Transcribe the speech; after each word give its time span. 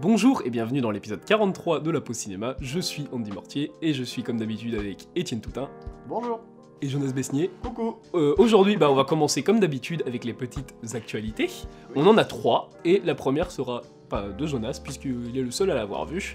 Bonjour 0.00 0.42
et 0.44 0.50
bienvenue 0.50 0.80
dans 0.80 0.90
l'épisode 0.90 1.24
43 1.24 1.80
de 1.80 1.90
la 1.90 2.00
Pause 2.00 2.16
Cinéma. 2.16 2.54
Je 2.60 2.80
suis 2.80 3.06
Andy 3.12 3.32
Mortier 3.32 3.72
et 3.82 3.92
je 3.92 4.02
suis 4.02 4.22
comme 4.22 4.38
d'habitude 4.38 4.74
avec 4.74 5.08
Étienne 5.16 5.40
Toutin 5.40 5.68
Bonjour. 6.08 6.40
et 6.80 6.88
Jonas 6.88 7.12
Besnier. 7.12 7.50
Coucou. 7.62 7.96
Euh, 8.14 8.34
Aujourd'hui, 8.38 8.76
bah, 8.76 8.90
on 8.90 8.94
va 8.94 9.04
commencer 9.04 9.42
comme 9.42 9.60
d'habitude 9.60 10.02
avec 10.06 10.24
les 10.24 10.32
petites 10.32 10.74
actualités. 10.94 11.50
On 11.96 12.06
en 12.06 12.16
a 12.16 12.24
trois 12.24 12.70
et 12.84 13.00
la 13.04 13.14
première 13.14 13.50
sera 13.50 13.82
pas 14.08 14.28
de 14.28 14.46
Jonas 14.46 14.80
puisqu'il 14.82 15.36
est 15.36 15.42
le 15.42 15.50
seul 15.50 15.70
à 15.70 15.74
l'avoir 15.74 16.06
vu. 16.06 16.34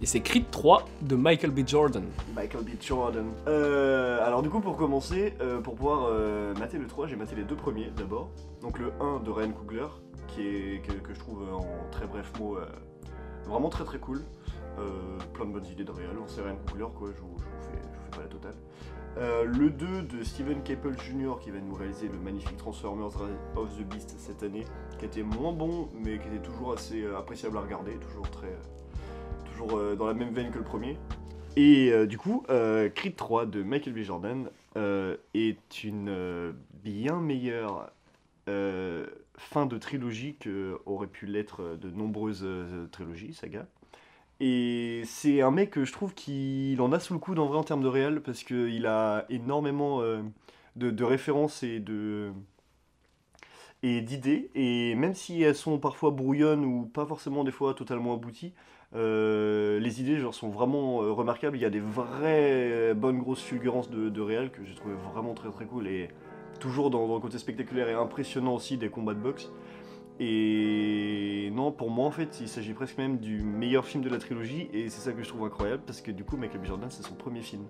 Et 0.00 0.06
c'est 0.06 0.20
Creed 0.20 0.44
3 0.52 0.84
de 1.02 1.16
Michael 1.16 1.50
B. 1.50 1.66
Jordan. 1.66 2.04
Michael 2.34 2.62
B. 2.64 2.68
Jordan. 2.80 3.26
Euh, 3.48 4.24
alors 4.24 4.42
du 4.42 4.48
coup 4.48 4.60
pour 4.60 4.76
commencer, 4.76 5.34
euh, 5.40 5.60
pour 5.60 5.74
pouvoir 5.74 6.12
mater 6.58 6.78
le 6.78 6.86
3, 6.86 7.06
j'ai 7.08 7.16
maté 7.16 7.34
les 7.36 7.42
deux 7.44 7.56
premiers 7.56 7.90
d'abord. 7.96 8.30
Donc 8.62 8.78
le 8.78 8.92
1 9.00 9.20
de 9.24 9.30
Ryan 9.30 9.50
Coogler, 9.50 9.86
qui 10.28 10.42
est, 10.42 10.82
que, 10.86 10.92
que 10.92 11.14
je 11.14 11.18
trouve 11.18 11.42
en 11.52 11.66
très 11.90 12.06
bref 12.06 12.30
mot 12.38 12.56
vraiment 13.48 13.68
très 13.68 13.84
très 13.84 13.98
cool. 13.98 14.22
Euh, 14.78 15.18
plein 15.34 15.46
de 15.46 15.52
bonnes 15.52 15.66
idées 15.66 15.84
de 15.84 15.90
réel, 15.90 16.10
c'est 16.28 16.40
Ryan 16.40 16.56
Coogler 16.68 16.86
quoi, 16.96 17.08
je 17.14 17.20
vous, 17.20 17.36
je 17.38 17.44
vous 17.44 17.62
fais, 17.62 17.82
je 17.82 17.98
vous 17.98 18.04
fais 18.04 18.10
pas 18.10 18.22
la 18.22 18.28
totale. 18.28 18.54
Euh, 19.16 19.44
le 19.44 19.70
2 19.70 20.02
de 20.02 20.22
Steven 20.22 20.62
Caple 20.62 20.94
Jr. 20.96 21.40
qui 21.40 21.50
va 21.50 21.58
nous 21.58 21.74
réaliser 21.74 22.06
le 22.08 22.18
magnifique 22.18 22.56
Transformers 22.56 23.10
of 23.56 23.76
the 23.76 23.82
Beast 23.82 24.14
cette 24.16 24.44
année, 24.44 24.64
qui 24.98 25.06
était 25.06 25.24
moins 25.24 25.52
bon 25.52 25.88
mais 26.04 26.18
qui 26.18 26.28
était 26.28 26.38
toujours 26.38 26.74
assez 26.74 27.02
euh, 27.02 27.18
appréciable 27.18 27.56
à 27.56 27.62
regarder, 27.62 27.94
toujours 27.96 28.30
très... 28.30 28.56
toujours 29.50 29.96
dans 29.96 30.06
la 30.06 30.14
même 30.14 30.32
veine 30.32 30.52
que 30.52 30.58
le 30.58 30.64
premier. 30.64 30.96
Et 31.56 31.90
euh, 31.90 32.06
du 32.06 32.16
coup, 32.16 32.44
Creed 32.94 33.16
3 33.16 33.46
de 33.46 33.62
Michael 33.64 33.94
B. 33.94 33.98
Jordan 34.02 34.48
est 35.34 35.82
une 35.82 36.54
bien 36.84 37.20
meilleure 37.20 37.90
fin 39.38 39.66
de 39.66 39.78
trilogie 39.78 40.36
que 40.38 40.80
aurait 40.86 41.06
pu 41.06 41.26
l'être 41.26 41.62
euh, 41.62 41.76
de 41.76 41.90
nombreuses 41.90 42.42
euh, 42.44 42.86
trilogies, 42.88 43.34
saga. 43.34 43.66
Et 44.40 45.02
c'est 45.04 45.40
un 45.40 45.50
mec 45.50 45.70
que 45.70 45.84
je 45.84 45.92
trouve 45.92 46.14
qu'il 46.14 46.80
en 46.80 46.92
a 46.92 47.00
sous 47.00 47.12
le 47.12 47.18
coude 47.18 47.38
en 47.38 47.46
vrai 47.46 47.58
en 47.58 47.64
termes 47.64 47.82
de 47.82 47.88
réel 47.88 48.20
parce 48.22 48.44
qu'il 48.44 48.86
a 48.86 49.24
énormément 49.30 50.00
euh, 50.00 50.22
de, 50.76 51.04
références 51.04 51.62
et 51.62 51.80
de 51.80 52.32
et 53.82 54.00
d'idées. 54.00 54.50
Et 54.54 54.94
même 54.94 55.14
si 55.14 55.42
elles 55.42 55.56
sont 55.56 55.78
parfois 55.78 56.10
brouillonnes 56.10 56.64
ou 56.64 56.86
pas 56.86 57.06
forcément 57.06 57.44
des 57.44 57.50
fois 57.50 57.74
totalement 57.74 58.14
abouties 58.14 58.52
euh, 58.94 59.78
les 59.80 60.00
idées 60.00 60.18
genre, 60.18 60.34
sont 60.34 60.48
vraiment 60.48 61.02
euh, 61.02 61.12
remarquables. 61.12 61.56
Il 61.56 61.60
y 61.60 61.66
a 61.66 61.70
des 61.70 61.80
vraies 61.80 62.70
euh, 62.72 62.94
bonnes 62.94 63.18
grosses 63.18 63.42
fulgurances 63.42 63.90
de, 63.90 64.08
de 64.08 64.20
réel 64.20 64.50
que 64.50 64.64
j'ai 64.64 64.74
trouvé 64.74 64.94
vraiment 64.94 65.34
très 65.34 65.50
très 65.50 65.66
cool. 65.66 65.86
Et 65.88 66.08
toujours 66.58 66.90
dans, 66.90 67.06
le 67.14 67.20
côté 67.20 67.38
spectaculaire 67.38 67.88
et 67.88 67.94
impressionnant 67.94 68.54
aussi 68.54 68.76
des 68.76 68.88
combats 68.88 69.14
de 69.14 69.20
boxe 69.20 69.50
et 70.20 71.50
non, 71.52 71.70
pour 71.70 71.90
moi 71.90 72.06
en 72.06 72.10
fait, 72.10 72.40
il 72.40 72.48
s'agit 72.48 72.72
presque 72.72 72.98
même 72.98 73.18
du 73.18 73.40
meilleur 73.40 73.84
film 73.84 74.02
de 74.02 74.08
la 74.08 74.18
trilogie 74.18 74.68
et 74.72 74.88
c'est 74.88 75.00
ça 75.00 75.12
que 75.12 75.22
je 75.22 75.28
trouve 75.28 75.44
incroyable 75.44 75.82
parce 75.86 76.00
que 76.00 76.10
du 76.10 76.24
coup, 76.24 76.36
Michael 76.36 76.60
B. 76.60 76.64
Jordan, 76.64 76.90
c'est 76.90 77.04
son 77.04 77.14
premier 77.14 77.40
film. 77.40 77.62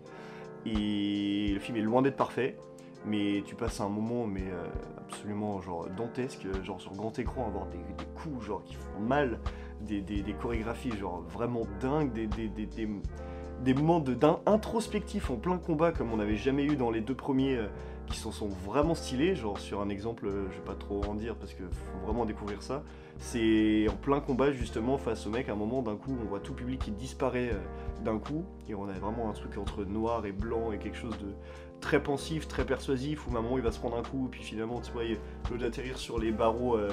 Et 0.65 1.51
le 1.53 1.61
film 1.61 1.77
est 1.77 1.83
loin 1.83 2.01
d'être 2.01 2.17
parfait, 2.17 2.57
mais 3.05 3.43
tu 3.45 3.55
passes 3.55 3.81
un 3.81 3.89
moment 3.89 4.27
mais 4.27 4.45
euh, 4.51 4.67
absolument 4.99 5.61
genre 5.61 5.89
dantesque, 5.91 6.47
genre 6.65 6.81
sur 6.81 6.93
grand 6.95 7.19
écran, 7.19 7.47
avoir 7.47 7.67
des, 7.67 7.79
coups 8.15 8.47
genre 8.47 8.65
qui 8.65 8.75
font 8.75 9.01
mal, 9.01 9.41
des, 9.83 10.03
chorégraphies 10.41 10.97
genre 10.97 11.23
vraiment 11.29 11.63
dingues, 11.81 12.13
des, 12.13 12.27
des, 12.27 13.75
moments 13.75 14.01
de- 14.01 14.15
d'un 14.15 14.41
introspectif 14.47 15.31
en 15.31 15.37
plein 15.37 15.59
combat 15.59 15.93
comme 15.93 16.13
on 16.13 16.17
n'avait 16.17 16.37
jamais 16.37 16.65
eu 16.65 16.77
dans 16.77 16.91
les 16.91 17.03
deux 17.03 17.15
premiers 17.15 17.57
euh, 17.57 17.69
qui 18.09 18.19
sont, 18.19 18.33
sont 18.33 18.49
vraiment 18.49 18.95
stylés, 18.95 19.35
genre 19.35 19.59
sur 19.59 19.81
un 19.81 19.89
exemple, 19.89 20.27
euh, 20.27 20.47
je 20.51 20.57
vais 20.57 20.65
pas 20.65 20.75
trop 20.75 21.03
en 21.05 21.15
dire 21.15 21.35
parce 21.37 21.55
qu'il 21.55 21.65
faut 21.67 22.07
vraiment 22.07 22.25
découvrir 22.25 22.63
ça. 22.63 22.83
C'est 23.19 23.87
en 23.89 23.95
plein 23.97 24.21
combat 24.21 24.53
justement 24.53 24.97
face 24.99 25.27
au 25.27 25.31
mec, 25.31 25.49
à 25.49 25.53
un 25.53 25.57
moment 25.57 25.83
d'un 25.83 25.97
coup 25.97 26.17
on 26.23 26.25
voit 26.27 26.41
tout 26.41 26.55
public 26.55 26.81
qui 26.81 26.91
disparaît 26.93 27.51
euh, 27.53 28.05
d'un 28.05 28.19
coup 28.19 28.45
et 28.69 28.75
on 28.75 28.89
a 28.89 28.93
vraiment 28.93 29.29
un 29.29 29.33
truc 29.33 29.59
entre 29.59 29.85
noir 29.85 30.25
et 30.27 30.33
blanc 30.33 30.71
et 30.73 30.79
quelque 30.79 30.97
chose 30.97 31.17
de 31.19 31.35
très 31.81 32.03
pensif, 32.03 32.49
très 32.49 32.65
persuasif 32.65 33.27
où 33.27 33.31
moment 33.31 33.57
il 33.57 33.63
va 33.63 33.71
se 33.73 33.79
prendre 33.79 33.97
un 33.97 34.03
coup 34.03 34.27
et 34.27 34.31
puis 34.31 34.43
finalement 34.43 34.81
tu 34.81 34.91
vois 34.93 35.03
au 35.03 35.55
lieu 35.55 35.59
d'atterrir 35.61 35.97
sur 35.99 36.19
les 36.19 36.33
barreaux 36.33 36.77
euh, 36.77 36.91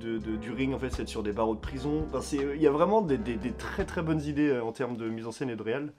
de, 0.00 0.18
du 0.18 0.50
ring 0.52 0.74
en 0.74 0.78
fait 0.78 0.90
c'est 0.90 1.08
sur 1.08 1.22
des 1.22 1.32
barreaux 1.32 1.54
de 1.54 1.60
prison. 1.60 2.06
Il 2.32 2.60
y 2.62 2.66
a 2.66 2.70
vraiment 2.70 3.00
des, 3.02 3.18
des- 3.18 3.52
très 3.52 3.84
très 3.84 4.02
bonnes 4.02 4.22
idées 4.22 4.58
en 4.60 4.72
termes 4.72 4.96
de 4.96 5.08
mise 5.08 5.26
en 5.26 5.32
scène 5.32 5.50
et 5.50 5.56
de 5.56 5.62
réel. 5.62 5.92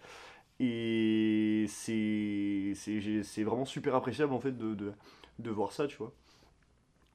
Et 0.59 1.65
c'est 1.69 3.43
vraiment 3.43 3.65
super 3.65 3.95
appréciable 3.95 4.33
en 4.33 4.39
fait 4.39 4.57
de, 4.57 4.73
de, 4.73 4.93
de 5.39 5.49
voir 5.51 5.71
ça, 5.71 5.87
tu 5.87 5.97
vois. 5.97 6.13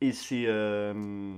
Et 0.00 0.12
c'est 0.12 0.44
euh, 0.46 1.34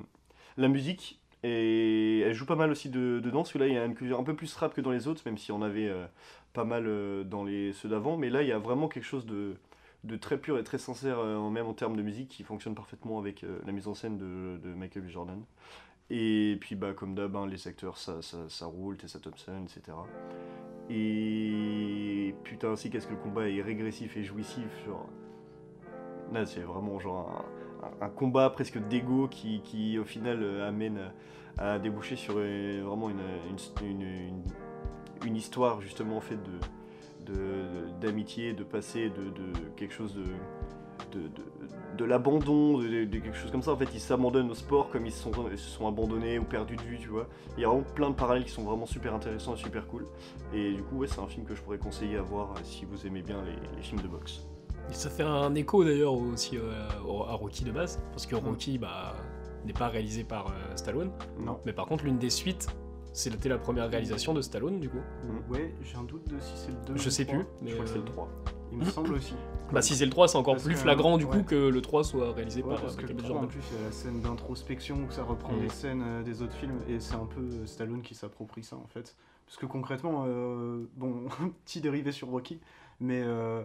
la 0.56 0.68
musique, 0.68 1.20
et 1.42 2.20
elle 2.20 2.34
joue 2.34 2.46
pas 2.46 2.56
mal 2.56 2.70
aussi 2.70 2.88
de, 2.90 3.20
dedans, 3.20 3.40
parce 3.42 3.52
que 3.52 3.58
là 3.58 3.66
il 3.66 3.74
y 3.74 3.76
a 3.76 3.84
un 3.84 4.22
peu 4.24 4.36
plus 4.36 4.54
rap 4.54 4.74
que 4.74 4.80
dans 4.80 4.92
les 4.92 5.08
autres, 5.08 5.22
même 5.26 5.38
si 5.38 5.50
on 5.52 5.62
avait 5.62 5.88
euh, 5.88 6.06
pas 6.52 6.64
mal 6.64 6.84
euh, 6.86 7.24
dans 7.24 7.44
les 7.44 7.72
ceux 7.72 7.88
d'avant, 7.88 8.16
mais 8.16 8.30
là 8.30 8.42
il 8.42 8.48
y 8.48 8.52
a 8.52 8.58
vraiment 8.58 8.88
quelque 8.88 9.04
chose 9.04 9.26
de, 9.26 9.56
de 10.04 10.16
très 10.16 10.38
pur 10.38 10.58
et 10.58 10.64
très 10.64 10.78
sincère, 10.78 11.24
même 11.24 11.66
en 11.66 11.74
termes 11.74 11.96
de 11.96 12.02
musique, 12.02 12.28
qui 12.28 12.44
fonctionne 12.44 12.74
parfaitement 12.74 13.18
avec 13.18 13.44
la 13.66 13.72
mise 13.72 13.88
en 13.88 13.94
scène 13.94 14.18
de, 14.18 14.58
de 14.62 14.74
Michael. 14.74 15.08
Jordan. 15.08 15.44
Et 16.10 16.58
puis 16.60 16.74
bah 16.74 16.92
comme 16.94 17.14
d'hab, 17.14 17.34
hein, 17.36 17.46
les 17.46 17.68
acteurs 17.68 17.96
ça, 17.96 18.20
ça, 18.22 18.38
ça 18.48 18.66
roule, 18.66 18.96
Tessa 18.96 19.18
Thompson, 19.18 19.64
etc. 19.64 19.96
Et 20.90 22.34
putain 22.44 22.68
aussi 22.70 22.90
qu'est-ce 22.90 23.06
que 23.06 23.12
le 23.12 23.18
combat 23.18 23.48
est 23.48 23.62
régressif 23.62 24.16
et 24.16 24.24
jouissif, 24.24 24.66
genre... 24.84 25.08
Là 26.32 26.44
c'est 26.46 26.60
vraiment 26.60 26.98
genre 26.98 27.44
un, 28.00 28.08
combat 28.08 28.50
presque 28.50 28.78
d'ego 28.88 29.28
qui, 29.28 29.60
qui 29.62 29.98
au 29.98 30.04
final 30.04 30.42
euh, 30.42 30.68
amène 30.68 31.12
à, 31.58 31.78
déboucher 31.78 32.16
sur 32.16 32.34
vraiment 32.34 33.10
une, 33.10 33.20
une, 33.82 34.42
une- 35.26 35.36
histoire 35.36 35.80
justement 35.80 36.20
faite 36.20 36.40
de, 37.26 37.32
de- 37.32 37.90
d'amitié, 38.00 38.52
de 38.52 38.64
passé, 38.64 39.10
de, 39.10 39.24
de 39.30 39.52
quelque 39.76 39.94
chose 39.94 40.14
de, 40.14 40.24
de, 41.12 41.20
de- 41.20 41.96
de 41.98 42.04
l'abandon, 42.04 42.78
de, 42.78 42.88
de- 42.88 43.04
de 43.04 43.18
quelque 43.18 43.36
chose 43.36 43.50
comme 43.50 43.62
ça. 43.62 43.72
En 43.72 43.76
fait, 43.76 43.88
ils 43.94 44.00
s'abandonnent 44.00 44.50
au 44.50 44.54
sport 44.54 44.88
comme 44.90 45.04
ils 45.06 45.12
se 45.12 45.22
sont, 45.22 45.32
ils 45.50 45.58
se 45.58 45.68
sont 45.70 45.86
abandonnés 45.86 46.38
ou 46.38 46.44
perdus 46.44 46.76
de 46.76 46.82
vue, 46.82 46.98
tu 46.98 47.08
vois. 47.08 47.28
Il 47.56 47.60
y 47.62 47.64
a 47.64 47.68
vraiment 47.68 47.84
plein 47.94 48.10
de 48.10 48.14
parallèles 48.14 48.44
qui 48.44 48.50
sont 48.50 48.64
vraiment 48.64 48.86
super 48.86 49.14
intéressants 49.14 49.54
et 49.54 49.58
super 49.58 49.86
cool. 49.86 50.06
Et 50.54 50.72
du 50.72 50.82
coup, 50.82 50.96
ouais, 50.96 51.06
c'est 51.06 51.20
un 51.20 51.26
film 51.26 51.44
que 51.44 51.54
je 51.54 51.62
pourrais 51.62 51.78
conseiller 51.78 52.16
à 52.16 52.22
voir 52.22 52.52
euh, 52.52 52.60
si 52.64 52.84
vous 52.86 53.06
aimez 53.06 53.22
bien 53.22 53.42
les, 53.44 53.76
les 53.76 53.82
films 53.82 54.00
de 54.00 54.08
boxe. 54.08 54.46
Ça 54.90 55.08
fait 55.10 55.22
un 55.22 55.54
écho 55.54 55.84
d'ailleurs 55.84 56.14
aussi 56.14 56.56
euh, 56.58 56.72
à 57.28 57.34
Rocky 57.34 57.64
de 57.64 57.72
base 57.72 58.00
parce 58.10 58.26
que 58.26 58.36
Mm. 58.36 58.44
Rocky 58.46 58.78
bah, 58.78 59.14
n'est 59.64 59.72
pas 59.72 59.88
réalisé 59.88 60.24
par 60.24 60.48
euh, 60.48 60.76
Stallone. 60.76 61.10
Non. 61.38 61.58
Mais 61.66 61.72
par 61.72 61.86
contre, 61.86 62.04
l'une 62.04 62.18
des 62.18 62.30
suites, 62.30 62.66
c'était 63.12 63.48
la 63.50 63.58
première 63.58 63.88
réalisation 63.90 64.32
de 64.34 64.40
Stallone 64.40 64.80
du 64.80 64.88
coup. 64.88 64.98
Ouais, 65.50 65.74
j'ai 65.82 65.96
un 65.96 66.02
doute 66.02 66.26
de 66.28 66.38
si 66.40 66.52
c'est 66.56 66.70
le 66.72 66.94
2 66.94 66.96
Je 66.96 67.10
sais 67.10 67.24
plus, 67.26 67.44
mais 67.62 67.68
Je 67.70 67.74
crois 67.74 67.84
que 67.84 67.90
c'est 67.90 67.98
le 67.98 68.02
euh, 68.04 68.06
3. 68.06 68.28
Il 68.72 68.78
me 68.78 68.84
semble 68.84 69.12
aussi. 69.14 69.34
Bah 69.72 69.82
si 69.82 69.96
c'est 69.96 70.04
le 70.04 70.10
3, 70.10 70.28
c'est 70.28 70.36
encore 70.36 70.54
Parce 70.54 70.64
plus 70.64 70.74
que, 70.74 70.80
flagrant 70.80 71.16
du 71.18 71.24
ouais. 71.24 71.30
coup 71.38 71.42
que 71.44 71.54
le 71.68 71.80
3 71.82 72.04
soit 72.04 72.32
réalisé 72.32 72.62
Ouais, 72.62 72.70
par 72.74 72.82
parce 72.82 72.94
euh, 72.94 72.96
que 73.00 73.06
le 73.06 73.14
Michael 73.14 73.22
B. 73.30 73.34
3 73.34 73.42
en 73.42 73.46
plus 73.46 73.60
il 73.72 73.78
y 73.78 73.80
a 73.80 73.84
la 73.86 73.92
scène 73.92 74.20
d'introspection 74.20 74.96
où 75.08 75.10
ça 75.10 75.22
reprend 75.24 75.52
Mhm. 75.54 75.60
des 75.60 75.68
scènes 75.70 76.02
euh, 76.04 76.22
des 76.22 76.42
autres 76.42 76.54
films 76.54 76.78
et 76.88 77.00
c'est 77.00 77.14
un 77.14 77.26
peu 77.26 77.40
euh, 77.40 77.66
Stallone 77.66 78.02
qui 78.02 78.14
s'approprie 78.14 78.62
ça 78.62 78.76
en 78.76 78.86
fait. 78.86 79.16
Parce 79.46 79.56
que 79.58 79.66
concrètement, 79.66 80.24
euh, 80.26 80.84
bon, 80.96 81.26
petit 81.64 81.80
dérivé 81.80 82.12
sur 82.12 82.28
Rocky, 82.28 82.60
mais 83.00 83.22
euh, 83.22 83.62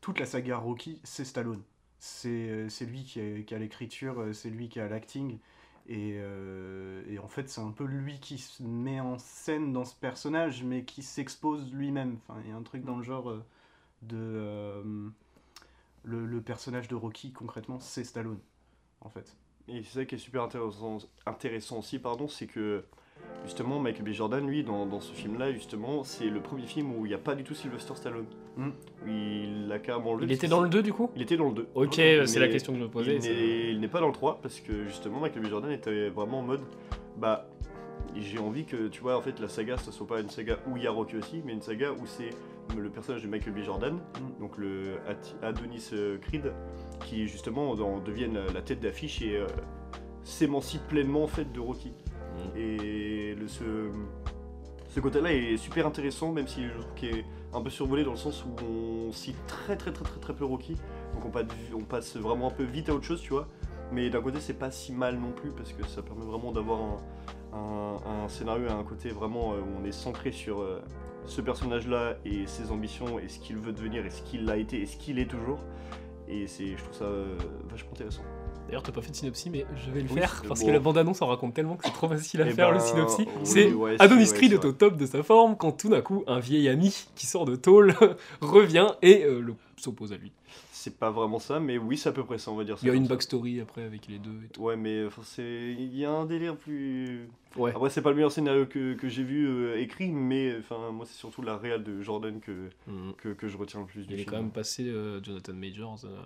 toute 0.00 0.18
la 0.18 0.26
saga 0.26 0.56
Rocky 0.56 1.00
c'est 1.04 1.24
Stallone. 1.24 1.62
C'est 1.98 2.68
lui 2.86 3.04
qui 3.04 3.20
a, 3.54 3.58
l'écriture, 3.58 4.22
c'est 4.32 4.50
lui 4.50 4.68
qui 4.68 4.78
a 4.80 4.88
l'acting. 4.88 5.38
Et, 5.86 6.16
euh, 6.18 7.02
et 7.10 7.18
en 7.18 7.28
fait, 7.28 7.48
c'est 7.48 7.60
un 7.62 7.70
peu 7.70 7.84
lui 7.84 8.18
qui 8.20 8.36
se 8.38 8.62
met 8.62 9.00
en 9.00 9.16
scène 9.18 9.72
dans 9.72 9.84
ce 9.84 9.94
personnage, 9.94 10.64
mais 10.64 10.84
qui 10.84 11.02
s'expose 11.02 11.72
lui-même. 11.72 12.18
Enfin, 12.28 12.40
il 12.44 12.50
y 12.50 12.52
a 12.52 12.56
un 12.56 12.62
truc 12.62 12.84
dans 12.84 12.96
le 12.96 13.02
genre 13.02 13.30
euh, 13.30 13.42
de. 14.08 14.16
euh, 14.18 14.82
le, 16.04 16.26
le 16.26 16.40
personnage 16.42 16.88
de 16.88 16.94
Rocky, 16.94 17.32
concrètement, 17.32 17.78
c'est 17.80 18.04
Stallone, 18.04 18.38
en 19.00 19.08
fait. 19.08 19.36
Et 19.68 19.82
c'est 19.82 20.00
ça 20.00 20.04
qui 20.04 20.16
est 20.16 20.18
super 20.18 20.42
intéressant, 20.42 20.98
intéressant 21.24 21.78
aussi, 21.78 21.98
pardon, 21.98 22.28
c'est 22.28 22.46
que 22.46 22.84
justement 23.44 23.78
Michael 23.80 24.04
B. 24.04 24.10
Jordan, 24.10 24.46
lui, 24.46 24.62
dans, 24.64 24.84
dans 24.84 25.00
ce 25.00 25.14
film-là, 25.14 25.52
justement, 25.52 26.04
c'est 26.04 26.28
le 26.28 26.40
premier 26.42 26.66
film 26.66 26.94
où 26.94 27.06
il 27.06 27.08
n'y 27.08 27.14
a 27.14 27.18
pas 27.18 27.34
du 27.34 27.42
tout 27.44 27.54
Sylvester 27.54 27.94
Stallone. 27.94 28.26
Mm. 28.58 28.68
Il 29.06 29.72
a 29.72 29.78
carrément 29.78 30.10
enlevé 30.10 30.26
Il 30.26 30.32
était 30.32 30.48
dans 30.48 30.60
le 30.60 30.68
2 30.68 30.82
du 30.82 30.92
coup? 30.92 31.10
Il 31.16 31.22
était 31.22 31.38
dans 31.38 31.48
le 31.48 31.54
2. 31.54 31.68
Ok, 31.74 31.94
c'est 31.94 32.38
la 32.38 32.48
question 32.48 32.74
que 32.74 32.78
je 32.80 32.84
me 32.84 32.90
posais. 32.90 33.14
Il 33.16 33.22
c'est- 33.22 33.32
n'est- 33.34 33.70
il 33.72 33.80
n'est 33.80 33.88
pas 33.88 34.00
dans 34.00 34.08
le 34.08 34.12
3 34.12 34.40
parce 34.42 34.60
que 34.60 34.84
justement 34.84 35.20
Michael 35.20 35.42
B. 35.42 35.46
Jordan 35.48 35.70
était 35.70 36.10
vraiment 36.10 36.40
en 36.40 36.42
mode 36.42 36.60
bah 37.16 37.48
j'ai 38.16 38.38
envie 38.38 38.64
que 38.64 38.88
tu 38.88 39.00
vois 39.00 39.16
en 39.16 39.22
fait 39.22 39.38
la 39.40 39.48
saga 39.48 39.76
ce 39.76 39.90
soit 39.92 40.06
pas 40.06 40.20
une 40.20 40.30
saga 40.30 40.58
où 40.68 40.76
il 40.76 40.82
y 40.82 40.86
a 40.86 40.90
Rocky 40.90 41.16
aussi 41.16 41.42
mais 41.44 41.52
une 41.52 41.62
saga 41.62 41.92
où 41.92 42.06
c'est 42.06 42.30
le 42.76 42.88
personnage 42.88 43.22
de 43.22 43.28
Michael 43.28 43.52
B. 43.54 43.58
Jordan 43.64 43.94
Mm. 43.94 44.40
donc 44.40 44.56
le 44.58 44.96
Adonis 45.42 45.90
euh, 45.92 46.18
Creed 46.18 46.52
qui 47.04 47.26
justement 47.28 47.70
en 47.72 47.98
devienne 47.98 48.38
la 48.54 48.62
tête 48.62 48.80
d'affiche 48.80 49.20
et 49.22 49.36
euh, 49.36 49.46
s'émancipe 50.22 50.86
pleinement 50.88 51.24
en 51.24 51.28
fait 51.28 51.52
de 51.52 51.60
Rocky 51.60 51.92
Mm. 52.34 52.58
et 52.58 53.34
le, 53.36 53.46
ce, 53.46 53.62
ce 54.88 55.00
côté-là 55.00 55.32
est 55.32 55.56
super 55.56 55.86
intéressant, 55.86 56.32
même 56.32 56.46
si 56.48 56.64
je 56.64 56.72
trouve 56.72 56.94
qu'il 56.94 57.16
est 57.16 57.24
un 57.52 57.60
peu 57.60 57.70
survolé 57.70 58.02
dans 58.04 58.12
le 58.12 58.16
sens 58.16 58.44
où 58.44 58.64
on 58.64 59.12
cite 59.12 59.36
très 59.46 59.76
très 59.76 59.92
très 59.92 60.04
très 60.04 60.20
très 60.20 60.34
peu 60.34 60.44
Rocky. 60.44 60.76
Donc 61.14 61.24
on 61.26 61.30
passe, 61.30 61.46
on 61.76 61.82
passe 61.84 62.16
vraiment 62.16 62.48
un 62.48 62.50
peu 62.50 62.64
vite 62.64 62.88
à 62.88 62.94
autre 62.94 63.04
chose, 63.04 63.20
tu 63.20 63.30
vois. 63.32 63.46
Mais 63.92 64.10
d'un 64.10 64.20
côté, 64.20 64.38
c'est 64.40 64.54
pas 64.58 64.70
si 64.70 64.92
mal 64.92 65.16
non 65.18 65.30
plus 65.30 65.50
parce 65.50 65.72
que 65.72 65.86
ça 65.86 66.02
permet 66.02 66.24
vraiment 66.24 66.50
d'avoir 66.52 66.80
un, 66.80 66.96
un, 67.54 68.24
un 68.24 68.28
scénario 68.28 68.66
et 68.68 68.70
un 68.72 68.82
côté 68.84 69.10
vraiment 69.10 69.52
euh, 69.52 69.58
où 69.60 69.80
on 69.80 69.84
est 69.84 69.92
centré 69.92 70.32
sur 70.32 70.60
euh, 70.60 70.82
ce 71.26 71.40
personnage-là 71.40 72.16
et 72.24 72.46
ses 72.46 72.70
ambitions 72.70 73.18
et 73.18 73.28
ce 73.28 73.38
qu'il 73.38 73.56
veut 73.56 73.72
devenir 73.72 74.04
et 74.04 74.10
ce 74.10 74.22
qu'il 74.22 74.48
a 74.50 74.56
été 74.56 74.80
et 74.82 74.86
ce 74.86 74.96
qu'il 74.96 75.18
est 75.18 75.30
toujours. 75.30 75.58
Et 76.28 76.46
c'est, 76.46 76.68
je 76.76 76.82
trouve 76.82 76.94
ça 76.94 77.04
euh, 77.04 77.36
vachement 77.70 77.90
intéressant. 77.92 78.22
D'ailleurs, 78.66 78.82
t'as 78.82 78.92
pas 78.92 79.02
fait 79.02 79.10
de 79.10 79.16
synopsis, 79.16 79.52
mais 79.52 79.66
je 79.76 79.90
vais 79.90 80.00
le 80.00 80.08
Oui, 80.08 80.14
faire 80.20 80.42
parce 80.48 80.60
bon. 80.60 80.66
que 80.66 80.72
la 80.72 80.78
bande-annonce 80.78 81.20
en 81.20 81.26
raconte 81.26 81.52
tellement 81.52 81.76
que 81.76 81.84
c'est 81.84 81.92
trop 81.92 82.08
facile 82.08 82.40
à 82.40 82.46
Eh 82.46 82.50
faire 82.50 82.68
ben, 82.70 82.74
le 82.76 82.80
synopsis. 82.80 83.18
oui, 83.26 83.32
c'est 83.44 83.70
ouais, 83.72 83.96
Adonis 84.00 84.30
ouais, 84.30 84.32
Creed 84.38 84.52
est 84.54 84.64
au 84.64 84.72
top 84.72 84.96
de 84.96 85.04
sa 85.04 85.22
forme 85.22 85.54
quand 85.56 85.72
tout 85.72 85.90
d'un 85.90 86.00
coup 86.00 86.24
un 86.26 86.40
vieil 86.40 86.68
ami 86.70 87.06
qui 87.14 87.26
sort 87.26 87.44
de 87.44 87.56
tôle 87.56 87.94
revient 88.40 88.86
et 89.02 89.24
euh, 89.24 89.44
s'oppose 89.76 90.14
à 90.14 90.16
lui. 90.16 90.32
C'est 90.84 90.98
pas 90.98 91.10
vraiment 91.10 91.38
ça, 91.38 91.60
mais 91.60 91.78
oui, 91.78 91.96
c'est 91.96 92.10
à 92.10 92.12
peu 92.12 92.24
près 92.24 92.36
ça, 92.36 92.50
on 92.50 92.56
va 92.56 92.64
dire. 92.64 92.76
ça 92.78 92.86
Il 92.86 92.88
y 92.88 92.92
a 92.92 92.94
une 92.94 93.04
ça. 93.06 93.14
backstory 93.14 93.58
après 93.60 93.84
avec 93.84 94.06
les 94.06 94.18
deux 94.18 94.42
et 94.44 94.48
tout. 94.48 94.60
Ouais, 94.62 94.76
mais 94.76 95.06
c'est... 95.22 95.72
il 95.78 95.96
y 95.96 96.04
a 96.04 96.10
un 96.12 96.26
délire 96.26 96.56
plus. 96.58 97.26
Ouais. 97.56 97.70
Après, 97.74 97.88
c'est 97.88 98.02
pas 98.02 98.10
le 98.10 98.16
meilleur 98.16 98.30
scénario 98.32 98.66
que, 98.66 98.92
que 98.92 99.08
j'ai 99.08 99.22
vu 99.22 99.46
euh, 99.48 99.80
écrit, 99.80 100.10
mais 100.12 100.54
enfin, 100.58 100.90
moi, 100.90 101.06
c'est 101.06 101.14
surtout 101.16 101.40
la 101.40 101.56
réal 101.56 101.82
de 101.84 102.02
Jordan 102.02 102.38
que, 102.38 102.68
Mhm. 102.86 103.14
que, 103.16 103.28
que 103.30 103.48
je 103.48 103.56
retiens 103.56 103.80
le 103.80 103.86
plus 103.86 104.06
du 104.06 104.12
Il 104.12 104.20
est 104.20 104.22
film. 104.24 104.30
quand 104.30 104.42
même 104.42 104.50
passé 104.50 104.84
euh, 104.86 105.22
Jonathan 105.22 105.54
Majors 105.54 106.00
euh, 106.04 106.18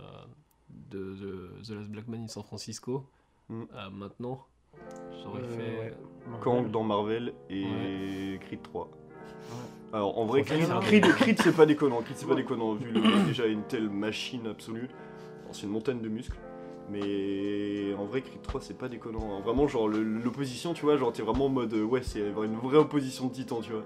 de, 0.91 1.15
de 1.15 1.51
The 1.65 1.71
Last 1.71 1.91
Black 1.91 2.09
Man 2.09 2.25
in 2.25 2.29
San 2.29 2.43
Francisco 2.43 3.05
Mm. 3.49 3.63
à 3.77 3.91
maintenant. 3.91 4.45
J'aurais 5.23 5.41
Euh, 5.43 5.57
fait. 5.57 5.81
ouais. 5.81 5.95
Kang 6.43 6.69
dans 6.71 6.83
Marvel 6.83 7.33
et 7.49 7.65
Ouais. 7.65 8.39
Creed 8.43 8.63
3. 8.63 8.91
Alors 9.93 10.19
en 10.19 10.27
vrai, 10.27 10.43
Creed, 10.43 10.69
Creed, 10.83 11.03
Creed, 11.17 11.41
c'est 11.43 11.57
pas 11.57 11.65
déconnant. 11.67 12.03
Creed 12.03 12.17
c'est 12.17 12.27
pas 12.29 12.35
déconnant 12.35 12.75
vu 12.75 12.91
le 12.91 13.01
déjà 13.27 13.47
une 13.47 13.63
telle 13.63 13.89
machine 13.89 14.47
absolue. 14.47 14.89
C'est 15.53 15.63
une 15.63 15.71
montagne 15.73 16.01
de 16.01 16.09
muscles. 16.09 16.37
Mais 16.91 17.95
en 17.99 18.05
vrai, 18.07 18.23
Creed 18.23 18.43
3, 18.43 18.61
c'est 18.63 18.77
pas 18.77 18.89
déconnant. 18.89 19.37
hein. 19.37 19.41
Vraiment, 19.45 19.69
genre 19.69 19.89
l'opposition, 19.89 20.73
tu 20.75 20.83
vois, 20.85 20.97
genre 20.97 21.13
t'es 21.13 21.23
vraiment 21.23 21.47
en 21.47 21.51
mode 21.51 21.73
euh, 21.75 21.83
ouais, 21.85 22.03
c'est 22.03 22.21
une 22.21 22.57
vraie 22.57 22.79
opposition 22.79 23.27
de 23.27 23.33
titans, 23.33 23.61
tu 23.63 23.73
vois. 23.73 23.85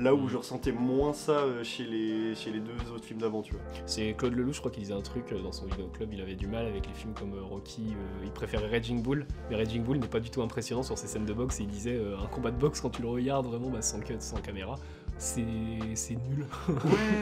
Là 0.00 0.12
où 0.12 0.22
Mhm. 0.22 0.28
je 0.28 0.36
ressentais 0.38 0.72
moins 0.72 1.12
ça 1.12 1.32
euh, 1.32 1.62
chez 1.62 1.84
les, 1.84 2.34
chez 2.34 2.50
les 2.50 2.58
deux 2.58 2.72
autres 2.92 3.04
films 3.04 3.20
d'avant, 3.20 3.42
tu 3.42 3.52
vois. 3.52 3.62
C'est 3.86 4.12
Claude 4.14 4.34
Lelouch, 4.34 4.54
je 4.56 4.58
crois 4.60 4.70
qu'il 4.72 4.82
disait 4.82 4.94
un 4.94 5.00
truc 5.00 5.32
euh, 5.32 5.40
dans 5.40 5.52
son 5.52 5.66
vidéo 5.66 5.86
club. 5.92 6.08
Il 6.12 6.20
avait 6.20 6.34
du 6.34 6.48
mal 6.48 6.66
avec 6.66 6.86
les 6.86 6.92
films 6.94 7.14
comme 7.14 7.32
Rocky. 7.40 7.82
euh, 7.92 8.24
il 8.24 8.30
préférait 8.32 8.68
Raging 8.68 9.02
Bull, 9.02 9.24
mais 9.50 9.56
Raging 9.56 9.84
Bull 9.84 9.98
n'est 9.98 10.08
pas 10.08 10.18
du 10.20 10.30
tout 10.30 10.42
impressionnant 10.42 10.82
sur 10.82 10.98
ses 10.98 11.06
scènes 11.06 11.26
de 11.26 11.32
boxe. 11.32 11.60
Et 11.60 11.62
il 11.64 11.68
disait 11.68 11.94
euh, 11.96 12.16
un 12.18 12.26
combat 12.26 12.50
de 12.50 12.58
boxe 12.58 12.80
quand 12.80 12.90
tu 12.90 13.02
le 13.02 13.08
regardes 13.08 13.46
vraiment 13.46 13.68
bah, 13.70 13.82
sans 13.82 14.00
cut, 14.00 14.14
sans 14.18 14.40
caméra, 14.40 14.74
c'est 15.18 15.44
c'est 15.94 16.14
nul. 16.14 16.46
Ouais, 16.68 16.74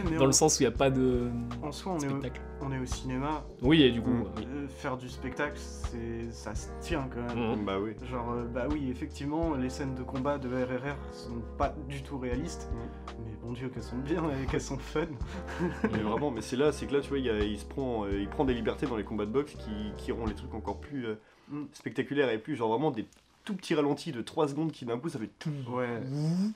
mais 0.11 0.17
dans 0.17 0.27
le 0.27 0.33
sens 0.33 0.59
où 0.59 0.63
il 0.63 0.67
n'y 0.67 0.73
a 0.75 0.77
pas 0.77 0.91
de 0.91 1.31
en 1.63 1.71
soi, 1.73 1.93
on 1.93 1.99
est, 2.01 2.09
au, 2.09 2.21
on 2.63 2.73
est 2.73 2.79
au 2.79 2.85
cinéma. 2.87 3.45
Oui, 3.61 3.83
et 3.83 3.91
du 3.91 4.01
coup, 4.03 4.11
oui. 4.37 4.47
Euh, 4.47 4.67
faire 4.69 4.97
du 4.97 5.09
spectacle, 5.09 5.57
c'est 5.59 6.31
ça 6.33 6.55
se 6.55 6.69
tient 6.81 7.09
quand 7.13 7.23
même. 7.35 7.59
Mhm. 7.59 7.65
Bah 7.65 7.79
oui. 7.81 7.93
Genre, 8.11 8.31
euh, 8.33 8.45
bah 8.45 8.67
oui, 8.71 8.89
effectivement, 8.91 9.55
les 9.55 9.71
scènes 9.71 9.95
de 9.95 10.03
combat 10.03 10.39
de 10.39 10.49
RRR 10.49 10.97
sont 11.13 11.41
pas 11.59 11.75
du 11.89 12.03
tout 12.03 12.19
réalistes, 12.19 12.71
Mm. 12.73 13.13
mais 13.25 13.33
bon 13.43 13.53
Dieu, 13.53 13.69
qu'elles 13.69 13.83
sont 13.83 13.99
bien 13.99 14.23
et 14.43 14.47
qu'elles 14.47 14.61
sont 14.61 14.79
fun. 14.79 15.07
Mais 15.93 15.99
vraiment, 15.99 16.31
mais 16.31 16.41
c'est 16.43 16.57
là, 16.57 16.73
c'est 16.73 16.87
que 16.87 16.95
là, 16.95 17.01
tu 17.01 17.09
vois, 17.11 17.19
il, 17.19 17.27
y 17.27 17.31
a- 17.31 17.39
il 17.45 17.59
se 17.59 17.65
prend, 17.67 18.05
euh, 18.05 18.21
il 18.21 18.29
prend 18.29 18.45
des 18.45 18.55
libertés 18.55 18.87
dans 18.87 18.97
les 18.97 19.05
combats 19.05 19.27
de 19.27 19.31
boxe 19.33 19.55
qui, 19.55 19.93
qui 19.99 20.13
rendent 20.13 20.29
les 20.29 20.35
trucs 20.35 20.55
encore 20.55 20.81
plus 20.81 21.07
euh, 21.07 21.15
Mm. 21.51 21.65
spectaculaires 21.73 22.31
et 22.31 22.39
plus, 22.39 22.55
genre 22.57 22.71
vraiment 22.71 22.91
des 22.93 23.05
tout 23.45 23.55
petits 23.55 23.75
ralentis 23.75 24.13
de 24.13 24.23
3 24.23 24.49
secondes 24.49 24.73
qui 24.73 24.85
d'un 24.85 24.99
coup 24.99 25.09
ça 25.09 25.19
fait 25.19 25.31
tout. 25.39 25.51
Ouais, 25.69 26.01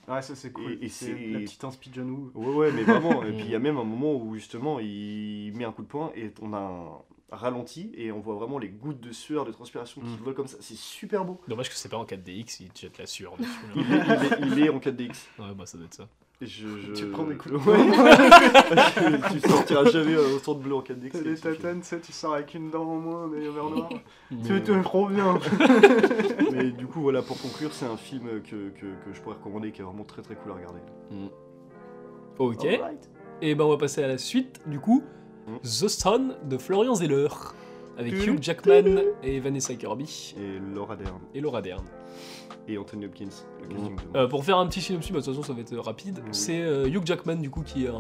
ouais 0.09 0.23
ça 0.23 0.35
c'est 0.35 0.53
cool. 0.53 0.73
Et- 0.81 0.87
et 0.87 0.89
c'est 0.89 1.13
la 1.15 1.41
petite 1.41 1.65
inspi 1.65 1.91
John 1.93 2.11
Woo. 2.11 2.31
Ouais, 2.35 2.55
ouais, 2.55 2.73
mais 2.73 2.83
vraiment. 2.83 3.23
et 3.25 3.33
puis 3.37 3.45
il 3.47 3.51
y 3.51 3.55
a 3.55 3.59
même 3.59 3.77
un 3.79 3.85
moment 3.85 4.15
où 4.15 4.35
justement 4.35 4.79
il 4.81 5.53
met 5.55 5.65
un 5.65 5.73
coup 5.73 5.83
de 5.83 5.89
poing 5.89 6.13
et 6.15 6.33
on 6.43 6.53
a 6.53 6.59
un 6.59 7.37
ralenti 7.37 7.91
et 7.97 8.13
on 8.13 8.21
voit 8.21 8.37
vraiment 8.37 8.59
les 8.59 8.69
gouttes 8.69 9.01
de 9.01 9.11
sueur, 9.11 9.45
de 9.45 9.51
transpiration 9.51 10.01
qui 10.01 10.07
Mm. 10.07 10.17
volent 10.23 10.37
comme 10.37 10.47
ça. 10.47 10.59
C'est 10.61 10.77
super 10.77 11.25
beau. 11.25 11.41
Dommage 11.49 11.69
que 11.71 11.75
c'est 11.75 11.89
pas 11.89 11.97
en 11.97 12.05
4DX, 12.05 12.59
il 12.61 12.69
te 12.71 12.79
jette 12.81 12.99
la 12.99 13.07
sueur 13.07 13.37
dessus. 13.37 13.51
Il 13.75 13.83
là. 13.89 13.97
est, 13.97 14.27
il 14.43 14.45
est- 14.49 14.53
il 14.53 14.59
est 14.65 14.69
en 14.69 14.79
4DX. 14.79 15.29
ouais, 15.41 15.55
bah 15.57 15.67
ça 15.67 15.77
doit 15.77 15.87
être 15.87 15.95
ça. 15.95 16.09
Je, 16.43 16.47
je- 16.79 16.93
Tu 16.93 17.07
prends 17.07 17.25
des 17.25 17.35
coups 17.37 17.55
de 17.55 17.59
Ouais. 17.71 19.21
tu 19.33 19.49
sortiras 19.49 19.85
jamais 19.87 20.17
au 20.17 20.39
centre 20.39 20.61
bleu 20.61 20.75
en 20.75 20.83
4DX. 20.83 21.11
T'as 21.11 21.19
c'est- 21.19 21.25
des 21.25 21.37
c'est 21.37 21.43
fini. 21.51 21.57
tatanes, 21.57 21.81
tu 21.81 21.87
sais, 21.87 22.01
tu 22.01 22.13
sors 22.13 22.35
avec 22.35 22.53
une 22.55 22.71
dent 22.71 22.83
en 22.85 22.97
moins, 22.97 23.27
mais 23.27 23.41
vers 23.49 23.65
noir. 23.71 23.89
Mais, 24.31 24.37
C'était 24.43 24.81
trop 24.83 25.09
bien. 25.09 25.39
Mais 26.53 26.71
du 26.73 26.87
coup, 26.87 27.01
voilà, 27.01 27.23
pour 27.23 27.41
conclure, 27.41 27.73
c'est 27.73 27.87
un 27.87 27.97
film 27.97 28.29
que, 28.43 28.69
que, 28.71 28.81
que 28.87 29.13
je 29.15 29.21
pourrais 29.23 29.37
recommander 29.37 29.73
qui 29.73 29.81
est 29.81 29.85
vraiment 29.85 30.05
très 30.05 30.21
très 30.23 30.35
cool 30.35 30.53
à 30.53 30.55
regarder. 30.57 30.81
Ok. 32.39 32.65
Alright. 32.65 33.11
Et 33.43 33.55
ben 33.55 33.65
on 33.65 33.71
va 33.71 33.79
passer 33.79 34.03
à 34.05 34.09
la 34.09 34.19
suite, 34.19 34.61
du 34.67 34.79
coup. 34.79 35.03
Mm. 35.47 35.57
The 35.63 35.89
Son 35.89 36.35
de 36.45 36.59
Florian 36.59 36.95
Zeller. 36.95 37.29
Avec 37.99 38.15
Tu- 38.19 38.31
Hugh 38.31 38.39
Jackman 38.43 39.01
et 39.23 39.41
Vanessa 39.41 39.75
Kirby. 39.75 40.35
Et 40.39 40.59
Laura 40.75 40.97
Dern 40.97 41.19
Et 41.35 41.41
Laura 41.41 41.63
Dern. 41.63 41.85
et 42.69 42.77
Anthony 42.79 43.07
Hopkins. 43.07 43.27
Le 43.63 43.69
casting 43.69 43.97
de- 43.97 44.19
Euh, 44.19 44.27
pour 44.29 44.45
faire 44.45 44.59
un 44.59 44.67
petit 44.67 44.81
synopsis, 44.81 45.13
bah, 45.13 45.21
de 45.21 45.25
toute 45.25 45.35
façon 45.35 45.47
ça 45.47 45.53
va 45.55 45.61
être 45.61 45.77
rapide. 45.79 46.19
Oui. 46.23 46.29
C'est 46.33 46.61
euh, 46.63 46.89
Hugh 46.89 47.07
Jackman 47.07 47.37
du 47.37 47.49
coup 47.51 47.63
qui 47.63 47.85
est 47.87 47.89
un 47.89 47.93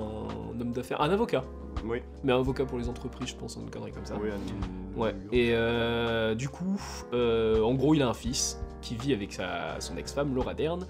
homme 0.60 0.72
d'affaires, 0.72 1.00
un 1.00 1.10
avocat, 1.10 1.44
Oui, 1.84 1.98
mais 2.25 2.32
un 2.32 2.38
avocat 2.40 2.64
pour 2.66 2.78
les 2.78 2.88
entreprises, 2.88 3.28
je 3.28 3.37
pense, 3.37 3.56
une 3.56 3.70
connerie 3.70 3.93
comme 3.93 4.04
ça. 4.06 4.16
oui, 4.22 4.28
un- 4.31 5.00
Ouais. 5.00 5.14
Et 5.32 5.50
euh, 5.52 6.34
du 6.34 6.49
coup, 6.49 6.81
euh, 7.12 7.62
en 7.62 7.75
gros, 7.75 7.94
il 7.94 8.02
a 8.02 8.08
un 8.08 8.14
fils 8.14 8.60
qui 8.82 8.96
vit 8.96 9.12
avec 9.12 9.32
sa, 9.32 9.78
son 9.81 9.96
ex-femme 9.96 10.34
Laura 10.34 10.54
Dern. 10.54 10.87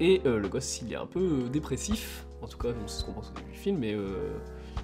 Et 0.00 0.20
euh, 0.26 0.40
le 0.40 0.48
gosse, 0.48 0.82
il 0.82 0.92
est 0.92 0.96
un 0.96 1.06
peu 1.06 1.20
euh, 1.44 1.48
dépressif. 1.48 2.26
En 2.42 2.48
tout 2.48 2.58
cas, 2.58 2.72
bon, 2.72 2.86
c'est 2.86 3.00
ce 3.00 3.04
qu'on 3.04 3.12
pense 3.12 3.30
au 3.30 3.34
début 3.38 3.52
du 3.52 3.56
film. 3.58 3.78
Mais, 3.78 3.94
euh, 3.94 4.32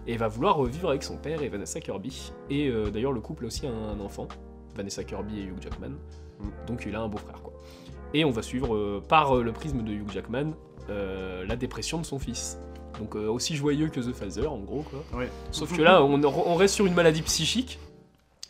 et 0.06 0.16
va 0.16 0.28
vouloir 0.28 0.62
vivre 0.64 0.90
avec 0.90 1.02
son 1.02 1.16
père 1.16 1.42
et 1.42 1.48
Vanessa 1.48 1.80
Kirby. 1.80 2.32
Et 2.48 2.68
euh, 2.68 2.90
d'ailleurs, 2.90 3.12
le 3.12 3.20
couple 3.20 3.44
a 3.44 3.46
aussi 3.48 3.66
un, 3.66 3.72
un 3.72 4.00
enfant, 4.00 4.28
Vanessa 4.74 5.04
Kirby 5.04 5.40
et 5.40 5.42
Hugh 5.44 5.60
Jackman. 5.60 5.90
Mm. 6.40 6.48
Donc 6.66 6.84
il 6.86 6.94
a 6.94 7.00
un 7.00 7.08
beau-frère, 7.08 7.42
quoi. 7.42 7.52
Et 8.12 8.24
on 8.24 8.30
va 8.30 8.42
suivre 8.42 8.74
euh, 8.74 9.02
par 9.06 9.36
euh, 9.36 9.42
le 9.42 9.52
prisme 9.52 9.82
de 9.82 9.92
Hugh 9.92 10.10
Jackman 10.10 10.52
la 11.46 11.54
dépression 11.54 11.98
de 11.98 12.04
son 12.04 12.18
fils. 12.18 12.58
Donc 12.98 13.14
aussi 13.14 13.54
joyeux 13.54 13.90
que 13.90 14.00
The 14.00 14.12
Father, 14.12 14.48
en 14.48 14.58
gros, 14.58 14.82
quoi. 14.82 15.04
Ouais. 15.16 15.28
Sauf 15.52 15.76
que 15.76 15.80
là, 15.80 16.02
on, 16.02 16.20
on 16.24 16.54
reste 16.56 16.74
sur 16.74 16.84
une 16.84 16.94
maladie 16.94 17.22
psychique. 17.22 17.78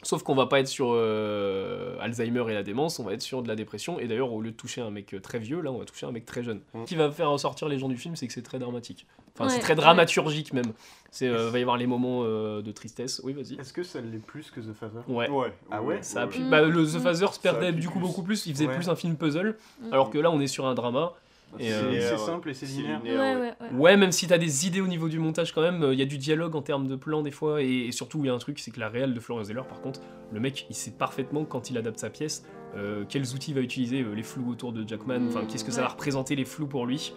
Sauf 0.02 0.22
qu'on 0.22 0.34
va 0.34 0.46
pas 0.46 0.60
être 0.60 0.68
sur 0.68 0.92
euh, 0.92 1.96
Alzheimer 2.00 2.44
et 2.48 2.54
la 2.54 2.62
démence, 2.62 2.98
on 2.98 3.04
va 3.04 3.12
être 3.12 3.22
sur 3.22 3.42
de 3.42 3.48
la 3.48 3.56
dépression. 3.56 4.00
Et 4.00 4.08
d'ailleurs, 4.08 4.32
au 4.32 4.40
lieu 4.40 4.50
de 4.50 4.56
toucher 4.56 4.80
un 4.80 4.90
mec 4.90 5.12
euh, 5.12 5.20
très 5.20 5.38
vieux, 5.38 5.60
là, 5.60 5.70
on 5.70 5.78
va 5.78 5.84
toucher 5.84 6.06
un 6.06 6.12
mec 6.12 6.24
très 6.24 6.42
jeune. 6.42 6.60
Mm. 6.72 6.82
Ce 6.82 6.88
qui 6.88 6.96
va 6.96 7.10
faire 7.10 7.30
ressortir 7.30 7.68
les 7.68 7.78
gens 7.78 7.88
du 7.88 7.96
film, 7.96 8.16
c'est 8.16 8.26
que 8.26 8.32
c'est 8.32 8.42
très 8.42 8.58
dramatique. 8.58 9.06
Enfin, 9.38 9.48
c'est 9.48 9.60
très 9.60 9.74
ouais. 9.74 9.76
dramaturgique 9.76 10.52
même. 10.52 10.72
C'est 11.10 11.28
euh, 11.28 11.50
va 11.50 11.58
y 11.58 11.62
avoir 11.62 11.76
les 11.76 11.86
moments 11.86 12.22
euh, 12.24 12.62
de 12.62 12.72
tristesse. 12.72 13.20
Oui, 13.24 13.32
vas-y. 13.32 13.60
Est-ce 13.60 13.72
que 13.72 13.82
ça 13.82 14.00
l'est 14.00 14.18
plus 14.18 14.50
que 14.50 14.60
The 14.60 14.72
Father? 14.72 15.00
Ouais. 15.08 15.28
Ouais. 15.28 15.52
Ah 15.70 15.82
ouais 15.82 16.02
Ça 16.02 16.22
appuie. 16.22 16.42
Mm. 16.42 16.50
Bah, 16.50 16.62
le 16.62 16.84
The 16.84 16.98
Phaser 16.98 17.26
se 17.32 17.40
perdait 17.40 17.72
du 17.72 17.88
coup 17.88 17.98
plus. 17.98 18.06
beaucoup 18.08 18.22
plus. 18.22 18.46
Il 18.46 18.54
faisait 18.54 18.66
Ouais. 18.66 18.74
plus 18.74 18.88
un 18.88 18.96
film 18.96 19.16
puzzle. 19.16 19.56
Mm. 19.80 19.92
Alors 19.92 20.10
que 20.10 20.18
là, 20.18 20.30
on 20.30 20.40
est 20.40 20.46
sur 20.46 20.66
un 20.66 20.74
drama. 20.74 21.12
C'est 21.58 21.72
euh, 21.72 22.16
simple 22.16 22.50
et 22.50 22.54
c'est 22.54 22.66
linéaire. 22.66 23.02
Ouais, 23.02 23.10
ouais, 23.10 23.54
ouais. 23.60 23.78
Ouais, 23.78 23.96
même 23.96 24.12
si 24.12 24.26
t'as 24.26 24.38
des 24.38 24.66
idées 24.66 24.80
au 24.80 24.86
niveau 24.86 25.08
du 25.08 25.18
montage 25.18 25.52
quand 25.52 25.62
même, 25.62 25.88
il 25.92 25.98
y 25.98 26.02
a 26.02 26.06
du 26.06 26.18
dialogue 26.18 26.54
en 26.54 26.62
termes 26.62 26.86
de 26.86 26.96
plan 26.96 27.22
des 27.22 27.30
fois, 27.30 27.62
et, 27.62 27.86
et 27.86 27.92
surtout 27.92 28.20
il 28.20 28.26
y 28.26 28.30
a 28.30 28.34
un 28.34 28.38
truc, 28.38 28.58
c'est 28.58 28.70
que 28.70 28.80
la 28.80 28.88
réelle 28.88 29.14
de 29.14 29.20
Florian 29.20 29.44
Zeller, 29.44 29.62
par 29.68 29.80
contre, 29.80 30.00
le 30.32 30.40
mec, 30.40 30.66
il 30.70 30.76
sait 30.76 30.92
parfaitement 30.92 31.44
quand 31.44 31.70
il 31.70 31.78
adapte 31.78 31.98
sa 31.98 32.10
pièce, 32.10 32.44
euh, 32.76 33.04
quels 33.08 33.34
outils 33.34 33.50
il 33.50 33.54
va 33.54 33.60
utiliser, 33.60 34.02
euh, 34.02 34.12
les 34.14 34.22
flous 34.22 34.48
autour 34.50 34.72
de 34.72 34.86
Jackman, 34.86 35.26
enfin 35.28 35.44
qu'est-ce 35.44 35.64
que 35.64 35.72
ça 35.72 35.82
va 35.82 35.88
représenter 35.88 36.36
les 36.36 36.44
flous 36.44 36.66
pour 36.68 36.86
lui. 36.86 37.12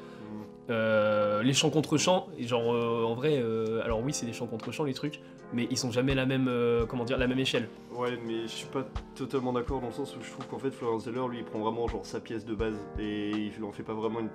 Euh, 0.70 1.44
les 1.44 1.54
chants 1.54 1.70
contre 1.70 1.98
chants, 1.98 2.28
genre 2.40 2.74
euh, 2.74 3.04
en 3.04 3.16
vrai, 3.16 3.38
euh, 3.38 3.82
alors 3.84 4.02
oui 4.02 4.14
c'est 4.14 4.26
des 4.26 4.32
chants 4.34 4.48
contre 4.48 4.72
chants 4.72 4.86
les 4.86 4.94
trucs, 4.94 5.20
mais 5.54 5.68
ils 5.70 5.78
sont 5.78 5.92
jamais 5.92 6.16
la 6.16 6.26
même, 6.26 6.48
euh, 6.48 6.86
comment 6.86 7.04
dire, 7.04 7.18
la 7.18 7.28
même 7.28 7.40
échelle. 7.40 7.68
Ouais, 7.94 8.18
mais 8.26 8.44
je 8.44 8.48
suis 8.48 8.68
pas 8.68 8.86
totalement 9.16 9.52
d'accord 9.52 9.82
dans 9.82 9.88
le 9.88 9.94
sens 9.94 10.16
où 10.16 10.24
je 10.24 10.32
trouve 10.32 10.48
qu'en 10.48 10.60
fait 10.60 10.72
Florence 10.72 11.04
Zeller 11.04 11.28
lui 11.30 11.40
il 11.40 11.44
prend 11.44 11.60
vraiment 11.60 11.88
genre 11.88 12.06
sa 12.06 12.20
pièce 12.22 12.46
de 12.46 12.56
base 12.56 12.78
et 12.98 13.32
il 13.32 13.64
en 13.64 13.72
fait 13.74 13.84
pas 13.84 13.94
vraiment 13.94 14.20
une, 14.22 14.30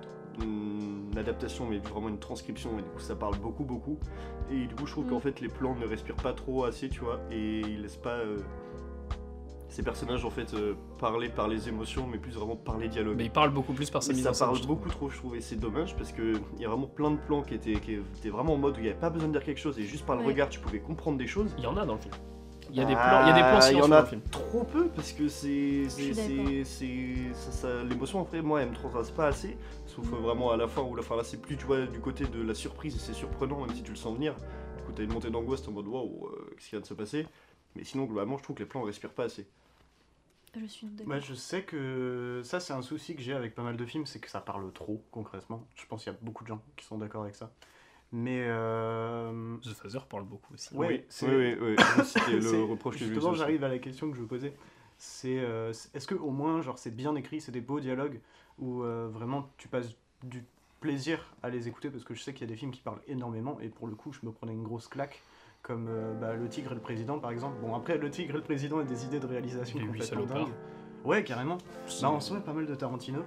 une 1.11 1.17
adaptation 1.17 1.65
mais 1.67 1.79
vraiment 1.79 2.09
une 2.09 2.19
transcription 2.19 2.69
et 2.77 2.83
du 2.83 2.89
coup 2.89 2.99
ça 2.99 3.15
parle 3.15 3.35
beaucoup 3.39 3.63
beaucoup 3.65 3.97
et 4.51 4.67
du 4.67 4.75
coup 4.75 4.85
je 4.85 4.91
trouve 4.91 5.05
Mm. 5.05 5.09
qu'en 5.09 5.19
fait 5.19 5.41
les 5.41 5.49
plans 5.49 5.75
ne 5.75 5.85
respirent 5.87 6.15
pas 6.15 6.33
trop 6.33 6.63
assez 6.65 6.89
tu 6.89 6.99
vois 7.01 7.19
et 7.31 7.59
il 7.59 7.81
laisse 7.81 7.97
pas 7.97 8.17
euh, 8.19 8.37
ces 9.69 9.83
personnages 9.83 10.25
en 10.25 10.29
fait 10.29 10.53
euh, 10.53 10.73
parler 10.97 11.29
par 11.29 11.47
les 11.47 11.69
émotions 11.69 12.07
mais 12.07 12.17
plus 12.17 12.33
vraiment 12.33 12.55
par 12.55 12.77
les 12.77 12.87
dialogues. 12.89 13.17
Mais 13.17 13.25
il 13.25 13.31
parle 13.31 13.51
beaucoup 13.51 13.73
plus 13.73 13.89
par 13.89 14.03
sa 14.03 14.13
mise 14.13 14.23
ça 14.23 14.31
en 14.31 14.33
scène. 14.33 14.47
parle 14.49 14.65
beaucoup 14.65 14.89
trop, 14.89 15.09
je 15.09 15.17
trouve, 15.17 15.35
et 15.35 15.41
c'est 15.41 15.55
dommage 15.57 15.95
parce 15.95 16.11
que 16.11 16.33
il 16.57 16.61
y 16.61 16.65
a 16.65 16.69
vraiment 16.69 16.87
plein 16.87 17.11
de 17.11 17.17
plans 17.17 17.41
qui 17.43 17.53
étaient, 17.53 17.79
qui 17.79 17.93
étaient 17.93 18.29
vraiment 18.29 18.53
en 18.53 18.57
mode 18.57 18.75
où 18.75 18.79
il 18.79 18.83
n'y 18.83 18.89
avait 18.89 18.99
pas 18.99 19.09
besoin 19.09 19.27
de 19.29 19.33
dire 19.33 19.43
quelque 19.43 19.59
chose 19.59 19.77
et 19.79 19.83
juste 19.83 20.05
par 20.05 20.15
le 20.15 20.21
Ouais. 20.21 20.27
regard 20.29 20.49
tu 20.49 20.59
pouvais 20.59 20.79
comprendre 20.79 21.17
des 21.17 21.27
choses. 21.27 21.53
Il 21.57 21.63
y 21.63 21.67
en 21.67 21.77
a 21.77 21.85
dans 21.85 21.93
le 21.95 21.99
film. 22.01 22.13
Il 22.71 22.77
y 22.77 22.81
a 22.81 22.85
des 22.85 22.93
Ah, 22.95 23.07
plans, 23.09 23.21
il 23.21 23.27
y 23.27 23.31
a 23.31 23.33
des 23.33 23.39
plans 23.41 23.67
il 23.71 23.77
y 23.77 23.81
en 23.81 23.87
dans 23.87 23.95
a 23.95 24.01
le 24.01 24.05
film. 24.07 24.21
trop 24.31 24.63
peu 24.63 24.89
parce 24.89 25.11
que 25.11 25.27
c'est 25.27 25.89
ça, 25.89 27.51
ça- 27.51 27.83
l'émotion 27.83 28.21
après 28.21 28.41
moi 28.41 28.61
elle 28.61 28.69
me 28.69 28.75
transpasse 28.75 29.11
pas 29.11 29.27
assez 29.27 29.57
sauf 29.87 30.05
euh, 30.13 30.17
vraiment 30.17 30.51
à 30.51 30.57
la 30.57 30.67
fin 30.67 30.81
où 30.83 30.95
la 30.95 31.01
fin 31.01 31.15
là 31.15 31.23
c'est 31.23 31.41
plus 31.41 31.57
tu 31.57 31.65
vois 31.65 31.85
du 31.85 31.99
côté 31.99 32.25
de 32.25 32.41
la 32.41 32.53
surprise 32.53 32.95
et 32.95 32.99
c'est 32.99 33.13
surprenant 33.13 33.59
même 33.65 33.75
si 33.75 33.81
tu 33.83 33.91
le 33.91 33.97
sens 33.97 34.13
venir 34.15 34.35
du 34.77 34.83
coup 34.83 34.91
t'as 34.95 35.03
une 35.03 35.11
montée 35.13 35.29
d'angoisse 35.31 35.67
en 35.67 35.71
mode 35.71 35.87
waouh 35.87 36.27
euh, 36.27 36.49
qu'est-ce 36.55 36.65
qui 36.65 36.71
vient 36.71 36.81
de 36.81 36.85
se 36.85 36.93
passer? 36.93 37.25
Mais 37.79 37.85
sinon 37.85 38.03
globalement 38.05 38.37
je 38.37 38.43
trouve 38.43 38.55
que 38.57 38.63
les 38.63 38.69
plans 38.69 38.83
respirent 38.83 39.13
pas 39.13 39.23
assez 39.23 39.47
Je 40.55 40.65
suis 40.65 40.87
d'accord. 40.87 41.07
Bah, 41.07 41.19
je 41.19 41.33
sais 41.33 41.63
que 41.63 42.41
ça, 42.43 42.59
c'est 42.59 42.73
un 42.73 42.81
souci 42.81 43.15
que 43.15 43.21
j'ai 43.21 43.33
avec 43.33 43.55
pas 43.55 43.63
mal 43.63 43.77
de 43.77 43.85
films, 43.85 44.05
c'est 44.05 44.19
que 44.19 44.29
ça 44.29 44.41
parle 44.41 44.71
trop, 44.73 45.01
concrètement. 45.11 45.65
Je 45.75 45.85
pense 45.85 46.03
qu'il 46.03 46.11
y 46.11 46.15
a 46.15 46.19
beaucoup 46.21 46.43
de 46.43 46.49
gens 46.49 46.61
qui 46.75 46.85
sont 46.85 46.97
d'accord 46.97 47.23
avec 47.23 47.35
ça. 47.35 47.51
Mais. 48.11 48.45
Euh... 48.47 49.57
The 49.57 49.73
Phaser 49.73 49.99
parle 50.09 50.23
beaucoup 50.25 50.53
aussi. 50.55 50.73
Ouais, 50.73 50.87
oui 50.87 51.03
c'est- 51.07 51.27
oui 51.27 51.55
oui, 51.61 51.75
oui. 51.77 51.83
c'était 52.03 52.41
c'est- 52.41 52.51
le 52.51 52.63
reproche 52.63 52.97
que 52.97 53.05
Justement, 53.05 53.33
j'arrive 53.33 53.63
à 53.63 53.69
la 53.69 53.77
question 53.79 54.09
que 54.09 54.15
je 54.17 54.21
vous 54.21 54.27
posais. 54.27 54.53
C'est 54.97 55.39
euh, 55.39 55.71
est-ce 55.93 56.07
que 56.07 56.15
au 56.15 56.31
moins, 56.31 56.61
genre, 56.61 56.77
c'est 56.77 56.93
bien 56.93 57.15
écrit, 57.15 57.39
c'est 57.39 57.51
des 57.53 57.61
beaux 57.61 57.79
dialogues 57.79 58.19
où 58.57 58.83
euh, 58.83 59.07
vraiment 59.07 59.49
tu 59.57 59.69
passes 59.69 59.95
du 60.23 60.43
plaisir 60.81 61.33
à 61.43 61.49
les 61.49 61.67
écouter 61.67 61.89
parce 61.89 62.03
que 62.03 62.13
je 62.13 62.21
sais 62.21 62.33
qu'il 62.33 62.41
y 62.41 62.49
a 62.49 62.53
des 62.53 62.57
films 62.57 62.71
qui 62.71 62.81
parlent 62.81 63.01
énormément 63.07 63.59
et 63.61 63.69
pour 63.69 63.87
le 63.87 63.95
coup 63.95 64.11
je 64.13 64.25
me 64.25 64.31
prenais 64.31 64.53
une 64.53 64.63
grosse 64.63 64.87
claque 64.87 65.21
comme 65.61 65.87
euh, 65.89 66.13
bah, 66.19 66.33
Le 66.35 66.47
Tigre 66.47 66.71
et 66.71 66.75
le 66.75 66.81
Président 66.81 67.19
par 67.19 67.31
exemple. 67.31 67.55
Bon 67.61 67.75
après 67.75 67.97
Le 67.97 68.09
Tigre 68.09 68.31
et 68.35 68.37
le 68.37 68.43
Président 68.43 68.79
a 68.79 68.83
des 68.83 69.05
idées 69.05 69.19
de 69.19 69.27
réalisation 69.27 69.79
Les 69.79 69.85
complètement 69.85 70.25
dingues. 70.25 70.53
Ouais 71.05 71.23
carrément. 71.23 71.57
Bah 72.01 72.09
en 72.09 72.19
soi 72.19 72.39
pas 72.39 72.53
mal 72.53 72.65
de 72.65 72.75
Tarantino 72.75 73.19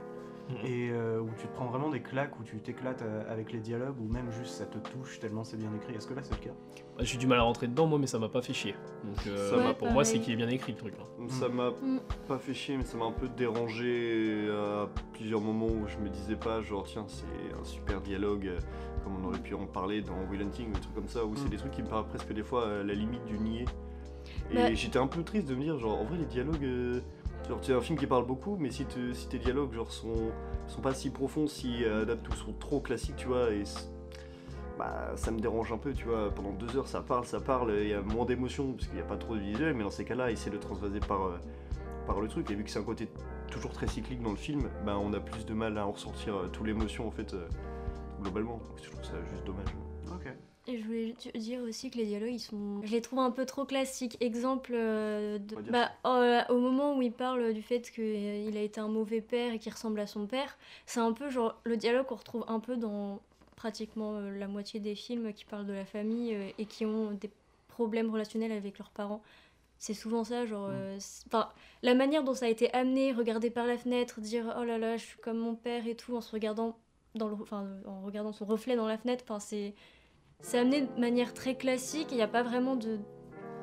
Mhm. 0.51 0.57
et 0.67 0.91
euh, 0.91 1.21
où 1.21 1.29
tu 1.39 1.47
te 1.47 1.55
prends 1.55 1.67
vraiment 1.67 1.89
des 1.89 2.01
claques, 2.01 2.39
où 2.41 2.43
tu 2.43 2.59
t'éclates 2.59 3.03
euh, 3.03 3.23
avec 3.33 3.53
les 3.53 3.61
dialogues 3.61 3.95
ou 4.01 4.13
même 4.13 4.29
juste 4.33 4.55
ça 4.55 4.67
te 4.67 4.77
touche 4.77 5.21
tellement 5.21 5.45
c'est 5.45 5.57
bien 5.57 5.71
écrit. 5.77 5.95
Est-ce 5.95 6.09
que 6.09 6.15
là 6.15 6.23
c'est 6.25 6.35
le 6.35 6.41
cas? 6.49 6.51
Bah, 6.99 7.05
J'ai 7.05 7.17
du 7.17 7.29
mal 7.29 7.39
à 7.39 7.43
rentrer 7.43 7.69
dedans, 7.69 7.87
moi, 7.87 7.97
mais 8.01 8.09
ça 8.09 8.19
m'a 8.19 8.29
pas 8.29 8.43
fait 8.43 8.53
chier. 8.53 8.75
Donc, 9.05 9.17
euh, 9.29 9.51
Ça 9.51 9.57
bah, 9.57 9.63
m'a- 9.69 9.75
pour 9.75 9.93
moi, 9.93 10.05
c'est 10.05 10.19
qu'il 10.19 10.33
est 10.33 10.37
bien 10.37 10.49
écrit 10.49 10.73
le 10.73 10.79
truc. 10.79 10.95
hein. 11.01 11.27
Ça 11.29 11.49
m'a 11.49 11.71
Mm. 11.71 12.01
pas 12.27 12.39
fait 12.39 12.55
chier, 12.55 12.77
mais 12.77 12.85
ça 12.85 12.99
m'a 12.99 13.05
un 13.05 13.13
peu 13.13 13.29
dérangé 13.29 14.51
à 14.51 14.89
plusieurs 15.13 15.41
moments 15.41 15.67
où 15.69 15.87
je 15.87 15.97
me 15.99 16.09
disais 16.09 16.37
pas, 16.37 16.61
genre, 16.61 16.83
tiens, 16.85 17.05
c'est 17.07 17.25
un 17.59 17.65
super 17.65 18.01
dialogue, 18.01 18.51
comme 19.05 19.23
on 19.23 19.29
aurait 19.29 19.39
pu 19.39 19.55
en 19.55 19.67
parler 19.67 20.03
dans 20.03 20.15
Will 20.31 20.43
Hunting, 20.43 20.71
ou 20.71 20.73
des 20.73 20.81
trucs 20.81 20.95
comme 20.95 21.09
ça, 21.09 21.25
où 21.25 21.35
c'est 21.37 21.47
Mm. 21.47 21.51
des 21.51 21.57
trucs 21.57 21.73
qui 21.73 21.83
me 21.83 21.89
paraissent 21.89 22.07
presque 22.09 22.33
des 22.33 22.43
fois 22.43 22.69
à 22.81 22.83
la 22.83 22.95
limite 22.95 23.25
du 23.27 23.39
niais. 23.39 23.65
Et 24.51 24.55
Bah- 24.57 24.75
j'étais 24.75 24.99
un 24.99 25.07
peu 25.07 25.23
triste 25.23 25.49
de 25.49 25.55
me 25.55 25.63
dire, 25.63 25.79
genre, 25.79 26.01
en 26.01 26.05
vrai, 26.05 26.19
les 26.19 26.27
dialogues. 26.27 26.65
euh, 26.65 27.01
Genre, 27.49 27.59
c'est 27.61 27.75
un 27.75 27.81
film 27.81 27.99
qui 27.99 28.07
parle 28.07 28.25
beaucoup, 28.25 28.57
mais 28.57 28.71
si, 28.71 28.85
te- 28.85 29.13
si 29.13 29.27
tes 29.29 29.41
dialogues 29.41 29.73
genre, 29.75 29.91
sont, 29.91 30.31
sont 30.69 30.81
pas 30.81 30.95
si 30.95 31.11
profonds, 31.11 31.49
si 31.49 31.85
adaptés 31.85 32.29
ou 32.31 32.35
sont 32.37 32.53
trop 32.53 32.79
classiques, 32.81 33.17
tu 33.17 33.27
vois, 33.27 33.51
et 33.51 33.65
bah, 34.79 35.13
ça 35.17 35.31
me 35.33 35.41
dérange 35.41 35.73
un 35.73 35.77
peu, 35.79 35.93
tu 35.93 36.05
vois. 36.07 36.31
Pendant 36.31 36.53
deux 36.53 36.77
heures, 36.77 36.87
ça 36.87 37.01
parle, 37.01 37.25
ça 37.25 37.41
parle, 37.41 37.73
il 37.81 37.89
y 37.89 37.95
a 37.95 38.01
moins 38.01 38.25
d'émotion, 38.25 38.73
parce 38.73 38.87
qu'il 38.87 38.95
n'y 38.95 39.03
a 39.03 39.07
pas 39.07 39.17
trop 39.17 39.35
de 39.35 39.41
visuel, 39.41 39.75
mais 39.75 39.83
dans 39.83 39.91
ces 39.91 40.05
cas-là, 40.05 40.31
essayer 40.31 40.51
de 40.53 40.57
transvaser 40.61 41.01
par, 41.01 41.27
euh, 41.27 41.39
par 42.07 42.21
le 42.21 42.29
truc. 42.29 42.49
Et 42.51 42.55
vu 42.55 42.63
que 42.65 42.71
c'est 42.71 42.79
un 42.79 42.85
côté 42.85 43.09
toujours 43.51 43.73
très 43.73 43.87
cyclique 43.89 44.23
dans 44.23 44.31
le 44.31 44.37
film, 44.37 44.63
bah, 44.87 44.97
on 44.99 45.13
a 45.13 45.19
plus 45.21 45.45
de 45.45 45.53
mal 45.53 45.77
à 45.79 45.87
en 45.87 45.91
ressortir 45.93 46.35
euh, 46.37 46.47
toute 46.47 46.67
l'émotion, 46.67 47.07
en 47.07 47.11
fait, 47.11 47.35
euh, 47.35 47.49
globalement. 48.23 48.57
Donc, 48.59 48.79
je 48.83 48.91
trouve 48.91 49.05
ça 49.05 49.15
juste 49.31 49.45
dommage. 49.45 49.67
Ok. 50.11 50.33
Et 50.69 50.79
je 50.79 50.85
voulais 50.85 51.15
te 51.19 51.37
dire 51.37 51.61
aussi 51.63 51.91
que 51.91 51.99
les 51.99 52.07
dialogues, 52.07 52.35
ils 52.35 52.39
sont. 52.39 52.81
Je 52.85 52.93
les 52.93 53.01
trouve 53.01 53.19
un 53.19 53.33
peu 53.33 53.45
trop 53.47 53.65
classiques. 53.65 54.17
Exemple, 54.21 54.73
euh, 54.75 55.39
de- 55.39 55.57
bah, 55.71 55.91
euh, 56.07 56.41
au 56.51 56.59
moment 56.59 56.97
où 56.97 57.03
il 57.03 57.13
parle 57.13 57.53
du 57.53 57.63
fait 57.63 57.81
qu'il 57.91 58.57
a 58.57 58.61
été 58.63 58.81
un 58.81 58.87
mauvais 58.89 59.21
père 59.21 59.53
et 59.53 59.59
qu'il 59.59 59.73
ressemble 59.73 59.99
à 59.99 60.07
son 60.07 60.27
père, 60.27 60.57
c'est 60.87 61.01
un 61.01 61.13
peu 61.13 61.31
genre 61.31 61.61
le 61.65 61.77
dialogue 61.77 62.07
qu'on 62.07 62.15
retrouve 62.15 62.45
un 62.47 62.61
peu 62.61 62.77
dans 62.77 63.21
pratiquement 63.57 64.15
euh, 64.17 64.39
la 64.39 64.47
moitié 64.47 64.79
des 64.79 64.95
films 64.95 65.33
qui 65.33 65.45
parlent 65.45 65.67
de 65.67 65.73
la 65.73 65.85
famille 65.85 66.33
euh, 66.35 66.49
et 66.59 66.65
qui 66.67 66.87
ont 66.87 67.11
des 67.11 67.31
problèmes 67.69 68.11
relationnels 68.11 68.53
avec 68.53 68.79
leurs 68.79 68.91
parents. 68.91 69.23
C'est 69.79 69.95
souvent 69.95 70.23
ça, 70.23 70.47
genre. 70.47 70.69
euh, 70.71 70.97
c'est- 71.01 71.27
Enfin, 71.27 71.49
la 71.83 71.95
manière 71.97 72.23
dont 72.23 72.35
ça 72.35 72.47
a 72.47 72.49
été 72.49 72.73
amené, 72.73 73.13
regarder 73.13 73.51
par 73.51 73.67
la 73.67 73.77
fenêtre, 73.77 74.21
dire 74.21 74.55
oh 74.61 74.63
là 74.63 74.79
là, 74.79 74.97
je 74.97 75.05
suis 75.07 75.19
comme 75.19 75.39
mon 75.39 75.57
père 75.57 75.89
et 75.89 75.97
tout, 75.97 76.15
en 76.17 76.21
se 76.21 76.31
regardant 76.31 76.79
dans 77.15 77.29
le, 77.29 77.35
enfin, 77.41 77.67
en 77.87 78.01
regardant 78.03 78.33
son 78.33 78.45
reflet 78.45 78.77
dans 78.77 78.87
la 78.87 78.99
fenêtre. 78.99 79.25
Enfin, 79.29 79.39
c'est 79.41 79.75
c'est 80.41 80.59
amené 80.59 80.83
de 80.83 81.01
manière 81.01 81.35
très 81.35 81.55
classique, 81.55 82.09
il 82.11 82.17
n'y 82.17 82.23
a 82.23 82.29
pas 82.29 82.43
vraiment 82.43 82.75
de 82.77 82.99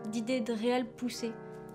d'idée 0.10 0.40
de 0.40 0.54
réel 0.54 0.86
poussée. 0.86 1.32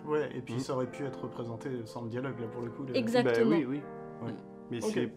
Ouais, 0.07 0.31
et 0.35 0.41
puis 0.41 0.55
Mm. 0.55 0.59
ça 0.61 0.75
aurait 0.75 0.91
pu 0.91 1.05
être 1.05 1.29
présenté 1.29 1.69
sans 1.85 2.03
le 2.03 2.09
dialogue 2.09 2.39
là 2.41 2.47
pour 2.47 2.63
le 2.63 2.71
coup. 2.71 2.85
Exactement. 2.95 3.51
Bah 3.51 3.57
oui, 3.59 3.65
oui. 3.69 3.81
Ouais. 4.25 4.35
Mais 4.71 4.83
Ok. 4.83 4.91
c'est 4.95 5.13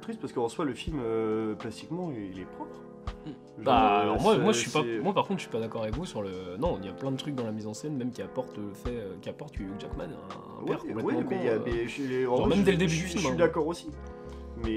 triste 0.00 0.20
parce 0.20 0.32
qu'en 0.32 0.48
soi, 0.48 0.64
le 0.64 0.74
film, 0.74 0.98
euh, 1.02 1.54
plastiquement, 1.54 2.10
il 2.12 2.38
est 2.38 2.44
propre. 2.44 2.80
Genre, 3.26 3.34
Bah, 3.64 3.98
euh, 3.98 4.02
alors 4.02 4.20
moi, 4.22 4.38
moi, 4.38 4.52
je 4.52 4.58
suis 4.60 4.70
pas, 4.70 4.82
moi, 5.02 5.12
par 5.14 5.26
contre, 5.26 5.38
je 5.40 5.44
suis 5.44 5.50
pas 5.52 5.60
d'accord 5.60 5.82
avec 5.82 5.94
vous 5.94 6.04
sur 6.06 6.22
le. 6.22 6.56
Non, 6.58 6.78
il 6.80 6.86
y 6.86 6.88
a 6.88 6.92
plein 6.92 7.10
de 7.10 7.16
trucs 7.16 7.34
dans 7.34 7.44
la 7.44 7.52
mise 7.52 7.66
en 7.66 7.74
scène, 7.74 7.96
même 7.96 8.10
qui 8.12 8.22
apportent 8.22 8.56
le 8.56 8.72
fait, 8.72 8.90
euh, 8.90 9.14
qui 9.20 9.28
apportent 9.28 9.56
Hugh 9.58 9.68
Jackman, 9.78 10.04
un, 10.04 10.06
un 10.08 10.62
Ouais, 10.62 10.68
père 10.68 10.78
complètement 10.78 11.04
ouais, 11.04 11.14
con, 11.14 11.24
mais 11.30 11.36
il 11.36 11.44
y 11.44 11.48
a 11.48 11.52
euh, 11.52 11.58
des. 11.58 11.86
je- 11.88 12.26
en 12.26 12.36
genre 12.36 12.46
vrai, 12.46 12.48
même 12.50 12.58
je- 12.60 12.64
dès 12.64 12.72
le 12.72 12.78
début 12.78 12.90
je, 12.92 13.00
du 13.02 13.08
suis- 13.08 13.18
film, 13.18 13.20
Je 13.22 13.26
suis 13.26 13.34
hein. 13.34 13.38
d'accord 13.46 13.66
aussi. 13.66 13.88
Mais 14.64 14.70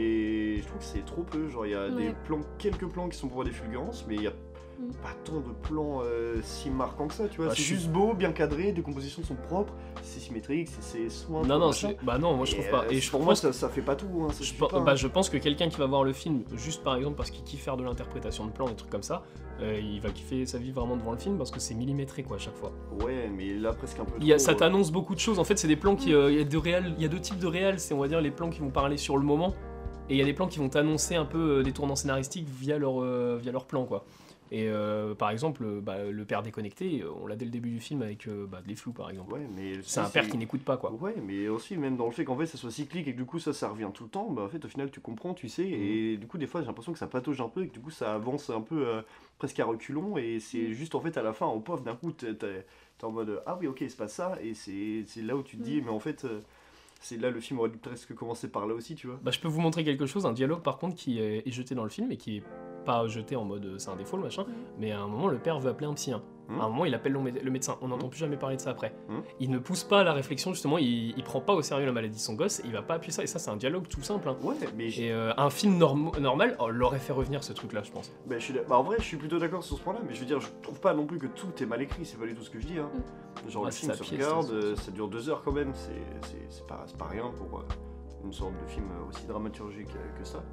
je 0.62 0.68
trouve 0.68 0.80
que 0.80 0.84
c'est 0.86 1.06
trop 1.06 1.24
peu. 1.24 1.48
Genre, 1.50 1.66
il 1.66 1.72
y 1.72 1.76
a 1.76 1.90
des 1.90 2.14
plans, 2.26 2.42
quelques 2.58 2.88
plans 2.88 3.10
qui 3.10 3.18
sont 3.18 3.28
pour 3.28 3.44
des 3.44 3.52
fulgurances, 3.52 4.06
mais 4.08 4.16
il 4.16 4.22
y 4.24 4.28
a 4.28 4.34
Mm. 4.80 4.92
pas 5.02 5.10
tant 5.26 5.38
de 5.38 5.54
plans 5.64 6.02
euh, 6.04 6.36
si 6.44 6.70
marquants 6.70 7.08
que 7.08 7.16
ça, 7.16 7.28
tu 7.28 7.38
vois. 7.38 7.48
Bah, 7.48 7.54
c'est 7.58 7.64
juste 7.64 7.88
beau, 7.90 8.14
bien 8.14 8.32
cadré, 8.32 8.72
les 8.74 8.82
compositions 8.84 9.24
sont 9.24 9.34
propres, 9.34 9.74
c'est 10.04 10.20
symétrique, 10.20 10.68
c'est- 10.68 10.84
c'est 10.84 11.10
soin. 11.10 11.42
Non, 11.42 11.58
non, 11.58 11.72
c'est- 11.72 11.98
bah 12.04 12.20
non, 12.20 12.36
moi 12.36 12.46
je 12.46 12.54
trouve 12.54 12.70
pas. 12.70 12.84
euh, 12.84 12.90
Et 12.92 13.00
je 13.02 13.10
pour 13.10 13.22
pense 13.22 13.26
moi, 13.26 13.36
ça, 13.36 13.54
ça 13.54 13.70
fait 13.70 13.82
pas 13.82 13.96
tout. 13.96 14.06
Hein, 14.22 14.32
ça 14.32 14.44
Je, 14.44 14.54
bah, 14.60 14.68
hein. 14.92 14.96
je 14.96 15.08
pense 15.08 15.32
que 15.32 15.38
quelqu'un 15.38 15.70
qui 15.70 15.78
va 15.80 15.88
voir 15.88 16.04
le 16.04 16.14
film 16.14 16.44
juste 16.54 16.84
par 16.84 16.96
exemple 16.96 17.16
parce 17.16 17.32
qu'il 17.32 17.44
kiffe 17.44 17.64
faire 17.64 17.76
de 17.76 17.84
l'interprétation 17.84 18.46
de 18.46 18.52
plans, 18.52 18.68
des 18.68 18.76
trucs 18.76 18.92
comme 18.92 19.02
ça, 19.02 19.24
euh, 19.62 19.80
il 19.82 20.00
va 20.00 20.12
kiffer 20.12 20.46
sa 20.46 20.60
vie 20.60 20.70
vraiment 20.72 20.96
devant 20.96 21.14
le 21.14 21.18
film 21.18 21.40
parce 21.40 21.50
que 21.50 21.60
c'est 21.60 21.74
millimétré 21.74 22.22
quoi 22.22 22.36
à 22.36 22.40
chaque 22.40 22.56
fois. 22.56 22.72
Ouais, 23.04 23.32
mais 23.36 23.56
là, 23.56 23.74
presque 23.74 24.00
un 24.00 24.06
peu. 24.06 24.14
Il 24.22 24.28
y 24.28 24.32
a, 24.32 24.36
trop, 24.36 24.46
ça 24.46 24.52
euh, 24.52 24.56
t'annonce 24.58 24.92
beaucoup 24.92 25.16
de 25.16 25.20
choses. 25.20 25.40
En 25.40 25.44
fait, 25.44 25.58
c'est 25.58 25.68
des 25.68 25.76
plans 25.76 25.96
qui, 25.96 26.14
euh, 26.14 26.32
il 26.32 26.38
y 26.38 26.42
a 26.42 26.44
deux 26.44 26.60
réels, 26.60 26.94
il 26.98 27.02
y 27.02 27.06
a 27.06 27.10
deux 27.10 27.20
types 27.20 27.40
de 27.40 27.48
réels. 27.48 27.80
C'est 27.80 27.96
on 27.96 28.00
va 28.00 28.08
dire 28.08 28.22
les 28.22 28.30
plans 28.30 28.52
qui 28.52 28.60
vont 28.60 28.70
parler 28.70 28.98
sur 28.98 29.18
le 29.18 29.24
moment 29.24 29.56
et 30.10 30.14
il 30.14 30.18
y 30.18 30.22
a 30.22 30.26
des 30.26 30.34
plans 30.34 30.48
qui 30.48 30.60
vont 30.60 30.70
t'annoncer 30.70 31.16
un 31.16 31.26
peu 31.26 31.60
euh, 31.60 31.64
des 31.64 31.72
tournants 31.72 31.96
scénaristiques 31.96 32.48
via 32.48 32.78
leur 32.78 33.02
euh, 33.02 33.38
via 33.42 33.52
leur 33.52 33.66
plan 33.66 33.86
quoi. 33.86 34.06
Et 34.52 34.70
euh, 34.70 35.14
par 35.14 35.30
exemple, 35.30 35.66
bah, 35.82 36.06
le 36.06 36.26
père 36.26 36.42
déconnecté, 36.42 37.04
on 37.22 37.28
l'a 37.28 37.36
dès 37.36 37.44
le 37.44 37.52
début 37.52 37.70
du 37.70 37.80
film 37.80 38.02
avec 38.02 38.28
euh, 38.28 38.46
bah, 38.48 38.62
les 38.66 38.76
flous 38.76 38.94
par 38.94 39.10
exemple. 39.10 39.34
Ouais, 39.34 39.48
mais 39.56 39.74
C'est 39.84 40.00
un 40.00 40.10
père 40.10 40.28
qui 40.28 40.38
n'écoute 40.38 40.64
pas 40.64 40.78
quoi. 40.78 40.92
Ouais, 40.94 41.16
mais 41.22 41.50
aussi 41.50 41.76
même 41.76 41.98
dans 41.98 42.06
le 42.06 42.14
fait 42.14 42.24
qu'en 42.24 42.38
fait 42.38 42.46
ça 42.46 42.58
soit 42.58 42.72
cyclique 42.72 43.08
et 43.08 43.12
que 43.12 43.18
du 43.18 43.26
coup 43.26 43.40
ça, 43.40 43.52
ça 43.52 43.68
revient 43.70 43.90
tout 43.94 44.06
le 44.06 44.10
temps, 44.10 44.32
bah 44.32 44.44
en 44.44 44.48
fait 44.48 44.64
au 44.64 44.70
final 44.70 44.90
tu 44.90 45.02
comprends, 45.02 45.34
tu 45.34 45.50
sais, 45.50 45.68
et 45.68 46.18
du 46.18 46.28
coup 46.28 46.38
des 46.38 46.48
fois 46.48 46.62
j'ai 46.62 46.68
l'impression 46.68 46.94
que 46.94 47.00
ça 47.00 47.08
patauge 47.08 47.42
un 47.42 47.50
peu 47.50 47.64
et 47.64 47.68
que 47.68 47.74
du 47.74 47.82
coup 47.82 47.92
ça 47.92 48.14
avance 48.14 48.50
un 48.50 48.62
peu 48.62 48.88
euh, 48.88 49.02
presque 49.38 49.60
à 49.60 49.66
reculons 49.66 50.18
et 50.18 50.40
c'est 50.40 50.72
juste 50.74 50.96
en 50.96 51.02
fait 51.02 51.18
à 51.18 51.24
la 51.24 51.34
fin, 51.34 51.48
au 51.48 51.60
pauvre 51.60 51.82
d'un 51.82 51.96
coup 51.96 52.12
t'es 52.12 52.36
en 53.04 53.12
mode 53.12 53.42
ah 53.46 53.58
oui 53.60 53.68
ok 53.68 53.80
c'est 53.80 53.98
pas 53.98 54.08
ça 54.08 54.38
et 54.42 54.54
c'est 54.54 55.22
là 55.22 55.36
où 55.36 55.44
tu 55.44 55.58
te 55.58 55.62
dis 55.62 55.82
mais 55.82 55.92
en 55.92 56.00
fait 56.00 56.26
c'est 57.02 57.18
là 57.18 57.30
le 57.30 57.40
film 57.40 57.60
aurait 57.60 57.70
dû 57.70 57.78
presque 57.78 58.14
commencer 58.16 58.50
par 58.50 58.68
là 58.68 58.74
aussi, 58.74 58.96
tu 58.96 59.08
vois. 59.08 59.20
Bah, 59.24 59.32
je 59.32 59.40
peux 59.40 59.48
vous 59.48 59.62
montrer 59.62 59.84
quelque 59.84 60.06
chose, 60.06 60.26
un 60.26 60.34
dialogue 60.34 60.62
par 60.62 60.78
contre 60.78 60.96
qui 60.96 61.20
est, 61.20 61.44
jeté 61.52 61.76
dans 61.76 61.84
le 61.84 61.90
film 61.90 62.12
et 62.12 62.18
qui 62.18 62.38
est 62.38 62.44
pas 62.86 63.08
jeté 63.08 63.36
en 63.36 63.44
mode 63.46 63.66
euh, 63.66 63.78
c'est 63.78 63.90
un 63.90 63.96
défaut 63.96 64.18
le 64.18 64.24
machin, 64.24 64.44
Mhm. 64.44 64.54
mais 64.80 64.92
à 64.92 65.02
un 65.02 65.08
moment 65.08 65.28
le 65.28 65.38
père 65.40 65.60
veut 65.60 65.70
appeler 65.70 65.88
un 65.88 65.94
psy. 65.94 66.12
hein. 66.14 66.24
À 66.50 66.54
un 66.64 66.70
moment 66.70 66.86
il 66.86 66.94
appelle 66.96 67.12
le, 67.12 67.20
mé- 67.20 67.42
le 67.44 67.52
médecin, 67.52 67.78
on 67.82 67.90
n'entend 67.90 68.06
Mhm. 68.06 68.10
plus 68.12 68.20
jamais 68.20 68.38
parler 68.38 68.56
de 68.56 68.62
ça 68.62 68.70
après. 68.70 68.94
Mhm. 69.10 69.22
Il 69.40 69.52
ne 69.52 69.58
pousse 69.60 69.84
pas 69.84 70.00
à 70.02 70.04
la 70.04 70.14
réflexion 70.14 70.54
justement, 70.54 70.78
il, 70.78 71.14
il 71.18 71.24
prend 71.24 71.42
pas 71.42 71.54
au 71.54 71.62
sérieux 71.62 71.86
la 71.86 71.92
maladie 71.92 72.16
de 72.16 72.22
son 72.22 72.36
gosse, 72.36 72.62
il 72.64 72.72
va 72.72 72.82
pas 72.82 72.94
appuyer 72.96 73.12
ça 73.12 73.24
et 73.24 73.28
ça 73.28 73.38
c'est 73.40 73.50
un 73.52 73.58
dialogue 73.58 73.88
tout 73.88 74.02
simple. 74.02 74.30
hein. 74.30 74.38
Ouais, 74.42 74.56
mais 74.76 74.88
Et 74.98 75.12
euh, 75.12 75.34
un 75.38 75.50
film 75.50 75.78
norm- 75.78 76.12
normal 76.20 76.56
oh, 76.60 76.70
l'aurait 76.70 77.00
fait 77.00 77.12
revenir 77.14 77.44
ce 77.44 77.52
truc 77.54 77.74
là 77.74 77.84
je 77.84 77.92
pense. 77.92 78.12
bah, 78.26 78.36
je 78.40 78.44
suis 78.44 78.54
d'a- 78.54 78.64
bah, 78.64 78.78
en 78.78 78.84
vrai 78.84 78.96
je 79.00 79.04
suis 79.04 79.18
plutôt 79.18 79.40
d'accord 79.40 79.64
sur 79.64 79.78
ce 79.78 79.82
point 79.84 79.94
là, 79.94 80.00
mais 80.08 80.14
je 80.14 80.20
veux 80.22 80.26
dire 80.26 80.40
je 80.40 80.48
trouve 80.62 80.80
pas 80.80 80.94
non 80.94 81.06
plus 81.06 81.18
que 81.20 81.28
tout 81.28 81.52
est 81.62 81.66
mal 81.66 81.82
écrit, 81.82 82.06
c'est 82.06 82.18
pas 82.18 82.26
du 82.26 82.34
tout 82.36 82.44
ce 82.44 82.50
que 82.50 82.60
je 82.60 82.68
dis. 82.68 82.78
Hein. 82.80 82.90
Genre 83.50 83.66
le 83.66 83.72
c'est 83.72 83.80
film 83.82 83.92
sa 83.94 84.04
se 84.04 84.10
regarde, 84.12 84.48
ça, 84.48 84.54
euh, 84.54 84.76
ça 84.76 84.92
dure 84.92 85.08
deux 85.10 85.30
heures 85.30 85.44
quand 85.44 85.52
même, 85.52 85.74
c'est 85.76 86.66
pas, 86.68 86.86
rien 87.10 87.30
pour 87.38 87.60
euh, 87.60 87.64
une 88.26 88.34
sorte 88.34 88.54
de 88.62 88.66
film 88.68 88.86
aussi 89.10 89.26
dramaturgique 89.28 89.90
que 90.18 90.26
ça. 90.26 90.44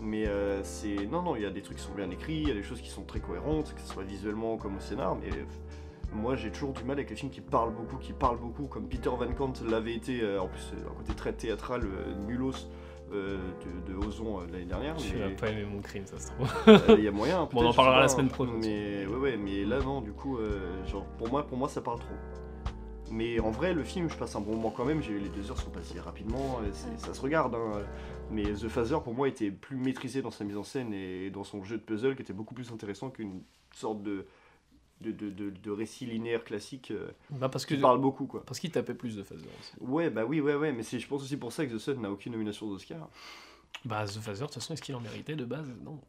Mais 0.00 0.26
euh, 0.26 0.62
c'est. 0.62 1.06
Non, 1.06 1.22
non, 1.22 1.36
il 1.36 1.42
y 1.42 1.46
a 1.46 1.50
des 1.50 1.62
trucs 1.62 1.78
qui 1.78 1.84
sont 1.84 1.94
bien 1.94 2.10
écrits, 2.10 2.40
il 2.42 2.48
y 2.48 2.50
a 2.50 2.54
des 2.54 2.62
choses 2.62 2.80
qui 2.80 2.90
sont 2.90 3.04
très 3.04 3.20
cohérentes, 3.20 3.74
que 3.74 3.80
ce 3.80 3.86
soit 3.92 4.02
visuellement 4.02 4.56
comme 4.56 4.76
au 4.76 4.80
scénar, 4.80 5.16
mais 5.16 5.28
euh, 5.30 5.44
moi 6.12 6.36
j'ai 6.36 6.50
toujours 6.50 6.72
du 6.72 6.82
mal 6.84 6.96
avec 6.96 7.10
les 7.10 7.16
films 7.16 7.30
qui 7.30 7.40
parlent 7.40 7.74
beaucoup, 7.74 7.96
qui 7.96 8.12
parlent 8.12 8.38
beaucoup, 8.38 8.66
comme 8.66 8.88
Peter 8.88 9.10
Van 9.10 9.32
Kant 9.32 9.52
l'avait 9.68 9.94
été, 9.94 10.20
euh, 10.22 10.40
en 10.40 10.48
plus 10.48 10.72
un 10.78 10.94
côté 10.94 11.14
très 11.14 11.32
théâtral, 11.32 11.82
euh, 11.84 12.14
nulos 12.26 12.68
euh, 13.12 13.38
de, 13.86 13.92
de 13.92 14.06
Ozon 14.06 14.40
euh, 14.40 14.46
de 14.46 14.52
l'année 14.52 14.64
dernière. 14.64 14.96
Tu 14.96 15.14
mais- 15.14 15.28
n'as 15.28 15.34
pas 15.34 15.50
aimé 15.50 15.64
mon 15.64 15.80
crime 15.80 16.06
ça 16.06 16.18
se 16.18 16.32
trouve. 16.32 16.50
euh, 16.68 16.96
Il 16.98 17.04
y 17.04 17.08
a 17.08 17.12
moyen. 17.12 17.48
Bon, 17.52 17.62
on 17.62 17.68
en 17.68 17.72
parlera 17.74 18.00
la 18.00 18.08
semaine 18.08 18.28
prochaine. 18.28 18.58
Mais 18.60 19.06
ouais, 19.06 19.16
ouais, 19.16 19.36
mais 19.36 19.64
là 19.64 19.80
non, 19.80 20.00
du 20.00 20.12
coup, 20.12 20.38
genre 20.86 21.04
pour 21.18 21.30
moi, 21.30 21.46
pour 21.46 21.56
moi, 21.58 21.68
ça 21.68 21.80
parle 21.80 22.00
trop. 22.00 22.14
Mais 23.10 23.38
en 23.40 23.50
vrai, 23.50 23.74
le 23.74 23.84
film, 23.84 24.08
je 24.08 24.16
passe 24.16 24.34
un 24.34 24.40
bon 24.40 24.52
moment 24.56 24.70
quand 24.70 24.84
même. 24.84 25.02
J'ai 25.02 25.18
les 25.18 25.28
deux 25.28 25.50
heures 25.50 25.60
sont 25.60 25.70
passées 25.70 26.00
rapidement. 26.00 26.58
Ouais. 26.60 26.70
Ça 26.98 27.12
se 27.14 27.20
regarde. 27.20 27.54
hein. 27.54 27.82
Mais 28.30 28.44
The 28.44 28.68
Phaser, 28.68 28.96
pour 29.04 29.14
moi, 29.14 29.28
était 29.28 29.50
plus 29.50 29.76
maîtrisé 29.76 30.22
dans 30.22 30.30
sa 30.30 30.44
mise 30.44 30.56
en 30.56 30.64
scène 30.64 30.92
et 30.94 31.30
dans 31.30 31.44
son 31.44 31.62
jeu 31.62 31.76
de 31.76 31.82
puzzle, 31.82 32.16
qui 32.16 32.22
était 32.22 32.32
beaucoup 32.32 32.54
plus 32.54 32.72
intéressant 32.72 33.10
qu'une 33.10 33.42
sorte 33.74 34.02
de 34.02 34.26
de, 35.00 35.10
de, 35.10 35.28
de- 35.28 35.50
de 35.50 35.70
récit 35.70 36.06
linéaire 36.06 36.44
classique 36.44 36.90
euh, 36.92 37.08
Bah 37.30 37.48
parce 37.50 37.66
que 37.66 37.74
qui 37.74 37.80
parle 37.80 38.00
beaucoup, 38.00 38.26
quoi. 38.26 38.42
parce 38.46 38.58
qu'il 38.58 38.70
tapait 38.70 38.94
plus 38.94 39.16
de 39.16 39.22
phaser 39.22 39.44
aussi. 39.60 39.72
Ouais, 39.80 40.08
bah 40.08 40.24
oui, 40.24 40.40
ouais, 40.40 40.54
ouais. 40.54 40.72
Mais 40.72 40.82
c'est, 40.84 40.98
je 40.98 41.06
pense 41.06 41.20
aussi 41.22 41.36
pour 41.36 41.52
ça 41.52 41.66
que 41.66 41.74
The 41.74 41.78
Sun 41.78 42.00
n'a 42.00 42.10
aucune 42.10 42.32
nomination 42.32 42.68
d'Oscar. 42.70 43.10
Bah 43.84 44.06
The 44.06 44.20
Phaser 44.20 44.42
de 44.42 44.46
toute 44.46 44.54
façon 44.54 44.72
est-ce 44.72 44.80
qu'il 44.80 44.94
en 44.94 45.00
méritait 45.00 45.34
de 45.36 45.44
base? 45.44 45.68
Non. 45.84 46.00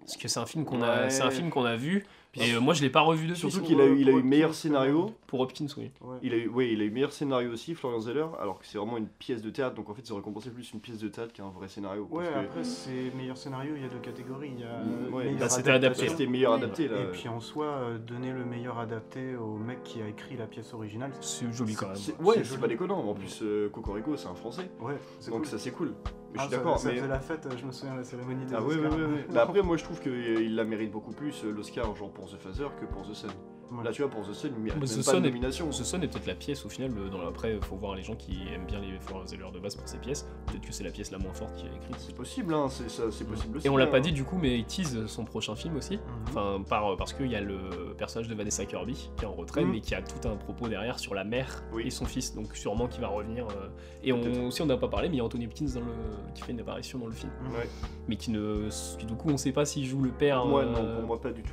Parce 0.00 0.16
que 0.16 0.28
c'est 0.28 0.38
un 0.38 0.46
film 0.46 0.64
qu'on 0.64 0.80
a 0.82 1.02
ouais. 1.02 1.10
c'est 1.10 1.22
un 1.22 1.30
film 1.32 1.50
qu'on 1.50 1.64
a 1.64 1.76
vu 1.76 2.06
et 2.38 2.54
euh, 2.54 2.60
moi 2.60 2.74
je 2.74 2.82
l'ai 2.82 2.90
pas 2.90 3.00
revu 3.00 3.26
depuis. 3.26 3.40
Surtout 3.40 3.60
qu'il 3.62 3.80
a 3.80 3.86
eu, 3.86 4.00
il 4.00 4.08
a 4.08 4.12
eu 4.12 4.22
meilleur 4.22 4.54
scénario. 4.54 5.10
Pour 5.26 5.40
Hopkins 5.40 5.66
oui. 5.76 5.90
Ouais. 6.00 6.16
Il 6.22 6.32
a 6.32 6.36
eu, 6.36 6.48
ouais, 6.48 6.72
il 6.72 6.80
a 6.80 6.84
eu 6.84 6.90
meilleur 6.90 7.12
scénario 7.12 7.52
aussi, 7.52 7.74
Florian 7.74 8.00
Zeller, 8.00 8.26
alors 8.40 8.58
que 8.60 8.66
c'est 8.66 8.78
vraiment 8.78 8.96
une 8.96 9.08
pièce 9.08 9.42
de 9.42 9.50
théâtre, 9.50 9.74
donc 9.74 9.88
en 9.90 9.94
fait, 9.94 10.02
c'est 10.04 10.14
récompensé 10.14 10.50
plus 10.50 10.72
une 10.72 10.80
pièce 10.80 10.98
de 10.98 11.08
théâtre 11.08 11.32
qu'un 11.32 11.48
vrai 11.48 11.68
scénario. 11.68 12.06
Ouais, 12.10 12.24
parce 12.24 12.34
que- 12.34 12.38
après, 12.50 12.64
c'est 12.64 13.12
meilleur 13.16 13.36
scénario, 13.36 13.72
il 13.76 13.82
y 13.82 13.84
a 13.84 13.88
deux 13.88 13.98
catégories. 13.98 14.52
Il 14.54 14.60
y 14.60 14.64
a 14.64 15.10
ouais, 15.14 15.34
bah, 15.38 15.48
c'était 15.48 15.70
adapté. 15.70 16.08
c'était 16.08 16.26
meilleur 16.26 16.52
adapté 16.54 16.88
là. 16.88 17.00
Et 17.00 17.04
puis 17.06 17.28
en 17.28 17.40
soi, 17.40 17.66
euh, 17.66 17.98
donner 17.98 18.32
le 18.32 18.44
meilleur 18.44 18.78
adapté 18.78 19.34
au 19.36 19.56
mec 19.56 19.82
qui 19.82 20.00
a 20.00 20.08
écrit 20.08 20.36
la 20.36 20.46
pièce 20.46 20.72
originale. 20.74 21.10
C'est 21.20 21.52
joli 21.52 21.74
quand 21.74 21.88
même. 21.88 21.96
Ouais, 22.26 22.44
c'est 22.44 22.60
pas 22.60 22.68
déconnant. 22.68 22.98
En 23.00 23.14
plus, 23.14 23.40
euh, 23.42 23.68
Cocorico, 23.70 24.16
c'est 24.16 24.28
un 24.28 24.34
français, 24.34 24.70
Ouais, 24.80 24.96
c'est 25.18 25.30
donc 25.30 25.40
cool. 25.40 25.48
ça 25.48 25.58
c'est 25.58 25.70
cool. 25.72 25.94
Ah, 26.38 26.42
je 26.42 26.46
suis 26.46 26.50
ça- 26.50 26.56
d'accord. 26.56 26.78
Ça 26.78 26.88
mais... 26.88 26.96
faisait 26.96 27.08
la 27.08 27.20
fête, 27.20 27.48
je 27.58 27.64
me 27.66 27.72
souviens 27.72 27.94
de 27.94 27.98
la 27.98 28.04
cérémonie 28.04 28.44
des 28.46 28.54
Ah 28.54 28.62
Oscars. 28.62 28.92
Bah 29.32 29.42
après, 29.42 29.62
moi 29.62 29.76
je 29.76 29.84
trouve 29.84 30.00
qu'il 30.00 30.54
la 30.54 30.64
mérite 30.64 30.90
beaucoup 30.92 31.12
plus 31.12 31.44
euh, 31.44 31.50
l'Oscar, 31.52 31.94
genre 31.94 32.10
pour 32.12 32.26
The 32.30 32.36
Phaser, 32.36 32.68
que 32.80 32.86
pour 32.86 33.02
The 33.08 33.14
Sun. 33.14 33.30
Ouais. 33.72 33.84
Là, 33.84 33.90
tu 33.90 34.02
vois, 34.02 34.10
pour 34.10 34.22
The 34.26 34.32
Sun, 34.32 34.50
il 34.56 34.62
mérite 34.62 34.80
Mais 34.80 34.86
même 34.86 34.94
The 34.96 35.04
pas 35.04 35.10
Sun 35.10 35.20
de 35.22 35.26
est- 35.26 35.30
nomination. 35.30 35.72
Ce 35.72 35.82
son 35.84 36.00
est 36.00 36.08
peut-être 36.08 36.26
la 36.26 36.34
pièce 36.34 36.64
au 36.64 36.68
final. 36.68 36.90
euh, 36.96 37.08
Dans 37.08 37.18
le- 37.20 37.26
Après, 37.26 37.58
faut 37.62 37.76
voir 37.76 37.94
les 37.96 38.02
gens 38.02 38.14
qui 38.14 38.38
aiment 38.54 38.64
bien 38.66 38.80
les 38.80 38.98
Florence 39.00 39.30
Zeller 39.30 39.46
de 39.52 39.58
base 39.58 39.74
pour 39.74 39.88
ces 39.88 39.98
pièces. 39.98 40.28
Peut-être 40.46 40.60
que 40.66 40.72
c'est 40.72 40.84
la 40.84 40.90
pièce 40.90 41.10
la 41.10 41.18
moins 41.18 41.32
forte 41.34 41.54
qu'il 41.56 41.66
a 41.68 41.74
écrite. 41.74 41.96
C'est 41.98 42.14
possible, 42.14 42.54
hein, 42.54 42.68
c'est 42.68 42.88
c'est 42.88 43.24
possible 43.24 43.56
aussi. 43.58 43.66
Et 43.66 43.70
on 43.70 43.76
l'a 43.76 43.84
hein. 43.84 43.88
pas 43.88 44.00
dit 44.00 44.12
du 44.12 44.24
coup, 44.24 44.38
mais 44.40 44.56
il 44.58 44.64
tease 44.64 45.06
son 45.06 45.24
prochain 45.24 45.56
film 45.56 45.76
aussi. 45.76 45.96
Mhm. 45.96 46.02
Enfin, 46.28 46.62
par, 46.68 46.96
parce 46.96 47.12
qu'il 47.12 47.30
y 47.30 47.34
a 47.36 47.40
le 47.40 47.58
personnage 47.98 48.28
de 48.28 48.34
Vanessa 48.34 48.64
Kirby 48.64 49.10
qui 49.16 49.24
est 49.24 49.26
en 49.28 49.32
retrait, 49.32 49.64
Mhm. 49.64 49.70
mais 49.72 49.80
qui 49.80 49.94
a 49.94 50.02
tout 50.02 50.28
un 50.28 50.36
propos 50.36 50.68
derrière 50.68 50.98
sur 50.98 51.14
la 51.14 51.24
mère 51.24 51.64
Oui. 51.72 51.84
et 51.86 51.90
son 51.90 52.04
fils, 52.04 52.34
donc 52.34 52.54
sûrement 52.56 52.86
qui 52.88 53.00
va 53.00 53.08
revenir. 53.08 53.46
euh, 53.48 53.68
et 54.04 54.12
on, 54.12 54.46
aussi, 54.46 54.62
on 54.62 54.66
n'a 54.66 54.76
pas 54.76 54.88
parlé, 54.88 55.08
mais 55.08 55.16
il 55.16 55.18
y 55.18 55.20
a 55.20 55.24
Anthony 55.24 55.46
Hopkins 55.46 55.66
dans 55.74 55.80
le, 55.80 55.86
qui 56.34 56.42
fait 56.42 56.52
une 56.52 56.60
apparition 56.60 56.98
dans 56.98 57.06
le 57.06 57.12
film, 57.12 57.32
Ouais. 57.52 57.68
mais 58.08 58.16
qui 58.16 58.30
ne, 58.30 58.68
qui, 58.98 59.06
du 59.06 59.14
coup, 59.14 59.28
on 59.30 59.36
sait 59.36 59.52
pas 59.52 59.64
s'il 59.64 59.84
joue 59.86 60.00
le 60.02 60.10
père. 60.10 60.44
Moi, 60.46 60.62
euh, 60.62 60.72
non, 60.72 60.94
pour 60.96 61.06
moi, 61.06 61.20
pas 61.20 61.32
du 61.32 61.42
tout. 61.42 61.52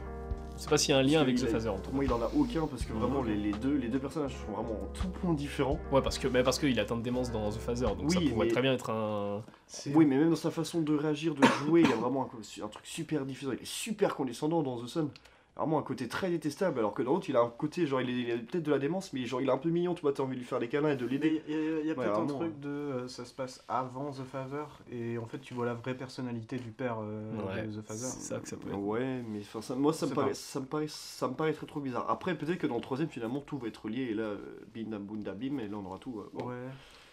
On 0.64 0.66
sait 0.66 0.70
pas 0.70 0.78
s'il 0.78 0.92
y 0.92 0.94
a 0.94 1.00
un 1.00 1.04
lien 1.04 1.20
avec 1.20 1.36
The 1.36 1.46
Phaser 1.46 1.68
en 1.68 1.78
tout 1.78 1.90
cas. 1.90 1.96
moi, 1.96 2.06
il 2.06 2.14
en 2.14 2.22
a 2.22 2.32
aucun 2.38 2.66
parce 2.68 2.86
que 2.86 2.94
vraiment, 2.94 3.22
Mhm. 3.22 3.28
les, 3.28 3.36
les 3.36 3.52
deux, 3.52 3.76
les 3.76 3.90
deux 3.90 4.00
personnages 4.00 4.32
sont 4.46 4.54
vraiment 4.54 4.72
en 4.82 4.88
tout 4.94 5.10
point 5.10 5.34
différents. 5.34 5.78
Ouais, 5.92 6.02
parce 6.02 6.18
que, 6.18 6.30
bah, 6.30 6.42
parce 6.42 6.58
qu'il 6.58 6.80
atteint 6.80 6.96
de 6.96 7.02
démence 7.02 7.32
dans 7.34 7.50
The 7.52 7.58
Phaser, 7.60 7.86
donc 7.98 8.10
ça 8.14 8.22
pourrait 8.22 8.46
mais- 8.46 8.52
très 8.54 8.62
bien 8.62 8.72
être 8.74 8.90
un. 8.90 9.42
C'est- 9.68 9.94
Oui, 9.94 10.06
mais 10.06 10.16
même 10.18 10.30
dans 10.30 10.38
sa 10.38 10.52
façon 10.52 10.80
de 10.82 10.96
réagir, 10.96 11.36
de 11.36 11.44
jouer, 11.66 11.82
il 11.82 11.90
y 11.90 11.92
a 11.92 11.98
vraiment 11.98 12.24
un, 12.24 12.64
un 12.64 12.68
truc 12.70 12.86
super 12.86 13.26
différent. 13.26 13.52
Il 13.52 13.62
est 13.62 13.66
super 13.66 14.16
condescendant 14.16 14.64
dans 14.64 14.82
The 14.82 14.88
Sun. 14.88 15.10
Vraiment 15.56 15.78
un 15.78 15.84
côté 15.84 16.08
très 16.08 16.32
détestable, 16.32 16.80
alors 16.80 16.96
que 16.96 17.04
dans 17.04 17.14
l'autre, 17.14 17.30
il 17.30 17.36
a 17.38 17.42
un 17.42 17.50
côté, 17.50 17.86
genre, 17.86 18.02
il, 18.02 18.10
est, 18.10 18.14
il 18.24 18.32
a 18.32 18.38
peut-être 18.38 18.64
de 18.64 18.72
la 18.72 18.80
démence, 18.80 19.14
mais 19.14 19.24
genre, 19.28 19.40
il 19.40 19.48
est 19.48 19.52
un 19.52 19.58
peu 19.60 19.70
mignon, 19.70 19.94
tu 19.94 20.02
vois, 20.02 20.12
t'as 20.12 20.24
envie 20.24 20.34
de 20.34 20.40
lui 20.40 20.48
faire 20.48 20.58
des 20.60 20.68
câlins 20.68 20.90
et 20.90 20.96
de 20.96 21.06
l'aider. 21.06 21.44
Il 21.48 21.54
y 21.54 21.58
a, 21.58 21.62
y 21.62 21.92
a 21.92 21.94
Ouais, 21.94 21.94
peut-être 21.96 22.20
un 22.20 22.26
truc 22.26 22.60
de 22.60 22.70
euh, 22.70 23.08
ça 23.08 23.24
se 23.24 23.36
passe 23.36 23.64
avant 23.68 24.12
The 24.12 24.24
Father 24.24 24.66
et 24.92 25.20
en 25.20 25.26
fait 25.28 25.38
tu 25.40 25.54
vois 25.54 25.68
la 25.68 25.76
vraie 25.76 25.96
personnalité 25.96 26.58
du 26.58 26.72
père 26.72 26.98
euh, 27.02 27.48
Ouais, 27.48 27.68
de 27.68 27.82
The 27.82 27.86
Father. 27.86 28.00
c'est 28.00 28.20
ça 28.22 28.40
que 28.40 28.48
ça 28.48 28.58
peut 28.58 28.70
être. 28.70 28.78
Ouais, 28.80 29.22
mais 29.30 29.40
enfin, 29.42 29.62
ça, 29.62 29.76
moi, 29.76 29.94
ça 29.94 30.08
me, 30.08 30.14
paraît, 30.16 30.34
ça, 30.34 30.60
me 30.60 30.66
paraît, 30.66 30.88
ça 30.90 31.28
me 31.28 31.36
paraît 31.36 31.54
très 31.54 31.68
trop 31.68 31.80
bizarre. 31.82 32.10
Après, 32.10 32.36
peut-être 32.36 32.58
que 32.58 32.66
dans 32.68 32.76
le 32.76 32.82
troisième, 32.82 33.10
finalement, 33.10 33.40
tout 33.42 33.60
va 33.60 33.68
être 33.68 33.88
lié, 33.90 34.08
et 34.10 34.14
là, 34.16 34.24
euh, 34.24 34.38
bim, 34.74 34.98
boum, 35.00 35.22
dam, 35.22 35.38
bim, 35.38 35.60
et 35.60 35.68
là, 35.68 35.78
on 35.78 35.86
aura 35.86 36.00
tout. 36.00 36.20
euh, 36.20 36.30
bon. 36.34 36.48
Ouais. 36.48 36.56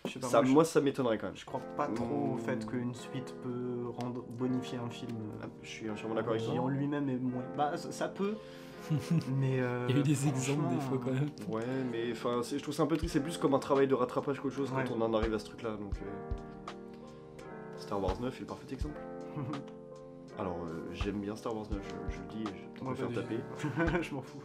Pas, 0.02 0.08
ça, 0.28 0.38
moi, 0.38 0.44
je- 0.48 0.52
moi, 0.54 0.64
ça 0.64 0.80
m'étonnerait 0.80 1.18
quand 1.18 1.26
même. 1.26 1.36
je, 1.36 1.44
crois 1.44 1.60
pas 1.76 1.86
trop 1.88 2.32
au 2.34 2.36
fait 2.38 2.66
qu'une 2.66 2.94
suite 2.94 3.34
peut 3.42 3.86
rendre 3.98 4.22
bonifier 4.30 4.78
un 4.78 4.88
film. 4.88 5.12
euh, 5.16 5.42
Ah, 5.44 5.46
Je 5.62 5.68
suis 5.68 5.90
entièrement 5.90 6.14
d'accord 6.14 6.32
avec 6.32 6.42
qui 6.44 6.50
toi. 6.54 6.60
en 6.60 6.68
lui-même 6.68 7.08
est 7.10 7.18
moins. 7.18 7.42
Bah 7.56 7.76
ça, 7.76 7.92
ça 7.92 8.08
peut. 8.08 8.34
mais 9.38 9.60
euh, 9.60 9.84
Il 9.90 9.94
y 9.94 9.98
a 9.98 10.00
eu 10.00 10.04
des 10.04 10.26
exemples 10.26 10.74
des 10.74 10.80
fois 10.80 10.98
quand 11.04 11.12
même. 11.12 11.28
Ouais, 11.48 11.62
mais 11.92 12.10
enfin, 12.12 12.40
je 12.42 12.56
trouve 12.62 12.74
ça 12.74 12.82
un 12.82 12.86
peu 12.86 12.96
triste. 12.96 13.12
C'est 13.12 13.22
plus 13.22 13.36
comme 13.36 13.52
un 13.52 13.58
travail 13.58 13.86
de 13.88 13.94
rattrapage 13.94 14.40
qu'autre 14.40 14.54
chose 14.54 14.72
Ouais. 14.72 14.84
quand 14.88 14.94
on 14.96 15.02
en 15.02 15.12
arrive 15.12 15.34
à 15.34 15.38
ce 15.38 15.44
truc-là. 15.44 15.72
Donc, 15.72 15.94
euh, 15.96 16.72
Star 17.76 18.02
Wars 18.02 18.18
9 18.20 18.34
est 18.36 18.40
le 18.40 18.46
parfait 18.46 18.66
exemple. 18.72 18.98
Alors, 20.38 20.56
euh, 20.64 20.88
j'aime 20.94 21.20
bien 21.20 21.36
Star 21.36 21.54
Wars 21.54 21.66
9, 21.70 21.78
je, 21.82 22.14
je 22.14 22.20
le 22.20 22.26
dis, 22.28 22.42
et 22.50 22.54
je 22.78 22.82
vais 22.84 22.88
me 22.90 22.94
faire 22.94 23.12
taper. 23.12 23.38
je 24.02 24.14
m'en 24.14 24.22
fous. 24.22 24.38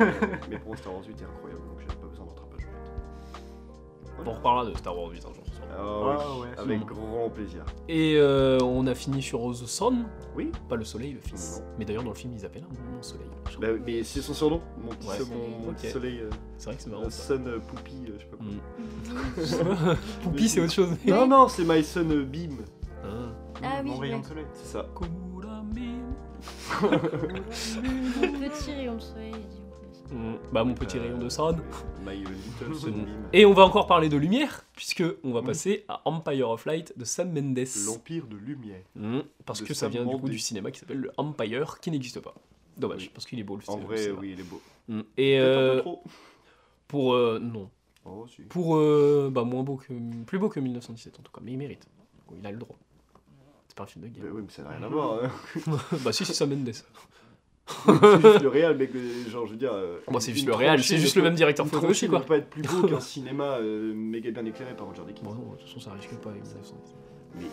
Euh, 0.00 0.12
mais 0.48 0.58
pour 0.58 0.68
moi, 0.68 0.76
Star 0.76 0.94
Wars 0.94 1.02
8 1.04 1.20
est 1.20 1.24
incroyable, 1.24 1.62
donc 1.66 1.80
j'ai 1.80 1.86
pas 1.86 2.06
besoin 2.06 2.26
de 2.26 2.30
On 4.26 4.32
reparlera 4.32 4.66
de 4.70 4.76
Star 4.76 4.96
Wars 4.96 5.10
8 5.10 5.18
un 5.18 5.32
jour. 5.32 5.44
Ah, 5.72 5.82
oui, 6.34 6.40
ouais. 6.42 6.48
avec 6.58 6.84
grand 6.84 7.30
plaisir. 7.30 7.64
Et 7.88 8.16
euh, 8.16 8.58
on 8.62 8.86
a 8.86 8.94
fini 8.94 9.22
sur 9.22 9.40
The 9.52 9.66
Sun, 9.66 10.04
Oui, 10.36 10.50
pas 10.68 10.76
le 10.76 10.84
soleil, 10.84 11.12
le 11.12 11.20
fils. 11.20 11.58
Non. 11.60 11.66
Mais 11.78 11.84
d'ailleurs, 11.84 12.02
dans 12.02 12.10
le 12.10 12.14
film, 12.16 12.32
ils 12.36 12.44
appellent 12.44 12.64
un 12.64 12.96
mon 12.96 13.02
soleil. 13.02 13.26
bah, 13.60 13.68
mais 13.86 14.02
c'est 14.02 14.20
son 14.20 14.34
surnom, 14.34 14.60
mon 14.82 14.90
petit, 14.90 15.08
Ouais. 15.08 15.18
mon, 15.30 15.74
soleil, 15.90 16.20
euh, 16.20 16.30
C'est 16.58 16.66
vrai 16.66 16.76
que 16.76 16.82
c'est 16.82 16.90
marrant. 16.90 17.04
ça. 17.08 17.34
Sun 17.34 17.46
euh, 17.46 17.58
Poupie, 17.60 18.04
euh, 18.08 18.18
je 18.18 18.24
sais 18.24 18.26
pas 18.26 18.36
quoi. 18.36 19.94
Mm. 19.94 19.96
Poupie, 20.24 20.48
c'est 20.48 20.60
autre 20.60 20.72
chose. 20.72 20.90
Non, 21.06 21.26
non, 21.26 21.48
c'est 21.48 21.64
My 21.64 21.82
Sun 21.84 22.10
euh, 22.12 22.24
Beam, 22.24 22.58
Ah. 23.04 23.08
Ah 23.62 23.80
oui, 23.84 23.90
Mon 23.90 23.98
rayon 23.98 24.20
de 24.20 24.24
soleil. 24.26 24.46
c'est 24.54 24.66
ça. 24.72 24.86
Petit 26.80 28.72
rayon 28.72 28.94
de 28.96 29.00
soleil, 29.00 29.34
en. 30.12 30.34
Bah, 30.52 30.64
mon 30.64 30.74
petit 30.74 30.98
Euh, 30.98 31.02
rayon 31.02 31.18
de. 31.18 31.28
Beam. 31.28 33.06
Et 33.32 33.44
on 33.46 33.52
va 33.52 33.64
encore 33.64 33.86
parler 33.86 34.08
de 34.08 34.16
lumière, 34.16 34.64
puisque 34.74 35.04
on 35.24 35.32
va 35.32 35.42
passer 35.42 35.84
à 35.88 36.02
Empire 36.04 36.50
of 36.50 36.64
Light 36.66 36.96
de 36.98 37.04
Sam 37.04 37.32
Mendes. 37.32 37.66
L'Empire 37.86 38.26
de 38.26 38.36
Lumière. 38.36 38.82
Mm. 38.96 39.20
Parce 39.46 39.60
de 39.62 39.66
que 39.66 39.74
ça 39.74 39.80
Sam 39.86 39.92
vient 39.92 40.04
du 40.04 40.10
coup 40.16 40.18
Mendes. 40.22 40.30
du 40.30 40.38
cinéma 40.38 40.70
qui 40.70 40.80
s'appelle 40.80 40.98
le 41.00 41.10
Empire, 41.16 41.78
qui 41.80 41.90
n'existe 41.90 42.20
pas. 42.20 42.34
Dommage, 42.76 43.02
Oui. 43.02 43.10
parce 43.12 43.26
qu'il 43.26 43.38
est 43.38 43.44
beau 43.44 43.56
le 43.56 43.62
En 43.68 43.76
le 43.76 43.84
vrai, 43.84 43.98
cinéma. 43.98 44.18
oui, 44.20 44.30
il 44.34 44.40
est 44.40 44.44
beau. 44.44 44.60
Mm. 44.88 45.00
Et 45.18 45.38
un 45.38 45.42
euh, 45.42 45.74
peu 45.76 45.80
trop. 45.82 46.02
pour 46.88 47.14
euh, 47.14 47.38
non, 47.38 47.68
Oh, 48.06 48.26
si. 48.34 48.42
pour 48.42 48.76
euh, 48.76 49.28
bah 49.30 49.44
moins 49.44 49.62
beau 49.62 49.76
que 49.76 49.92
plus 50.24 50.38
beau 50.38 50.48
que 50.48 50.58
1917 50.58 51.20
en 51.20 51.22
tout 51.22 51.30
cas, 51.32 51.40
mais 51.44 51.52
il 51.52 51.58
mérite. 51.58 51.86
Il 52.38 52.46
a 52.46 52.50
le 52.50 52.56
droit. 52.58 52.76
C'est 53.68 53.76
pas 53.76 53.84
un 53.84 53.86
film 53.86 54.04
de 54.06 54.08
guerre. 54.08 54.24
oui, 54.32 54.42
mais 54.42 54.50
ça 54.50 54.62
n'a 54.62 54.70
rien 54.70 54.82
à 54.82 54.88
voir. 54.88 55.22
hein. 55.24 55.30
bah 56.04 56.12
si, 56.12 56.24
c'est 56.24 56.32
Sam 56.32 56.50
Mendes. 56.50 56.72
c'est 57.86 58.20
juste 58.22 58.42
le 58.42 58.48
réel, 58.48 58.76
mec. 58.76 58.90
Genre, 59.28 59.46
je 59.46 59.52
veux 59.52 59.56
dire. 59.58 59.72
euh, 59.72 59.98
Moi, 60.10 60.20
c'est 60.20 60.32
juste 60.32 60.46
le 60.46 60.54
réel, 60.54 60.74
tranchée 60.76 60.94
c'est 60.96 61.00
juste 61.00 61.16
le 61.16 61.22
même 61.22 61.34
directeur 61.34 61.66
photo 61.66 61.86
aussi, 61.88 62.04
ne 62.06 62.10
quoi. 62.10 62.20
peut 62.20 62.26
pas 62.26 62.36
être 62.38 62.50
plus 62.50 62.62
beau 62.62 62.82
qu'un 62.88 63.00
cinéma 63.00 63.56
euh, 63.60 63.92
méga 63.94 64.30
bien 64.30 64.44
éclairé 64.44 64.74
par 64.76 64.86
Roger 64.86 65.02
Deakins. 65.06 65.22
Bon, 65.24 65.34
non, 65.34 65.52
de 65.52 65.56
toute 65.58 65.68
façon, 65.68 65.80
ça 65.80 65.92
risque 65.92 66.14
pas 66.22 66.30
avec 66.30 66.42
1917. 66.42 66.94
Mais 67.38 67.44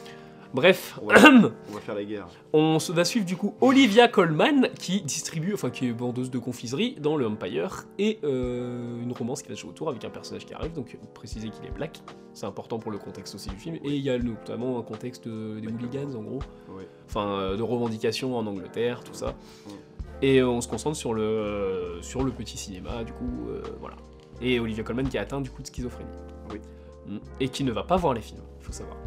Bref, 0.54 0.98
on 1.04 1.08
va, 1.08 1.16
on 1.70 1.74
va 1.74 1.82
faire 1.82 1.94
la 1.94 2.06
guerre. 2.06 2.26
on 2.54 2.78
va 2.78 3.04
suivre 3.04 3.26
du 3.26 3.36
coup 3.36 3.54
Olivia 3.60 4.08
Colman 4.08 4.70
qui 4.80 5.02
distribue, 5.02 5.54
enfin 5.54 5.70
qui 5.70 5.90
est 5.90 5.92
vendeuse 5.92 6.32
de 6.32 6.40
confiserie 6.40 6.96
dans 7.02 7.18
le 7.18 7.28
Empire 7.28 7.84
et 8.00 8.18
euh, 8.24 9.04
une 9.04 9.12
romance 9.12 9.42
qui 9.44 9.50
va 9.50 9.56
jouer 9.56 9.72
autour 9.72 9.90
avec 9.90 10.06
un 10.06 10.10
personnage 10.10 10.46
qui 10.46 10.54
arrive, 10.54 10.72
donc 10.72 10.98
préciser 11.14 11.50
qu'il 11.50 11.66
est 11.66 11.72
black, 11.76 12.02
c'est 12.34 12.46
important 12.46 12.80
pour 12.80 12.94
le 12.94 12.98
contexte 12.98 13.36
aussi 13.36 13.50
du 13.50 13.58
film, 13.58 13.76
et 13.76 13.90
il 13.90 14.02
y 14.02 14.10
a 14.10 14.18
notamment 14.18 14.80
un 14.80 14.84
contexte 14.84 15.28
des 15.28 15.68
hooligans 15.68 16.16
en 16.16 16.22
gros, 16.24 16.40
Ouais. 16.70 16.88
enfin 17.10 17.28
euh, 17.40 17.58
de 17.58 17.62
revendications 17.64 18.38
en 18.38 18.48
Angleterre, 18.48 19.04
tout 19.04 19.14
ça. 19.14 19.36
Ouais. 19.68 19.74
Et 20.22 20.40
euh, 20.40 20.48
on 20.48 20.62
se 20.62 20.68
concentre 20.68 20.96
sur 20.98 21.14
le, 21.14 21.22
euh, 21.22 22.02
sur 22.02 22.24
le 22.24 22.32
petit 22.32 22.58
cinéma, 22.58 23.04
du 23.04 23.14
coup, 23.14 23.48
euh, 23.50 23.62
voilà. 23.80 23.96
Et 24.42 24.60
Olivia 24.60 24.84
Colman 24.84 25.04
qui 25.08 25.18
est 25.18 25.20
atteinte 25.20 25.44
du 25.44 25.50
coup 25.52 25.62
de 25.62 25.68
schizophrénie. 25.68 26.10
Oui. 26.52 26.60
Mm. 27.08 27.18
Et 27.40 27.50
qui 27.50 27.64
ne 27.64 27.72
va 27.72 27.84
pas 27.84 27.98
voir 27.98 28.14
les 28.14 28.22
films, 28.22 28.42
il 28.60 28.66
faut 28.66 28.72
savoir. 28.72 28.98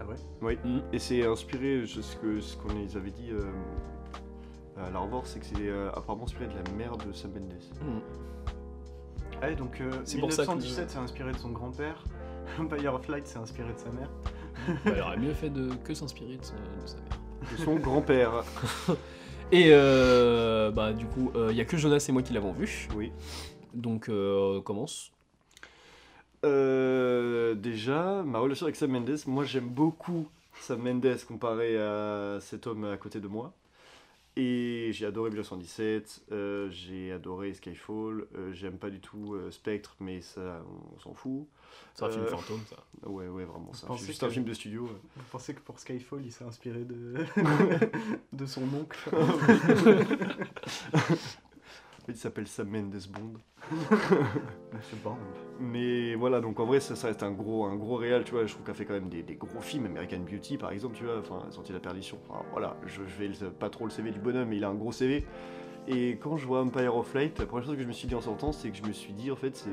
Ah 0.00 0.04
ouais? 0.06 0.16
Oui. 0.42 0.58
Mm. 0.64 0.80
Et 0.92 0.98
c'est 0.98 1.26
inspiré, 1.26 1.84
je- 1.86 2.00
ce 2.00 2.40
ce 2.40 2.56
qu'on 2.56 2.74
les 2.74 2.96
avait 2.96 3.10
dit 3.10 3.30
euh, 3.32 3.42
à 4.86 4.90
la 4.90 4.98
revoir, 4.98 5.26
c'est 5.26 5.40
que 5.40 5.46
c'est 5.46 5.68
euh, 5.68 5.90
apparemment 5.90 6.24
inspiré 6.24 6.46
de 6.46 6.54
la 6.54 6.76
mère 6.76 6.96
de 6.96 7.12
Sam 7.12 7.32
Mendes. 7.32 7.52
Mm. 7.82 7.98
Ah 9.42 9.46
ouais, 9.46 9.54
donc 9.56 9.80
euh, 9.80 9.90
C'est 10.04 10.18
pour 10.18 10.32
ça 10.32 10.44
que- 10.44 10.50
1917 10.52 10.90
c'est 10.90 10.98
inspiré 10.98 11.32
de 11.32 11.38
son 11.38 11.50
grand-père, 11.50 12.02
Empire 12.58 12.94
of 12.94 13.08
Light 13.08 13.26
c'est 13.26 13.38
inspiré 13.38 13.72
de 13.72 13.78
sa 13.78 13.90
mère. 13.90 14.10
Bah, 14.84 14.92
il 14.96 15.00
aurait 15.00 15.16
mieux 15.16 15.32
fait 15.34 15.50
de 15.50 15.68
que 15.84 15.94
s'inspirer 15.94 16.36
de 16.36 16.44
sa 16.44 16.54
mère. 16.54 17.19
De 17.40 17.64
son 17.64 17.76
grand-père. 17.76 18.44
Et 19.52 19.70
euh, 19.70 20.70
bah 20.70 20.92
du 20.92 21.06
coup, 21.06 21.32
il 21.48 21.56
y 21.56 21.60
a 21.60 21.64
que 21.64 21.76
Jonas 21.76 22.04
et 22.08 22.12
moi 22.12 22.22
qui 22.22 22.32
l'avons 22.32 22.52
vu. 22.52 22.88
Oui. 22.94 23.10
Donc 23.74 24.08
euh, 24.08 24.60
commence. 24.60 25.12
Euh, 26.44 27.54
déjà, 27.54 28.22
ma 28.24 28.38
relation 28.38 28.64
avec 28.64 28.76
Sam 28.76 28.90
Mendes, 28.90 29.18
moi 29.26 29.44
j'aime 29.44 29.68
beaucoup 29.68 30.28
Sam 30.60 30.80
Mendes 30.80 31.18
comparé 31.28 31.78
à 31.78 32.38
cet 32.40 32.66
homme 32.66 32.84
à 32.84 32.96
côté 32.96 33.20
de 33.20 33.28
moi. 33.28 33.52
Et 34.42 34.90
j'ai 34.94 35.04
adoré 35.04 35.28
1917, 35.28 36.22
euh, 36.32 36.70
j'ai 36.70 37.12
adoré 37.12 37.52
Skyfall, 37.52 38.26
euh, 38.34 38.50
j'aime 38.54 38.78
pas 38.78 38.88
du 38.88 38.98
tout 38.98 39.34
euh, 39.34 39.50
Spectre, 39.50 39.96
mais 40.00 40.22
ça, 40.22 40.64
on, 40.96 40.98
s'en 40.98 41.12
fout. 41.12 41.46
C'est 41.92 42.06
un 42.06 42.10
film 42.10 42.24
Euh, 42.24 42.28
fantôme 42.28 42.60
ça. 42.70 42.76
Ouais, 43.06 43.28
ouais, 43.28 43.44
vraiment, 43.44 43.70
c'est 43.74 43.86
juste 43.98 44.20
que- 44.22 44.26
un 44.26 44.30
film 44.30 44.46
de 44.46 44.54
studio. 44.54 44.86
Vous 44.86 45.22
pensez 45.30 45.52
que 45.52 45.60
pour 45.60 45.78
Skyfall 45.78 46.22
il 46.24 46.32
s'est 46.32 46.44
inspiré 46.44 46.84
de, 46.84 47.16
de 48.32 48.46
son 48.46 48.62
oncle? 48.74 49.10
Fait, 52.10 52.16
il 52.16 52.20
s'appelle 52.20 52.46
Sam 52.46 52.68
Mendes 52.68 52.94
Bond. 53.10 53.32
Bond. 55.04 55.16
Mais 55.60 56.14
voilà, 56.14 56.40
donc 56.40 56.58
en 56.60 56.64
vrai, 56.66 56.80
ça, 56.80 56.96
ça 56.96 57.08
reste 57.08 57.22
un 57.22 57.30
gros, 57.32 57.64
un 57.64 57.76
gros 57.76 57.96
réal, 57.96 58.24
tu 58.24 58.32
vois. 58.32 58.46
Je 58.46 58.52
trouve 58.52 58.64
qu'elle 58.64 58.74
fait 58.74 58.84
quand 58.84 58.94
même 58.94 59.08
des, 59.08 59.22
des 59.22 59.34
gros 59.34 59.60
films. 59.60 59.86
American 59.86 60.20
Beauty, 60.20 60.56
par 60.58 60.72
exemple, 60.72 60.96
tu 60.96 61.04
vois, 61.04 61.18
enfin, 61.18 61.44
Sortie 61.50 61.70
de 61.72 61.76
la 61.76 61.80
Perdition. 61.80 62.18
Enfin, 62.28 62.42
voilà, 62.52 62.76
je, 62.86 63.02
je 63.06 63.18
vais 63.18 63.28
le- 63.28 63.50
pas 63.50 63.68
trop 63.70 63.84
le 63.84 63.90
CV 63.90 64.10
du 64.10 64.18
bonhomme, 64.20 64.48
mais 64.48 64.56
il 64.56 64.64
a 64.64 64.68
un 64.68 64.74
gros 64.74 64.92
CV. 64.92 65.24
Et 65.88 66.12
quand 66.22 66.36
je 66.36 66.46
vois 66.46 66.60
Empire 66.62 66.94
of 66.96 67.12
Light, 67.14 67.38
la 67.38 67.46
première 67.46 67.64
chose 67.66 67.76
que 67.76 67.82
je 67.82 67.88
me 67.88 67.92
suis 67.92 68.06
dit 68.08 68.14
en 68.14 68.20
sortant, 68.20 68.52
c'est 68.52 68.70
que 68.70 68.76
je 68.76 68.82
me 68.84 68.92
suis 68.92 69.12
dit, 69.12 69.30
en 69.30 69.36
fait, 69.36 69.56
c'est. 69.56 69.70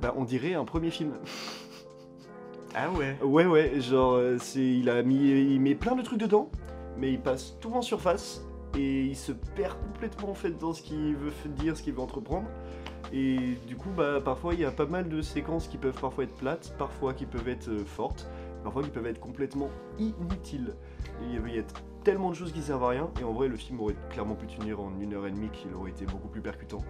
Bah, 0.00 0.14
on 0.16 0.24
dirait 0.24 0.54
un 0.54 0.64
premier 0.64 0.90
film. 0.90 1.12
Ah 2.74 2.90
ouais 2.92 3.16
Ouais, 3.22 3.46
ouais, 3.46 3.80
genre, 3.80 4.14
euh, 4.14 4.36
c'est, 4.38 4.60
il 4.64 4.88
a 4.90 5.02
mis, 5.02 5.30
il 5.30 5.60
met 5.60 5.74
plein 5.74 5.94
de 5.96 6.02
trucs 6.02 6.18
dedans, 6.20 6.50
mais 6.98 7.12
il 7.12 7.20
passe 7.20 7.56
tout 7.60 7.72
en 7.72 7.82
surface 7.82 8.44
et 8.76 9.04
il 9.04 9.16
se 9.16 9.32
perd 9.32 9.76
complètement 9.80 10.30
en 10.30 10.34
fait 10.34 10.58
dans 10.58 10.72
ce 10.72 10.82
qu'il 10.82 11.16
veut 11.16 11.32
dire, 11.56 11.76
ce 11.76 11.82
qu'il 11.82 11.94
veut 11.94 12.00
entreprendre. 12.00 12.48
Et 13.12 13.56
du 13.66 13.76
coup, 13.76 13.90
bah, 13.96 14.20
parfois 14.22 14.54
il 14.54 14.60
y 14.60 14.64
a 14.64 14.70
pas 14.70 14.86
mal 14.86 15.08
de 15.08 15.22
séquences 15.22 15.66
qui 15.66 15.78
peuvent 15.78 15.98
parfois 15.98 16.24
être 16.24 16.34
plates, 16.34 16.74
parfois 16.76 17.14
qui 17.14 17.26
peuvent 17.26 17.48
être 17.48 17.68
euh, 17.68 17.84
fortes, 17.84 18.28
parfois 18.62 18.82
qui 18.82 18.90
peuvent 18.90 19.06
être 19.06 19.20
complètement 19.20 19.70
inutiles. 19.98 20.74
Il 21.22 21.54
y 21.54 21.58
a 21.58 21.62
tellement 22.04 22.30
de 22.30 22.34
choses 22.34 22.52
qui 22.52 22.62
servent 22.62 22.84
à 22.84 22.88
rien, 22.88 23.10
et 23.20 23.24
en 23.24 23.32
vrai, 23.32 23.48
le 23.48 23.56
film 23.56 23.80
aurait 23.80 23.96
clairement 24.10 24.34
pu 24.34 24.46
tenir 24.46 24.80
en 24.80 24.92
une 25.00 25.14
heure 25.14 25.26
et 25.26 25.30
demie, 25.30 25.48
qu'il 25.50 25.74
aurait 25.74 25.90
été 25.90 26.04
beaucoup 26.04 26.28
plus 26.28 26.40
percutant. 26.40 26.82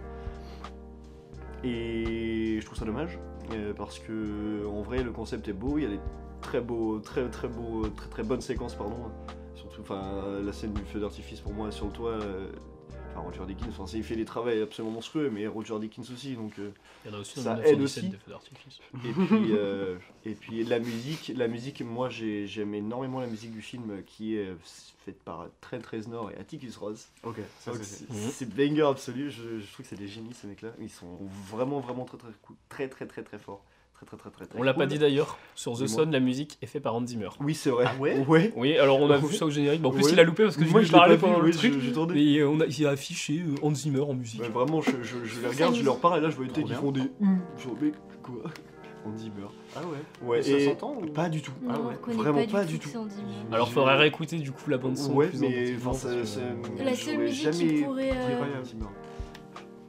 Et 1.63 2.57
je 2.59 2.65
trouve 2.65 2.77
ça 2.77 2.85
dommage, 2.85 3.19
euh, 3.53 3.73
parce 3.73 3.99
que 3.99 4.65
en 4.67 4.81
vrai, 4.81 5.03
le 5.03 5.11
concept 5.11 5.47
est 5.47 5.53
beau, 5.53 5.77
il 5.77 5.83
y 5.83 5.87
a 5.87 5.89
des 5.89 5.99
très 6.41 6.61
beaux, 6.61 6.99
très 6.99 7.27
très 7.29 7.47
beaux, 7.47 7.87
très 7.89 8.09
très 8.09 8.23
bonnes 8.23 8.41
séquences, 8.41 8.75
pardon. 8.75 8.95
Enfin, 9.81 10.39
la 10.43 10.53
scène 10.53 10.73
du 10.73 10.81
feu 10.83 10.99
d'artifice 10.99 11.39
pour 11.41 11.53
moi 11.53 11.71
sur 11.71 11.85
le 11.87 11.91
toit. 11.91 12.11
euh, 12.11 12.51
enfin, 13.11 13.21
Roger 13.21 13.45
Dickens, 13.47 13.69
enfin, 13.69 13.87
c'est- 13.87 13.97
il 13.97 14.03
fait 14.03 14.15
des 14.15 14.25
travaux 14.25 14.49
absolument 14.49 14.93
monstrueux, 14.93 15.29
mais 15.29 15.47
Roger 15.47 15.77
Dickens 15.79 16.09
aussi, 16.11 16.35
donc. 16.35 16.57
euh, 16.59 16.71
Il 17.05 17.11
y 17.11 17.13
en 17.13 17.17
a 17.17 17.21
aussi 17.21 17.39
Ça 17.39 17.55
dans 17.55 17.61
aide 17.61 17.79
1917 17.79 18.03
aussi. 18.03 18.11
des 18.11 18.17
feux 18.17 18.31
d'artifice. 18.31 18.79
Et 19.05 19.13
puis, 19.13 19.51
euh, 19.53 19.97
et 20.25 20.33
puis 20.35 20.63
la 20.63 20.79
musique, 20.79 21.31
la 21.35 21.47
musique, 21.47 21.81
moi 21.81 22.09
j'ai- 22.09 22.45
j'aime 22.47 22.73
énormément 22.73 23.19
la 23.21 23.27
musique 23.27 23.51
du 23.51 23.61
film 23.61 24.03
qui 24.05 24.35
est 24.37 24.47
euh, 24.49 24.55
faite 25.05 25.21
par 25.23 25.47
Trent 25.61 25.79
Reznor 25.91 26.31
et 26.31 26.37
Atticus 26.37 26.75
Ross. 26.77 27.09
Ok, 27.71 27.79
c'est. 27.83 28.09
Mhm. 28.09 28.15
c'est 28.31 28.49
banger 28.53 28.83
absolu, 28.87 29.31
je, 29.31 29.59
je 29.59 29.71
trouve 29.73 29.83
que 29.85 29.89
c'est 29.89 29.95
des 29.95 30.07
génies 30.07 30.33
ces 30.33 30.47
mecs-là. 30.47 30.71
Ils 30.79 30.89
sont 30.89 31.17
vraiment 31.49 31.79
vraiment 31.79 32.05
très 32.05 32.17
très 32.17 32.29
très 32.69 32.87
très 32.89 33.05
très 33.07 33.23
très 33.23 33.39
forts. 33.39 33.63
Très 33.99 34.05
très 34.05 34.17
très 34.17 34.29
très 34.31 34.45
très 34.45 34.59
On 34.59 34.63
l'a 34.63 34.73
pas 34.73 34.85
dit 34.85 34.97
d'ailleurs, 34.97 35.37
sur 35.55 35.77
The. 35.77 35.85
Sun, 35.87 36.09
la 36.11 36.21
musique 36.21 36.57
est 36.61 36.67
faite 36.67 36.81
par 36.83 36.95
Hans 36.95 37.05
Zimmer. 37.05 37.27
Oui, 37.41 37.53
c'est 37.53 37.69
vrai. 37.69 37.85
Ah 37.87 37.99
ouais 37.99 38.23
Ouais. 38.27 38.53
Oui, 38.55 38.77
alors 38.77 38.99
on 39.01 39.09
a 39.09 39.17
vu 39.17 39.35
ça 39.35 39.45
au 39.45 39.49
générique. 39.49 39.81
Bon, 39.81 39.89
en 39.89 39.91
plus, 39.91 40.05
Ouais. 40.05 40.11
il 40.13 40.19
a 40.19 40.23
loupé 40.23 40.43
parce 40.43 40.55
que 40.55 40.63
je 40.65 40.71
Moi, 40.71 40.79
lui 40.81 40.87
je 40.87 40.91
parlais 40.93 41.17
pendant 41.17 41.39
le 41.39 41.51
truc. 41.51 41.73
je- 41.73 41.79
je 41.79 41.89
euh, 41.91 42.47
on 42.49 42.61
a, 42.61 42.65
il 42.65 42.87
a 42.87 42.91
affiché 42.91 43.41
euh, 43.45 43.55
Hans 43.61 43.73
Zimmer 43.75 43.99
en 44.01 44.13
musique. 44.13 44.41
Ouais, 44.41 44.47
vraiment, 44.47 44.79
je, 44.81 44.91
je, 45.01 45.25
je 45.25 45.41
les 45.41 45.47
regarde, 45.47 45.75
je 45.75 45.83
leur 45.83 45.99
parle 45.99 46.19
et 46.19 46.21
là 46.21 46.29
je 46.29 46.35
vois 46.37 46.45
une 46.45 46.51
Trop 46.51 46.61
tête 46.61 46.65
qui 46.65 46.71
bien. 46.71 46.79
font 46.79 46.91
des 46.91 47.01
hum. 47.21 47.39
Je 47.57 47.67
vois, 47.67 47.77
mais 47.81 47.91
quoi 48.23 48.41
dit 49.17 49.31
meurt. 49.37 49.53
Ah 49.75 49.79
ouais 49.81 50.27
Ouais, 50.27 50.39
Et 50.49 50.59
ça 50.65 50.69
s'entend 50.71 50.95
ou- 50.95 51.07
pas 51.07 51.27
du 51.29 51.41
tout. 51.41 51.51
Non, 51.63 51.73
Ah 51.73 51.79
ouais, 52.09 52.13
vraiment 52.13 52.45
pas, 52.45 52.63
du 52.63 52.79
tout. 52.79 52.89
Hans 52.95 53.09
Zimmer. 53.09 53.27
Alors, 53.51 53.69
faudrait 53.71 53.97
réécouter 53.97 54.37
du 54.37 54.51
coup 54.51 54.69
la 54.69 54.77
bande-son. 54.77 55.13
Ouais, 55.13 55.27
plus 55.27 55.39
mais 55.39 55.73
La 56.83 56.95
seule 56.95 57.17
musique 57.17 57.49
qui 57.51 57.81
pourrait. 57.81 58.11
euh, 58.11 58.59
Hans 58.61 58.63
Zimmer. 58.63 58.85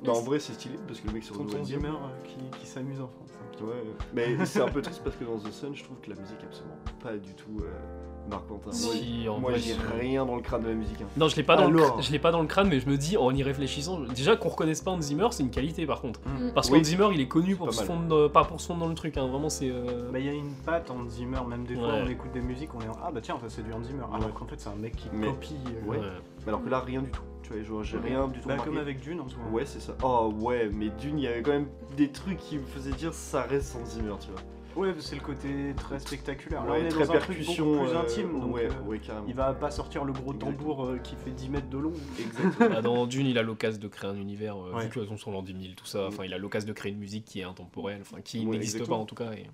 Bah, 0.04 0.12
en 0.12 0.20
vrai, 0.22 0.38
c'est 0.38 0.54
stylé 0.54 0.76
parce 0.86 1.00
que 1.00 1.06
le 1.08 1.12
mec 1.12 1.22
se 1.22 1.32
renouvelle 1.34 1.60
bien. 1.60 1.76
Zimmer 1.78 1.88
euh, 1.88 2.24
qui, 2.24 2.58
qui 2.60 2.66
s'amuse 2.66 3.00
en 3.00 3.08
France. 3.08 3.30
Ouais, 3.62 3.84
mais 4.14 4.44
c'est 4.46 4.60
un 4.62 4.68
peu 4.68 4.80
triste 4.82 5.02
parce 5.04 5.16
que 5.16 5.24
dans 5.24 5.38
The 5.38 5.52
Sun, 5.52 5.74
je 5.74 5.84
trouve 5.84 5.98
que 6.00 6.10
la 6.10 6.16
musique 6.16 6.38
est 6.42 6.46
absolument 6.46 6.76
pas 7.02 7.16
du 7.16 7.34
tout 7.34 7.58
euh, 7.60 8.28
marquante. 8.30 8.62
hein. 8.66 8.70
Moi, 8.72 8.72
Si, 8.72 9.28
en 9.28 9.38
Moi, 9.38 9.50
vrai, 9.50 9.60
j'ai 9.60 9.74
c'est- 9.74 9.98
rien 9.98 10.24
dans 10.24 10.36
le 10.36 10.42
crâne 10.42 10.62
de 10.62 10.68
la 10.68 10.74
musique. 10.74 11.00
hein. 11.02 11.06
Non, 11.16 11.28
je 11.28 11.36
l'ai 11.36 11.42
pas, 11.42 11.56
dans 11.56 11.68
le 11.70 11.78
Alors. 11.82 11.98
cr- 11.98 12.02
je 12.02 12.12
l'ai 12.12 12.18
pas 12.18 12.30
dans 12.30 12.40
le 12.40 12.46
crâne, 12.46 12.68
mais 12.68 12.80
je 12.80 12.88
me 12.88 12.96
dis, 12.96 13.16
en 13.16 13.34
y 13.34 13.42
réfléchissant, 13.42 14.00
déjà 14.00 14.36
qu'on 14.36 14.48
reconnaisse 14.48 14.80
pas 14.82 14.90
Hans 14.92 15.00
Zimmer, 15.00 15.28
c'est 15.30 15.42
une 15.42 15.50
qualité 15.50 15.86
par 15.86 16.00
contre. 16.00 16.20
Mm. 16.26 16.52
Parce 16.54 16.70
Oui. 16.70 16.78
qu'Hans 16.78 16.84
Zimmer, 16.84 17.08
il 17.12 17.20
est 17.20 17.28
connu 17.28 17.56
pour 17.56 17.66
pas 17.66 17.72
se 17.72 17.78
mal. 17.78 17.86
fondre, 17.86 18.14
euh, 18.16 18.28
pas 18.28 18.44
pour 18.44 18.60
se 18.60 18.66
fondre 18.66 18.80
dans 18.80 18.88
le 18.88 18.94
truc, 18.94 19.16
hein, 19.16 19.26
vraiment 19.26 19.48
c'est. 19.48 19.70
euh, 19.70 20.10
Bah, 20.12 20.18
il 20.18 20.26
y 20.26 20.28
a 20.28 20.32
une 20.32 20.52
patte 20.64 20.90
Hans 20.90 21.06
Zimmer, 21.08 21.40
même 21.48 21.64
des 21.64 21.74
fois 21.74 21.88
Ouais. 21.88 22.02
on 22.04 22.08
écoute 22.08 22.32
des 22.32 22.40
musiques, 22.40 22.70
on 22.74 22.80
est 22.80 22.88
en 22.88 22.96
Ah 23.02 23.10
bah 23.12 23.20
tiens, 23.20 23.38
ça, 23.40 23.48
c'est 23.48 23.62
du 23.62 23.72
Hans 23.72 23.82
Zimmer. 23.82 24.04
Alors 24.12 24.26
Ouais. 24.26 24.32
qu'en 24.34 24.46
fait, 24.46 24.58
c'est 24.58 24.68
un 24.70 24.74
mec 24.76 24.96
qui 24.96 25.08
Mais- 25.12 25.26
copie. 25.26 25.56
euh, 25.66 25.90
Ouais. 25.90 25.98
ouais. 25.98 26.06
Mais 26.44 26.48
alors 26.48 26.62
que 26.64 26.68
là, 26.70 26.80
rien 26.80 27.02
du 27.02 27.10
tout. 27.10 27.22
Tu 27.50 27.56
vois, 27.56 27.62
genre, 27.64 27.82
j'ai 27.84 27.96
Ouais. 27.98 28.08
rien 28.10 28.28
du 28.28 28.40
tout 28.40 28.46
Bah, 28.48 28.54
remarqué. 28.54 28.70
comme 28.70 28.78
avec 28.78 29.00
Dune 29.00 29.20
en 29.20 29.28
ce 29.28 29.36
moment. 29.36 29.50
Ouais, 29.50 29.66
c'est 29.66 29.80
ça. 29.80 29.96
Oh 30.02 30.32
ouais, 30.40 30.70
mais 30.72 30.88
Dune, 30.90 31.18
il 31.18 31.24
y 31.24 31.26
avait 31.26 31.42
quand 31.42 31.50
même 31.52 31.68
des 31.96 32.10
trucs 32.10 32.38
qui 32.38 32.58
me 32.58 32.64
faisaient 32.64 32.92
dire 32.92 33.12
ça 33.12 33.42
reste 33.42 33.76
Hans 33.76 33.84
Zimmer, 33.84 34.14
tu 34.20 34.28
vois. 34.30 34.40
Ouais, 34.76 34.94
c'est 35.00 35.16
le 35.16 35.20
côté 35.20 35.74
très 35.76 35.98
spectaculaire. 35.98 36.64
Là, 36.64 36.72
Ouais, 36.72 36.82
on 36.82 36.86
est 36.86 36.88
très 36.90 37.04
dans 37.06 37.12
un 37.14 37.18
truc 37.18 37.38
beaucoup 37.44 37.72
plus 37.72 37.88
euh, 37.90 38.00
intime. 38.00 38.40
Donc, 38.40 38.54
ouais, 38.54 38.68
euh, 38.70 38.88
ouais, 38.88 39.00
carrément. 39.00 39.26
il 39.26 39.34
va 39.34 39.52
pas 39.52 39.70
sortir 39.72 40.04
le 40.04 40.12
gros 40.12 40.32
Exactement. 40.32 40.52
tambour 40.52 40.84
euh, 40.86 40.98
qui 40.98 41.16
fait 41.16 41.32
10 41.32 41.48
mètres 41.48 41.68
de 41.68 41.78
long. 41.78 41.92
Exactement. 42.20 42.68
Bah, 42.76 42.80
dans 42.82 43.06
Dune, 43.06 43.26
il 43.26 43.36
a 43.36 43.42
l'occasion 43.42 43.80
de 43.80 43.88
créer 43.88 44.08
un 44.10 44.14
univers, 44.16 44.56
euh, 44.56 44.72
Ouais. 44.72 44.84
vu 44.84 44.90
que 44.90 45.16
sont 45.16 45.32
l'an 45.32 45.42
10 45.42 45.52
000, 45.60 45.74
tout 45.76 45.86
ça. 45.86 46.06
Enfin, 46.06 46.24
il 46.24 46.32
a 46.32 46.38
l'occasion 46.38 46.68
de 46.68 46.72
créer 46.72 46.92
une 46.92 46.98
musique 46.98 47.24
qui 47.24 47.40
est 47.40 47.44
intemporelle, 47.44 47.98
enfin, 48.02 48.20
qui 48.22 48.46
Ouais, 48.46 48.52
n'existe 48.58 48.86
pas 48.86 48.94
en 48.94 49.06
tout 49.06 49.16
cas. 49.16 49.32
Et... 49.32 49.46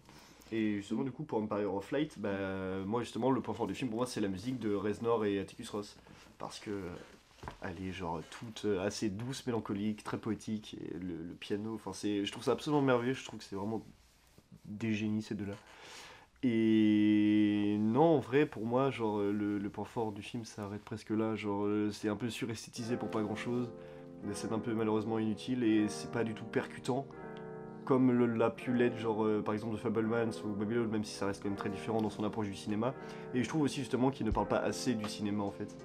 Et 0.54 0.76
justement, 0.76 1.02
du 1.02 1.10
coup, 1.10 1.24
pour 1.24 1.38
Empire 1.42 1.74
of 1.74 1.90
Light, 1.92 2.18
bah, 2.20 2.28
moi, 2.84 3.00
justement, 3.00 3.30
le 3.30 3.40
point 3.40 3.54
fort 3.54 3.66
du 3.66 3.74
film, 3.74 3.88
pour 3.90 3.96
moi, 4.00 4.06
c'est 4.06 4.20
la 4.20 4.28
musique 4.28 4.58
de 4.60 4.74
Reznor 4.74 5.24
et 5.24 5.40
Atticus 5.40 5.70
Ross. 5.70 5.96
Parce 6.38 6.58
que 6.60 6.70
elle 7.62 7.80
est 7.82 7.92
genre 7.92 8.20
toute 8.30 8.64
euh, 8.64 8.84
assez 8.84 9.08
douce, 9.08 9.46
mélancolique, 9.46 10.04
très 10.04 10.18
poétique, 10.18 10.76
le, 11.00 11.34
piano, 11.34 11.74
enfin, 11.74 11.92
c'est, 11.92 12.24
je 12.24 12.32
trouve 12.32 12.44
ça 12.44 12.52
absolument 12.52 12.82
merveilleux, 12.82 13.14
je 13.14 13.24
trouve 13.24 13.38
que 13.38 13.44
c'est 13.44 13.56
vraiment 13.56 13.84
des 14.64 14.92
génies, 14.92 15.22
ces 15.22 15.34
deux-là. 15.34 15.54
Et 16.42 17.76
non, 17.80 18.16
en 18.16 18.18
vrai, 18.18 18.46
pour 18.46 18.66
moi, 18.66 18.90
genre, 18.90 19.18
euh, 19.18 19.32
le, 19.32 19.58
le 19.58 19.70
point 19.70 19.84
fort 19.84 20.12
du 20.12 20.22
film 20.22 20.44
s'arrête 20.44 20.82
presque 20.82 21.10
là, 21.10 21.34
genre, 21.34 21.64
euh, 21.64 21.90
c'est 21.90 22.08
un 22.08 22.16
peu 22.16 22.28
suresthétisé 22.30 22.96
pour 22.96 23.10
pas 23.10 23.22
grand-chose, 23.22 23.70
c'est 24.32 24.52
un 24.52 24.58
peu 24.58 24.74
malheureusement 24.74 25.18
inutile, 25.18 25.62
et 25.62 25.88
c'est 25.88 26.10
pas 26.10 26.24
du 26.24 26.34
tout 26.34 26.44
percutant 26.44 27.06
comme 27.84 28.34
l'a 28.34 28.50
pu 28.50 28.72
l'être, 28.74 28.98
genre 28.98 29.24
par 29.44 29.54
exemple 29.54 29.74
de 29.74 29.78
Fablemans 29.78 30.32
ou 30.44 30.48
Babylon, 30.48 30.88
même 30.88 31.04
si 31.04 31.14
ça 31.14 31.24
reste 31.24 31.40
quand 31.40 31.48
même 31.48 31.56
très 31.56 31.68
différent 31.68 32.00
dans 32.00 32.10
son 32.10 32.24
approche 32.24 32.48
du 32.48 32.56
cinéma. 32.56 32.94
Et 33.32 33.44
je 33.44 33.48
trouve 33.48 33.62
aussi 33.62 33.78
justement 33.78 34.10
qu'il 34.10 34.26
ne 34.26 34.32
parle 34.32 34.48
pas 34.48 34.58
assez 34.58 34.94
du 34.94 35.08
cinéma 35.08 35.44
en 35.44 35.52
fait. 35.52 35.76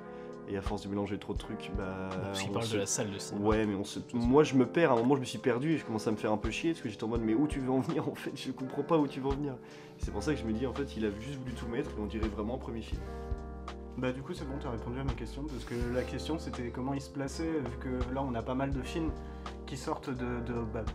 Et 0.47 0.58
à 0.58 0.62
force 0.62 0.84
de 0.84 0.89
mélanger 0.89 1.17
trop 1.17 1.34
de 1.34 1.38
trucs, 1.38 1.71
bah. 1.77 2.10
Parce 2.12 2.41
qu'il 2.41 2.49
on 2.49 2.54
parle 2.54 2.65
se- 2.65 2.73
de 2.73 2.80
la 2.80 2.86
salle 2.86 3.12
de 3.12 3.17
cinéma. 3.19 3.47
Ouais, 3.47 3.65
mais 3.65 3.75
on 3.75 3.84
se... 3.84 3.99
moi 4.13 4.43
je 4.43 4.56
me 4.56 4.65
perds. 4.65 4.91
À 4.91 4.95
un 4.95 4.97
moment, 4.97 5.15
je 5.15 5.21
me 5.21 5.25
suis 5.25 5.38
perdu 5.38 5.71
et 5.73 5.77
je 5.77 5.86
commence 5.86 6.08
à 6.08 6.12
me 6.12 6.17
faire 6.17 6.32
un 6.32 6.38
peu 6.38 6.49
chier 6.51 6.71
parce 6.71 6.82
que 6.82 6.89
j'étais 6.89 7.04
en 7.04 7.08
mode, 7.08 7.21
mais 7.21 7.34
où 7.34 7.47
tu 7.47 7.60
veux 7.60 7.71
en 7.71 7.80
venir 7.80 8.08
en 8.10 8.15
fait? 8.15 8.32
Je 8.36 8.51
comprends 8.51 8.84
pas 8.84 8.97
où 8.97 9.08
tu 9.08 9.19
veux 9.21 9.27
en 9.27 9.34
venir. 9.36 9.56
C'est 9.99 10.12
pour 10.12 10.23
ça 10.23 10.34
que 10.34 10.39
je 10.39 10.45
me 10.45 10.51
dis, 10.54 10.65
en 10.67 10.73
fait, 10.73 10.97
il 10.97 11.06
a 11.06 11.10
juste 11.19 11.39
voulu 11.39 11.54
tout 11.54 11.67
mettre 11.67 11.91
et 11.91 12.01
on 12.01 12.06
dirait 12.08 12.27
vraiment 12.27 12.56
un 12.56 12.60
premier 12.60 12.82
film. 12.82 13.01
Bah 13.97 14.12
du 14.13 14.21
coup 14.23 14.34
c'est 14.34 14.45
bon, 14.45 14.56
t'as 14.60 14.71
répondu 14.71 14.99
à 14.99 15.04
ma 15.04 15.13
question, 15.13 15.43
parce 15.43 15.65
que 15.65 15.75
la 15.93 16.01
question 16.04 16.39
c'était 16.39 16.69
comment 16.69 16.93
il 16.93 17.01
se 17.01 17.10
plaçait, 17.10 17.43
vu 17.51 17.77
que 17.82 18.13
là 18.13 18.23
on 18.23 18.34
a 18.36 18.41
pas 18.41 18.56
mal 18.56 18.71
de 18.71 18.82
films 18.82 19.12
qui 19.65 19.75
sortent 19.75 20.10
de, 20.10 20.39
de 20.39 20.54
bah, 20.73 20.86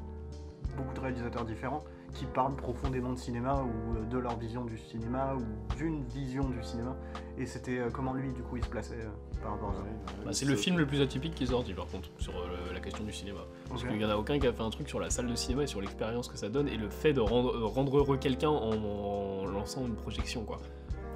beaucoup 0.78 0.94
de 0.94 1.00
réalisateurs 1.00 1.44
différents, 1.44 1.84
qui 2.14 2.24
parlent 2.24 2.56
profondément 2.56 3.12
de 3.12 3.18
cinéma, 3.18 3.62
ou 3.62 3.96
euh, 3.98 4.04
de 4.06 4.16
leur 4.18 4.38
vision 4.38 4.64
du 4.64 4.78
cinéma, 4.78 5.34
ou 5.36 5.74
d'une 5.76 6.04
vision 6.06 6.48
du 6.48 6.62
cinéma, 6.62 6.96
et 7.36 7.44
c'était 7.44 7.78
euh, 7.78 7.90
comment 7.92 8.14
lui 8.14 8.32
du 8.32 8.42
coup 8.42 8.56
il 8.56 8.64
se 8.64 8.70
plaçait 8.70 8.94
euh, 9.02 9.10
par 9.42 9.52
rapport 9.52 9.70
à 9.70 9.74
ça. 9.74 9.80
Bah, 10.24 10.32
c'est 10.32 10.46
le 10.46 10.56
film 10.56 10.78
le 10.78 10.86
plus 10.86 11.00
atypique 11.00 11.34
qui 11.34 11.44
est 11.44 11.48
sorti 11.48 11.72
par 11.72 11.86
contre, 11.86 12.08
sur 12.18 12.36
euh, 12.36 12.72
la 12.72 12.80
question 12.80 13.04
du 13.04 13.12
cinéma. 13.12 13.40
Parce 13.68 13.82
qu'il 13.82 13.96
n'y 13.96 14.04
en 14.04 14.10
a 14.10 14.16
aucun 14.16 14.38
qui 14.38 14.46
a 14.46 14.52
fait 14.52 14.62
un 14.62 14.70
truc 14.70 14.88
sur 14.88 15.00
la 15.00 15.10
salle 15.10 15.26
de 15.26 15.34
cinéma 15.34 15.64
et 15.64 15.66
sur 15.66 15.80
l'expérience 15.80 16.28
que 16.28 16.36
ça 16.36 16.48
donne 16.48 16.68
et 16.68 16.76
le 16.76 16.88
fait 16.88 17.12
de 17.12 17.20
rendre, 17.20 17.54
euh, 17.54 17.64
rendre 17.66 17.98
heureux 17.98 18.16
quelqu'un 18.16 18.50
en, 18.50 18.72
en 18.72 19.46
lançant 19.46 19.86
une 19.86 19.96
projection 19.96 20.44
quoi. 20.44 20.60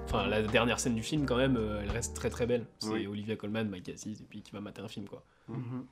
Enfin, 0.06 0.26
la 0.26 0.42
dernière 0.42 0.80
scène 0.80 0.96
du 0.96 1.04
film, 1.04 1.24
quand 1.24 1.36
même, 1.36 1.56
euh, 1.56 1.82
elle 1.82 1.90
reste 1.90 2.16
très 2.16 2.30
très 2.30 2.44
belle. 2.46 2.66
C'est 2.80 2.90
Oui. 2.90 3.06
Olivia 3.06 3.36
Colman, 3.36 3.64
Mike 3.68 3.84
Cassis, 3.84 4.20
et 4.20 4.24
puis 4.28 4.42
qui 4.42 4.50
va 4.50 4.60
mater 4.60 4.82
un 4.82 4.88
film 4.88 5.06
quoi. 5.06 5.22
Mhm. 5.48 5.86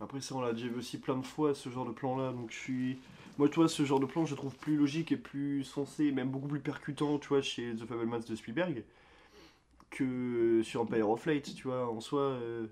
Après 0.00 0.20
ça, 0.20 0.34
on 0.34 0.40
l'a 0.40 0.52
déjà 0.52 0.66
vu 0.68 0.78
aussi 0.78 0.98
plein 0.98 1.16
de 1.16 1.24
fois, 1.26 1.54
ce 1.54 1.68
genre 1.68 1.86
de 1.86 1.92
plan-là, 1.92 2.32
donc 2.32 2.50
je 2.50 2.56
suis... 2.58 2.98
Moi, 3.38 3.48
tu 3.48 3.56
vois, 3.56 3.68
ce 3.68 3.84
genre 3.84 4.00
de 4.00 4.06
plan, 4.06 4.24
je 4.24 4.30
le 4.30 4.36
trouve 4.36 4.54
plus 4.56 4.76
logique 4.76 5.12
et 5.12 5.16
plus 5.16 5.64
sensé, 5.64 6.10
même 6.12 6.30
beaucoup 6.30 6.48
plus 6.48 6.60
percutant, 6.60 7.18
tu 7.18 7.28
vois, 7.28 7.42
chez 7.42 7.74
The 7.74 7.84
Fablemans 7.84 8.20
de 8.28 8.34
Spielberg, 8.34 8.84
que 9.90 10.62
sur 10.62 10.82
Empire 10.82 11.08
of 11.10 11.26
Light, 11.26 11.54
tu 11.54 11.68
vois, 11.68 11.90
en 11.90 12.00
soi... 12.00 12.20
euh, 12.20 12.66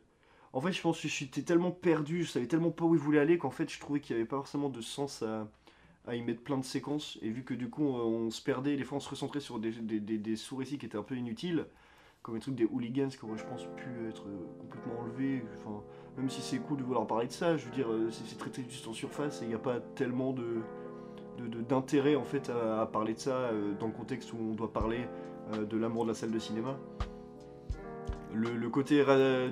En 0.52 0.60
fait, 0.60 0.72
je 0.72 0.82
pense 0.82 1.00
que 1.00 1.08
j'étais 1.08 1.42
tellement 1.42 1.70
perdu, 1.72 2.24
je 2.24 2.30
savais 2.30 2.46
tellement 2.46 2.70
pas 2.70 2.84
où 2.84 2.94
il 2.94 3.00
voulait 3.00 3.20
aller, 3.20 3.38
qu'en 3.38 3.50
fait, 3.50 3.70
je 3.70 3.80
trouvais 3.80 4.00
qu'il 4.00 4.16
n'y 4.16 4.20
avait 4.22 4.28
pas 4.28 4.36
forcément 4.36 4.68
de 4.68 4.80
sens 4.80 5.22
à, 5.22 5.48
à 6.06 6.16
y 6.16 6.22
mettre 6.22 6.42
plein 6.42 6.58
de 6.58 6.64
séquences, 6.64 7.18
et 7.22 7.30
vu 7.30 7.44
que 7.44 7.54
du 7.54 7.70
coup, 7.70 7.84
on, 7.84 8.30
se 8.30 8.42
perdait, 8.42 8.76
des 8.76 8.84
fois, 8.84 8.98
on 8.98 9.00
se 9.00 9.10
recentrait 9.10 9.40
sur 9.40 9.58
des, 9.58 9.72
des, 9.72 10.00
des, 10.00 10.18
des 10.18 10.34
qui 10.36 10.86
étaient 10.86 10.96
un 10.98 11.02
peu 11.02 11.16
inutiles, 11.16 11.66
comme 12.22 12.34
les 12.36 12.40
trucs 12.40 12.54
des 12.54 12.66
hooligans 12.66 13.08
qui 13.08 13.24
auraient, 13.24 13.38
je 13.38 13.44
pense, 13.46 13.64
pu 13.76 14.08
être 14.08 14.26
euh, 14.28 14.46
complètement 14.60 15.00
enlevés, 15.00 15.42
enfin 15.58 15.82
même 16.16 16.28
si 16.30 16.40
c'est 16.42 16.58
cool 16.58 16.78
de 16.78 16.82
vouloir 16.84 17.06
parler 17.06 17.26
de 17.26 17.32
ça, 17.32 17.56
je 17.56 17.64
veux 17.66 17.72
dire, 17.72 17.90
euh, 17.90 18.10
c'est 18.10 18.36
traité 18.38 18.64
juste 18.68 18.86
en 18.86 18.92
surface 18.92 19.42
et 19.42 19.46
il 19.46 19.48
n'y 19.48 19.54
a 19.54 19.58
pas 19.58 19.80
tellement 19.80 20.32
de 20.32 20.62
d'intérêt 21.68 22.14
en 22.14 22.24
fait 22.24 22.50
à, 22.50 22.86
parler 22.86 23.14
de 23.14 23.18
ça 23.18 23.50
dans 23.80 23.86
le 23.86 23.92
contexte 23.92 24.32
où 24.32 24.36
on 24.38 24.54
doit 24.54 24.72
parler 24.72 25.08
de 25.68 25.76
l'amour 25.78 26.04
de 26.04 26.10
la 26.10 26.14
salle 26.14 26.30
de 26.32 26.38
cinéma. 26.38 26.76
Le, 28.34 28.48
le 28.56 28.68
côté 28.70 29.04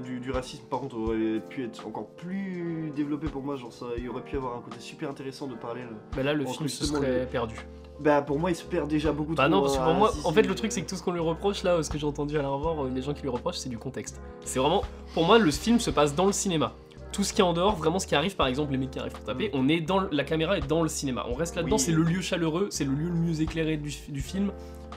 du, 0.02 0.20
du 0.20 0.30
racisme 0.30 0.64
par 0.70 0.80
contre 0.80 0.96
aurait 0.96 1.40
pu 1.50 1.64
être 1.64 1.86
encore 1.86 2.06
plus 2.16 2.90
développé 2.96 3.26
pour 3.28 3.42
moi, 3.42 3.56
genre 3.56 3.72
ça, 3.72 3.84
il 3.98 4.08
aurait 4.08 4.22
pu 4.22 4.36
avoir 4.36 4.56
un 4.56 4.60
côté 4.62 4.76
super 4.80 5.10
intéressant 5.10 5.46
de 5.46 5.54
parler. 5.54 5.82
là. 5.82 5.88
Mais 6.16 6.22
là, 6.22 6.32
le 6.32 6.46
film 6.46 6.66
se 6.66 6.86
serait 6.86 7.20
le- 7.20 7.26
perdu. 7.26 7.56
Bah 8.00 8.22
pour 8.22 8.38
moi 8.38 8.50
il 8.50 8.54
se 8.56 8.64
perd 8.64 8.88
déjà 8.88 9.12
beaucoup 9.12 9.34
Bah 9.34 9.42
trop. 9.44 9.52
non, 9.56 9.60
parce 9.60 9.76
que 9.76 9.84
pour 9.84 9.92
moi, 9.92 10.10
en 10.24 10.32
fait, 10.32 10.40
le 10.44 10.54
truc, 10.54 10.72
c'est 10.72 10.80
que 10.80 10.88
tout 10.88 10.96
ce 10.96 11.02
qu'on 11.02 11.12
lui 11.12 11.20
reproche 11.20 11.62
là, 11.62 11.82
ce 11.82 11.90
que 11.90 11.98
j'ai 11.98 12.06
entendu 12.06 12.38
à 12.38 12.42
la 12.42 12.48
revoir, 12.48 12.86
euh, 12.86 12.88
les 12.94 13.02
gens 13.02 13.12
qui 13.12 13.20
lui 13.20 13.28
reprochent, 13.28 13.58
c'est 13.58 13.68
du 13.68 13.76
contexte. 13.76 14.22
C'est 14.46 14.58
vraiment, 14.58 14.82
pour 15.12 15.26
moi, 15.26 15.38
le 15.38 15.50
film 15.50 15.78
se 15.78 15.90
passe 15.90 16.14
dans 16.14 16.24
le 16.24 16.32
cinéma. 16.32 16.72
Tout 17.12 17.22
ce 17.24 17.34
qui 17.34 17.42
est 17.42 17.44
en 17.44 17.52
dehors, 17.52 17.76
vraiment 17.76 17.98
ce 17.98 18.06
qui 18.06 18.14
arrive, 18.14 18.34
par 18.36 18.46
exemple, 18.46 18.72
les 18.72 18.78
mecs 18.78 18.92
qui 18.92 18.98
arrivent 18.98 19.12
pour 19.12 19.24
taper, 19.24 19.50
on 19.52 19.68
est 19.68 19.82
dans 19.82 20.00
la 20.10 20.24
caméra 20.24 20.56
est 20.56 20.66
dans 20.66 20.82
le 20.82 20.88
cinéma. 20.88 21.26
On 21.28 21.34
reste 21.34 21.56
là-dedans, 21.56 21.76
Oui. 21.76 21.82
c'est 21.82 21.92
le 21.92 22.02
lieu 22.02 22.22
chaleureux, 22.22 22.68
c'est 22.70 22.84
le 22.86 22.92
lieu 22.94 23.08
le 23.10 23.14
mieux 23.16 23.42
éclairé 23.42 23.76
du, 23.76 23.92
du 24.08 24.20
film. 24.22 24.52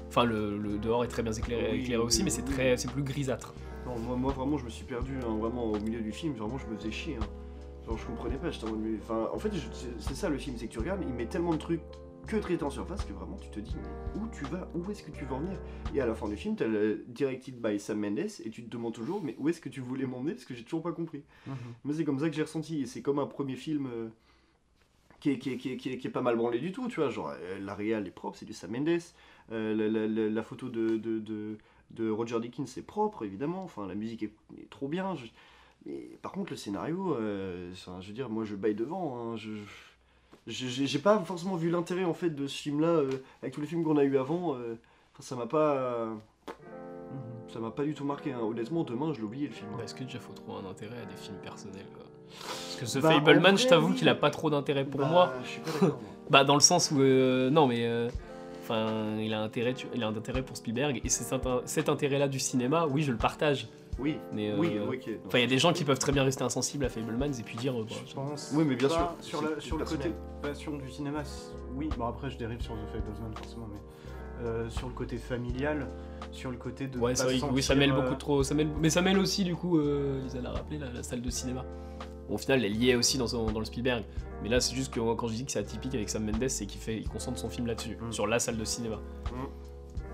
Enfin, 0.08 0.24
le, 0.26 0.58
le 0.58 0.78
dehors 0.78 1.04
est 1.04 1.08
très 1.08 1.24
bien 1.24 1.32
éclairé, 1.34 1.70
Oui, 1.74 1.80
éclairé 1.82 2.02
aussi, 2.04 2.20
oui, 2.20 2.24
mais 2.26 2.30
c'est 2.30 2.44
oui. 2.48 2.54
très, 2.54 2.78
c'est 2.78 2.92
plus 2.92 3.04
grisâtre. 3.04 3.54
Non, 3.86 3.98
moi, 4.00 4.16
moi 4.16 4.32
vraiment 4.34 4.58
je 4.58 4.66
me 4.66 4.70
suis 4.70 4.86
perdu 4.86 5.14
hein, 5.24 5.36
vraiment 5.40 5.66
au 5.72 5.80
milieu 5.80 6.02
du 6.02 6.12
film, 6.12 6.34
vraiment 6.34 6.58
je 6.58 6.68
me 6.68 6.76
faisais 6.78 6.92
chier. 6.92 7.18
hein. 7.22 7.26
Genre 7.86 7.98
je 7.98 8.06
comprenais 8.06 8.38
pas, 8.38 8.50
j'étais 8.50 8.66
en 8.66 8.72
mode, 8.72 8.80
mais- 8.82 8.98
Enfin, 9.02 9.28
en 9.34 9.40
fait 9.40 9.54
je- 9.54 9.68
c'est- 10.00 10.14
ça 10.16 10.30
le 10.30 10.38
film, 10.38 10.56
c'est 10.58 10.68
que 10.68 10.72
tu 10.72 10.80
regardes, 10.80 11.02
il 11.02 11.14
met 11.14 11.26
tellement 11.26 11.52
de 11.52 11.58
trucs 11.58 11.82
que 12.26 12.38
traités 12.38 12.64
en 12.64 12.70
surface 12.70 13.04
que 13.04 13.12
vraiment 13.12 13.36
tu 13.36 13.50
te 13.50 13.60
dis 13.60 13.76
mais 13.76 14.22
où 14.22 14.28
tu 14.30 14.46
vas, 14.46 14.70
où 14.74 14.90
est-ce 14.90 15.04
que 15.04 15.12
tu 15.12 15.26
vas 15.26 15.36
en 15.36 15.40
venir? 15.42 15.58
Et 15.94 16.00
à 16.00 16.06
la 16.06 16.16
fin 16.16 16.30
du 16.30 16.38
film, 16.38 16.56
t'as 16.56 16.68
le 16.68 17.04
directed 17.10 17.60
by 17.62 17.78
Sam 17.78 18.00
Mendes 18.00 18.20
et 18.46 18.50
tu 18.50 18.64
te 18.64 18.70
demandes 18.70 18.94
toujours 18.94 19.22
mais 19.22 19.36
où 19.38 19.50
est-ce 19.50 19.60
que 19.60 19.68
tu 19.68 19.82
voulais 19.82 20.06
m'emmener? 20.06 20.32
Parce 20.32 20.46
que 20.46 20.54
j'ai 20.54 20.64
toujours 20.64 20.82
pas 20.84 20.94
compris. 20.94 21.22
Mhm. 21.48 21.56
Mais 21.84 21.94
c'est 21.94 22.06
comme 22.06 22.20
ça 22.20 22.30
que 22.30 22.36
j'ai 22.36 22.44
ressenti 22.44 22.84
et 22.84 22.86
c'est 22.86 23.02
comme 23.02 23.20
un 23.20 23.26
premier 23.28 23.58
film 23.58 23.88
euh, 23.88 24.08
qui, 25.20 25.32
est, 25.32 25.38
qui, 25.40 25.52
est, 25.52 25.58
qui, 25.58 25.74
est, 25.74 25.78
qui 25.78 25.90
est- 25.92 25.98
qui 25.98 26.08
est 26.08 26.12
pas 26.12 26.22
mal 26.22 26.38
branlé 26.38 26.60
du 26.60 26.72
tout, 26.72 26.88
tu 26.88 27.02
vois. 27.02 27.10
Genre 27.10 27.34
euh, 27.38 27.60
la 27.60 27.76
réal 27.76 28.08
est 28.08 28.12
propre, 28.12 28.38
c'est 28.38 28.46
du 28.46 28.54
Sam 28.54 28.72
Mendes. 28.72 29.02
Euh, 29.52 29.76
la, 29.76 29.88
la- 29.90 30.08
la- 30.08 30.30
la 30.30 30.44
photo 30.44 30.70
de, 30.70 30.98
de, 30.98 31.20
de, 31.20 31.58
de 31.92 32.10
Roger 32.10 32.40
Dickens 32.40 32.68
c'est 32.70 32.82
propre 32.86 33.26
évidemment. 33.26 33.64
Enfin 33.64 33.88
la 33.88 33.96
musique 33.96 34.24
est, 34.24 34.32
est 34.58 34.70
trop 34.70 34.88
bien. 34.88 35.16
Je- 35.16 35.26
Mais 35.86 36.10
par 36.22 36.32
contre 36.32 36.52
le 36.52 36.58
scénario, 36.58 37.16
euh, 37.16 37.72
je 38.00 38.08
veux 38.08 38.14
dire 38.14 38.30
moi 38.30 38.46
je 38.46 38.56
baille 38.56 38.76
devant. 38.76 39.18
hein, 39.34 39.36
je 39.38 39.52
j'ai 40.48 41.00
pas 41.00 41.20
forcément 41.20 41.56
vu 41.56 41.70
l'intérêt 41.70 42.04
en 42.04 42.14
fait 42.14 42.30
de 42.30 42.48
ce 42.48 42.62
film 42.62 42.82
là 42.82 43.02
avec 43.42 43.54
tous 43.54 43.62
les 43.62 43.68
films 43.68 43.84
qu'on 43.84 43.98
a 43.98 44.04
eu 44.04 44.18
avant. 44.18 44.56
euh, 44.56 44.76
ça 45.20 45.36
m'a 45.36 45.46
pas. 45.46 46.08
Ça 47.50 47.60
m'a 47.60 47.70
pas 47.72 47.84
du 47.84 47.94
tout 47.94 48.04
marqué. 48.06 48.32
hein. 48.34 48.40
Honnêtement, 48.42 48.84
demain, 48.84 49.14
je 49.14 49.22
oublié 49.22 49.48
le 49.48 49.54
film. 49.54 49.70
Bah, 49.78 49.84
Est-ce 49.84 49.94
que 49.94 50.04
déjà 50.04 50.20
faut 50.20 50.34
trouver 50.34 50.58
un 50.66 50.70
intérêt 50.70 50.98
à 51.02 51.06
des 51.06 51.16
films 51.16 51.38
personnels 51.38 51.86
quoi? 51.94 52.04
Parce 52.40 52.78
que 52.80 52.86
ce 52.88 53.00
Bah, 53.00 53.12
Fableman, 53.12 53.58
je 53.58 53.68
t'avoue 53.68 53.90
oui. 53.90 53.96
qu'il 53.96 54.10
a 54.10 54.16
pas 54.16 54.32
trop 54.32 54.50
d'intérêt 54.50 54.86
pour 54.86 55.02
Bah, 55.02 55.08
moi. 55.08 55.34
Je 55.44 55.50
suis 55.50 55.62
pas 55.62 55.72
d'accord. 55.72 55.90
moi. 56.02 56.10
Bah 56.30 56.44
dans 56.46 56.56
le 56.56 56.62
sens 56.62 56.90
où 56.92 57.00
euh, 57.02 57.50
non 57.52 57.68
mais 57.68 57.86
euh, 57.86 58.10
enfin 58.64 59.18
il 59.20 59.34
a 59.34 59.42
intérêt 59.42 59.74
tu- 59.74 59.88
il 59.94 60.04
a 60.04 60.08
un 60.08 60.16
intérêt 60.16 60.42
pour 60.42 60.58
Spielberg 60.58 61.02
et 61.04 61.10
c'est 61.10 61.24
cet, 61.66 61.90
intérêt-là 61.90 62.28
du 62.28 62.40
cinéma, 62.40 62.88
oui 62.90 63.04
je 63.04 63.12
le 63.12 63.18
partage. 63.18 63.68
Oui, 64.00 64.18
Mais 64.34 64.50
euh, 64.50 64.56
oui, 64.58 64.80
ok. 64.80 65.08
non. 65.08 65.14
Enfin 65.28 65.38
il 65.38 65.42
y 65.42 65.44
a 65.44 65.48
des 65.48 65.60
gens 65.60 65.72
qui 65.72 65.84
peuvent 65.84 66.00
très 66.00 66.12
bien 66.12 66.24
rester 66.24 66.44
insensibles 66.44 66.84
à 66.86 66.90
Fablemans 66.90 67.26
et 67.40 67.44
puis 67.44 67.58
dire 67.58 67.80
euh, 67.80 67.86
bah, 67.88 67.96
Je 68.08 68.14
pense. 68.16 68.52
Oui, 68.56 68.64
mais 68.68 68.76
bien 68.76 68.90
sûr, 68.90 69.14
Sur, 69.22 69.42
la- 69.44 69.60
sur 69.60 69.78
le 69.78 69.86
côté 69.86 70.12
passion 70.42 70.78
du 70.78 70.90
cinéma, 70.90 71.22
oui. 71.76 71.90
Bon 71.96 72.08
après, 72.08 72.32
je 72.32 72.38
dérive 72.40 72.60
sur 72.62 72.74
The 72.74 72.88
Fableman 72.92 73.32
forcément, 73.36 73.68
mais 73.72 74.46
euh, 74.48 74.68
sur 74.72 74.88
le 74.88 74.96
côté 74.96 75.18
familial, 75.18 75.88
sur 76.32 76.50
le 76.50 76.58
côté 76.58 76.88
de. 76.88 76.98
ouais 76.98 77.14
que 77.14 77.54
oui 77.54 77.62
ça 77.62 77.76
mêle 77.76 77.92
euh, 77.92 78.02
beaucoup 78.02 78.16
trop 78.16 78.42
ça 78.42 78.56
mêle 78.56 78.68
mais 78.82 78.90
ça 78.90 79.04
mêle 79.04 79.20
aussi 79.20 79.44
du 79.44 79.56
coup 79.56 79.78
euh, 79.78 80.20
Lisa 80.24 80.42
l'a 80.42 80.52
rappelé 80.54 80.80
la, 80.80 80.90
la 80.92 81.04
salle 81.04 81.22
de 81.22 81.30
cinéma. 81.30 81.64
Bon, 82.28 82.36
au 82.36 82.38
final 82.38 82.60
elle 82.64 82.72
est 82.72 82.76
liée 82.76 82.96
aussi 82.96 83.18
dans, 83.18 83.28
son- 83.28 83.52
dans 83.52 83.60
le 83.60 83.66
Spielberg 83.66 84.04
mais 84.42 84.50
là 84.50 84.60
c'est 84.60 84.76
juste 84.76 84.94
que 84.94 85.00
quand 85.16 85.28
je 85.28 85.34
dis 85.36 85.46
que 85.46 85.52
c'est 85.52 85.60
atypique 85.60 85.94
avec 85.96 86.10
Sam 86.10 86.26
Mendes 86.26 86.48
c'est 86.50 86.66
qu'il 86.66 86.80
fait 86.82 86.98
il 86.98 87.08
concentre 87.10 87.38
son 87.40 87.50
film 87.50 87.68
là-dessus 87.68 87.98
Mm. 88.02 88.12
sur 88.12 88.28
la 88.28 88.40
salle 88.40 88.58
de 88.58 88.66
cinéma. 88.66 89.00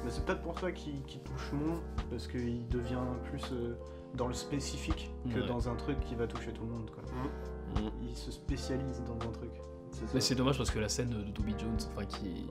Mais 0.03 0.09
c'est 0.11 0.25
peut-être 0.25 0.41
pour 0.41 0.57
ça 0.57 0.71
qu'il 0.71 1.01
touche 1.01 1.51
moins, 1.51 1.81
parce 2.09 2.25
qu'il 2.27 2.67
devient 2.69 2.97
plus 3.29 3.43
euh, 3.51 3.75
dans 4.15 4.27
le 4.27 4.33
spécifique 4.33 5.11
que 5.33 5.41
Ouais. 5.41 5.47
dans 5.47 5.67
un 5.67 5.75
truc 5.75 5.99
qui 5.99 6.15
va 6.15 6.25
toucher 6.25 6.51
tout 6.53 6.63
le 6.63 6.69
monde. 6.71 6.89
Quoi. 6.89 7.03
Mm. 7.03 7.89
Il 8.09 8.15
se 8.15 8.31
spécialise 8.31 9.03
dans 9.05 9.27
un 9.27 9.31
truc. 9.31 9.51
Mais 10.13 10.21
c'est 10.21 10.35
dommage 10.35 10.57
parce 10.57 10.71
que 10.71 10.79
la 10.79 10.87
scène 10.87 11.09
de 11.09 11.31
Toby 11.31 11.53
Jones, 11.59 11.77
enfin 11.93 12.05
qui, 12.05 12.45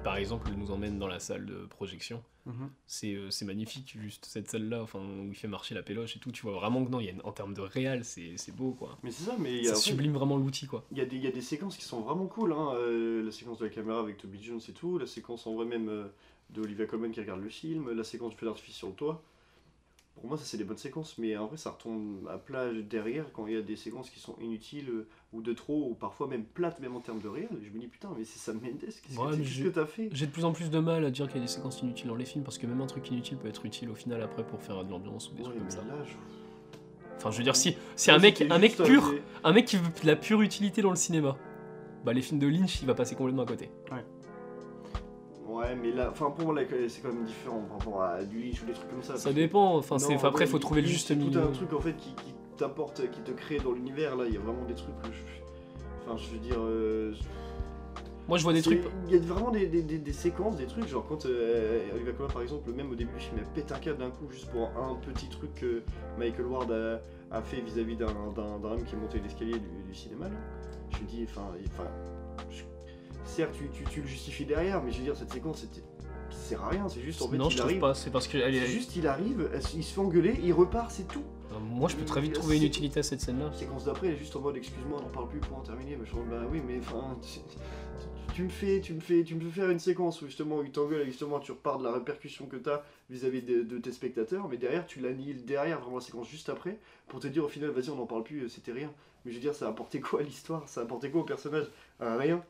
qui, 0.00 0.04
par 0.04 0.16
exemple 0.16 0.50
nous 0.56 0.70
emmène 0.70 0.98
dans 0.98 1.06
la 1.06 1.20
salle 1.20 1.46
de 1.46 1.66
projection, 1.66 2.22
Mhm. 2.46 2.70
c'est 2.86 3.14
euh, 3.14 3.30
c'est 3.30 3.44
magnifique 3.44 3.96
juste 4.00 4.24
cette 4.24 4.48
salle-là, 4.50 4.82
enfin 4.82 4.98
où 4.98 5.26
il 5.28 5.34
fait 5.34 5.46
marcher 5.48 5.74
la 5.74 5.82
péloche 5.82 6.16
et 6.16 6.18
tout, 6.18 6.32
tu 6.32 6.42
vois 6.42 6.54
vraiment 6.54 6.82
que 6.84 6.90
non, 6.90 6.98
il 7.00 7.04
y 7.06 7.08
a 7.08 7.12
une- 7.12 7.20
en 7.24 7.32
termes 7.32 7.52
de 7.54 7.60
réel, 7.60 8.04
c'est 8.04 8.34
beau 8.56 8.72
quoi. 8.72 8.98
Mais 9.02 9.10
c'est 9.10 9.24
ça, 9.24 9.36
mais 9.38 9.58
il 9.58 9.62
y, 9.62 9.66
Ça 9.66 9.72
a, 9.72 9.74
fait, 9.74 9.80
sublime 9.82 10.12
vraiment 10.14 10.36
l'outil 10.38 10.66
quoi. 10.66 10.84
il 10.90 10.96
y, 10.98 11.02
a 11.02 11.04
des- 11.04 11.16
il 11.16 11.22
y 11.22 11.26
a 11.28 11.30
des 11.32 11.42
séquences 11.42 11.76
qui 11.76 11.84
sont 11.84 12.00
vraiment 12.00 12.26
cool. 12.26 12.52
Hein. 12.52 12.72
euh, 12.76 13.22
la 13.22 13.30
séquence 13.30 13.58
de 13.58 13.64
la 13.66 13.70
caméra 13.70 14.00
avec 14.00 14.16
Toby 14.16 14.42
Jones 14.42 14.60
et 14.68 14.72
tout, 14.72 14.98
la 14.98 15.06
séquence 15.06 15.46
en 15.46 15.54
vrai 15.54 15.66
même 15.66 15.88
euh, 15.88 16.06
de 16.50 16.62
Olivia 16.62 16.86
Colman 16.86 17.10
qui 17.12 17.20
regarde 17.20 17.42
le 17.42 17.48
film, 17.50 17.90
la 17.92 18.02
séquence 18.04 18.30
du 18.30 18.36
feu 18.38 18.46
d'artifice 18.46 18.74
sur 18.74 18.88
le 18.88 18.94
toit. 18.94 19.22
Pour 20.14 20.26
moi, 20.26 20.36
ça 20.36 20.44
c'est 20.44 20.56
des 20.58 20.64
bonnes 20.64 20.76
séquences, 20.78 21.16
mais 21.18 21.36
en 21.36 21.46
vrai, 21.46 21.56
ça 21.56 21.70
retombe 21.70 22.26
à 22.28 22.36
plat 22.38 22.72
derrière 22.72 23.30
quand 23.32 23.46
il 23.46 23.52
y 23.54 23.56
a 23.56 23.62
des 23.62 23.76
séquences 23.76 24.10
qui 24.10 24.18
sont 24.18 24.36
inutiles 24.40 25.04
ou 25.32 25.42
de 25.42 25.52
trop, 25.52 25.88
ou 25.90 25.94
parfois 25.94 26.26
même 26.26 26.44
plates, 26.44 26.80
même 26.80 26.96
en 26.96 27.00
termes 27.00 27.20
de 27.20 27.28
réel. 27.28 27.48
Je 27.62 27.70
me 27.70 27.78
dis 27.80 27.86
putain, 27.86 28.08
mais 28.18 28.24
c'est 28.24 28.38
Sam 28.38 28.56
Mendes, 28.60 28.80
qu'est-ce 28.80 29.18
Ouais, 29.18 29.64
que 29.64 29.68
t'as 29.68 29.86
fait 29.86 30.08
J'ai 30.12 30.26
de 30.26 30.32
plus 30.32 30.44
en 30.44 30.52
plus 30.52 30.70
de 30.70 30.78
mal 30.80 31.04
à 31.04 31.10
dire 31.10 31.26
qu'il 31.28 31.36
y 31.36 31.38
a 31.38 31.42
des 31.42 31.50
séquences 31.52 31.82
inutiles 31.82 32.08
dans 32.08 32.16
les 32.16 32.24
films 32.24 32.42
parce 32.44 32.58
que 32.58 32.66
même 32.66 32.80
un 32.80 32.86
truc 32.86 33.08
inutile 33.10 33.36
peut 33.38 33.48
être 33.48 33.64
utile 33.64 33.90
au 33.90 33.94
final 33.94 34.20
après 34.22 34.44
pour 34.44 34.60
faire 34.60 34.84
de 34.84 34.90
l'ambiance 34.90 35.30
ou 35.30 35.34
des 35.34 35.42
Ouais, 35.42 35.50
trucs 35.50 35.58
comme 35.58 35.70
ça. 35.70 35.78
là, 35.88 35.94
je- 36.04 36.14
Enfin 37.16 37.30
je 37.30 37.36
veux 37.38 37.44
dire 37.44 37.54
si 37.54 37.76
c'est 37.96 38.10
un 38.12 38.14
Ouais, 38.16 38.22
mec 38.22 38.46
un 38.48 38.58
mec 38.58 38.76
pur, 38.76 39.14
un 39.44 39.52
mec 39.52 39.66
qui 39.66 39.76
veut 39.76 39.82
de 40.02 40.06
la 40.06 40.16
pure 40.16 40.40
utilité 40.40 40.80
dans 40.80 40.88
le 40.90 40.96
cinéma, 40.96 41.36
bah 42.04 42.14
les 42.14 42.22
films 42.22 42.40
de 42.40 42.46
Lynch 42.48 42.80
il 42.80 42.86
va 42.86 42.94
passer 42.94 43.14
complètement 43.14 43.42
à 43.42 43.46
côté. 43.46 43.70
Ouais, 45.46 45.74
mais 45.74 45.90
là, 45.92 46.08
enfin 46.10 46.30
pour 46.30 46.46
moi, 46.46 46.54
là, 46.54 46.66
c'est 46.88 47.02
quand 47.02 47.12
même 47.12 47.24
différent 47.24 47.60
par 47.68 47.78
rapport 47.78 48.02
à 48.02 48.24
du 48.24 48.40
Lynch 48.40 48.62
ou 48.62 48.66
des 48.66 48.72
trucs 48.72 48.88
comme 48.88 49.02
ça. 49.02 49.16
Ça 49.16 49.32
dépend, 49.32 49.76
enfin 49.76 49.96
après 50.22 50.40
ouais, 50.44 50.46
faut 50.46 50.58
trouver 50.58 50.80
le 50.80 50.86
juste 50.88 51.08
c'est 51.08 51.16
milieu. 51.16 51.32
tout 51.32 51.38
un 51.38 51.52
truc 51.52 51.72
en 51.72 51.80
fait 51.80 51.94
qui, 51.96 52.14
qui 52.14 52.32
t'apporte, 52.60 53.10
qui 53.10 53.20
te 53.20 53.32
crée 53.32 53.58
dans 53.58 53.72
l'univers. 53.72 54.16
Là, 54.16 54.24
il 54.26 54.34
y 54.34 54.36
a 54.36 54.40
vraiment 54.40 54.64
des 54.64 54.74
trucs 54.74 54.96
que 55.02 55.08
je. 55.12 55.22
Enfin, 56.06 56.16
je 56.16 56.30
veux 56.32 56.38
dire. 56.38 56.56
euh, 56.58 57.12
Moi 58.28 58.38
je 58.38 58.44
vois 58.44 58.52
des 58.52 58.62
trucs 58.62 58.82
Il 59.08 59.14
y 59.14 59.18
a 59.18 59.20
vraiment 59.20 59.50
des, 59.50 59.66
des- 59.66 59.82
des- 59.82 59.98
des 59.98 60.12
séquences, 60.12 60.56
des 60.56 60.66
trucs, 60.66 60.86
genre 60.86 61.04
quand 61.08 61.26
euh, 61.26 61.80
par 62.32 62.42
exemple, 62.42 62.70
même 62.72 62.90
au 62.90 62.94
début 62.94 63.12
du 63.14 63.20
film, 63.20 63.36
elle 63.38 63.46
pète 63.62 63.72
un 63.72 63.78
câble 63.78 63.98
d'un 63.98 64.10
coup 64.10 64.26
juste 64.30 64.48
pour 64.50 64.68
un 64.78 64.94
petit 65.04 65.28
truc 65.28 65.52
que 65.54 65.82
Michael 66.18 66.46
Ward 66.46 66.70
a, 66.70 67.00
a 67.36 67.42
fait 67.42 67.60
vis-à-vis 67.60 67.96
d'un 67.96 68.06
homme 68.08 68.84
qui 68.84 68.94
est 68.94 68.98
monté 68.98 69.18
l'escalier 69.20 69.58
du, 69.58 69.82
du 69.88 69.94
cinéma. 69.94 70.26
Là. 70.28 70.36
Je 70.90 70.98
me 71.02 71.08
dis, 71.08 71.26
enfin. 71.28 71.48
je- 72.50 72.62
certes, 73.24 73.52
tu, 73.52 73.68
tu, 73.70 73.84
tu 73.84 74.00
le 74.02 74.06
justifies 74.06 74.44
derrière, 74.46 74.82
mais 74.82 74.90
je 74.92 74.98
veux 74.98 75.04
dire, 75.04 75.16
cette 75.16 75.32
séquence, 75.32 75.60
c'était. 75.62 75.84
Sert 76.30 76.62
à 76.62 76.68
rien, 76.68 76.88
c'est 76.88 77.00
juste 77.00 77.20
en 77.22 77.28
fait, 77.28 77.36
Non, 77.36 77.48
il 77.48 77.52
je 77.52 77.58
trouve 77.58 77.78
pas, 77.80 77.94
c'est 77.94 78.10
parce 78.10 78.28
que 78.28 78.38
elle 78.38 78.54
est- 78.54 78.60
C'est 78.60 78.66
juste, 78.72 78.94
il 78.94 79.06
arrive, 79.08 79.50
il 79.74 79.82
se 79.82 79.92
fait 79.94 80.00
engueuler, 80.00 80.38
il 80.44 80.52
repart, 80.52 80.90
c'est 80.90 81.08
tout. 81.08 81.24
Moi, 81.60 81.88
je 81.88 81.96
peux 81.96 82.04
très 82.04 82.20
vite 82.20 82.32
trouver 82.34 82.56
une 82.56 82.64
utilité 82.64 83.00
à 83.00 83.02
cette 83.02 83.20
scène-là. 83.20 83.52
Séquence 83.52 83.84
d'après, 83.84 84.08
elle 84.08 84.14
est 84.14 84.18
juste 84.18 84.34
en 84.36 84.40
mode 84.40 84.56
excuse-moi, 84.56 84.98
on 85.00 85.02
n'en 85.02 85.08
parle 85.08 85.28
plus 85.28 85.40
pour 85.40 85.56
en 85.58 85.62
terminer. 85.62 85.96
Mais 85.96 86.06
je 86.06 86.12
bah 86.14 86.42
oui, 86.50 86.60
mais 86.66 86.78
enfin, 86.78 87.16
tu, 87.22 87.40
tu- 87.40 88.34
tu 88.34 88.42
me 88.44 88.48
fais, 88.48 88.80
tu 88.80 88.94
me 88.94 89.00
fais, 89.00 89.24
tu 89.24 89.34
me 89.34 89.40
fais 89.40 89.60
faire 89.60 89.70
une 89.70 89.78
séquence 89.78 90.22
où 90.22 90.26
justement 90.26 90.62
il 90.62 90.70
t'engueule 90.70 91.02
et 91.02 91.06
justement 91.06 91.40
tu 91.40 91.50
repars 91.52 91.78
de 91.78 91.84
la 91.84 91.92
répercussion 91.92 92.46
que 92.46 92.56
t'as 92.56 92.82
vis-à-vis 93.10 93.42
de, 93.42 93.62
de 93.62 93.78
tes 93.78 93.92
spectateurs, 93.92 94.48
mais 94.48 94.56
derrière 94.56 94.86
tu 94.86 95.00
l'annihiles 95.00 95.44
derrière 95.44 95.80
vraiment 95.80 95.96
la 95.96 96.02
séquence 96.02 96.28
juste 96.28 96.48
après 96.48 96.78
pour 97.08 97.18
te 97.20 97.26
dire 97.26 97.44
au 97.44 97.48
final, 97.48 97.70
vas-y, 97.70 97.90
on 97.90 97.96
n'en 97.96 98.06
parle 98.06 98.22
plus, 98.22 98.42
euh, 98.44 98.48
c'était 98.48 98.72
rien. 98.72 98.90
Mais 99.24 99.32
je 99.32 99.36
veux 99.36 99.42
dire, 99.42 99.54
ça 99.54 99.66
a 99.66 99.70
apporté 99.70 100.00
quoi 100.00 100.20
à 100.20 100.22
l'histoire? 100.22 100.66
Ça 100.68 100.80
a 100.80 100.84
apporté 100.84 101.10
quoi 101.10 101.20
au 101.22 101.24
personnage? 101.24 101.66
À 101.98 102.16
Rien. 102.16 102.42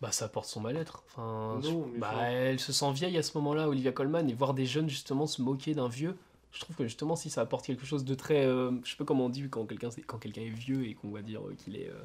Bah, 0.00 0.12
ça 0.12 0.26
apporte 0.26 0.46
son 0.46 0.60
mal-être. 0.60 1.02
Enfin, 1.08 1.58
Non, 1.62 1.86
mais 1.92 1.98
bah, 1.98 2.12
elle 2.30 2.60
se 2.60 2.72
sent 2.72 2.92
vieille 2.92 3.16
à 3.18 3.22
ce 3.22 3.36
moment-là, 3.38 3.68
Olivia 3.68 3.92
Colman, 3.92 4.28
et 4.28 4.34
voir 4.34 4.52
des 4.54 4.66
jeunes 4.66 4.88
justement 4.90 5.26
se 5.26 5.40
moquer 5.42 5.74
d'un 5.74 5.88
vieux. 5.88 6.16
Je 6.54 6.60
trouve 6.60 6.76
que 6.76 6.84
justement, 6.84 7.16
si 7.16 7.28
ça 7.30 7.40
apporte 7.42 7.66
quelque 7.66 7.84
chose 7.84 8.04
de 8.04 8.14
très. 8.14 8.46
euh, 8.46 8.70
je 8.84 8.90
sais 8.92 8.96
pas 8.96 9.04
comment 9.04 9.26
on 9.26 9.28
dit 9.28 9.46
quand 9.50 9.66
quelqu'un 9.66 9.90
quand 10.06 10.18
quelqu'un 10.18 10.42
est 10.42 10.48
vieux 10.50 10.86
et 10.86 10.94
qu'on 10.94 11.10
va 11.10 11.20
dire 11.20 11.40
euh, 11.42 11.54
qu'il 11.56 11.76
est. 11.76 11.88
euh, 11.88 12.02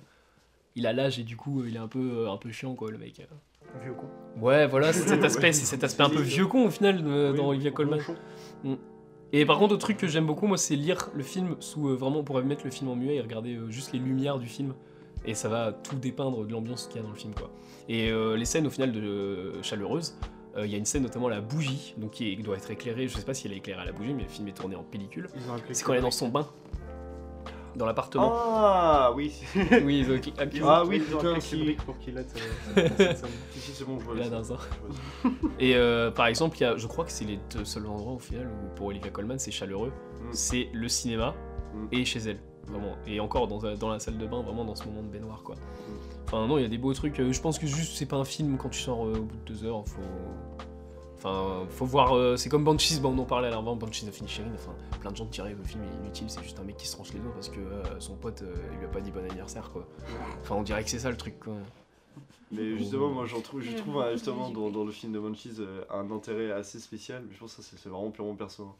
il 0.75 0.85
a 0.87 0.93
l'âge 0.93 1.19
et 1.19 1.23
du 1.23 1.35
coup, 1.37 1.63
il 1.65 1.75
est 1.75 1.79
un 1.79 1.87
peu, 1.87 2.27
un 2.29 2.37
peu 2.37 2.51
chiant, 2.51 2.73
quoi, 2.75 2.91
le 2.91 2.97
mec. 2.97 3.21
Vieux 3.83 3.93
con. 3.93 4.07
Ouais, 4.41 4.65
voilà, 4.67 4.91
c'est 4.93 5.07
cet 5.07 5.23
aspect, 5.23 5.51
c'est 5.53 5.65
cet 5.65 5.83
aspect 5.83 6.03
un 6.03 6.09
peu 6.09 6.21
vieux 6.21 6.45
con 6.47 6.65
au 6.65 6.69
final 6.69 7.03
dans 7.35 7.47
Olivia 7.49 7.71
Colman. 7.71 7.97
ronchon. 7.97 8.15
Et 9.31 9.45
par 9.45 9.59
contre, 9.59 9.73
autre 9.75 9.81
truc 9.83 9.97
que 9.97 10.07
j'aime 10.07 10.25
beaucoup, 10.25 10.47
moi, 10.47 10.57
c'est 10.57 10.75
lire 10.75 11.09
le 11.13 11.21
film 11.23 11.55
sous. 11.59 11.89
euh, 11.89 11.95
vraiment, 11.95 12.19
on 12.19 12.23
pourrait 12.23 12.41
mettre 12.43 12.63
le 12.65 12.71
film 12.71 12.89
en 12.89 12.95
muet 12.95 13.15
et 13.15 13.21
regarder 13.21 13.55
euh, 13.55 13.69
juste 13.69 13.93
les 13.93 13.99
lumières 13.99 14.39
du 14.39 14.47
film. 14.47 14.73
Et 15.25 15.35
ça 15.35 15.49
va 15.49 15.71
tout 15.71 15.97
dépeindre 15.97 16.45
de 16.45 16.51
l'ambiance 16.51 16.87
qu'il 16.87 16.97
y 16.97 16.99
a 16.99 17.03
dans 17.03 17.11
le 17.11 17.15
film, 17.15 17.33
quoi. 17.35 17.51
Et 17.89 18.09
euh, 18.09 18.35
les 18.35 18.45
scènes, 18.45 18.65
au 18.65 18.71
final, 18.71 18.91
de 18.91 18.99
euh, 19.01 19.61
Euh, 20.57 20.65
il 20.65 20.71
y 20.71 20.75
a 20.75 20.77
une 20.77 20.85
scène, 20.85 21.03
notamment 21.03 21.29
la 21.29 21.41
bougie, 21.41 21.93
donc 21.97 22.11
qui 22.11 22.31
est- 22.33 22.35
doit 22.37 22.57
être 22.57 22.71
éclairée. 22.71 23.07
Je 23.07 23.15
sais 23.17 23.23
pas 23.25 23.33
si 23.35 23.47
elle 23.47 23.53
est 23.53 23.57
éclairée 23.57 23.81
à 23.81 23.85
la 23.85 23.91
bougie, 23.91 24.13
mais 24.13 24.23
le 24.23 24.29
film 24.29 24.47
est 24.47 24.53
tourné 24.57 24.75
en 24.75 24.83
pellicule. 24.83 25.27
C'est 25.71 25.83
quand 25.83 25.93
elle 25.93 25.99
est 25.99 26.01
dans 26.01 26.11
son 26.11 26.29
bain. 26.29 26.47
Dans 27.75 27.85
l'appartement. 27.85 28.31
Ah 28.35 29.11
oui, 29.15 29.31
Oui, 29.85 29.99
ils 29.99 30.11
ont 30.11 30.19
Ah 30.65 30.83
ont- 30.83 30.87
oui, 30.87 31.03
ils 31.07 31.15
ont 31.15 31.17
putain, 31.19 31.33
pour 31.85 31.97
qu'il 31.99 32.15
scène. 32.27 33.29
si, 33.51 33.71
c'est 33.71 33.85
bon, 33.85 33.99
je 33.99 34.05
vois. 34.05 34.15
Et 35.59 35.75
euh, 35.75 36.09
par 36.09 36.25
exemple, 36.25 36.57
il 36.57 36.61
y 36.61 36.65
a, 36.65 36.75
je 36.77 36.87
crois 36.87 37.05
que 37.05 37.11
c'est 37.11 37.25
les 37.25 37.39
deux 37.55 37.63
seuls 37.65 37.85
endroits 37.85 38.13
au 38.13 38.19
final 38.19 38.47
où 38.47 38.75
pour 38.75 38.87
Olivia 38.87 39.11
Colman 39.11 39.37
c'est 39.37 39.51
chaleureux. 39.51 39.91
Mm. 40.19 40.29
C'est 40.31 40.69
le 40.73 40.87
cinéma 40.89 41.35
Mm. 41.75 41.87
et 41.91 42.05
chez 42.05 42.19
elle, 42.21 42.39
vraiment. 42.67 42.95
Et 43.05 43.19
encore 43.19 43.47
dans, 43.47 43.61
la- 43.61 43.75
dans 43.75 43.89
la 43.89 43.99
salle 43.99 44.17
de 44.17 44.25
bain, 44.25 44.41
vraiment 44.41 44.65
dans 44.65 44.75
ce 44.75 44.85
moment 44.85 45.03
de 45.03 45.07
baignoire 45.07 45.43
quoi. 45.43 45.53
Enfin 46.31 46.45
non, 46.45 46.57
il 46.59 46.61
y 46.61 46.65
a 46.65 46.69
des 46.69 46.77
beaux 46.77 46.93
trucs. 46.93 47.19
euh, 47.19 47.31
Je 47.33 47.41
pense 47.41 47.57
que 47.57 47.65
juste 47.65 47.95
c'est 47.97 48.05
pas 48.05 48.17
un 48.17 48.25
film 48.25 48.57
quand 48.57 48.69
tu 48.69 48.79
sors 48.79 49.03
euh, 49.05 49.13
au 49.17 49.23
bout 49.23 49.35
de 49.37 49.53
deux 49.53 49.63
heures. 49.65 49.83
Faut, 49.87 50.01
enfin, 51.17 51.65
faut 51.69 51.85
voir. 51.85 52.15
euh, 52.15 52.37
c'est 52.37 52.49
comme 52.49 52.63
Banshees, 52.63 52.99
bon, 52.99 53.15
on 53.17 53.21
en 53.21 53.25
parlait 53.25 53.47
à 53.47 53.51
l'avant, 53.51 53.75
Banshees 53.75 54.07
of 54.07 54.19
Inisherin. 54.19 54.51
Enfin, 54.53 54.73
plein 54.99 55.11
de 55.11 55.15
gens 55.17 55.25
diraient 55.25 55.55
le 55.57 55.63
film 55.63 55.83
est 55.83 56.03
inutile, 56.03 56.29
c'est 56.29 56.43
juste 56.43 56.59
un 56.59 56.63
mec 56.63 56.77
qui 56.77 56.87
se 56.87 56.93
tranche 56.95 57.13
les 57.13 57.19
doigts 57.19 57.33
parce 57.33 57.49
que 57.49 57.59
euh, 57.59 57.99
son 57.99 58.15
pote 58.15 58.43
euh, 58.43 58.53
il 58.73 58.77
lui 58.77 58.85
a 58.85 58.89
pas 58.89 59.01
dit 59.01 59.09
bon 59.11 59.25
anniversaire 59.25 59.71
quoi. 59.71 59.87
Enfin, 60.41 60.55
on 60.55 60.61
dirait 60.63 60.83
que 60.83 60.89
c'est 60.91 60.99
ça 60.99 61.09
le 61.09 61.17
truc 61.17 61.39
quoi. 61.39 61.53
Mais 62.51 62.77
justement, 62.77 63.09
moi 63.09 63.25
j'en 63.25 63.41
trouve, 63.41 63.61
je 63.61 63.75
trouve 63.75 64.03
justement 64.11 64.49
dans, 64.49 64.69
dans 64.71 64.83
le 64.83 64.91
film 64.91 65.11
de 65.13 65.19
euh, 65.19 65.81
un 65.91 66.09
intérêt 66.11 66.51
assez 66.51 66.79
spécial, 66.79 67.23
mais 67.27 67.33
je 67.33 67.39
pense 67.39 67.55
que 67.55 67.61
ça 67.63 67.75
c'est- 67.77 67.89
vraiment 67.89 68.11
purement 68.11 68.35
perso. 68.35 68.63
hein. 68.63 68.75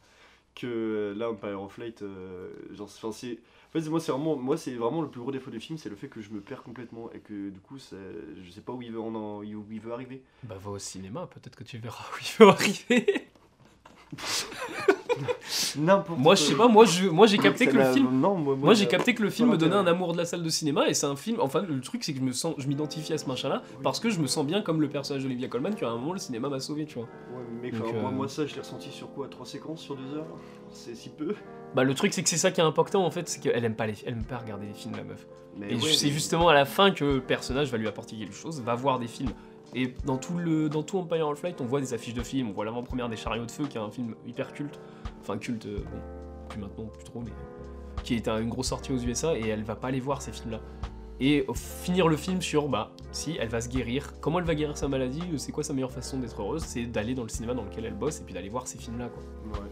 Que 0.56 0.66
euh, 0.66 1.14
là, 1.14 1.30
Empire 1.30 1.62
of 1.62 1.78
Light, 1.78 2.02
euh, 2.02 2.50
genre, 2.74 2.88
c'est. 3.12 3.38
En 3.72 3.78
fait, 3.78 3.88
moi, 3.88 4.00
c'est 4.00 4.10
vraiment, 4.10 4.34
moi, 4.36 4.56
c'est 4.56 4.74
vraiment 4.74 5.00
le 5.00 5.08
plus 5.08 5.20
gros 5.20 5.30
défaut 5.30 5.50
du 5.50 5.60
film, 5.60 5.78
c'est 5.78 5.88
le 5.88 5.94
fait 5.96 6.08
que 6.08 6.20
je 6.20 6.30
me 6.30 6.40
perds 6.40 6.64
complètement 6.64 7.08
et 7.12 7.20
que 7.20 7.50
du 7.50 7.60
coup, 7.60 7.78
c'est- 7.78 7.96
je 8.44 8.50
sais 8.50 8.62
pas 8.62 8.72
où 8.72 8.82
il 8.82 8.90
veut, 8.90 9.00
en, 9.00 9.14
en- 9.14 9.38
où 9.38 9.44
il 9.70 9.80
veut 9.80 9.92
arriver. 9.92 10.22
Bah 10.42 10.56
va 10.60 10.70
au 10.72 10.78
cinéma, 10.78 11.28
peut-être 11.32 11.54
que 11.56 11.62
tu 11.62 11.78
verras 11.78 12.02
où 12.12 12.18
il 12.20 12.44
va 12.44 12.52
arriver. 12.52 13.28
N'importe 15.76 16.18
Moi, 16.18 16.34
je 16.34 16.42
sais 16.42 16.54
pas, 16.56 16.66
moi, 16.68 16.84
je, 16.84 17.08
moi 17.08 17.26
j'ai 17.26 17.38
capté 17.38 17.66
que 17.66 17.76
le 17.76 17.92
film. 17.92 18.20
Non, 18.20 18.34
moi, 18.36 18.56
Moi, 18.56 18.74
j'ai 18.74 18.86
capté 18.86 19.14
que 19.14 19.22
le 19.22 19.30
film 19.30 19.50
me 19.50 19.56
donnait 19.56 19.74
un 19.76 19.86
amour 19.86 20.12
de 20.12 20.18
la 20.18 20.24
salle 20.24 20.42
de 20.42 20.48
cinéma 20.48 20.88
et 20.88 20.94
c'est 20.94 21.06
un 21.06 21.16
film. 21.16 21.38
Enfin, 21.40 21.62
le 21.62 21.80
truc, 21.80 22.02
c'est 22.04 22.12
que 22.12 22.18
je 22.18 22.24
me 22.24 22.32
sens, 22.32 22.54
je 22.58 22.66
m'identifie 22.66 23.12
à 23.12 23.18
ce 23.18 23.26
machin-là 23.26 23.62
parce 23.82 24.00
que 24.00 24.10
je 24.10 24.18
me 24.20 24.26
sens 24.26 24.46
bien 24.46 24.62
comme 24.62 24.80
le 24.80 24.88
personnage 24.88 25.22
d'Olivia 25.22 25.48
Colman. 25.48 25.74
Qu'à 25.74 25.88
un 25.90 25.96
moment, 25.96 26.12
le 26.12 26.18
cinéma 26.18 26.48
m'a 26.48 26.58
sauvé, 26.60 26.86
tu 26.86 26.94
vois. 26.94 27.04
Ouais, 27.04 27.42
mais 27.60 27.70
Donc, 27.70 27.88
enfin, 27.88 28.00
moi, 28.00 28.10
euh, 28.10 28.14
moi, 28.14 28.28
ça, 28.28 28.46
je 28.46 28.54
l'ai 28.54 28.60
ressenti 28.60 28.90
sur 28.90 29.10
quoi 29.12 29.28
Trois 29.28 29.46
séquences 29.46 29.80
sur 29.80 29.96
deux 29.96 30.14
heures 30.16 30.26
C'est 30.70 30.94
si 30.94 31.08
peu. 31.10 31.34
Bah, 31.74 31.84
le 31.84 31.94
truc, 31.94 32.12
c'est 32.12 32.22
que 32.22 32.28
c'est 32.28 32.36
ça 32.36 32.50
qui 32.50 32.60
est 32.60 32.64
important 32.64 33.04
en 33.04 33.10
fait, 33.10 33.28
c'est 33.28 33.40
qu'elle 33.40 33.64
aime 33.64 33.76
pas 33.76 33.86
les, 33.86 33.94
elle 34.06 34.14
aime 34.14 34.24
pas 34.24 34.38
regarder 34.38 34.66
les 34.66 34.74
films, 34.74 34.94
la 34.96 35.04
meuf. 35.04 35.26
Mais 35.56 35.72
Et 35.72 35.74
ouais, 35.76 35.80
c'est 35.92 36.06
mais- 36.06 36.12
justement 36.12 36.48
à 36.48 36.54
la 36.54 36.64
fin 36.64 36.90
que 36.90 37.04
le 37.04 37.20
personnage 37.20 37.70
va 37.70 37.78
lui 37.78 37.86
apporter 37.88 38.16
quelque 38.16 38.34
chose, 38.34 38.60
va 38.62 38.74
voir 38.74 38.98
des 38.98 39.06
films. 39.08 39.32
Et 39.74 39.94
dans 40.04 40.16
tout 40.16 40.36
le, 40.36 40.68
dans 40.68 40.82
tout 40.82 40.98
Empire 40.98 41.28
of 41.28 41.42
Light, 41.42 41.60
on 41.60 41.64
voit 41.66 41.80
des 41.80 41.94
affiches 41.94 42.14
de 42.14 42.22
films, 42.24 42.48
on 42.50 42.52
voit 42.52 42.64
l'avant-première 42.64 43.08
des 43.08 43.16
Chariots 43.16 43.46
de 43.46 43.50
Feu, 43.50 43.64
qui 43.68 43.78
est 43.78 43.80
un 43.80 43.90
film 43.90 44.14
hyper 44.26 44.52
culte, 44.52 44.80
enfin 45.20 45.38
culte, 45.38 45.66
euh, 45.66 45.78
bon, 45.78 46.00
plus 46.48 46.60
maintenant, 46.60 46.86
plus 46.86 47.04
trop, 47.04 47.20
mais 47.20 47.30
qui 48.02 48.14
est 48.16 48.26
un- 48.26 48.40
une 48.40 48.48
grosse 48.48 48.68
sortie 48.68 48.92
aux 48.92 48.98
USA, 48.98 49.36
et 49.36 49.46
elle 49.48 49.62
va 49.62 49.76
pas 49.76 49.88
aller 49.88 50.00
voir 50.00 50.22
ces 50.22 50.32
films-là. 50.32 50.60
Et 51.22 51.46
finir 51.54 52.08
le 52.08 52.16
film 52.16 52.40
sur, 52.40 52.68
bah, 52.68 52.92
si 53.12 53.36
elle 53.38 53.48
va 53.50 53.60
se 53.60 53.68
guérir, 53.68 54.14
comment 54.20 54.38
elle 54.38 54.46
va 54.46 54.54
guérir 54.54 54.76
sa 54.78 54.88
maladie, 54.88 55.20
euh, 55.32 55.36
c'est 55.38 55.52
quoi 55.52 55.62
sa 55.62 55.74
meilleure 55.74 55.90
façon 55.92 56.18
d'être 56.18 56.40
heureuse, 56.40 56.62
c'est 56.64 56.86
d'aller 56.86 57.14
dans 57.14 57.24
le 57.24 57.28
cinéma 57.28 57.52
dans 57.52 57.64
lequel 57.64 57.84
elle 57.84 57.94
bosse, 57.94 58.20
et 58.20 58.24
puis 58.24 58.32
d'aller 58.32 58.48
voir 58.48 58.66
ces 58.66 58.78
films-là, 58.78 59.08
quoi. 59.10 59.22
Ouais. 59.62 59.68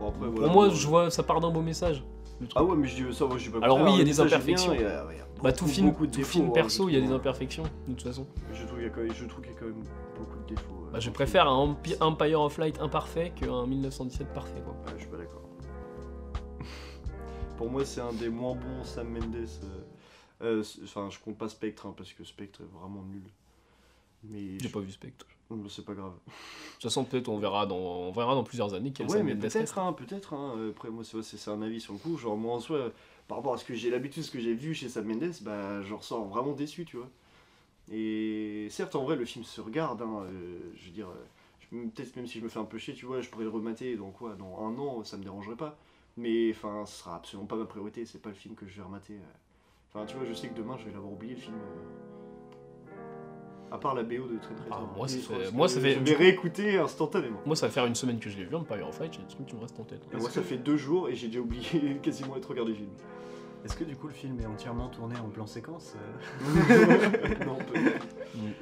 Bon, 0.00 0.08
après, 0.08 0.28
Pour 0.28 0.50
moi, 0.50 0.68
je 0.70 0.86
vois, 0.88 1.10
ça 1.10 1.22
part 1.22 1.40
d'un 1.40 1.50
beau 1.50 1.60
message. 1.62 2.02
le 2.40 2.46
truc. 2.48 2.58
Ah 2.60 2.64
ouais, 2.64 2.76
mais 2.76 2.86
je 2.88 3.02
dis 3.02 3.14
ça, 3.14 3.24
moi 3.26 3.38
je 3.38 3.42
suis 3.44 3.50
pas 3.50 3.60
Alors 3.62 3.78
oui, 3.80 3.90
il 3.92 3.92
y 3.92 3.94
a 3.94 3.98
le 4.00 4.04
des 4.04 4.20
imperfections. 4.20 4.72
bien, 4.72 4.80
il 4.80 4.84
y 4.84 4.86
a- 4.86 5.06
il 5.12 5.16
y 5.16 5.20
a 5.20 5.24
Bah, 5.42 5.52
tout 5.52 5.66
film, 5.66 5.94
tout 5.94 6.06
défauts, 6.06 6.24
film 6.32 6.46
hein, 6.48 6.50
perso, 6.52 6.88
il 6.90 6.94
y 6.94 6.98
a 6.98 7.00
des 7.00 7.06
hein. 7.06 7.14
imperfections, 7.16 7.62
de 7.88 7.94
toute 7.94 8.02
façon. 8.02 8.26
Je 8.52 8.64
trouve 8.66 8.74
qu'il 8.78 8.82
y 8.86 8.90
a 8.90 8.90
quand 8.90 9.00
même, 9.02 9.14
je 9.14 9.24
trouve 9.24 9.40
qu'il 9.42 9.52
y 9.52 9.56
a 9.56 9.58
quand 9.58 9.64
même 9.66 9.82
beaucoup 10.18 10.38
de 10.40 10.46
défauts. 10.54 10.74
euh, 10.88 10.92
Bah, 10.92 10.98
je 11.00 11.08
préfère 11.10 11.48
un 11.48 11.66
Empi- 11.74 11.96
Empire 12.00 12.40
of 12.42 12.58
Light 12.58 12.78
imparfait 12.80 13.32
qu'un 13.36 13.66
1917 13.66 14.34
parfait, 14.34 14.60
quoi. 14.64 14.74
Ouais, 14.86 14.92
je 14.96 15.00
suis 15.02 15.10
pas 15.10 15.16
d'accord. 15.18 15.42
Pour 17.56 17.70
moi, 17.70 17.84
c'est 17.86 18.00
un 18.02 18.12
des 18.12 18.28
moins 18.28 18.54
bons 18.54 18.84
Sam 18.84 19.08
Mendes. 19.08 19.34
euh, 19.36 19.82
Enfin, 20.40 21.08
je 21.10 21.18
compte 21.18 21.38
pas 21.38 21.48
Spectre, 21.48 21.86
hein, 21.86 21.94
parce 21.96 22.12
que 22.12 22.24
Spectre 22.24 22.60
est 22.62 22.78
vraiment 22.78 23.02
nul. 23.02 23.22
Mais 24.24 24.58
J'ai 24.58 24.68
je- 24.68 24.72
pas 24.72 24.80
vu 24.80 24.90
Spectre. 24.90 25.26
Bon, 25.48 25.68
c'est 25.68 25.84
pas 25.84 25.94
grave. 25.94 26.12
De 26.26 26.32
toute 26.74 26.82
façon, 26.82 27.04
peut-être 27.04 27.28
on 27.28 27.38
verra 27.38 27.66
dans, 27.66 27.76
on 27.76 28.12
verra 28.12 28.34
dans 28.34 28.42
plusieurs 28.42 28.74
années 28.74 28.92
quel 28.92 29.06
Ouais, 29.08 29.22
mais 29.22 29.34
peut-être, 29.36 29.78
hein, 29.78 29.92
peut-être. 29.92 30.34
Hein. 30.34 30.70
Après, 30.70 30.90
moi, 30.90 31.04
c'est 31.04 31.22
c'est- 31.22 31.36
c'est 31.36 31.50
un 31.50 31.62
avis 31.62 31.80
sur 31.80 31.92
le 31.92 31.98
coup. 32.00 32.16
Genre, 32.18 32.36
moi, 32.36 32.54
en 32.56 32.60
soi, 32.60 32.90
par 33.28 33.38
rapport 33.38 33.54
à 33.54 33.58
ce 33.58 33.64
que 33.64 33.74
j'ai 33.74 33.88
l'habitude, 33.90 34.24
ce 34.24 34.30
que 34.30 34.40
j'ai 34.40 34.54
vu 34.54 34.74
chez 34.74 34.88
Sam 34.88 35.06
Mendes, 35.06 35.32
bah, 35.42 35.82
je 35.82 35.94
ressors 35.94 36.24
vraiment 36.26 36.52
déçu, 36.52 36.84
tu 36.84 36.96
vois. 36.96 37.08
Et 37.90 38.66
certes, 38.70 38.96
en 38.96 39.04
vrai, 39.04 39.16
le 39.16 39.24
film 39.24 39.44
se 39.44 39.60
regarde. 39.60 40.02
Hein, 40.02 40.24
euh, 40.24 40.58
je 40.74 40.86
veux 40.86 40.90
dire, 40.92 41.08
euh, 41.08 41.24
je- 41.60 41.76
peut-être 41.88 42.16
même 42.16 42.26
si 42.26 42.38
je 42.40 42.44
me 42.44 42.48
fais 42.48 42.58
un 42.58 42.64
peu 42.64 42.78
chier, 42.78 42.94
tu 42.94 43.06
vois, 43.06 43.20
je 43.20 43.28
pourrais 43.30 43.44
le 43.44 43.50
remater 43.50 43.96
dans 43.96 44.10
quoi 44.10 44.34
Dans 44.34 44.58
un 44.66 44.76
an, 44.78 45.04
ça 45.04 45.16
me 45.16 45.22
dérangerait 45.22 45.56
pas. 45.56 45.78
Mais 46.16 46.50
enfin, 46.50 46.84
ce 46.86 46.96
sera 46.98 47.16
absolument 47.16 47.46
pas 47.46 47.56
ma 47.56 47.66
priorité. 47.66 48.04
C'est 48.06 48.20
pas 48.20 48.30
le 48.30 48.34
film 48.34 48.54
que 48.56 48.66
je 48.66 48.74
vais 48.76 48.82
remater. 48.82 49.14
euh. 49.14 49.18
Enfin, 49.96 50.04
tu 50.06 50.16
vois, 50.16 50.26
je 50.26 50.34
sais 50.34 50.48
que 50.48 50.54
demain, 50.56 50.76
je 50.78 50.84
vais 50.84 50.92
l'avoir 50.92 51.12
oublié 51.12 51.34
le 51.34 51.40
film. 51.40 51.56
euh. 51.56 52.92
À 53.72 53.78
part 53.78 53.94
la 53.94 54.02
BO 54.04 54.28
de 54.28 54.38
Train 54.38 54.54
Ah, 54.70 54.80
moi, 54.96 55.08
ça 55.08 55.16
fait- 55.18 55.50
moi, 55.52 55.68
ça 55.68 55.80
fait- 55.80 55.94
Je 55.94 55.98
vais 56.00 56.14
réécouter 56.14 56.78
instantanément. 56.78 57.40
Moi, 57.46 57.56
ça 57.56 57.66
va 57.66 57.72
faire 57.72 57.86
une 57.86 57.94
semaine 57.96 58.18
que 58.20 58.30
je 58.30 58.36
l'ai 58.38 58.44
vu, 58.44 58.54
Empire 58.54 58.86
of 58.86 59.00
Light, 59.00 59.14
j'ai 59.14 59.22
des 59.22 59.26
trucs 59.28 59.46
qui 59.46 59.56
me 59.56 59.60
restent 59.60 59.80
en 59.80 59.84
tête. 59.84 60.02
Moi, 60.18 60.30
ça 60.30 60.42
fait 60.42 60.58
deux 60.58 60.76
jours 60.76 61.08
et 61.08 61.14
j'ai 61.14 61.26
déjà 61.28 61.40
oublié 61.40 61.96
quasiment 62.02 62.36
être 62.36 62.48
regardé 62.48 62.70
le 62.72 62.76
film. 62.76 62.90
Est-ce 63.64 63.74
que 63.76 63.82
du 63.84 63.96
coup 63.96 64.06
le 64.06 64.12
film 64.12 64.38
est 64.38 64.46
entièrement 64.46 64.88
tourné 64.88 65.16
en 65.18 65.28
plan 65.28 65.44
séquence 65.46 65.96
euh 65.96 67.44
non, 67.46 67.56
peu. 67.56 67.74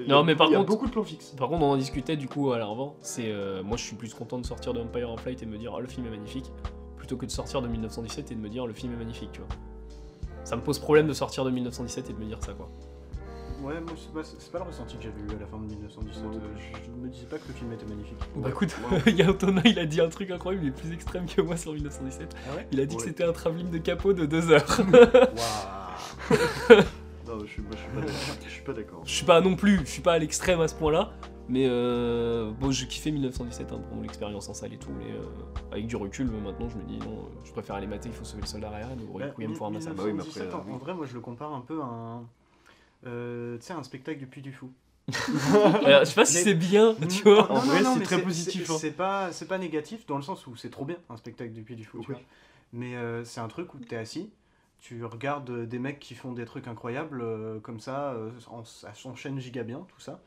Il 0.01 0.07
y 0.07 0.11
a- 0.11 0.15
Non, 0.15 0.25
mais 0.25 0.35
par 0.35 0.47
il 0.47 0.53
y 0.53 0.55
a 0.55 0.59
contre, 0.61 0.71
beaucoup 0.71 0.87
de 0.87 0.93
plans 0.93 1.03
fixes. 1.05 1.33
par 1.37 1.49
contre, 1.51 1.63
on 1.63 1.73
en 1.73 1.77
discutait 1.77 2.17
du 2.17 2.27
coup 2.27 2.53
à 2.53 2.59
l'avant. 2.59 2.97
C'est, 3.01 3.31
euh, 3.31 3.63
moi, 3.63 3.77
je 3.77 3.83
suis 3.85 3.97
plus 3.97 4.15
content 4.15 4.39
de 4.39 4.47
sortir 4.47 4.73
de 4.73 4.81
Empire 4.81 5.11
of 5.11 5.23
Light 5.27 5.43
et 5.43 5.47
de 5.47 5.51
me 5.51 5.59
dire, 5.59 5.75
ah, 5.77 5.81
le 5.81 5.89
film 5.89 6.07
est 6.07 6.11
magnifique, 6.11 6.51
plutôt 6.97 7.19
que 7.19 7.27
de 7.27 7.31
sortir 7.31 7.61
de 7.61 7.69
1917 7.69 8.33
et 8.33 8.35
de 8.35 8.41
me 8.41 8.49
dire, 8.49 8.67
le 8.67 8.73
film 8.73 8.95
est 8.95 8.97
magnifique, 8.97 9.33
tu 9.33 9.41
vois. 9.41 9.49
Ça 10.45 10.57
me 10.57 10.63
pose 10.63 10.79
problème 10.79 11.07
de 11.07 11.13
sortir 11.13 11.45
de 11.45 11.51
1917 11.51 12.11
et 12.11 12.13
de 12.13 12.19
me 12.19 12.25
dire 12.27 12.39
ça, 12.43 12.53
quoi. 12.53 12.69
Ouais, 13.63 13.81
moi 13.81 13.93
c'est 13.97 14.13
pas, 14.13 14.21
c'est 14.23 14.53
pas 14.53 14.59
le 14.59 14.65
ressenti 14.65 14.97
que 14.99 15.05
j'avais 15.05 15.21
eu 15.23 15.37
à 15.37 15.41
la 15.41 15.47
fin 15.47 15.57
de 15.57 15.65
1917. 15.65 16.23
Moi 16.23 16.33
non 16.35 16.39
euh, 16.39 16.41
je, 16.59 16.85
je 16.85 16.91
me 16.91 17.09
disais 17.09 17.25
pas 17.25 17.39
que 17.39 17.49
le 17.49 17.55
film 17.55 17.73
était 17.73 17.87
magnifique. 17.87 18.19
Bah 18.37 18.51
écoute, 18.51 18.77
Ouais. 18.91 19.01
il 19.07 19.17
y 19.17 19.23
a 19.23 19.31
Antonin, 19.31 19.63
il 19.65 19.79
a 19.79 19.87
dit 19.87 20.03
un 20.03 20.09
truc 20.11 20.31
incroyable, 20.31 20.67
il 20.67 20.69
est 20.69 20.73
plus 20.73 20.93
extrême 20.93 21.25
que 21.25 21.41
moi 21.41 21.57
sur 21.57 21.73
1917. 21.73 22.35
Ah 22.35 22.57
ouais 22.57 22.69
Il 22.73 22.81
a 22.81 22.85
dit 22.85 22.95
que 22.97 23.03
c'était 23.03 23.25
un 23.25 23.33
travelling 23.33 23.71
de 23.71 23.79
capot 23.79 24.13
de 24.13 24.27
deux 24.27 24.51
heures. 24.51 24.67
Waouh 24.69 26.79
Non, 27.27 27.41
je 27.41 27.47
suis, 27.53 27.63
moi. 27.63 27.71
Je 28.45 28.51
suis 28.51 28.63
pas 28.63 28.73
d'accord. 28.75 29.01
Je 29.07 29.13
suis 29.15 29.25
pas 29.25 29.41
non 29.41 29.57
plus, 29.57 29.79
je 29.81 29.91
suis 29.91 30.03
pas 30.03 30.13
à 30.13 30.19
l'extrême 30.19 30.61
à 30.61 30.69
ce 30.69 30.75
point-là, 30.75 31.13
mais 31.49 31.67
euh, 31.69 32.51
bon, 32.53 32.71
j'ai 32.71 32.87
kiffé 32.89 33.11
1917 33.11 33.73
hein, 33.73 33.79
pour 33.89 33.97
mon 33.97 34.05
expérience 34.05 34.49
en 34.49 34.55
salle 34.55 34.73
et 34.73 34.79
tout, 34.79 34.91
mais 34.99 35.13
euh, 35.13 35.23
avec 35.73 35.87
du 35.87 35.97
recul, 35.97 36.31
maintenant 36.31 36.69
je 36.69 36.77
me 36.77 36.83
dis 36.85 36.99
non, 36.99 37.19
euh, 37.19 37.29
je 37.45 37.53
préfère 37.53 37.77
aller 37.77 37.87
mater, 37.87 38.09
il 38.09 38.15
faut 38.15 38.25
sauver 38.25 38.43
le 38.43 38.47
soldat 38.49 38.71
Ryan 38.71 38.97
ou 39.13 39.19
Bah, 39.19 39.27
Requiem 39.27 39.53
pour 39.55 39.67
un 39.67 39.71
massacre. 39.71 39.97
Bah 39.97 40.03
oui, 40.07 40.13
mais 40.13 40.23
1917, 40.23 40.47
après, 40.55 40.57
en- 40.71 40.73
euh, 40.73 40.75
en 40.77 40.79
vrai, 40.79 40.95
moi 40.95 41.07
je 41.07 41.15
le 41.15 41.21
compare 41.21 41.53
un 41.53 41.61
peu 41.61 41.81
à 41.83 41.85
un. 41.87 42.23
euh, 43.07 43.57
tu 43.59 43.65
sais, 43.67 43.73
un 43.75 43.83
spectacle 43.83 44.19
du 44.19 44.27
Puy 44.27 44.41
du 44.43 44.53
Fou. 44.53 44.71
Je 45.09 46.05
sais 46.05 46.15
pas 46.15 46.25
si 46.25 46.37
Mais- 46.39 46.43
c'est 46.45 46.55
bien, 46.55 46.95
tu 47.11 47.23
vois. 47.25 47.51
En 47.53 47.57
vrai, 47.61 47.83
c'est 47.85 48.01
très 48.05 48.23
positif, 48.23 48.67
c'est- 48.67 48.73
hein. 48.73 48.77
C'est 48.81 48.93
pas, 48.93 49.33
c'est 49.33 49.47
pas 49.47 49.59
négatif 49.59 50.07
dans 50.07 50.17
le 50.17 50.23
sens 50.23 50.47
où 50.47 50.57
c'est 50.57 50.71
trop 50.71 50.87
bien 50.87 50.97
un 51.11 51.17
spectacle 51.19 51.53
du 51.53 51.63
Puy 51.63 51.77
du 51.77 51.85
Fou. 51.85 51.99
tu 52.01 52.09
Oui. 52.11 52.15
vois. 52.17 52.25
Mais 52.73 52.97
euh, 52.97 53.23
c'est 53.25 53.41
un 53.41 53.49
truc 53.49 53.75
où 53.75 53.79
t'es 53.79 53.97
assis, 53.97 54.31
tu 54.81 55.05
regardes 55.05 55.67
des 55.69 55.79
mecs 55.79 55.99
qui 55.99 56.15
font 56.15 56.33
des 56.33 56.47
trucs 56.47 56.67
incroyables 56.69 57.21
euh, 57.21 57.61
comme 57.61 57.81
ça, 57.81 58.13
euh, 58.13 58.31
en- 58.51 58.65
ça 58.65 58.95
s'enchaîne 58.95 59.39
giga 59.39 59.63
bien, 59.63 59.85
tout 59.95 60.01
ça. 60.01 60.21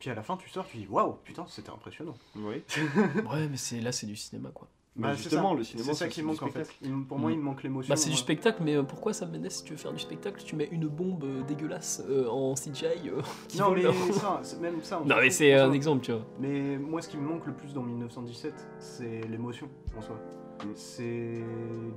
Puis 0.00 0.10
à 0.10 0.14
la 0.14 0.22
fin, 0.22 0.36
tu 0.36 0.48
sors, 0.48 0.66
tu 0.66 0.78
dis 0.78 0.86
waouh, 0.88 1.12
putain, 1.22 1.44
c'était 1.48 1.70
impressionnant. 1.70 2.14
Oui. 2.36 2.62
Ouais, 3.30 3.46
mais 3.48 3.56
c'est 3.56 3.80
là, 3.80 3.92
c'est 3.92 4.06
du 4.06 4.16
cinéma 4.16 4.50
quoi. 4.52 4.66
Mais 4.96 5.02
Bah, 5.04 5.10
c'est 5.14 5.22
justement, 5.22 5.50
ça. 5.52 5.56
le 5.58 5.64
cinéma, 5.64 5.86
c'est 5.86 5.94
ça 5.94 6.04
c'est 6.06 6.10
qui 6.10 6.22
manque 6.22 6.42
en 6.42 6.48
fait. 6.48 6.68
pour 7.06 7.16
moi, 7.18 7.30
Mm. 7.30 7.34
il 7.34 7.38
me 7.38 7.44
manque 7.44 7.62
l'émotion. 7.62 7.88
Bah, 7.92 7.96
c'est 7.96 8.08
du 8.08 8.16
euh, 8.16 8.18
spectacle, 8.18 8.60
mais 8.64 8.74
euh, 8.76 8.82
pourquoi 8.82 9.12
ça 9.12 9.24
Mendes, 9.26 9.48
si 9.48 9.62
tu 9.62 9.70
veux 9.72 9.78
faire 9.78 9.92
du 9.92 10.00
spectacle, 10.00 10.42
tu 10.42 10.56
mets 10.56 10.68
une 10.72 10.88
bombe 10.88 11.22
euh, 11.22 11.42
dégueulasse 11.44 12.02
euh, 12.08 12.26
en 12.28 12.54
CGI 12.54 13.08
euh, 13.10 13.20
qui 13.48 13.58
Non, 13.58 13.68
vole 13.68 13.82
mais 13.82 14.12
ça, 14.12 14.40
c'est- 14.42 14.58
même 14.60 14.82
ça. 14.82 15.00
on 15.00 15.04
Non, 15.06 15.16
mais 15.20 15.30
c'est 15.30 15.54
un 15.54 15.72
exemple, 15.72 16.04
tu 16.04 16.10
vois. 16.12 16.26
Mais 16.40 16.76
moi, 16.76 17.00
ce 17.02 17.08
qui 17.08 17.18
me 17.18 17.28
manque 17.28 17.46
le 17.46 17.52
plus 17.52 17.72
dans 17.72 17.82
1917, 17.82 18.52
c'est 18.80 19.20
l'émotion 19.28 19.68
en 19.96 20.00
soi. 20.02 20.16
Mm. 20.64 20.68
C'est 20.74 21.44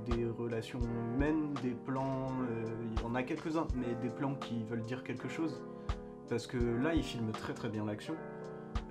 des 0.06 0.26
relations 0.38 0.80
humaines, 1.14 1.52
des 1.62 1.70
plans. 1.86 2.28
euh, 2.50 2.64
il 2.96 3.02
y 3.02 3.04
en 3.04 3.14
a 3.16 3.22
quelques-uns, 3.24 3.66
mais 3.74 3.94
des 4.02 4.08
plans 4.10 4.34
qui 4.36 4.62
veulent 4.62 4.84
dire 4.84 5.02
quelque 5.02 5.28
chose. 5.28 5.60
Parce 6.28 6.46
que 6.46 6.56
là, 6.56 6.94
il 6.94 7.02
filme 7.02 7.30
très 7.32 7.52
très 7.54 7.68
bien 7.68 7.84
l'action. 7.84 8.14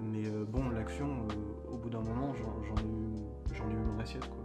Mais 0.02 0.26
euh, 0.28 0.46
bon, 0.48 0.70
l'action, 0.70 1.08
euh, 1.08 1.72
au 1.74 1.78
bout 1.78 1.90
d'un 1.90 2.02
moment, 2.02 2.34
j'en 2.34 2.76
ai, 2.76 2.86
eu- 2.86 3.54
j'en 3.56 3.70
ai 3.70 3.74
eu 3.74 3.78
mon 3.78 4.00
assiette 4.00 4.28
quoi. 4.30 4.40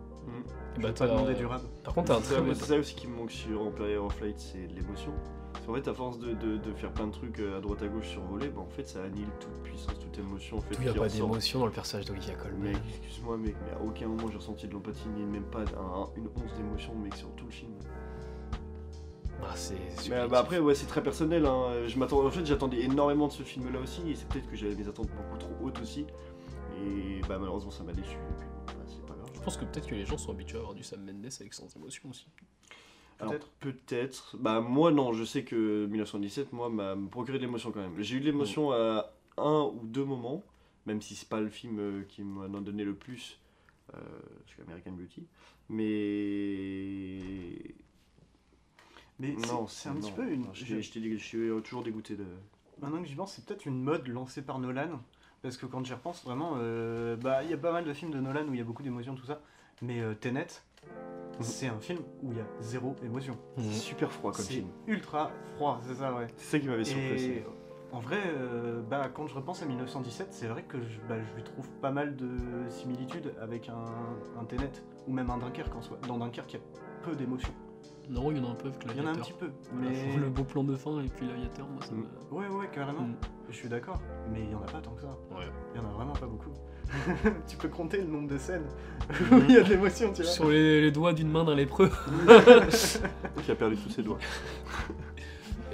Et 0.76 0.80
Je 0.80 0.82
bah, 0.82 0.92
pas 0.92 1.32
du 1.34 1.46
rab. 1.46 1.62
Par 1.84 1.94
contre, 1.94 2.08
t'as 2.08 2.16
un 2.16 2.20
C'est 2.22 2.34
ça, 2.34 2.40
très 2.42 2.54
c'est 2.54 2.64
ça 2.64 2.76
aussi 2.78 2.94
qui 2.94 3.06
me 3.08 3.16
manque 3.16 3.30
sur 3.30 3.62
Empire 3.62 4.04
of 4.04 4.20
Light, 4.20 4.38
c'est 4.38 4.66
de 4.66 4.74
l'émotion. 4.74 5.12
Parce 5.54 5.64
qu'en 5.64 5.74
fait, 5.74 5.88
à 5.88 5.94
force 5.94 6.18
de, 6.18 6.34
de- 6.34 6.58
de 6.58 6.72
faire 6.74 6.92
plein 6.92 7.06
de 7.06 7.12
trucs 7.12 7.38
euh, 7.40 7.56
à 7.56 7.60
droite 7.60 7.82
à 7.82 7.88
gauche 7.88 8.08
survolés, 8.08 8.48
bah 8.48 8.60
en 8.60 8.68
fait, 8.68 8.86
ça 8.86 9.02
annihile 9.04 9.30
toute 9.40 9.62
puissance, 9.62 9.98
toute 9.98 10.18
émotion. 10.18 10.58
En 10.58 10.60
fait, 10.60 10.74
Il 10.74 10.80
n'y 10.82 10.88
a 10.88 10.92
pas 10.94 11.08
d'émotion 11.08 11.60
dans 11.60 11.66
le 11.66 11.72
personnage 11.72 12.04
d'Olivia 12.06 12.34
Colman. 12.34 12.60
Mec, 12.72 12.76
excuse-moi, 13.00 13.38
mec, 13.38 13.56
mais 13.64 13.72
à 13.72 13.80
aucun 13.82 14.06
moment 14.08 14.28
j'ai 14.30 14.36
ressenti 14.36 14.68
de 14.68 14.72
l'empathie, 14.74 15.08
ni 15.08 15.24
même 15.24 15.44
pas 15.44 15.60
un- 15.62 16.08
une 16.16 16.26
once 16.26 16.54
d'émotion, 16.56 16.94
mec, 16.96 17.14
sur 17.16 17.30
tout 17.34 17.46
le 17.46 17.50
film. 17.52 17.72
Ah, 19.42 19.54
c'est 19.54 19.76
Mais, 20.10 20.26
bah, 20.28 20.40
après, 20.40 20.58
ouais, 20.58 20.74
c'est 20.74 20.86
très 20.86 21.02
personnel. 21.02 21.46
Hein. 21.46 21.86
Je 21.86 21.98
m'attends, 21.98 22.24
en 22.24 22.30
fait, 22.30 22.44
j'attendais 22.44 22.82
énormément 22.82 23.28
de 23.28 23.32
ce 23.32 23.42
film-là 23.42 23.80
aussi, 23.80 24.02
et 24.10 24.14
c'est 24.14 24.28
peut-être 24.28 24.50
que 24.50 24.56
j'avais 24.56 24.74
mes 24.74 24.88
attentes 24.88 25.08
beaucoup 25.10 25.38
trop 25.38 25.54
hautes 25.62 25.80
aussi. 25.80 26.06
Et 26.80 27.20
bah, 27.28 27.38
malheureusement, 27.38 27.70
ça 27.70 27.84
m'a 27.84 27.92
déçu. 27.92 28.16
Et 28.16 28.38
puis, 28.38 28.48
bon, 28.48 28.64
bah, 28.66 28.84
c'est 28.86 29.06
pas 29.06 29.14
grave. 29.14 29.30
Je 29.34 29.40
pense 29.40 29.56
que 29.56 29.64
peut-être 29.64 29.86
que 29.86 29.94
les 29.94 30.06
gens 30.06 30.18
sont 30.18 30.32
habitués 30.32 30.58
à 30.58 30.60
avoir 30.60 30.74
du 30.74 30.82
Sam 30.82 31.04
Mendes 31.04 31.30
avec 31.40 31.54
sans 31.54 31.74
émotion 31.76 32.10
aussi. 32.10 32.26
Alors, 33.20 33.32
Peut-être. 33.32 33.50
Peut-être. 33.60 34.36
Bah, 34.38 34.60
moi, 34.60 34.92
non, 34.92 35.12
je 35.12 35.24
sais 35.24 35.44
que 35.44 35.86
1917, 35.86 36.52
moi, 36.52 36.68
m'a 36.68 36.96
procuré 37.10 37.38
de 37.38 37.42
l'émotion 37.44 37.72
quand 37.72 37.80
même. 37.80 37.94
J'ai 37.98 38.16
eu 38.16 38.20
de 38.20 38.26
l'émotion 38.26 38.72
à 38.72 39.12
un 39.36 39.70
ou 39.74 39.80
deux 39.84 40.04
moments, 40.04 40.44
même 40.86 41.00
si 41.00 41.14
c'est 41.14 41.28
pas 41.28 41.40
le 41.40 41.48
film 41.48 41.78
euh, 41.78 42.02
qui 42.08 42.22
m'en 42.22 42.44
a 42.44 42.60
donné 42.60 42.84
le 42.84 42.94
plus, 42.94 43.40
euh, 43.94 44.00
parce 44.46 44.68
American 44.68 44.92
Beauty. 44.92 45.26
Mais. 45.68 47.18
Mais 49.18 49.34
c'est- 49.38 49.52
Non, 49.52 49.66
c'est 49.66 49.88
un 49.88 49.94
non. 49.94 50.00
petit 50.00 50.12
peu 50.12 50.30
une. 50.30 50.42
Non, 50.42 50.50
Je 50.52 50.64
t'ai- 50.64 50.82
je 50.82 50.92
t'ai 50.92 51.00
dit- 51.00 51.18
je 51.18 51.24
suis 51.24 51.38
euh, 51.38 51.60
toujours 51.60 51.82
dégoûté 51.82 52.14
de. 52.16 52.24
Maintenant 52.80 53.00
que 53.02 53.08
j'y 53.08 53.14
pense, 53.16 53.32
c'est 53.34 53.44
peut-être 53.44 53.66
une 53.66 53.82
mode 53.82 54.06
lancée 54.08 54.42
par 54.42 54.58
Nolan. 54.58 55.00
Parce 55.42 55.56
que 55.56 55.66
quand 55.66 55.84
j'y 55.84 55.92
repense, 55.94 56.24
vraiment, 56.24 56.54
euh, 56.56 57.16
bah, 57.16 57.42
il 57.44 57.50
y 57.50 57.52
a 57.52 57.56
pas 57.58 57.72
mal 57.72 57.84
de 57.84 57.92
films 57.92 58.10
de 58.12 58.20
Nolan 58.20 58.44
où 58.48 58.54
il 58.54 58.58
y 58.58 58.60
a 58.60 58.64
beaucoup 58.64 58.82
d'émotions, 58.82 59.14
tout 59.14 59.26
ça. 59.26 59.40
Mais 59.82 60.00
euh, 60.00 60.14
Tenet, 60.14 60.46
c'est 61.40 61.68
un 61.68 61.78
film 61.78 62.00
où 62.22 62.32
il 62.32 62.38
y 62.38 62.40
a 62.40 62.46
zéro 62.60 62.96
émotion. 63.04 63.36
C'est 63.56 63.72
super 63.74 64.10
froid 64.10 64.32
comme 64.32 64.44
C'est 64.44 64.54
film. 64.54 64.68
ultra 64.88 65.30
froid, 65.56 65.80
c'est 65.86 65.94
ça, 65.94 66.12
ouais. 66.14 66.26
C'est 66.36 66.50
ça 66.56 66.58
qui 66.58 66.66
m'avait 66.68 66.84
surpris. 66.84 67.24
Et 67.24 67.44
en 67.92 68.00
vrai, 68.00 68.20
euh, 68.26 68.82
bah, 68.82 69.08
quand 69.14 69.26
je 69.28 69.34
repense 69.34 69.62
à 69.62 69.66
1917, 69.66 70.28
c'est 70.32 70.48
vrai 70.48 70.64
que 70.64 70.80
je, 70.80 70.98
bah, 71.08 71.16
je 71.22 71.34
lui 71.36 71.44
trouve 71.44 71.68
pas 71.80 71.90
mal 71.92 72.16
de 72.16 72.28
similitudes 72.68 73.32
avec 73.40 73.68
un, 73.68 73.84
un 74.40 74.44
Tenet 74.44 74.72
ou 75.06 75.12
même 75.12 75.30
un 75.30 75.38
Dunkerque 75.38 75.74
en 75.76 75.82
soi. 75.82 75.98
Dans 76.08 76.18
Dunkerque, 76.18 76.54
il 76.54 76.56
y 76.56 76.60
a 76.60 76.62
peu 77.04 77.14
d'émotions. 77.14 77.54
Non, 78.10 78.30
il 78.30 78.38
y 78.38 78.40
en 78.40 78.44
a 78.46 78.50
un 78.52 78.54
peu 78.54 78.68
avec 78.68 78.82
Il 78.84 78.96
y 78.96 79.00
en 79.00 79.06
a 79.06 79.10
un 79.10 79.12
l'aviateur. 79.12 79.26
petit 79.26 79.32
peu, 79.38 79.50
mais. 79.74 80.16
Le 80.20 80.30
beau 80.30 80.44
plan 80.44 80.64
de 80.64 80.74
fin 80.76 81.00
et 81.02 81.08
puis 81.08 81.26
l'aviateur, 81.26 81.66
moi 81.68 81.82
ça 81.84 81.92
Mm. 81.92 81.98
me. 81.98 82.36
Ouais, 82.38 82.48
ouais, 82.48 82.68
carrément. 82.72 83.02
Mm. 83.02 83.14
Je 83.50 83.54
suis 83.56 83.68
d'accord, 83.68 84.00
mais 84.32 84.40
il 84.44 84.50
y 84.50 84.54
en 84.54 84.62
a 84.62 84.66
pas 84.66 84.80
tant 84.80 84.92
que 84.92 85.02
ça. 85.02 85.08
Ouais. 85.30 85.44
Il 85.74 85.80
y 85.80 85.84
en 85.84 85.88
a 85.88 85.92
vraiment 85.92 86.12
pas 86.14 86.26
beaucoup. 86.26 86.50
tu 87.46 87.56
peux 87.58 87.68
compter 87.68 87.98
le 87.98 88.06
nombre 88.06 88.28
de 88.28 88.38
scènes 88.38 88.64
où 89.10 89.34
il 89.46 89.54
y 89.54 89.58
a 89.58 89.62
de 89.62 89.68
l'émotion, 89.68 90.10
tu 90.12 90.22
vois. 90.22 90.30
Sur 90.30 90.48
les, 90.48 90.80
les 90.80 90.90
doigts 90.90 91.12
d'une 91.12 91.30
main 91.30 91.44
d'un 91.44 91.54
lépreux. 91.54 91.90
Qui 93.44 93.50
a 93.50 93.54
perdu 93.54 93.76
tous 93.76 93.90
ses 93.90 94.02
doigts. 94.02 94.18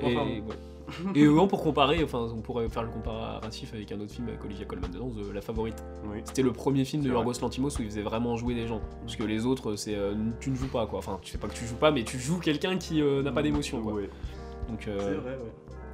Et, 0.02 0.06
Enfin, 0.16 0.26
ouais. 0.26 0.42
et 1.14 1.26
pour 1.48 1.62
comparer, 1.62 2.02
enfin 2.04 2.26
on 2.34 2.40
pourrait 2.42 2.68
faire 2.68 2.82
le 2.82 2.90
comparatif 2.90 3.72
avec 3.74 3.90
un 3.92 4.00
autre 4.00 4.12
film 4.12 4.28
avec 4.28 4.44
Olivia 4.44 4.64
Colman 4.66 4.88
dedans, 4.90 5.10
The- 5.10 5.32
La 5.32 5.40
Favorite. 5.40 5.82
Oui. 6.06 6.18
C'était 6.24 6.42
le 6.42 6.52
premier 6.52 6.84
film 6.84 7.02
de. 7.02 7.08
Yorgos 7.08 7.40
Lantimos 7.40 7.70
où 7.78 7.82
il 7.82 7.86
faisait 7.88 8.02
vraiment 8.02 8.36
jouer 8.36 8.54
des 8.54 8.66
gens. 8.66 8.80
Parce 9.00 9.16
que 9.16 9.22
les 9.24 9.46
autres, 9.46 9.76
c'est 9.76 9.94
euh, 9.94 10.14
tu 10.40 10.50
ne 10.50 10.56
joues 10.56 10.68
pas 10.68 10.86
quoi. 10.86 10.98
Enfin, 10.98 11.18
tu 11.22 11.30
sais 11.32 11.38
pas 11.38 11.48
que 11.48 11.54
tu 11.54 11.64
joues 11.66 11.76
pas, 11.76 11.90
mais 11.90 12.04
tu 12.04 12.18
joues 12.18 12.38
quelqu'un 12.38 12.76
qui 12.76 13.00
euh, 13.02 13.22
n'a 13.22 13.32
pas 13.32 13.42
d'émotion 13.42 13.82
quoi. 13.82 13.94
Ouais, 13.94 14.10
Donc 14.68 14.86
euh, 14.88 14.98
C'est 14.98 15.14
vrai, 15.14 15.32
ouais. 15.36 15.52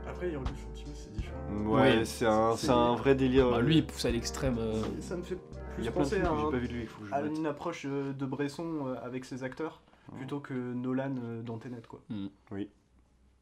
Après, 0.08 0.30
Yorgos 0.32 0.50
Lanthimos, 0.50 0.92
c'est 0.94 1.12
différent. 1.12 1.36
ouais 1.66 1.98
Oui. 1.98 2.06
c'est 2.06 2.26
un, 2.26 2.56
C'est- 2.56 2.66
c'est 2.66 2.72
un 2.72 2.94
vrai 2.96 3.14
délire. 3.14 3.48
bah, 3.50 3.60
lui 3.60 3.76
il 3.76 3.86
pousse 3.86 4.04
à 4.04 4.10
l'extrême. 4.10 4.56
euh, 4.58 4.82
Ça 5.00 5.16
me 5.16 5.22
fait 5.22 5.38
il 5.78 5.84
y 5.86 5.88
plus 5.88 5.88
a 5.88 5.90
de 5.92 5.96
penser 5.96 6.16
à, 6.16 6.18
que 6.18 6.24
j'ai 6.36 6.46
un- 6.46 6.50
pas 6.50 6.56
vu 6.58 6.68
de 6.68 6.72
lui, 6.72 6.80
il 6.82 6.86
faut 6.88 7.00
que 7.02 7.08
je 7.08 7.14
à 7.14 7.22
mette. 7.22 7.38
une 7.38 7.46
approche 7.46 7.86
de 7.86 8.26
Bresson 8.26 8.96
avec 9.02 9.24
ses 9.24 9.44
acteurs 9.44 9.80
plutôt 10.16 10.40
que 10.40 10.52
Nolan 10.52 11.14
dans 11.44 11.58
Tenet, 11.58 11.82
quoi. 11.88 12.00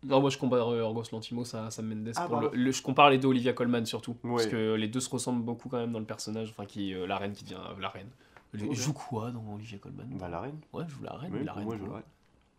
Non, 0.05 0.21
moi 0.21 0.31
je 0.31 0.39
compare 0.39 0.69
euh, 0.73 0.79
Yorgos 0.79 1.05
Lantimos 1.13 1.55
à 1.57 1.71
Sam 1.71 1.87
Mendes. 1.89 2.13
Ah, 2.17 2.27
pour 2.27 2.37
le, 2.37 2.43
pardon. 2.49 2.57
le- 2.57 2.71
je 2.73 2.83
compare 2.83 3.11
les 3.11 3.19
deux 3.19 3.29
Olivia 3.29 3.53
Colman 3.53 3.85
surtout. 3.85 4.15
Parce 4.23 4.47
que 4.47 4.75
les 4.75 4.89
deux 4.89 5.01
se 5.01 5.11
ressemblent 5.11 5.43
beaucoup 5.43 5.69
quand 5.69 5.79
même 5.79 5.93
dans 5.93 5.99
le 5.99 6.05
personnage. 6.05 6.51
Enfin, 6.51 6.67
qui, 6.67 6.95
euh, 6.95 7.07
la 7.07 7.17
reine 7.17 7.33
qui 7.33 7.45
devient 7.45 7.57
euh, 7.57 7.81
la 7.81 7.89
reine. 7.89 8.09
Elle 8.55 8.75
joue 8.75 8.93
quoi 8.93 9.31
dans 9.31 9.45
Olivia 9.55 9.79
Colman? 9.79 10.07
Bah, 10.19 10.29
la 10.29 10.41
reine. 10.41 10.59
Ouais, 10.73 10.85
je 10.89 10.95
joue 10.95 11.03
la 11.03 11.13
reine. 11.15 11.33
Oui, 11.35 11.45
la 11.45 11.53
reine. 11.53 11.65
moi, 11.65 11.75
je 11.77 11.81
joue 11.81 11.87
la 11.91 11.95
reine. 11.97 12.05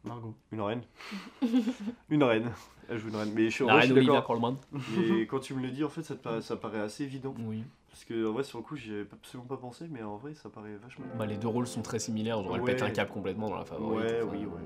Margot. 0.03 0.33
Une 0.51 0.61
reine. 0.61 0.81
une 2.09 2.23
reine. 2.23 2.51
Elle 2.89 2.97
joue 2.99 3.09
une 3.09 3.15
reine. 3.15 3.31
Mais 3.33 3.49
je 3.49 3.55
suis, 3.55 3.65
La 3.65 3.75
reine 3.75 3.91
Olivia. 3.91 4.21
Colman. 4.21 4.55
Mais 4.97 5.25
quand 5.25 5.39
tu 5.39 5.53
me 5.53 5.61
le 5.61 5.69
dis, 5.69 5.83
en 5.83 5.89
fait, 5.89 6.03
ça, 6.03 6.15
paraît, 6.15 6.41
ça 6.41 6.55
paraît 6.57 6.79
assez 6.81 7.03
évident. 7.03 7.33
Oui. 7.39 7.63
Parce 7.89 8.05
que, 8.05 8.27
en 8.29 8.33
vrai, 8.33 8.43
sur 8.43 8.59
le 8.59 8.63
coup, 8.63 8.75
j'y 8.75 8.91
avais 8.91 9.07
absolument 9.11 9.47
pas 9.47 9.57
pensé, 9.57 9.87
mais 9.89 10.03
en 10.03 10.17
vrai, 10.17 10.33
ça 10.35 10.49
paraît 10.49 10.75
vachement. 10.81 11.05
Bah, 11.17 11.25
les 11.25 11.37
deux 11.37 11.47
rôles 11.47 11.67
sont 11.67 11.81
très 11.81 11.99
similaires. 11.99 12.41
Genre, 12.43 12.55
elle 12.55 12.63
pète 12.63 12.81
un 12.83 12.91
câble 12.91 13.11
complètement 13.11 13.49
dans 13.49 13.57
la 13.57 13.65
favorite. 13.65 13.97
ouais, 13.99 14.21
enfin, 14.23 14.31
oui, 14.31 14.45
ouais. 14.45 14.61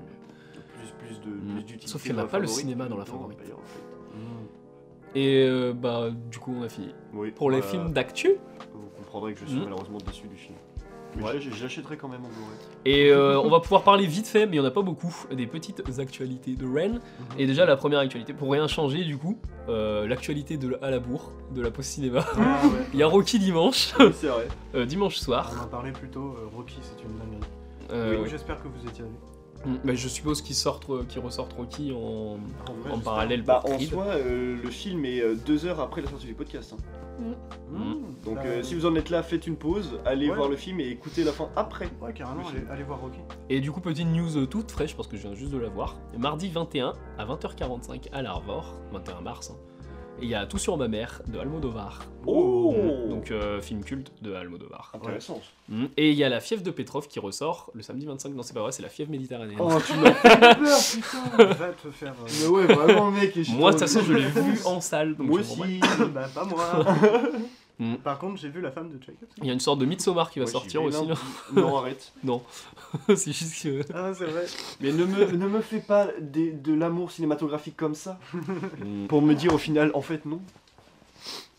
Plus, 0.98 1.06
plus 1.18 1.20
de, 1.20 1.34
Mm. 1.34 1.40
plus 1.52 1.62
d'utilité. 1.62 1.86
Sauf 1.86 2.02
qu'elle 2.02 2.16
dans 2.16 2.22
n'a 2.22 2.28
pas 2.28 2.38
le 2.38 2.46
cinéma 2.46 2.86
dans 2.86 2.96
la 2.98 3.04
favorite. 3.04 3.38
en 3.40 3.66
fait. 3.66 3.80
Et 5.16 5.46
euh, 5.48 5.72
bah, 5.72 6.08
du 6.30 6.38
coup, 6.38 6.54
on 6.58 6.62
a 6.62 6.68
fini. 6.68 6.92
Oui, 7.12 7.30
Pour 7.30 7.50
les 7.50 7.60
bah, 7.60 7.66
films 7.66 7.92
d'actu. 7.92 8.32
Vous 8.74 8.88
comprendrez 8.98 9.34
que 9.34 9.40
je 9.40 9.46
suis 9.46 9.58
Mm. 9.60 9.64
malheureusement 9.64 9.98
déçu 9.98 10.26
du 10.26 10.36
film. 10.36 10.56
Mais 11.16 11.22
Ouais. 11.22 11.38
l'achèterai 11.62 11.96
quand 11.96 12.08
même 12.08 12.24
en 12.24 12.28
Blu-ray. 12.28 12.56
Et 12.86 13.12
euh, 13.12 13.40
on 13.40 13.48
va 13.48 13.60
pouvoir 13.60 13.84
parler 13.84 14.04
vite 14.04 14.26
fait, 14.26 14.46
mais 14.46 14.56
il 14.56 14.60
n'y 14.60 14.66
en 14.66 14.68
a 14.68 14.72
pas 14.72 14.82
beaucoup, 14.82 15.14
des 15.30 15.46
petites 15.46 15.80
actualités 16.00 16.56
de 16.56 16.66
Rennes. 16.66 17.00
Et 17.38 17.46
déjà, 17.46 17.64
la 17.66 17.76
première 17.76 18.00
actualité, 18.00 18.32
pour 18.32 18.50
rien 18.50 18.66
changer 18.66 19.04
du 19.04 19.16
coup, 19.16 19.38
euh, 19.68 20.08
l'actualité 20.08 20.56
de 20.56 20.76
à 20.82 20.90
la 20.90 20.98
bourre, 20.98 21.30
de 21.54 21.62
la 21.62 21.70
post 21.70 21.90
cinéma. 21.90 22.24
Ah 22.36 22.60
ouais. 22.66 22.70
Il 22.94 22.98
y 22.98 23.04
a 23.04 23.06
Rocky 23.06 23.38
dimanche, 23.38 23.94
Oui, 24.00 24.06
c'est 24.14 24.26
vrai. 24.26 24.48
euh, 24.74 24.84
dimanche 24.86 25.14
soir. 25.18 25.52
On 25.56 25.62
en 25.62 25.68
parlait 25.68 25.92
plus 25.92 26.08
tôt, 26.08 26.34
Rocky 26.56 26.78
c'est 26.82 27.00
une 27.04 27.16
dinguerie. 27.16 28.20
Oui. 28.22 28.28
J'espère 28.28 28.60
que 28.60 28.66
vous 28.66 28.84
étiez 28.88 29.04
allés. 29.04 29.12
Mm, 29.66 29.76
bah, 29.84 29.94
je 29.94 30.08
suppose 30.08 30.42
qu'ils 30.42 30.54
sortent, 30.56 30.88
euh, 30.90 31.04
qu'ils 31.04 31.20
ressortent 31.20 31.52
Rocky 31.54 31.92
en, 31.92 31.96
En 31.98 31.98
vrai, 32.02 32.90
en 32.90 32.94
j'espère. 32.96 33.02
parallèle 33.02 33.42
Bah, 33.42 33.62
en 33.64 33.76
Creed. 33.76 33.88
soi, 33.90 34.04
euh, 34.08 34.56
le 34.62 34.70
film 34.70 35.04
est 35.04 35.20
euh, 35.22 35.34
deux 35.34 35.64
heures 35.66 35.80
après 35.80 36.02
la 36.02 36.08
sortie 36.10 36.26
du 36.26 36.34
podcast. 36.34 36.74
hein. 36.74 36.82
Mmh. 37.70 38.24
Donc, 38.24 38.34
Bah, 38.34 38.42
euh, 38.44 38.62
si 38.62 38.74
vous 38.74 38.86
en 38.86 38.94
êtes 38.96 39.08
là, 39.10 39.22
faites 39.22 39.46
une 39.46 39.56
pause, 39.56 40.00
allez 40.04 40.28
Ouais. 40.28 40.34
voir 40.36 40.48
le 40.48 40.56
film 40.56 40.80
et 40.80 40.88
écoutez 40.88 41.22
la 41.24 41.32
fin 41.32 41.48
après. 41.56 41.88
Ouais, 42.00 42.12
carrément, 42.12 42.42
Le 42.50 42.70
allez, 42.70 42.82
voir 42.82 43.00
Rocky. 43.00 43.18
Et 43.48 43.60
du 43.60 43.70
coup, 43.70 43.80
petite 43.80 44.06
news 44.08 44.46
toute 44.46 44.70
fraîche, 44.72 44.96
parce 44.96 45.06
que 45.08 45.16
je 45.16 45.22
viens 45.22 45.34
juste 45.34 45.52
de 45.52 45.58
la 45.58 45.68
voir. 45.68 45.96
Mardi 46.18 46.48
21 46.48 46.92
à 47.18 47.24
20h45 47.24 48.08
à 48.12 48.20
l'Arvor, 48.22 48.74
21 48.92 49.20
mars. 49.20 49.50
hein. 49.52 49.56
Et 50.20 50.26
il 50.26 50.28
y 50.30 50.34
a 50.34 50.46
Tout 50.46 50.58
sur 50.58 50.76
ma 50.76 50.86
mère 50.88 51.22
de 51.26 51.38
Almodovar. 51.38 52.04
Oh 52.26 52.74
Donc, 53.08 53.30
euh, 53.30 53.60
film 53.60 53.82
culte 53.84 54.12
de 54.22 54.32
Almodovar. 54.32 54.92
Intéressant. 54.94 55.40
Mm. 55.68 55.86
Et 55.96 56.10
il 56.10 56.16
y 56.16 56.22
a 56.24 56.28
La 56.28 56.40
fièvre 56.40 56.62
de 56.62 56.70
Petrov 56.70 57.08
qui 57.08 57.18
ressort 57.18 57.70
le 57.74 57.82
samedi 57.82 58.06
25. 58.06 58.32
Non, 58.34 58.42
c'est 58.42 58.54
pas 58.54 58.60
vrai, 58.62 58.72
c'est 58.72 58.82
La 58.82 58.88
fièvre 58.88 59.10
méditerranéenne. 59.10 59.58
Oh, 59.60 59.72
tu 59.84 59.92
m'as 59.98 60.12
fait 60.12 60.38
peur, 60.38 60.78
putain 60.92 61.44
Va 61.54 61.68
te 61.70 61.90
faire. 61.90 62.14
euh, 62.22 62.30
Mais 62.40 62.46
ouais, 62.46 62.66
vraiment, 62.74 63.10
mec. 63.10 63.36
et 63.36 63.44
je 63.44 63.50
Moi, 63.52 63.72
de 63.72 63.78
toute 63.78 63.88
façon, 63.88 64.04
je 64.06 64.12
l'ai 64.14 64.26
vu 64.28 64.60
en 64.64 64.80
salle. 64.80 65.16
Donc 65.16 65.26
Moi 65.28 65.40
aussi. 65.40 65.80
bah, 66.14 66.28
pas 66.32 66.44
moi. 66.44 66.84
Mm. 67.80 67.96
Par 67.96 68.18
contre, 68.20 68.40
j'ai 68.40 68.48
vu 68.48 68.60
la 68.60 68.70
femme 68.70 68.88
de 68.88 69.00
Jacob. 69.02 69.28
Il 69.38 69.46
y 69.46 69.50
a 69.50 69.52
une 69.52 69.58
sorte 69.60 69.80
de 69.80 69.84
Midsommar 69.84 70.30
qui 70.30 70.38
va 70.38 70.46
sortir 70.46 70.82
vais 70.82 70.88
aussi. 70.88 71.08
Non, 71.52 71.76
arrête. 71.76 72.12
c'est 73.16 73.32
juste 73.32 73.62
que. 73.62 73.80
Ah, 73.92 74.12
c'est 74.14 74.26
vrai. 74.26 74.44
Mais 74.80 74.92
ne 74.92 75.04
me, 75.04 75.24
ne 75.32 75.48
me 75.48 75.60
fais 75.60 75.80
pas 75.80 76.06
des- 76.20 76.52
de 76.52 76.72
l'amour 76.72 77.10
cinématographique 77.10 77.76
comme 77.76 77.94
ça. 77.96 78.18
Mm. 78.32 79.06
Pour 79.08 79.22
me 79.22 79.34
dire 79.34 79.52
au 79.54 79.58
final, 79.58 79.90
en 79.94 80.02
fait, 80.02 80.24
non. 80.24 80.40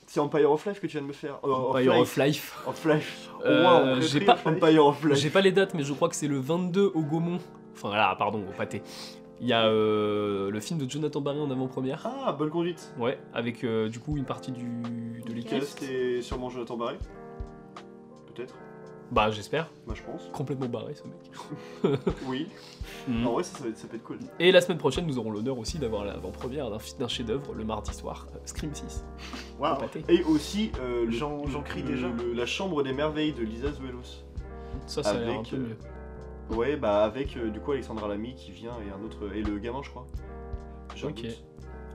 C'est 0.07 0.21
Empire 0.21 0.49
of 0.49 0.65
Life 0.65 0.79
que 0.79 0.87
tu 0.87 0.93
viens 0.93 1.01
de 1.01 1.07
me 1.07 1.13
faire. 1.13 1.39
Euh, 1.43 1.51
Empire 1.51 1.93
Life. 1.95 2.01
of 2.01 2.17
Life. 2.17 2.57
Of 2.67 2.85
Life. 2.85 3.29
Euh, 3.43 3.95
Wow, 3.95 4.01
j'ai 4.01 4.19
très 4.19 4.25
pas- 4.25 4.33
très 4.35 4.49
Empire 4.51 4.85
of 4.87 5.03
Life. 5.03 5.17
J'ai 5.17 5.29
pas 5.29 5.41
les 5.41 5.51
dates, 5.51 5.73
mais 5.73 5.83
je 5.83 5.91
crois 5.93 6.07
que 6.07 6.15
c'est 6.15 6.29
le 6.29 6.39
22 6.39 6.91
au 6.95 7.01
Gaumont. 7.01 7.39
Enfin, 7.75 7.93
là, 7.93 8.15
pardon, 8.17 8.41
au 8.47 8.53
pâté. 8.57 8.81
Il 9.41 9.47
y 9.47 9.53
a 9.53 9.65
euh, 9.67 10.49
le 10.49 10.59
film 10.61 10.79
de 10.79 10.89
Jonathan 10.89 11.19
Barré 11.21 11.39
en 11.39 11.51
avant-première. 11.51 12.05
Ah, 12.05 12.31
bonne 12.31 12.49
conduite. 12.49 12.93
Ouais, 12.97 13.19
avec 13.33 13.63
euh, 13.63 13.89
du 13.89 13.99
coup 13.99 14.15
une 14.17 14.25
partie 14.25 14.51
du, 14.51 14.63
de 15.25 15.33
l'équipe. 15.33 15.59
Cast 15.59 15.83
et 15.83 16.21
sûrement 16.21 16.49
Jonathan 16.49 16.77
Barré. 16.77 16.97
Peut-être. 18.33 18.55
Bah, 19.11 19.29
j'espère. 19.29 19.69
Moi, 19.85 19.93
je 19.95 20.01
pense. 20.01 20.29
Complètement 20.33 20.67
barré 20.67 20.95
ce 20.95 21.03
mec. 21.03 21.99
Oui. 22.27 22.47
Mm. 23.07 23.27
En 23.27 23.33
vrai, 23.33 23.43
ça, 23.43 23.57
ça, 23.57 23.63
va 23.63 23.69
être- 23.69 23.77
ça 23.77 23.87
peut 23.87 23.97
être 23.97 24.03
cool. 24.03 24.17
Et 24.39 24.51
la 24.51 24.61
semaine 24.61 24.79
prochaine, 24.79 25.05
nous 25.05 25.19
aurons 25.19 25.29
l'honneur 25.29 25.59
aussi 25.59 25.77
d'avoir 25.77 26.05
l'avant-première 26.05 26.69
d'un 26.71 27.07
chef-d'œuvre 27.07 27.53
le 27.53 27.63
mardi 27.63 27.93
soir, 27.93 28.25
euh, 28.33 28.39
Scream 28.45 28.73
6. 28.73 29.05
au 29.59 29.61
Waouh. 29.61 29.77
Et 30.09 30.23
aussi, 30.23 30.71
euh, 30.79 31.05
J'en- 31.09 31.43
crie 31.63 31.83
le- 31.83 31.87
déjà. 31.89 32.07
le- 32.07 32.33
La 32.33 32.47
chambre 32.47 32.81
des 32.81 32.93
merveilles 32.93 33.33
de 33.33 33.43
Lisa 33.43 33.71
Zuelos. 33.73 34.23
Ça, 34.87 35.03
ça 35.03 35.11
a 35.11 35.13
l'air 35.19 35.29
un 35.29 35.33
Avec, 35.35 35.49
peu 35.51 35.55
euh, 35.55 35.59
mieux. 35.59 35.77
Ouais, 36.51 36.75
bah 36.77 37.03
avec 37.03 37.35
euh, 37.37 37.49
du 37.49 37.59
coup 37.59 37.71
Alexandra 37.71 38.07
Lamy 38.07 38.35
qui 38.35 38.51
vient 38.51 38.73
et 38.87 38.91
un 38.91 39.03
autre. 39.03 39.17
Et 39.33 39.41
le 39.41 39.57
gamin, 39.59 39.81
je 39.83 39.89
crois. 39.89 40.05
J'ai 40.95 41.07
un 41.07 41.09
Ok. 41.09 41.21
doute. 41.23 41.43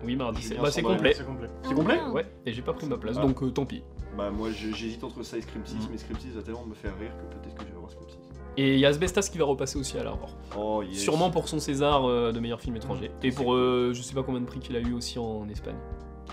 Oui, 0.04 0.16
mardi, 0.16 0.40
c'est 0.40 0.48
Julien 0.50 0.62
bah, 0.62 0.70
c'est 0.70 0.82
complet. 0.82 1.12
C'est 1.14 1.26
complet. 1.26 1.48
C'est 1.62 1.74
complet. 1.74 2.00
Ouais, 2.12 2.26
et 2.46 2.52
j'ai 2.52 2.62
pas 2.62 2.72
pris 2.72 2.86
ma 2.86 2.96
place, 2.96 3.16
Ah. 3.18 3.22
donc 3.26 3.42
euh, 3.42 3.50
tant 3.50 3.66
pis. 3.66 3.82
Bah, 4.16 4.30
moi 4.30 4.48
je- 4.50 4.72
j'hésite 4.74 5.04
entre 5.04 5.22
ça 5.22 5.36
et 5.36 5.42
Scream 5.42 5.64
6, 5.64 5.76
Mm. 5.76 5.88
mais 5.92 5.98
Scream 5.98 6.18
6 6.18 6.30
va 6.30 6.42
tellement 6.42 6.64
me 6.66 6.74
faire 6.74 6.98
rire 6.98 7.12
que 7.16 7.34
peut-être 7.36 7.54
que 7.54 7.64
je 7.66 7.72
vais 7.72 7.78
voir 7.78 7.90
Scream 7.90 8.08
6. 8.08 8.16
Et 8.56 8.74
il 8.74 8.80
y 8.80 8.86
a 8.86 8.88
Asbestas 8.88 9.28
qui 9.30 9.38
va 9.38 9.44
repasser 9.44 9.78
aussi 9.78 9.96
à 9.98 10.02
l'Arvor. 10.04 10.36
Oh, 10.58 10.82
yes. 10.82 10.98
Sûrement 10.98 11.30
pour 11.30 11.48
son 11.48 11.60
César 11.60 12.04
euh, 12.08 12.32
de 12.32 12.40
meilleur 12.40 12.60
film 12.60 12.74
étranger. 12.76 13.10
Et 13.22 13.30
C'est 13.30 13.36
pour 13.36 13.54
euh, 13.54 13.92
je 13.94 14.02
sais 14.02 14.14
pas 14.14 14.22
combien 14.22 14.40
de 14.40 14.46
prix 14.46 14.58
qu'il 14.58 14.74
a 14.74 14.80
eu 14.80 14.92
aussi 14.94 15.18
en 15.18 15.48
Espagne, 15.48 15.76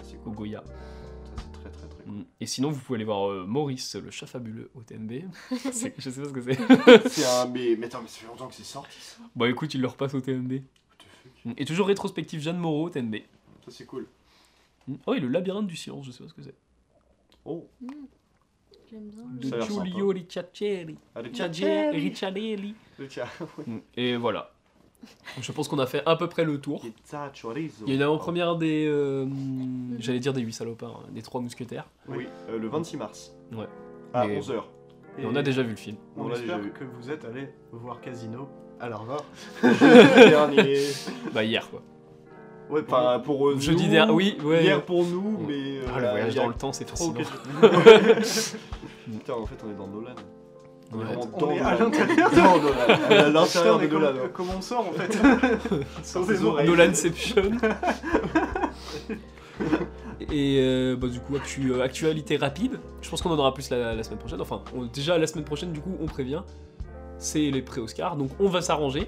C'est 0.01 0.15
au 0.17 0.19
cool. 0.31 0.35
Goya. 0.35 0.63
Et 2.39 2.45
sinon, 2.45 2.69
vous 2.71 2.79
pouvez 2.79 2.97
aller 2.97 3.05
voir 3.05 3.29
euh, 3.29 3.45
Maurice, 3.45 3.95
le 3.95 4.11
chat 4.11 4.27
fabuleux 4.27 4.69
au 4.75 4.81
TNB. 4.81 5.23
C'est- 5.71 5.93
je 5.97 6.09
sais 6.09 6.21
pas 6.21 6.27
ce 6.27 6.33
que 6.33 6.41
c'est. 6.41 7.09
c'est 7.09 7.25
un. 7.25 7.45
Mais, 7.47 7.75
mais 7.77 7.87
attends, 7.87 8.01
mais 8.01 8.07
ça 8.07 8.19
fait 8.19 8.27
longtemps 8.27 8.47
que 8.47 8.55
c'est 8.55 8.63
sorti 8.63 8.97
ça. 8.99 9.17
Bon, 9.35 9.45
écoute, 9.45 9.73
il 9.73 9.81
le 9.81 9.87
repasse 9.87 10.13
au 10.13 10.21
fuck 10.21 10.61
Mm. 11.45 11.53
Et 11.57 11.65
toujours 11.65 11.87
rétrospective 11.87 12.41
Jeanne 12.41 12.57
Moreau 12.57 12.85
au 12.87 12.89
TNB. 12.89 13.15
Ça, 13.65 13.71
c'est 13.71 13.85
cool. 13.85 14.07
Mm. 14.87 14.95
Oh, 15.05 15.13
et 15.13 15.19
le 15.19 15.27
labyrinthe 15.27 15.67
du 15.67 15.75
silence, 15.75 16.05
je 16.05 16.11
sais 16.11 16.23
pas 16.23 16.29
ce 16.29 16.33
que 16.33 16.41
c'est. 16.41 16.55
Oh, 17.45 17.67
J'aime 18.89 19.09
bien. 19.09 19.23
De 19.33 19.47
Ça 19.49 19.55
a 19.55 19.59
l'air 19.59 19.67
Giulio 19.85 20.07
Ricciarelli. 20.09 20.97
ah, 21.15 21.21
le 21.21 21.27
Ricciarelli. 21.27 22.15
chat. 22.15 22.29
Ricciarelli. 22.31 22.75
Mm. 23.67 23.77
Et 23.95 24.15
voilà. 24.17 24.53
Je 25.39 25.51
pense 25.51 25.67
qu'on 25.67 25.79
a 25.79 25.85
fait 25.85 26.01
à 26.05 26.15
peu 26.15 26.27
près 26.27 26.43
le 26.43 26.59
tour. 26.59 26.81
Il 26.83 27.87
y 27.87 27.91
a 27.91 27.95
une 27.95 28.01
avant-première 28.01 28.55
des. 28.55 28.85
euh, 28.87 29.25
J'allais 29.99 30.19
dire 30.19 30.33
des 30.33 30.41
8 30.41 30.53
salopards, 30.53 31.03
hein, 31.05 31.09
des 31.13 31.21
3 31.21 31.41
mousquetaires. 31.41 31.87
Oui, 32.07 32.27
euh, 32.49 32.57
le 32.57 32.67
26 32.67 32.97
mars. 32.97 33.33
Ouais. 33.53 33.67
À 34.13 34.25
Mais- 34.27 34.39
11h. 34.39 34.63
Et 35.19 35.25
on 35.25 35.35
a 35.35 35.41
déjà 35.41 35.63
vu 35.63 35.71
le 35.71 35.75
film. 35.75 35.97
On 36.15 36.23
On 36.25 36.27
l'a 36.27 36.35
déjà 36.37 36.53
espère 36.57 36.59
vu. 36.59 36.71
que 36.71 36.83
vous 36.83 37.09
êtes 37.11 37.25
allés 37.25 37.49
voir 37.71 38.01
Casino 38.01 38.47
à 38.79 38.89
l'Arvor. 38.89 39.23
dernier. 39.61 40.77
Bah, 41.33 41.43
hier 41.43 41.67
quoi. 41.69 41.81
Ouais, 42.69 42.83
pour 42.83 42.97
Enfin, 42.97 43.19
pour 43.19 43.47
euh, 43.49 43.57
Jeudi 43.59 43.85
nous, 43.85 43.91
dernier, 43.91 44.11
oui, 44.13 44.37
ouais. 44.43 44.63
Hier 44.63 44.83
pour 44.83 45.03
nous, 45.05 45.21
Mm. 45.39 45.45
mais. 45.47 45.77
euh, 45.77 45.81
Ah, 45.95 45.99
le 46.01 46.07
voyage 46.09 46.33
il 46.33 46.35
y 46.35 46.39
a 46.39 46.43
dans 46.43 46.49
le 46.49 46.53
temps, 46.55 46.73
c'est 46.73 46.85
trop 46.85 47.13
fascinant. 47.13 47.61
Putain, 49.11 49.33
en 49.33 49.45
fait, 49.45 49.55
on 49.65 49.71
est 49.71 49.75
dans 49.75 49.87
Nolan. 49.87 50.11
On 50.93 50.99
Ouais. 51.47 51.55
est 51.57 51.59
à 51.59 51.77
l'intérieur. 51.77 52.31
Nolan. 52.33 52.61
À 53.11 53.25
de 53.29 53.31
Nolan. 53.31 53.87
comment, 53.89 54.05
hein. 54.07 54.13
comment 54.33 54.53
on 54.57 54.61
sort 54.61 54.87
en 54.87 54.91
fait 54.93 55.17
Sans 56.03 56.25
des 56.25 56.43
oreilles. 56.43 56.67
Nolanception. 56.67 57.43
Et 60.31 60.59
euh, 60.61 60.95
bah, 60.95 61.07
du 61.07 61.19
coup, 61.19 61.35
actu- 61.35 61.71
euh, 61.71 61.81
actualité 61.83 62.37
rapide. 62.37 62.79
Je 63.01 63.09
pense 63.09 63.21
qu'on 63.21 63.31
en 63.31 63.37
aura 63.37 63.53
plus 63.53 63.69
la, 63.69 63.93
la 63.95 64.03
semaine 64.03 64.19
prochaine. 64.19 64.41
Enfin, 64.41 64.61
on- 64.75 64.85
déjà 64.85 65.17
la 65.17 65.27
semaine 65.27 65.43
prochaine, 65.45 65.71
du 65.71 65.79
coup, 65.81 65.95
on 66.01 66.05
prévient. 66.05 66.41
C'est 67.17 67.49
les 67.51 67.61
pré-Oscars. 67.61 68.15
Donc 68.15 68.29
on 68.39 68.47
va 68.47 68.61
s'arranger. 68.61 69.07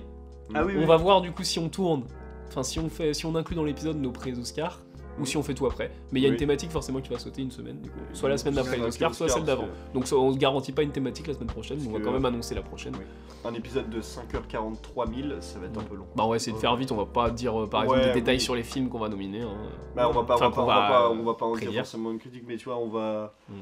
Ah 0.54 0.64
oui, 0.66 0.74
On 0.76 0.80
oui. 0.82 0.86
va 0.86 0.98
voir 0.98 1.22
du 1.22 1.32
coup 1.32 1.44
si 1.44 1.60
on 1.60 1.70
tourne. 1.70 2.04
Enfin, 2.50 2.64
si 2.64 2.80
on, 2.80 2.90
fait, 2.90 3.14
si 3.14 3.26
on 3.26 3.36
inclut 3.36 3.56
dans 3.56 3.64
l'épisode 3.64 3.98
nos 3.98 4.12
pré-Oscars. 4.12 4.80
Ou 5.20 5.26
si 5.26 5.38
on 5.38 5.44
fait 5.44 5.54
tout 5.54 5.66
après. 5.66 5.92
Mais 6.12 6.20
il 6.20 6.24
y 6.24 6.26
a 6.26 6.30
Oui. 6.30 6.34
une 6.36 6.40
thématique 6.40 6.72
forcément 6.72 7.02
qui 7.02 7.10
va 7.10 7.20
sauter 7.20 7.42
une 7.42 7.52
semaine. 7.52 7.80
Du 7.82 7.90
coup. 7.90 8.00
Soit 8.14 8.30
la 8.30 8.38
semaine 8.38 8.56
d'après 8.56 8.72
les 8.74 8.78
Soit 8.80 8.88
Oscars, 8.88 9.16
soit 9.16 9.30
celle 9.30 9.44
d'avant. 9.44 9.68
Donc 9.94 10.06
on 10.12 10.32
se 10.34 10.38
garantit 10.38 10.72
pas 10.72 10.84
une 10.84 10.92
thématique 10.92 11.28
la 11.28 11.34
semaine 11.34 11.48
prochaine, 11.50 11.80
mais 11.82 11.88
on 11.90 11.92
va 11.94 12.00
quand 12.00 12.12
même 12.12 12.26
annoncer 12.26 12.56
la 12.56 12.62
prochaine. 12.62 12.96
Oui. 12.98 13.06
Un 13.46 13.54
épisode 13.54 13.90
de 13.90 14.02
5h43 14.02 15.28
000, 15.30 15.42
ça 15.42 15.60
va 15.60 15.66
être 15.68 15.78
un 15.78 15.84
peu 15.84 15.96
long. 15.96 16.06
Bah 16.16 16.24
on 16.26 16.30
va 16.30 16.36
essayer 16.36 16.54
de 16.54 16.58
faire 16.58 16.76
vite, 16.76 16.92
on 16.92 16.98
va 16.98 17.06
pas 17.06 17.30
dire 17.32 17.62
euh, 17.62 17.68
par 17.68 17.84
exemple 17.84 18.02
des 18.04 18.14
détails 18.14 18.36
oui. 18.38 18.42
sur 18.42 18.56
les 18.56 18.64
films 18.64 18.90
qu'on 18.90 19.00
va 19.00 19.10
nominer. 19.10 19.42
hein. 19.42 19.56
Bah, 19.96 20.08
on 20.10 20.14
va 20.14 20.24
pas, 20.24 20.36
Enfin, 20.36 20.48
on 20.48 20.50
va 20.50 20.56
pas, 20.56 20.56
qu'on 20.56 20.62
on 20.64 20.66
va 20.68 20.80
va, 20.82 20.88
pas, 20.90 21.06
euh, 21.06 21.10
on 21.20 21.24
va 21.24 21.34
pas 21.36 21.46
en 21.46 21.56
dire 21.56 21.74
forcément 21.74 22.12
une 22.12 22.20
critique, 22.20 22.44
mais 22.48 22.58
tu 22.58 22.66
vois, 22.66 22.78
on 22.78 22.88
va, 22.90 23.34
Mm. 23.50 23.54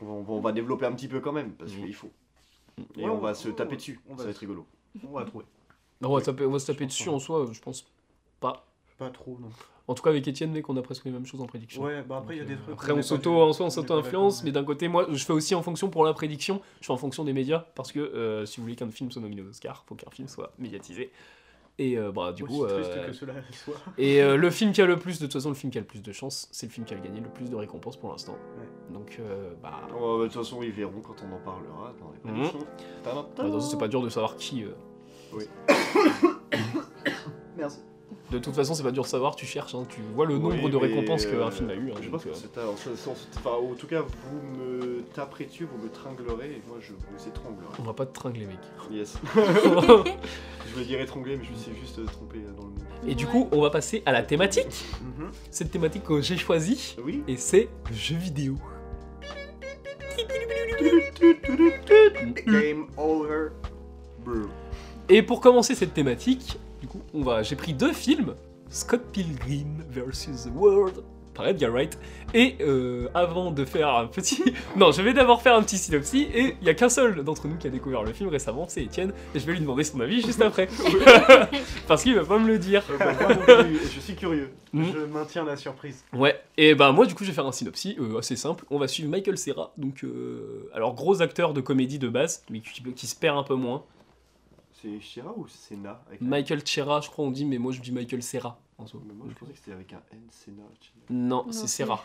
on 0.00 0.04
va, 0.06 0.12
on 0.12 0.22
va- 0.22 0.32
on 0.34 0.40
va 0.40 0.52
développer 0.52 0.86
un 0.86 0.92
petit 0.92 1.08
peu 1.08 1.20
quand 1.20 1.32
même, 1.32 1.52
parce 1.52 1.72
Mm. 1.72 1.84
qu'il 1.84 1.94
faut. 1.94 2.10
Mm. 2.78 2.82
Et 2.98 3.04
Ouais, 3.04 3.10
on 3.10 3.18
va 3.18 3.34
se 3.34 3.48
taper 3.48 3.76
dessus, 3.76 4.00
on 4.08 4.12
va 4.12 4.18
ça 4.18 4.24
va 4.24 4.30
être 4.30 4.38
rigolo. 4.38 4.66
On 5.06 5.12
va 5.12 5.24
trouver. 5.24 5.44
On 6.02 6.14
va, 6.14 6.20
taper- 6.22 6.46
on 6.46 6.50
va 6.50 6.58
se 6.58 6.66
taper 6.66 6.86
dessus 6.86 7.08
en 7.08 7.18
soi, 7.18 7.46
je 7.52 7.60
pense 7.60 7.84
pas. 8.40 8.64
Pas 8.98 9.10
trop, 9.10 9.36
non. 9.40 9.48
En 9.88 9.94
tout 9.94 10.02
cas 10.02 10.10
avec 10.10 10.28
Étienne, 10.28 10.52
mec, 10.52 10.68
on 10.68 10.76
a 10.76 10.82
presque 10.82 11.06
les 11.06 11.10
mêmes 11.10 11.24
choses 11.26 11.40
en 11.40 11.46
prédiction. 11.46 11.82
Ouais, 11.82 12.02
bah 12.02 12.18
après 12.18 12.36
il 12.36 12.38
y 12.38 12.40
a 12.40 12.44
Donc, 12.44 12.48
des 12.52 12.58
euh, 12.60 12.62
trucs. 12.62 12.74
Après, 12.74 12.92
on 12.92 13.02
s'auto, 13.02 13.40
en 13.40 13.52
soi, 13.54 13.66
on 13.66 13.70
s'auto-influence, 13.70 14.44
mais 14.44 14.52
d'un 14.52 14.62
côté, 14.64 14.86
moi, 14.86 15.06
je 15.10 15.24
fais 15.24 15.32
aussi 15.32 15.54
en 15.54 15.62
fonction 15.62 15.88
pour 15.88 16.04
la 16.04 16.12
prédiction, 16.12 16.60
je 16.80 16.86
fais 16.86 16.92
en 16.92 16.98
fonction 16.98 17.24
des 17.24 17.32
médias, 17.32 17.64
parce 17.74 17.90
que 17.90 17.98
euh, 18.00 18.44
si 18.46 18.58
vous 18.58 18.64
voulez 18.64 18.76
qu'un 18.76 18.90
film 18.90 19.10
soit 19.10 19.22
nominé 19.22 19.40
aux 19.42 19.48
Oscars, 19.48 19.84
faut 19.88 19.94
qu'un 19.94 20.10
film 20.10 20.28
soit 20.28 20.52
médiatisé. 20.58 21.10
Et 21.80 21.96
euh, 21.96 22.10
bah, 22.10 22.32
du 22.32 22.42
Aussi 22.42 22.52
coup, 22.58 22.66
triste 22.66 22.90
euh, 22.90 23.06
que 23.06 23.12
cela 23.12 23.34
soit. 23.52 23.76
et 23.96 24.20
euh, 24.20 24.36
le 24.36 24.50
film 24.50 24.72
qui 24.72 24.82
a 24.82 24.84
le 24.86 24.98
plus, 24.98 25.20
de 25.20 25.26
toute 25.26 25.32
façon, 25.34 25.48
le 25.48 25.54
film 25.54 25.70
qui 25.72 25.78
a 25.78 25.80
le 25.80 25.86
plus 25.86 26.02
de 26.02 26.12
chance, 26.12 26.48
c'est 26.50 26.66
le 26.66 26.72
film 26.72 26.84
qui 26.84 26.92
a 26.92 26.98
gagné 26.98 27.20
le 27.20 27.28
plus 27.30 27.48
de 27.48 27.54
récompenses 27.56 27.96
pour 27.96 28.10
l'instant. 28.10 28.36
Donc, 28.92 29.16
euh, 29.20 29.52
bah, 29.62 29.80
Oh, 29.98 30.18
bah, 30.18 30.24
De 30.24 30.28
toute 30.28 30.36
façon, 30.42 30.60
ils 30.62 30.72
verront 30.72 31.00
quand 31.00 31.14
on 31.22 31.32
en 31.34 31.38
parlera 31.38 31.94
dans 32.00 32.10
les 32.12 32.18
Mhm. 32.30 32.42
prédictions. 32.50 32.66
Bah, 33.04 33.60
c'est 33.60 33.78
pas 33.78 33.88
dur 33.88 34.02
de 34.02 34.08
savoir 34.10 34.36
qui. 34.36 34.64
euh, 34.64 34.72
Merci. 37.56 37.78
De 38.30 38.38
toute 38.38 38.54
façon, 38.54 38.74
c'est 38.74 38.82
pas 38.82 38.90
dur 38.90 39.04
de 39.04 39.08
savoir, 39.08 39.36
tu 39.36 39.46
cherches, 39.46 39.74
hein, 39.74 39.84
tu 39.88 40.00
vois 40.14 40.26
le 40.26 40.34
Oui, 40.36 40.42
nombre 40.56 40.68
de 40.68 40.76
récompenses 40.76 41.24
qu'un 41.24 41.32
euh, 41.38 41.50
film 41.50 41.70
a 41.70 41.74
eu. 41.74 41.90
hein, 41.90 41.94
Je 42.02 42.10
pense 42.10 42.24
que 42.24 42.28
euh, 42.28 42.34
c'est 42.34 42.58
enfin, 43.38 43.50
en 43.56 43.74
tout 43.74 43.86
cas, 43.86 44.02
vous 44.02 44.58
me 44.58 45.00
taperez 45.14 45.46
dessus, 45.46 45.64
vous 45.64 45.82
me 45.82 45.88
tringlerez, 45.90 46.50
et 46.50 46.62
moi 46.68 46.76
je 46.78 46.92
vous 46.92 47.28
étranglerai. 47.28 47.64
on 47.78 47.82
va 47.84 47.94
pas 47.94 48.04
te 48.04 48.12
tringler, 48.12 48.44
mec. 48.44 48.58
Yes. 48.90 49.16
je 49.34 50.72
voulais 50.74 50.84
dire 50.84 51.00
étrangler, 51.00 51.38
mais 51.38 51.44
je 51.44 51.52
me 51.52 51.56
suis 51.56 51.72
juste 51.80 52.04
trompé 52.12 52.40
dans 52.54 52.64
le 52.64 52.68
mot. 52.68 52.74
Et 53.06 53.14
du 53.14 53.26
coup, 53.26 53.48
on 53.50 53.62
va 53.62 53.70
passer 53.70 54.02
à 54.04 54.12
la 54.12 54.22
thématique. 54.22 54.84
Mhm. 55.00 55.30
Cette 55.50 55.70
thématique 55.70 56.04
que 56.04 56.20
j'ai 56.20 56.36
choisie, 56.36 56.96
Oui 57.02 57.22
et 57.28 57.36
c'est 57.38 57.70
jeux 57.92 58.16
vidéo. 58.16 58.56
Game 62.46 62.86
over. 62.98 63.48
Et 65.08 65.22
pour 65.22 65.40
commencer 65.40 65.74
cette 65.74 65.94
thématique, 65.94 66.58
du 66.88 66.98
coup, 66.98 67.04
on 67.12 67.22
va, 67.22 67.42
j'ai 67.42 67.56
pris 67.56 67.74
deux 67.74 67.92
films, 67.92 68.34
Scott 68.70 69.02
Pilgrim 69.12 69.84
vs. 69.90 70.46
The 70.46 70.50
World 70.54 71.02
par 71.34 71.46
Edgar 71.46 71.70
Wright. 71.70 71.98
Et 72.32 72.56
euh, 72.60 73.08
avant 73.14 73.50
de 73.50 73.64
faire 73.66 73.94
un 73.94 74.06
petit, 74.06 74.42
non, 74.76 74.90
je 74.90 75.02
vais 75.02 75.12
d'abord 75.12 75.42
faire 75.42 75.54
un 75.54 75.62
petit 75.62 75.76
synopsis. 75.76 76.26
Et 76.34 76.56
il 76.60 76.66
y 76.66 76.70
a 76.70 76.74
qu'un 76.74 76.88
seul 76.88 77.22
d'entre 77.22 77.46
nous 77.46 77.56
qui 77.56 77.66
a 77.66 77.70
découvert 77.70 78.02
le 78.04 78.12
film 78.14 78.30
récemment, 78.30 78.64
c'est 78.68 78.82
Étienne. 78.82 79.12
Et 79.34 79.38
je 79.38 79.44
vais 79.44 79.52
lui 79.52 79.60
demander 79.60 79.84
son 79.84 80.00
avis 80.00 80.22
juste 80.22 80.40
après, 80.40 80.68
parce 81.88 82.02
qu'il 82.02 82.14
va 82.14 82.24
pas 82.24 82.38
me 82.38 82.48
le 82.48 82.58
dire. 82.58 82.82
Euh, 82.90 82.98
bah, 82.98 83.12
moi 83.20 83.34
non 83.34 83.64
plus, 83.64 83.80
je 83.94 84.00
suis 84.00 84.16
curieux. 84.16 84.50
Mm. 84.72 84.84
Je 84.92 84.98
maintiens 85.04 85.44
la 85.44 85.56
surprise. 85.56 86.04
Ouais, 86.14 86.40
et 86.56 86.74
ben 86.74 86.92
moi 86.92 87.06
du 87.06 87.14
coup 87.14 87.24
je 87.24 87.30
vais 87.30 87.34
faire 87.34 87.46
un 87.46 87.52
synopsis 87.52 87.96
euh, 87.98 88.18
assez 88.18 88.36
simple. 88.36 88.64
On 88.70 88.78
va 88.78 88.88
suivre 88.88 89.10
Michael 89.10 89.38
Cera, 89.38 89.72
donc 89.76 90.04
euh, 90.04 90.70
alors 90.74 90.94
gros 90.94 91.22
acteur 91.22 91.52
de 91.52 91.60
comédie 91.60 91.98
de 91.98 92.08
base, 92.08 92.44
mais 92.50 92.60
qui, 92.60 92.82
qui 92.82 93.06
se 93.06 93.16
perd 93.16 93.36
un 93.38 93.42
peu 93.42 93.54
moins. 93.54 93.84
C'est 94.80 95.00
Shira 95.00 95.32
ou 95.36 95.46
c'est 95.48 95.76
Na 95.76 96.02
avec 96.08 96.22
un- 96.22 96.24
Michael 96.24 96.66
Cera, 96.66 97.00
je 97.00 97.10
crois 97.10 97.24
on 97.24 97.30
dit, 97.30 97.44
mais 97.44 97.58
moi 97.58 97.72
je 97.72 97.80
dis 97.80 97.90
Michael 97.90 98.22
Cera 98.22 98.60
en 98.78 98.86
soi. 98.86 99.00
Mais 99.06 99.12
moi 99.12 99.26
je 99.28 99.34
pensais 99.34 99.52
que 99.52 99.58
c'était 99.58 99.72
avec 99.72 99.92
un 99.92 100.00
N, 100.12 100.20
Sena. 100.30 100.62
Non, 101.10 101.44
Non, 101.46 101.52
c'est. 101.52 101.84
Peut-être. 101.84 102.04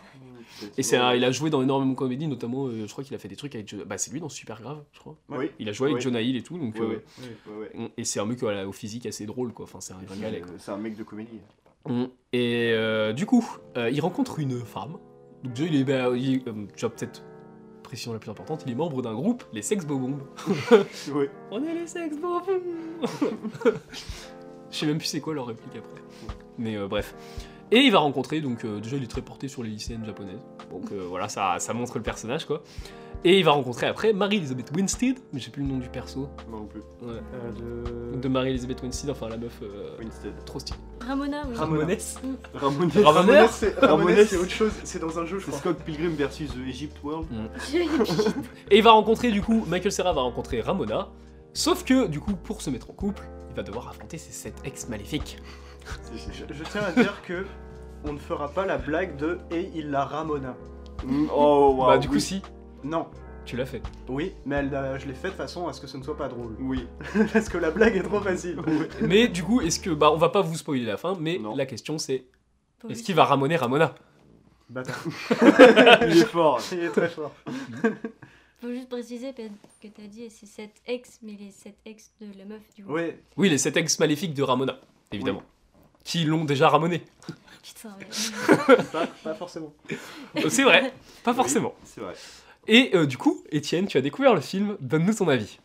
Et 0.80 0.82
c'est 0.84 0.98
un- 0.98 1.14
il 1.14 1.24
a 1.24 1.32
joué 1.32 1.50
dans 1.52 1.62
énormément 1.62 1.92
de 1.92 1.98
comédies, 1.98 2.28
notamment 2.28 2.66
euh, 2.68 2.88
je 2.88 2.92
crois 2.92 3.04
qu'il 3.04 3.14
a 3.14 3.20
fait 3.20 3.28
des 3.28 3.36
trucs 3.36 3.54
avec 3.54 3.68
Jo- 3.68 3.86
bah 3.86 3.98
c'est 4.00 4.12
lui 4.12 4.20
dans 4.20 4.30
Super 4.30 4.60
Grave, 4.60 4.84
je 4.92 5.00
crois. 5.00 5.16
Oui, 5.30 5.52
Il 5.60 5.70
a 5.70 5.72
joué 5.72 5.88
avec 5.88 5.98
Ouais. 5.98 6.02
Jonah 6.02 6.22
Hill 6.22 6.36
et 6.36 6.42
tout, 6.42 6.58
donc 6.58 6.74
Ouais, 6.76 6.82
euh, 6.82 6.88
ouais. 6.88 7.64
ouais, 7.68 7.78
ouais. 7.78 7.92
et 7.96 8.04
c'est 8.06 8.20
un 8.20 8.26
mec 8.26 8.42
au 8.42 8.72
physique 8.72 9.06
assez 9.06 9.26
drôle 9.28 9.54
quoi. 9.54 9.66
Enfin 9.66 9.80
c'est 9.82 9.94
un, 9.94 9.98
un 9.98 10.20
galet, 10.20 10.42
quoi. 10.42 10.52
Euh, 10.52 10.58
C'est 10.58 10.72
un 10.72 10.78
mec 10.78 10.96
de 10.98 11.04
comédie. 11.04 11.40
Mm. 11.88 12.06
Et 12.32 12.72
euh, 12.74 13.14
du 13.14 13.26
coup, 13.28 13.46
euh, 13.78 13.90
il 13.92 14.00
rencontre 14.02 14.40
une 14.40 14.60
femme. 14.62 14.98
Donc 15.44 15.54
déjà, 15.54 15.68
il 15.68 15.76
est, 15.76 15.84
bah, 15.84 16.10
il- 16.16 16.42
euh, 16.48 16.66
déjà 16.74 16.90
peut-être 16.90 17.22
la 18.14 18.20
plus 18.20 18.32
importante, 18.32 18.64
il 18.66 18.72
est 18.72 18.76
membre 18.76 19.02
d'un 19.02 19.14
groupe, 19.14 19.44
les 19.54 19.62
Sex 19.62 19.86
Bobombs. 19.86 20.20
Ouais. 21.14 21.30
On 21.52 21.64
est 21.64 21.74
les 21.74 21.88
Sex 21.88 22.16
Bobombs. 22.18 22.62
Je 24.72 24.78
sais 24.78 24.86
même 24.86 24.98
plus 24.98 25.08
c'est 25.08 25.22
quoi 25.22 25.34
leur 25.34 25.46
réplique 25.46 25.76
après. 25.76 26.02
Mais 26.58 26.76
euh, 26.76 26.88
bref. 26.88 27.16
Et 27.72 27.80
il 27.80 27.92
va 27.92 28.00
rencontrer, 28.00 28.42
donc 28.42 28.66
euh, 28.66 28.80
déjà 28.80 28.98
il 28.98 29.04
est 29.04 29.08
très 29.08 29.22
porté 29.22 29.48
sur 29.48 29.64
les 29.64 29.70
lycéennes 29.70 30.06
japonaises. 30.06 30.40
Donc 30.72 30.92
euh, 30.92 31.06
voilà, 31.10 31.28
ça, 31.30 31.56
ça 31.60 31.74
montre 31.74 31.98
le 31.98 32.04
personnage 32.04 32.46
quoi. 32.46 32.64
Et 33.26 33.40
il 33.40 33.46
va 33.46 33.52
rencontrer 33.52 33.88
après 33.88 34.12
Marie-Elizabeth 34.12 34.72
Winstead, 34.76 35.18
mais 35.32 35.40
j'ai 35.40 35.50
plus 35.50 35.62
le 35.62 35.70
nom 35.70 35.78
du 35.78 35.88
perso. 35.88 36.28
Moi 36.50 36.60
non 36.60 36.66
plus. 36.66 36.82
Ouais. 37.02 37.22
Euh, 37.34 38.12
de... 38.14 38.18
De 38.20 38.28
Marie-Elizabeth 38.28 38.82
Winstead, 38.84 39.10
enfin 39.10 39.30
la 39.30 39.38
meuf 39.38 39.60
euh, 39.62 39.96
Winstead. 40.00 40.34
trop 40.46 40.60
stylée. 40.60 40.78
Ramona, 41.00 41.44
oui. 41.48 41.56
Ramones. 41.56 41.98
Ramones. 42.54 42.92
Ramones. 42.94 43.04
Ramones, 43.06 43.48
c'est 43.50 43.80
Ramones. 43.80 44.26
C'est 44.28 44.38
autre 44.38 44.50
chose. 44.52 44.72
C'est 44.84 45.00
dans 45.00 45.18
un 45.20 45.26
jeu, 45.26 45.40
je 45.40 45.46
C'est 45.46 45.52
crois. 45.52 45.72
Scott 45.72 45.78
Pilgrim 45.86 46.16
versus 46.16 46.50
The 46.52 46.68
Egypt 46.68 46.98
World. 47.02 47.28
Et 48.72 48.78
il 48.78 48.84
va 48.84 48.92
rencontrer 48.92 49.32
du 49.32 49.42
coup, 49.42 49.64
Michael 49.68 49.92
Serra 49.92 50.12
va 50.12 50.22
rencontrer 50.22 50.60
Ramona. 50.60 51.08
Sauf 51.54 51.86
que 51.86 52.08
du 52.08 52.20
coup, 52.20 52.34
pour 52.34 52.62
se 52.62 52.70
mettre 52.70 52.90
en 52.90 52.94
couple, 52.94 53.24
il 53.52 53.56
va 53.56 53.64
devoir 53.64 53.88
affronter 53.88 54.18
ses 54.18 54.32
sept 54.32 54.56
ex 54.66 54.90
maléfiques. 54.90 55.38
Je, 56.14 56.54
je 56.54 56.64
tiens 56.72 56.82
à 56.82 56.92
dire 56.92 57.22
que 57.28 57.46
on 58.06 58.14
ne 58.14 58.18
fera 58.20 58.50
pas 58.50 58.66
la 58.66 58.78
blague 58.78 59.16
de 59.18 59.38
et 59.52 59.70
il 59.76 59.90
la 59.92 60.06
Ramona. 60.06 60.56
Mm, 61.06 61.28
Oh, 61.34 61.76
wow. 61.78 61.86
bah 61.88 61.98
du 61.98 62.08
coup 62.08 62.16
oui. 62.16 62.22
si, 62.22 62.42
Non. 62.84 63.08
tu 63.46 63.58
l'as 63.58 63.66
fait. 63.66 63.82
Oui, 64.08 64.34
mais 64.46 64.56
elle, 64.58 64.70
l'a- 64.70 64.98
je 64.98 65.06
l'ai 65.08 65.14
fait 65.14 65.30
de 65.30 65.34
façon 65.34 65.68
à 65.68 65.74
ce 65.74 65.82
que 65.82 65.88
ce 65.88 65.98
ne 65.98 66.04
soit 66.04 66.16
pas 66.18 66.28
drôle. 66.30 66.56
Oui. 66.60 66.88
Parce 67.34 67.50
que 67.50 67.58
la 67.58 67.72
blague 67.72 67.96
est 67.98 68.04
trop 68.04 68.20
facile. 68.22 68.58
mais 69.02 69.28
du 69.28 69.44
coup, 69.44 69.62
est-ce 69.62 69.80
que 69.80 69.90
bah 69.90 70.12
on 70.12 70.18
va 70.18 70.30
pas 70.30 70.42
vous 70.42 70.56
spoiler 70.56 70.86
la 70.86 70.98
fin, 70.98 71.16
mais 71.20 71.38
Non. 71.40 71.56
la 71.56 71.66
question 71.66 71.98
c'est 71.98 72.26
est-ce 72.90 73.04
qu'il 73.04 73.16
va 73.16 73.26
ramoner 73.26 73.56
Ramona? 73.56 73.96
Bâtard. 74.70 75.04
Il 76.10 76.18
est 76.20 76.26
fort. 76.26 76.60
Il 76.72 76.80
est 76.80 76.90
très 76.90 77.10
fort. 77.10 77.32
Faut 78.62 78.70
juste 78.70 78.88
préciser 78.90 79.34
peut-être 79.34 79.52
que 79.82 79.88
t'as 79.90 80.08
dit 80.08 80.30
c'est 80.30 80.46
7 80.46 80.70
ex, 80.88 81.20
mais 81.22 81.34
les 81.38 81.52
7 81.52 81.76
ex 81.86 82.12
de 82.22 82.28
la 82.38 82.46
meuf 82.46 82.62
du 82.76 82.84
coup. 82.86 82.94
Ouais, 82.94 83.20
Oui, 83.36 83.50
les 83.50 83.58
sept 83.58 83.76
ex 83.76 84.00
maléfiques 84.00 84.34
de 84.34 84.42
Ramona, 84.42 84.78
évidemment. 85.12 85.44
Qui 86.06 86.24
l'ont 86.24 86.46
déjà 86.46 86.70
ramoné. 86.70 87.04
Putain, 87.64 87.96
pas, 88.92 89.08
pas 89.24 89.34
forcément. 89.34 89.74
Euh, 90.36 90.50
c'est 90.50 90.64
vrai, 90.64 90.94
pas 91.24 91.34
forcément. 91.34 91.74
C'est 91.86 92.02
vrai. 92.02 92.14
Et 92.68 92.92
euh, 92.94 93.06
du 93.06 93.18
coup, 93.18 93.42
Étienne, 93.52 93.88
tu 93.88 93.98
as 93.98 94.02
découvert 94.02 94.36
le 94.36 94.42
film, 94.42 94.76
donne-nous 94.82 95.14
ton 95.14 95.30
avis. 95.30 95.60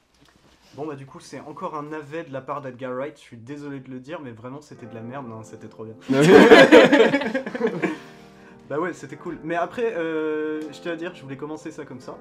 Bon 0.75 0.87
bah 0.87 0.95
du 0.95 1.07
coup 1.07 1.19
c'est 1.19 1.41
encore 1.41 1.75
un 1.75 1.83
navet 1.83 2.23
de 2.23 2.33
la 2.33 2.41
part 2.41 2.61
d'Edgar 2.61 2.93
Wright, 2.93 3.17
je 3.17 3.23
suis 3.23 3.37
désolé 3.37 3.81
de 3.81 3.91
le 3.91 3.99
dire 3.99 4.21
mais 4.21 4.31
vraiment 4.31 4.61
c'était 4.61 4.87
de 4.87 4.95
la 4.95 5.01
merde, 5.01 5.27
non 5.27 5.43
c'était 5.43 5.67
trop 5.67 5.85
bien. 5.85 5.95
Bah 8.69 8.79
ouais 8.79 8.93
c'était 8.93 9.17
cool. 9.17 9.39
Mais 9.43 9.57
après 9.57 9.95
euh, 9.97 10.61
je 10.71 10.81
tiens 10.81 10.93
à 10.93 10.97
dire, 10.97 11.17
je 11.17 11.23
voulais 11.23 11.37
commencer 11.37 11.73
ça 11.73 11.85
comme 11.85 12.01
ça. 12.01 12.17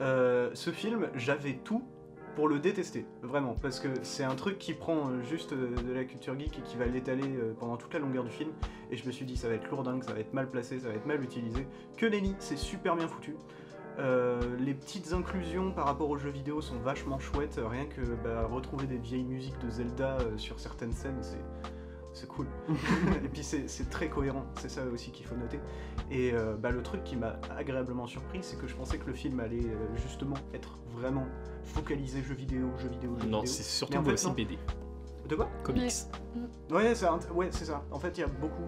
Euh, 0.00 0.48
ce 0.54 0.70
film 0.70 1.08
j'avais 1.16 1.58
tout 1.64 1.82
pour 2.38 2.48
le 2.48 2.60
détester, 2.60 3.04
vraiment, 3.20 3.56
parce 3.60 3.80
que 3.80 3.88
c'est 4.02 4.22
un 4.22 4.36
truc 4.36 4.58
qui 4.58 4.72
prend 4.72 5.10
euh, 5.10 5.22
juste 5.24 5.54
euh, 5.54 5.74
de 5.74 5.92
la 5.92 6.04
culture 6.04 6.38
geek 6.38 6.56
et 6.56 6.62
qui 6.62 6.76
va 6.76 6.86
l'étaler 6.86 7.26
euh, 7.26 7.52
pendant 7.58 7.76
toute 7.76 7.92
la 7.92 7.98
longueur 7.98 8.22
du 8.22 8.30
film. 8.30 8.50
Et 8.92 8.96
je 8.96 9.04
me 9.04 9.10
suis 9.10 9.24
dit 9.24 9.36
ça 9.36 9.48
va 9.48 9.54
être 9.54 9.68
lourdingue, 9.68 10.04
ça 10.04 10.12
va 10.12 10.20
être 10.20 10.32
mal 10.32 10.48
placé, 10.48 10.78
ça 10.78 10.86
va 10.86 10.94
être 10.94 11.04
mal 11.04 11.20
utilisé. 11.20 11.66
Que 11.96 12.06
nenni, 12.06 12.36
c'est 12.38 12.56
super 12.56 12.94
bien 12.94 13.08
foutu. 13.08 13.34
Les 14.60 14.74
petites 14.74 15.12
inclusions 15.12 15.72
par 15.72 15.86
rapport 15.86 16.08
aux 16.08 16.16
jeux 16.16 16.30
vidéo 16.30 16.60
sont 16.60 16.78
vachement 16.78 17.18
chouettes. 17.18 17.60
Rien 17.60 17.86
que 17.86 18.02
bah, 18.22 18.46
retrouver 18.48 18.86
des 18.86 18.98
vieilles 18.98 19.24
musiques 19.24 19.58
de 19.58 19.68
Zelda 19.68 20.18
sur 20.36 20.60
certaines 20.60 20.92
scènes, 20.92 21.18
c'est 21.20 21.42
c'est 22.12 22.26
cool. 22.28 22.46
et 23.24 23.28
puis 23.28 23.44
c'est 23.44 23.68
c'est 23.68 23.88
très 23.90 24.08
cohérent, 24.08 24.44
c'est 24.58 24.70
ça 24.70 24.84
aussi 24.86 25.10
qu'il 25.10 25.26
faut 25.26 25.36
noter. 25.36 25.60
Et 26.10 26.32
euh, 26.32 26.56
bah, 26.56 26.70
le 26.70 26.82
truc 26.82 27.04
qui 27.04 27.16
m'a 27.16 27.38
agréablement 27.56 28.06
surpris, 28.06 28.40
c'est 28.42 28.56
que 28.58 28.66
je 28.66 28.74
pensais 28.74 28.98
que 28.98 29.06
le 29.06 29.14
film 29.14 29.40
allait 29.40 29.66
euh, 29.66 29.96
justement 29.96 30.36
être 30.54 30.78
vraiment 30.94 31.26
focalisé 31.62 32.22
jeux 32.22 32.34
vidéo, 32.34 32.68
jeux 32.78 32.88
vidéo, 32.88 33.10
jeux 33.18 33.28
Non, 33.28 33.40
vidéo. 33.40 33.46
c'est 33.46 33.62
surtout 33.62 33.92
Mais 33.94 33.98
en 33.98 34.04
fait, 34.04 34.12
aussi 34.12 34.26
non. 34.26 34.32
BD, 34.32 34.58
De 35.28 35.36
quoi? 35.36 35.48
Comics. 35.62 35.92
Ouais, 36.70 36.94
c'est 36.94 37.08
ouais, 37.32 37.48
c'est 37.50 37.66
ça. 37.66 37.84
En 37.90 37.98
fait, 37.98 38.16
il 38.18 38.20
y 38.22 38.24
a 38.24 38.28
beaucoup 38.28 38.62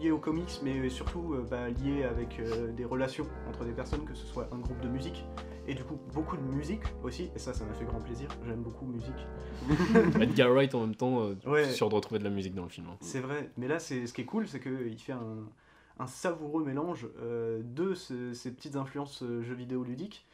lié 0.00 0.10
aux 0.10 0.18
comics, 0.18 0.60
mais 0.62 0.88
surtout 0.88 1.34
euh, 1.34 1.46
bah, 1.50 1.68
lié 1.68 2.04
avec 2.04 2.38
euh, 2.40 2.72
des 2.72 2.84
relations 2.84 3.26
entre 3.48 3.64
des 3.64 3.72
personnes, 3.72 4.04
que 4.04 4.14
ce 4.14 4.26
soit 4.26 4.48
un 4.52 4.58
groupe 4.58 4.80
de 4.80 4.88
musique, 4.88 5.24
et 5.66 5.74
du 5.74 5.82
coup 5.84 5.98
beaucoup 6.14 6.36
de 6.36 6.42
musique 6.42 6.82
aussi, 7.02 7.30
et 7.34 7.38
ça, 7.38 7.52
ça 7.52 7.64
m'a 7.64 7.74
fait 7.74 7.84
grand 7.84 8.00
plaisir. 8.00 8.28
J'aime 8.46 8.62
beaucoup 8.62 8.86
musique. 8.86 9.26
Edgar 10.20 10.50
Wright 10.52 10.74
en 10.74 10.80
même 10.82 10.94
temps, 10.94 11.22
euh, 11.22 11.34
Ouais. 11.46 11.64
c'est 11.64 11.72
sûr 11.72 11.88
de 11.88 11.94
retrouver 11.94 12.18
de 12.18 12.24
la 12.24 12.30
musique 12.30 12.54
dans 12.54 12.62
le 12.64 12.68
film. 12.68 12.86
hein. 12.90 12.96
C'est 13.00 13.20
vrai, 13.20 13.50
mais 13.56 13.68
là, 13.68 13.78
c'est 13.78 14.06
ce 14.06 14.12
qui 14.12 14.20
est 14.22 14.26
cool, 14.26 14.46
c'est 14.48 14.60
qu'il 14.60 14.98
fait 14.98 15.12
un, 15.12 15.36
un 15.98 16.06
savoureux 16.06 16.64
mélange 16.64 17.08
de 17.20 17.94
ce- 17.94 18.32
ces 18.32 18.52
petites 18.52 18.76
influences 18.76 19.22
jeux 19.42 19.54
vidéo 19.54 19.82
ludiques, 19.84 20.26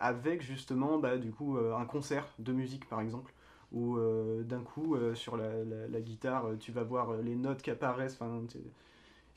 avec 0.00 0.42
justement, 0.42 0.98
bah, 0.98 1.16
du 1.18 1.30
coup, 1.30 1.56
un 1.56 1.84
concert 1.86 2.26
de 2.40 2.52
musique, 2.52 2.88
par 2.88 3.00
exemple, 3.00 3.32
où 3.72 3.96
euh, 3.96 4.42
d'un 4.42 4.62
coup, 4.62 4.94
euh, 4.94 5.14
sur 5.14 5.36
la, 5.36 6.00
guitare, 6.00 6.46
euh, 6.46 6.56
tu 6.56 6.72
vas 6.72 6.82
voir 6.82 7.14
les 7.16 7.34
notes 7.34 7.62
qui 7.62 7.70
apparaissent, 7.70 8.18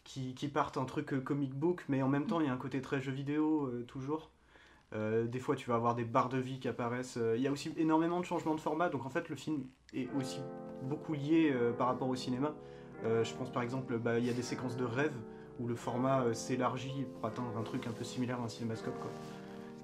qui, 0.04 0.48
partent 0.50 0.78
un 0.78 0.86
truc 0.86 1.24
comic 1.24 1.54
book, 1.54 1.86
mais 1.90 2.02
en 2.02 2.10
même 2.10 2.28
temps, 2.28 2.40
il 2.42 2.48
y 2.48 2.50
a 2.50 2.54
un 2.54 2.58
côté 2.58 2.82
très 2.82 3.02
jeu 3.02 3.12
vidéo, 3.12 3.72
toujours. 3.88 4.32
Des 4.94 5.40
fois, 5.40 5.58
tu 5.58 5.70
vas 5.70 5.76
avoir 5.76 5.94
des 5.94 6.06
barres 6.06 6.30
de 6.30 6.38
vie 6.38 6.60
qui 6.60 6.70
apparaissent. 6.70 7.20
Il 7.36 7.42
y 7.42 7.48
a 7.48 7.52
aussi 7.52 7.74
énormément 7.76 8.22
de 8.22 8.26
changements 8.26 8.56
de 8.56 8.62
format, 8.62 8.88
donc 8.88 9.06
en 9.06 9.10
fait, 9.10 9.28
le 9.28 9.36
film 9.36 9.66
est 9.94 10.08
aussi 10.18 10.40
beaucoup 10.84 11.14
lié 11.14 11.54
par 11.78 11.88
rapport 11.88 12.08
au 12.08 12.16
cinéma. 12.16 12.54
Je 13.04 13.34
pense 13.34 13.52
par 13.52 13.64
exemple, 13.64 13.98
bah, 13.98 14.20
il 14.20 14.26
y 14.26 14.30
a 14.30 14.34
des 14.34 14.42
séquences 14.42 14.78
de 14.78 14.86
rêve 14.86 15.16
où 15.60 15.68
le 15.68 15.76
format 15.76 16.34
s'élargit 16.34 17.06
pour 17.16 17.26
atteindre 17.26 17.58
un 17.58 17.64
truc 17.64 17.88
un 17.88 17.92
peu 17.92 18.06
similaire 18.06 18.40
à 18.40 18.44
un 18.44 18.48
cinémascope. 18.48 18.98
Quoi. 19.00 19.12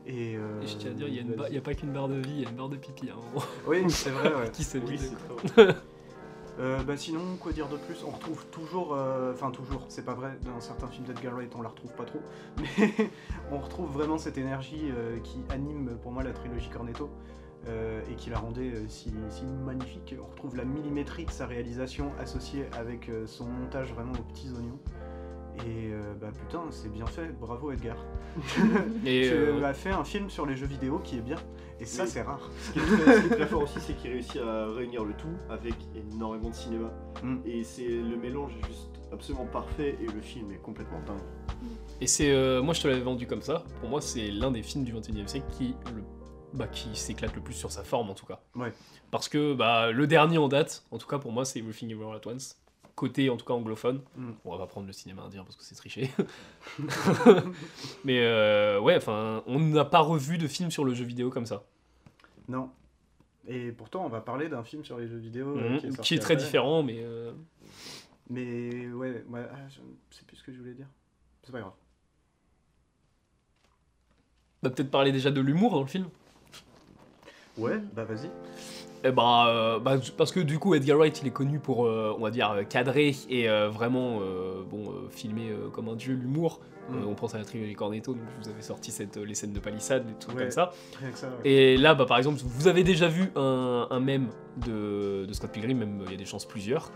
Et, 0.07 0.35
euh, 0.35 0.61
Et 0.61 0.67
je 0.67 0.77
tiens 0.77 0.91
à 0.91 0.93
dire, 0.93 1.07
il 1.07 1.53
y 1.53 1.57
a, 1.57 1.61
pas 1.61 1.73
qu'une 1.73 1.91
barre 1.91 2.07
de 2.07 2.15
vie, 2.15 2.31
il 2.31 2.41
y 2.41 2.45
a 2.45 2.49
une 2.49 2.55
barre 2.55 2.69
de 2.69 2.77
pipi 2.77 3.09
hein, 3.09 3.19
Oui, 3.67 3.83
c'est 3.89 4.09
vrai, 4.09 4.33
ouais. 4.33 4.49
qui 4.53 4.63
se 4.63 4.77
Oui, 4.77 4.97
vide. 4.97 5.75
Euh, 6.59 6.83
bah 6.83 6.97
sinon, 6.97 7.37
quoi 7.39 7.53
dire 7.53 7.69
de 7.69 7.77
plus? 7.77 8.03
On 8.05 8.11
retrouve 8.11 8.45
toujours, 8.47 8.93
euh, 8.93 9.33
enfin 9.33 9.51
toujours, 9.51 9.85
c'est 9.87 10.03
pas 10.03 10.13
vrai, 10.13 10.37
dans 10.43 10.59
certains 10.59 10.87
films 10.87 11.05
d'Edgar 11.05 11.33
Wright 11.33 11.51
on 11.55 11.61
la 11.61 11.69
retrouve 11.69 11.93
pas 11.93 12.03
trop, 12.03 12.19
mais 12.57 13.09
on 13.51 13.57
retrouve 13.57 13.89
vraiment 13.91 14.17
cette 14.17 14.37
énergie 14.37 14.91
qui 15.23 15.39
anime 15.49 15.97
pour 16.03 16.11
moi 16.11 16.23
la 16.23 16.33
trilogie 16.33 16.69
Cornetto 16.69 17.09
et 17.67 18.15
qui 18.15 18.29
la 18.29 18.39
rendait 18.39 18.73
si, 18.89 19.13
si 19.29 19.45
magnifique. 19.45 20.13
On 20.21 20.29
retrouve 20.29 20.57
la 20.57 20.65
millimétrie 20.65 21.25
de 21.25 21.31
sa 21.31 21.47
réalisation 21.47 22.11
associée 22.19 22.65
avec 22.77 23.09
son 23.27 23.45
montage 23.45 23.93
vraiment 23.93 24.13
aux 24.13 24.33
petits 24.33 24.49
oignons. 24.49 24.79
Et 25.59 25.91
euh, 25.91 26.13
bah 26.19 26.29
putain, 26.31 26.63
c'est 26.69 26.91
bien 26.91 27.05
fait, 27.05 27.27
bravo 27.39 27.71
Edgar. 27.71 27.97
Et 29.05 29.27
tu 29.27 29.33
euh, 29.33 29.63
as 29.63 29.73
fait 29.73 29.91
un 29.91 30.03
film 30.03 30.29
sur 30.29 30.45
les 30.45 30.55
jeux 30.55 30.65
vidéo 30.65 30.99
qui 30.99 31.17
est 31.17 31.21
bien, 31.21 31.37
et 31.79 31.85
ça 31.85 32.03
Oui. 32.03 32.09
c'est 32.09 32.21
rare. 32.21 32.49
Ce 32.59 32.71
qui 32.71 32.79
est 32.79 33.29
très, 33.29 33.45
fort 33.47 33.63
aussi, 33.63 33.79
c'est 33.79 33.95
qu'il 33.95 34.11
réussit 34.11 34.41
à 34.41 34.67
réunir 34.67 35.03
le 35.03 35.13
tout 35.13 35.35
avec 35.49 35.75
énormément 35.95 36.49
de 36.49 36.55
cinéma. 36.55 36.91
Mm. 37.21 37.37
Et 37.45 37.63
c'est 37.63 37.87
le 37.87 38.15
mélange 38.15 38.53
est 38.61 38.67
juste 38.67 38.89
absolument 39.11 39.45
parfait 39.45 39.97
et 40.01 40.05
le 40.05 40.21
film 40.21 40.51
est 40.51 40.61
complètement 40.61 41.01
dingue. 41.05 41.21
Et 41.99 42.07
c'est, 42.07 42.31
euh, 42.31 42.61
moi 42.61 42.73
je 42.73 42.81
te 42.81 42.87
l'avais 42.87 43.01
vendu 43.01 43.27
comme 43.27 43.41
ça. 43.41 43.63
Pour 43.79 43.89
moi, 43.89 44.01
c'est 44.01 44.31
l'un 44.31 44.51
des 44.51 44.63
films 44.63 44.83
du 44.83 44.91
21 44.93 45.23
e 45.23 45.27
siècle 45.27 45.47
qui, 45.51 45.75
le, 45.93 46.03
bah, 46.53 46.67
qui 46.67 46.95
s'éclate 46.95 47.35
le 47.35 47.41
plus 47.41 47.53
sur 47.53 47.71
sa 47.71 47.83
forme 47.83 48.09
en 48.09 48.15
tout 48.15 48.25
cas. 48.25 48.39
Ouais. 48.55 48.73
Parce 49.11 49.29
que 49.29 49.53
bah, 49.53 49.91
le 49.91 50.07
dernier 50.07 50.37
en 50.37 50.47
date, 50.47 50.85
en 50.91 50.97
tout 50.97 51.07
cas 51.07 51.19
pour 51.19 51.31
moi, 51.31 51.45
c'est 51.45 51.59
Everything 51.59 51.91
Everywhere 51.91 52.15
at 52.15 52.27
Once. 52.27 52.60
Côté 53.01 53.31
en 53.31 53.35
tout 53.37 53.45
cas 53.47 53.53
anglophone. 53.55 54.01
Mm. 54.15 54.29
On 54.45 54.51
va 54.51 54.59
pas 54.59 54.67
prendre 54.67 54.85
le 54.85 54.93
cinéma 54.93 55.23
indien 55.23 55.43
parce 55.43 55.55
que 55.55 55.63
c'est 55.63 55.73
triché. 55.73 56.11
Mais 58.05 58.19
euh, 58.23 58.79
ouais, 58.79 58.95
enfin, 58.95 59.41
on 59.47 59.57
n'a 59.59 59.85
pas 59.85 60.01
revu 60.01 60.37
de 60.37 60.47
film 60.47 60.69
sur 60.69 60.85
le 60.85 60.93
jeu 60.93 61.03
vidéo 61.03 61.31
comme 61.31 61.47
ça. 61.47 61.63
Non. 62.47 62.69
Et 63.47 63.71
pourtant, 63.71 64.05
on 64.05 64.09
va 64.09 64.21
parler 64.21 64.49
d'un 64.49 64.63
film 64.63 64.85
sur 64.85 64.99
les 64.99 65.07
jeux 65.07 65.17
vidéo 65.17 65.57
euh, 65.57 65.69
Mhm. 65.71 65.79
qui 65.79 65.87
est, 65.87 65.91
sorti 65.93 66.07
qui 66.09 66.13
est 66.13 66.19
très 66.19 66.33
après. 66.35 66.45
différent, 66.45 66.83
mais 66.83 66.99
euh, 66.99 67.31
Mais 68.29 68.85
ouais, 68.91 69.23
ouais 69.27 69.47
ah, 69.51 69.57
je 69.69 69.79
sais 70.15 70.23
plus 70.27 70.37
ce 70.37 70.43
que 70.43 70.51
je 70.53 70.59
voulais 70.59 70.75
dire. 70.75 70.87
C'est 71.41 71.51
pas 71.51 71.59
grave. 71.61 71.73
on 74.61 74.67
va 74.67 74.75
peut-être 74.75 74.91
parler 74.91 75.11
déjà 75.11 75.31
de 75.31 75.41
l'humour 75.41 75.71
dans 75.71 75.81
le 75.81 75.87
film. 75.87 76.07
Ouais, 77.57 77.79
bah 77.95 78.03
vas-y. 78.03 78.29
Eh 79.03 79.11
ben, 79.11 79.45
euh, 79.47 79.79
bah, 79.79 79.97
parce 80.17 80.31
que 80.31 80.39
du 80.39 80.59
coup, 80.59 80.75
Edgar 80.75 80.97
Wright, 80.97 81.19
il 81.21 81.27
est 81.27 81.31
connu 81.31 81.59
pour, 81.59 81.85
euh, 81.85 82.15
on 82.17 82.21
va 82.21 82.29
dire, 82.31 82.51
euh, 82.51 82.63
cadrer 82.63 83.15
et 83.29 83.49
euh, 83.49 83.67
vraiment, 83.69 84.19
bon, 84.69 84.93
filmer 85.09 85.51
comme 85.73 85.89
un 85.89 85.95
dieu 85.95 86.13
l'humour. 86.13 86.59
Mm. 86.89 87.07
On 87.07 87.13
pense 87.15 87.33
à 87.35 87.37
la 87.37 87.45
trilogie 87.45 87.73
Cornetto, 87.73 88.13
donc 88.13 88.21
vous 88.41 88.49
avais 88.49 88.61
sorti 88.61 88.91
cette, 88.91 89.17
les 89.17 89.33
scènes 89.35 89.53
de 89.53 89.59
palissade, 89.59 90.05
des 90.05 90.13
trucs 90.19 90.35
Ouais. 90.35 90.43
comme 90.43 90.51
ça. 90.51 90.71
Ouais. 91.01 91.49
Et 91.49 91.77
là, 91.77 91.93
bah, 91.95 92.05
par 92.05 92.17
exemple, 92.17 92.39
vous 92.43 92.67
avez 92.67 92.83
déjà 92.83 93.07
vu 93.07 93.31
un, 93.35 93.87
un 93.89 93.99
mème 93.99 94.29
de, 94.65 95.25
de 95.25 95.33
Scott 95.33 95.51
Pilgrim, 95.51 95.77
même 95.77 96.01
il 96.05 96.11
y 96.11 96.15
a 96.15 96.17
des 96.17 96.25
chances 96.25 96.45
plusieurs. 96.45 96.91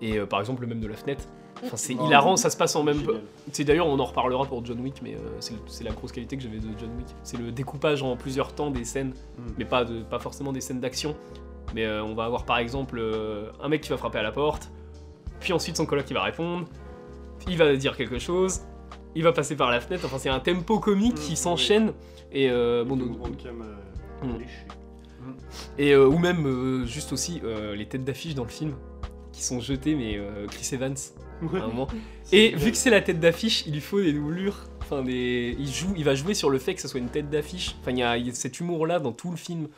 Et 0.00 0.18
par 0.20 0.38
exemple, 0.38 0.62
le 0.62 0.68
mème 0.68 0.80
de 0.80 0.86
la 0.86 0.94
fenêtre. 0.96 1.24
Enfin, 1.64 1.76
c'est 1.76 1.96
Oh, 1.98 2.06
hilarant, 2.06 2.36
ça 2.36 2.50
se 2.50 2.56
passe 2.56 2.76
en 2.76 2.84
même. 2.84 3.02
C'est 3.50 3.64
d'ailleurs, 3.64 3.88
on 3.88 3.98
en 3.98 4.04
reparlera 4.04 4.44
pour 4.44 4.64
John 4.64 4.78
Wick, 4.80 5.00
mais 5.02 5.14
euh, 5.16 5.40
c'est 5.66 5.82
la 5.82 5.90
grosse 5.90 6.12
qualité 6.12 6.36
que 6.36 6.42
j'avais 6.44 6.58
de 6.58 6.68
John 6.78 6.90
Wick. 6.96 7.08
C'est 7.24 7.36
le 7.36 7.50
découpage 7.50 8.00
en 8.04 8.16
plusieurs 8.16 8.52
temps 8.54 8.70
des 8.70 8.84
scènes, 8.84 9.08
Mm. 9.38 9.42
mais 9.58 9.64
pas, 9.64 9.84
de, 9.84 10.02
pas 10.02 10.20
forcément 10.20 10.52
des 10.52 10.60
scènes 10.60 10.78
d'action. 10.78 11.16
Mais 11.74 11.84
euh, 11.84 12.02
on 12.02 12.14
va 12.14 12.24
avoir 12.24 12.44
par 12.44 12.58
exemple 12.58 12.98
euh, 12.98 13.50
un 13.62 13.68
mec 13.68 13.82
qui 13.82 13.90
va 13.90 13.96
frapper 13.96 14.18
à 14.18 14.22
la 14.22 14.32
porte, 14.32 14.70
puis 15.40 15.52
ensuite 15.52 15.76
son 15.76 15.86
coloc 15.86 16.04
qui 16.06 16.14
va 16.14 16.22
répondre, 16.22 16.66
il 17.48 17.56
va 17.58 17.74
dire 17.76 17.96
quelque 17.96 18.18
chose, 18.18 18.60
il 19.14 19.22
va 19.22 19.32
passer 19.32 19.56
par 19.56 19.70
la 19.70 19.80
fenêtre. 19.80 20.04
Enfin, 20.06 20.18
c'est 20.18 20.28
un 20.30 20.40
tempo 20.40 20.78
comique 20.80 21.14
Mm, 21.14 21.20
qui 21.20 21.30
oui. 21.30 21.36
s'enchaîne. 21.36 21.92
Et 22.32 22.50
euh, 22.50 22.84
bon, 22.84 22.96
donc- 22.96 23.18
grande 23.18 23.36
cam 23.36 23.62
euh, 23.62 24.26
Mm. 24.26 24.38
léchée. 24.38 24.66
et 25.78 25.92
euh, 25.92 26.06
ou 26.06 26.18
même 26.18 26.46
euh, 26.46 26.84
juste 26.86 27.12
aussi 27.12 27.40
euh, 27.44 27.74
les 27.76 27.86
têtes 27.86 28.04
d'affiche 28.04 28.34
dans 28.34 28.44
le 28.44 28.48
film 28.50 28.74
qui 29.32 29.42
sont 29.42 29.60
jetées, 29.60 29.94
mais 29.94 30.16
euh, 30.16 30.46
Chris 30.46 30.68
Evans 30.74 30.94
à 31.54 31.56
un 31.58 31.66
moment. 31.68 31.86
Et 32.32 32.50
vu 32.56 32.70
que 32.72 32.76
c'est 32.76 32.90
la 32.90 33.00
tête 33.00 33.20
d'affiche, 33.20 33.64
il 33.66 33.74
lui 33.74 33.80
faut 33.80 34.00
des 34.00 34.12
doublures. 34.12 34.56
Enfin, 34.80 35.02
des... 35.02 35.54
il, 35.58 35.68
joue, 35.68 35.92
il 35.96 36.04
va 36.04 36.14
jouer 36.14 36.34
sur 36.34 36.50
le 36.50 36.58
fait 36.58 36.74
que 36.74 36.80
ça 36.80 36.88
soit 36.88 36.98
une 37.00 37.08
tête 37.10 37.30
d'affiche. 37.30 37.76
Enfin, 37.80 37.92
il 37.92 37.98
y, 37.98 38.02
a 38.02 38.16
il 38.18 38.26
y 38.26 38.30
a 38.30 38.34
cet 38.34 38.58
humour-là 38.60 38.98
dans 38.98 39.12
tout 39.12 39.30
le 39.30 39.36
film. 39.36 39.68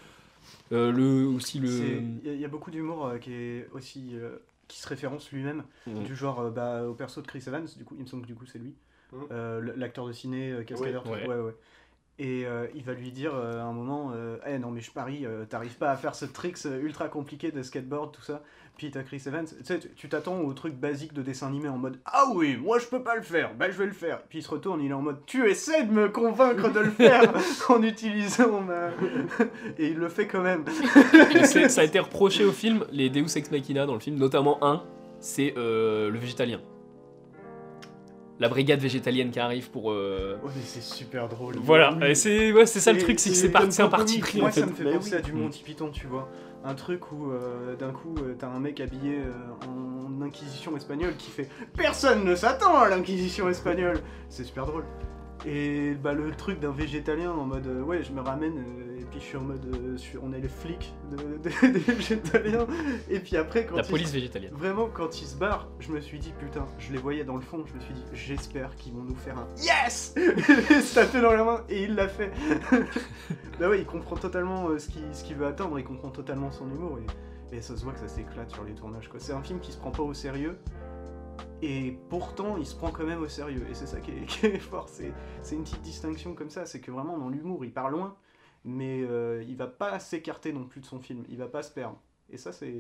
Euh, 0.73 0.93
le, 0.93 1.27
aussi 1.27 1.59
le. 1.59 1.69
Il 1.69 2.27
y 2.27 2.31
a- 2.31 2.33
il 2.35 2.41
y, 2.41 2.45
a 2.45 2.49
beaucoup 2.49 2.71
d'humour 2.71 3.07
euh, 3.07 3.19
qui 3.19 3.33
est 3.33 3.69
aussi 3.73 4.11
euh, 4.15 4.39
qui 4.69 4.79
se 4.81 4.89
référence 4.89 5.33
lui-même, 5.33 5.65
Mm. 5.87 6.05
du 6.05 6.15
genre 6.15 6.41
euh, 6.41 6.51
bah, 6.51 6.85
au 6.87 6.95
perso 6.95 7.21
de 7.23 7.27
Chris 7.27 7.43
Evans. 7.47 7.67
Du 7.77 7.85
coup, 7.85 7.95
il 7.99 8.03
me 8.03 8.07
semble 8.07 8.23
que 8.23 8.29
du 8.29 8.35
coup 8.37 8.47
c'est 8.47 8.59
lui, 8.61 8.75
l- 9.31 9.75
l'acteur 9.77 10.07
de 10.07 10.13
ciné, 10.13 10.53
euh, 10.53 10.63
cascadeur. 10.63 11.05
Ouais. 11.09 11.25
tout- 11.25 11.31
ouais, 11.31 11.37
ouais. 11.41 11.55
Et 12.21 12.45
euh, 12.47 12.67
il 12.75 12.85
va 12.85 12.93
lui 12.93 13.11
dire 13.13 13.35
euh, 13.35 13.61
à 13.61 13.65
un 13.65 13.73
moment, 13.73 14.13
euh, 14.15 14.37
eh 14.47 14.59
non 14.59 14.71
mais 14.71 14.83
je 14.83 14.91
parie, 14.93 15.25
euh, 15.25 15.47
t'arrives 15.47 15.79
pas 15.79 15.91
à 15.91 15.97
faire 15.97 16.15
ce 16.15 16.27
trick 16.27 16.57
euh, 16.67 16.79
ultra 16.83 17.09
compliqué 17.09 17.51
de 17.51 17.63
skateboard, 17.63 18.13
tout 18.15 18.21
ça. 18.23 18.43
Puis 18.81 18.91
t'as 18.91 19.03
Chris 19.03 19.21
Evans, 19.27 19.45
tu 19.45 19.55
sais, 19.63 19.79
tu- 19.79 19.91
tu 19.95 20.09
t'attends 20.09 20.41
au 20.41 20.55
truc 20.55 20.73
basique 20.75 21.13
de 21.13 21.21
dessin 21.21 21.49
animé 21.49 21.69
en 21.69 21.77
mode 21.77 21.99
Ah 22.07 22.25
oui, 22.35 22.57
moi 22.57 22.79
je 22.79 22.87
peux 22.87 23.03
pas 23.03 23.15
le 23.15 23.21
faire, 23.21 23.53
bah 23.55 23.67
je 23.71 23.77
vais 23.77 23.85
le 23.85 23.93
faire. 23.93 24.23
Puis 24.31 24.39
il 24.39 24.43
se 24.43 24.49
retourne, 24.49 24.81
il 24.81 24.91
est 24.91 24.95
en 24.95 25.03
mode 25.03 25.19
Tu 25.27 25.47
essaies 25.51 25.83
de 25.83 25.93
me 25.93 26.09
convaincre 26.09 26.73
de 26.73 26.81
le 26.81 26.91
faire 26.91 27.31
en 27.69 27.83
utilisant 27.83 28.63
ma. 28.63 28.87
Et 29.79 29.89
il 29.89 29.97
le 29.99 30.09
fait 30.09 30.27
quand 30.27 30.41
même. 30.41 30.65
Ça 31.45 31.83
a 31.83 31.85
été 31.85 31.99
reproché 31.99 32.43
au 32.47 32.53
film, 32.53 32.87
les 32.91 33.11
Deus 33.11 33.37
Ex 33.37 33.51
Machina 33.51 33.85
dans 33.85 33.93
le 33.93 34.01
film, 34.01 34.17
notamment 34.17 34.57
un, 34.65 34.83
c'est 35.19 35.53
euh, 35.59 36.09
le 36.09 36.19
végétalien. 36.19 36.61
La 38.39 38.49
brigade 38.49 38.81
végétalienne 38.81 39.31
qui 39.31 39.39
arrive 39.41 39.71
pour. 39.71 39.91
euh, 39.93 40.37
Ouais, 40.43 40.51
mais 40.57 40.63
c'est 40.65 40.81
super 40.83 41.29
drôle. 41.29 41.57
Voilà, 41.63 41.95
Oui. 42.01 42.17
c'est 42.17 42.51
ouais, 42.53 42.65
ça 42.65 42.95
le 42.95 42.99
truc, 42.99 43.21
c'est 43.21 43.29
que 43.29 43.37
c'est 43.37 43.43
c'est 43.43 43.51
par- 43.51 43.61
comme 43.61 43.71
c'est 43.71 43.83
un 43.83 43.89
parti 43.89 44.19
pris 44.21 44.39
Moi, 44.39 44.49
en 44.49 44.53
fait. 44.53 44.61
ça 44.61 44.67
me 44.67 44.73
fait 44.73 44.85
Bah 44.85 44.93
penser 44.95 45.11
oui. 45.11 45.17
à 45.19 45.21
du 45.21 45.33
Mm. 45.35 45.39
Monty 45.41 45.63
Python, 45.63 45.91
tu 45.93 46.07
vois. 46.07 46.27
Un 46.63 46.75
truc 46.75 47.11
où 47.13 47.31
euh, 47.31 47.75
d'un 47.77 47.91
coup, 47.91 48.15
euh, 48.19 48.35
t'as 48.39 48.49
un 48.49 48.61
mec 48.61 48.81
habillé 48.81 49.19
euh, 49.19 49.33
en 49.67 50.21
inquisition 50.21 50.77
espagnole 50.77 51.17
qui 51.17 51.31
fait 51.31 51.49
Personne 51.77 52.25
ne 52.25 52.35
s'attend 52.35 52.77
à 52.77 52.89
l'inquisition 52.89 53.49
espagnole 53.49 54.01
C'est 54.29 54.45
super 54.45 54.67
drôle. 54.67 54.85
Et 55.47 55.95
bah, 55.95 56.13
le 56.13 56.31
truc 56.33 56.61
d'un 56.61 56.73
végétalien 56.73 57.31
en 57.31 57.47
mode 57.47 57.67
Ouais, 57.87 58.03
je 58.03 58.13
me 58.13 58.21
ramène, 58.21 58.63
puis 59.21 59.25
je 59.25 59.29
suis 59.29 59.37
en 59.37 59.43
mode 59.43 59.65
euh, 59.75 59.93
je 59.93 59.97
suis- 59.99 60.19
On 60.23 60.33
est 60.33 60.41
les 60.41 60.49
flics 60.49 60.95
de- 61.11 61.17
de- 61.17 61.73
des 61.73 61.79
végétaliens. 61.93 62.67
Et 63.09 63.21
puis 63.21 63.37
après, 63.37 63.67
quand 63.67 63.77
La 63.77 63.83
ils- 63.83 63.91
police 63.91 64.11
végétalienne. 64.13 64.53
Vraiment, 64.55 64.89
quand 64.93 65.21
ils 65.21 65.27
se 65.27 65.37
barrent, 65.37 65.69
je 65.79 65.91
me 65.93 66.01
suis 66.01 66.19
dit, 66.19 66.33
putain, 66.39 66.67
je 66.79 66.93
les 66.93 66.99
voyais 66.99 67.25
dans 67.25 67.37
le 67.37 67.43
fond, 67.43 67.65
je 67.67 67.75
me 67.75 67.81
suis 67.81 67.95
dit, 67.95 68.03
j'espère 68.13 68.75
qu'ils 68.77 68.93
vont 68.95 69.03
nous 69.03 69.15
faire 69.17 69.37
un 69.39 69.47
yes 69.63 70.15
Et 70.17 70.81
se 70.81 70.95
taper 70.95 71.21
dans 71.21 71.33
la 71.33 71.45
main, 71.45 71.65
et 71.69 71.85
il 71.85 71.95
l'a 71.95 72.09
fait. 72.09 72.33
bah 73.61 73.69
ouais, 73.69 73.81
il 73.81 73.87
comprend 73.87 74.17
totalement 74.17 74.69
euh, 74.69 74.79
ce 74.79 74.89
qu'il 74.89 75.03
ce 75.13 75.23
qu'il 75.25 75.37
veut 75.37 75.47
atteindre, 75.47 75.79
il 75.79 75.85
comprend 75.85 76.09
totalement 76.11 76.51
son 76.51 76.69
humour, 76.71 76.99
et, 77.53 77.57
et 77.57 77.61
ça 77.63 77.77
se 77.77 77.85
voit 77.85 77.93
que 77.93 78.01
ça 78.01 78.09
s'éclate 78.09 78.51
sur 78.51 78.65
les 78.65 78.73
tournages. 78.75 79.09
quoi. 79.09 79.21
C'est 79.21 79.33
un 79.33 79.43
film 79.43 79.61
qui 79.61 79.73
se 79.73 79.79
prend 79.79 79.91
pas 79.91 80.03
au 80.03 80.15
sérieux, 80.15 80.57
et 81.63 81.99
pourtant, 82.09 82.57
il 82.57 82.65
se 82.67 82.75
prend 82.75 82.91
quand 82.91 83.05
même 83.05 83.23
au 83.23 83.29
sérieux, 83.29 83.67
et 83.71 83.75
c'est 83.75 83.87
ça 83.87 84.01
qui 84.01 84.13
est, 84.13 84.25
qui 84.27 84.47
est 84.47 84.59
fort. 84.59 84.89
C'est 84.89 85.13
c'est 85.43 85.55
une 85.57 85.63
petite 85.63 85.83
distinction 85.83 86.35
comme 86.35 86.51
ça, 86.51 86.65
c'est 86.67 86.81
que 86.81 86.91
vraiment, 86.91 87.19
dans 87.19 87.29
l'humour, 87.29 87.65
il 87.65 87.73
part 87.73 87.91
loin, 87.91 88.17
mais 88.65 89.03
euh, 89.03 89.43
il 89.49 89.57
va 89.57 89.67
pas 89.67 89.99
s'écarter 89.99 90.53
non 90.53 90.65
plus 90.65 90.81
de 90.81 90.87
son 90.87 91.01
film, 91.01 91.25
il 91.29 91.37
va 91.39 91.47
pas 91.47 91.63
se 91.63 91.71
perdre. 91.71 91.99
Et 92.33 92.37
ça, 92.37 92.53
c'est... 92.53 92.73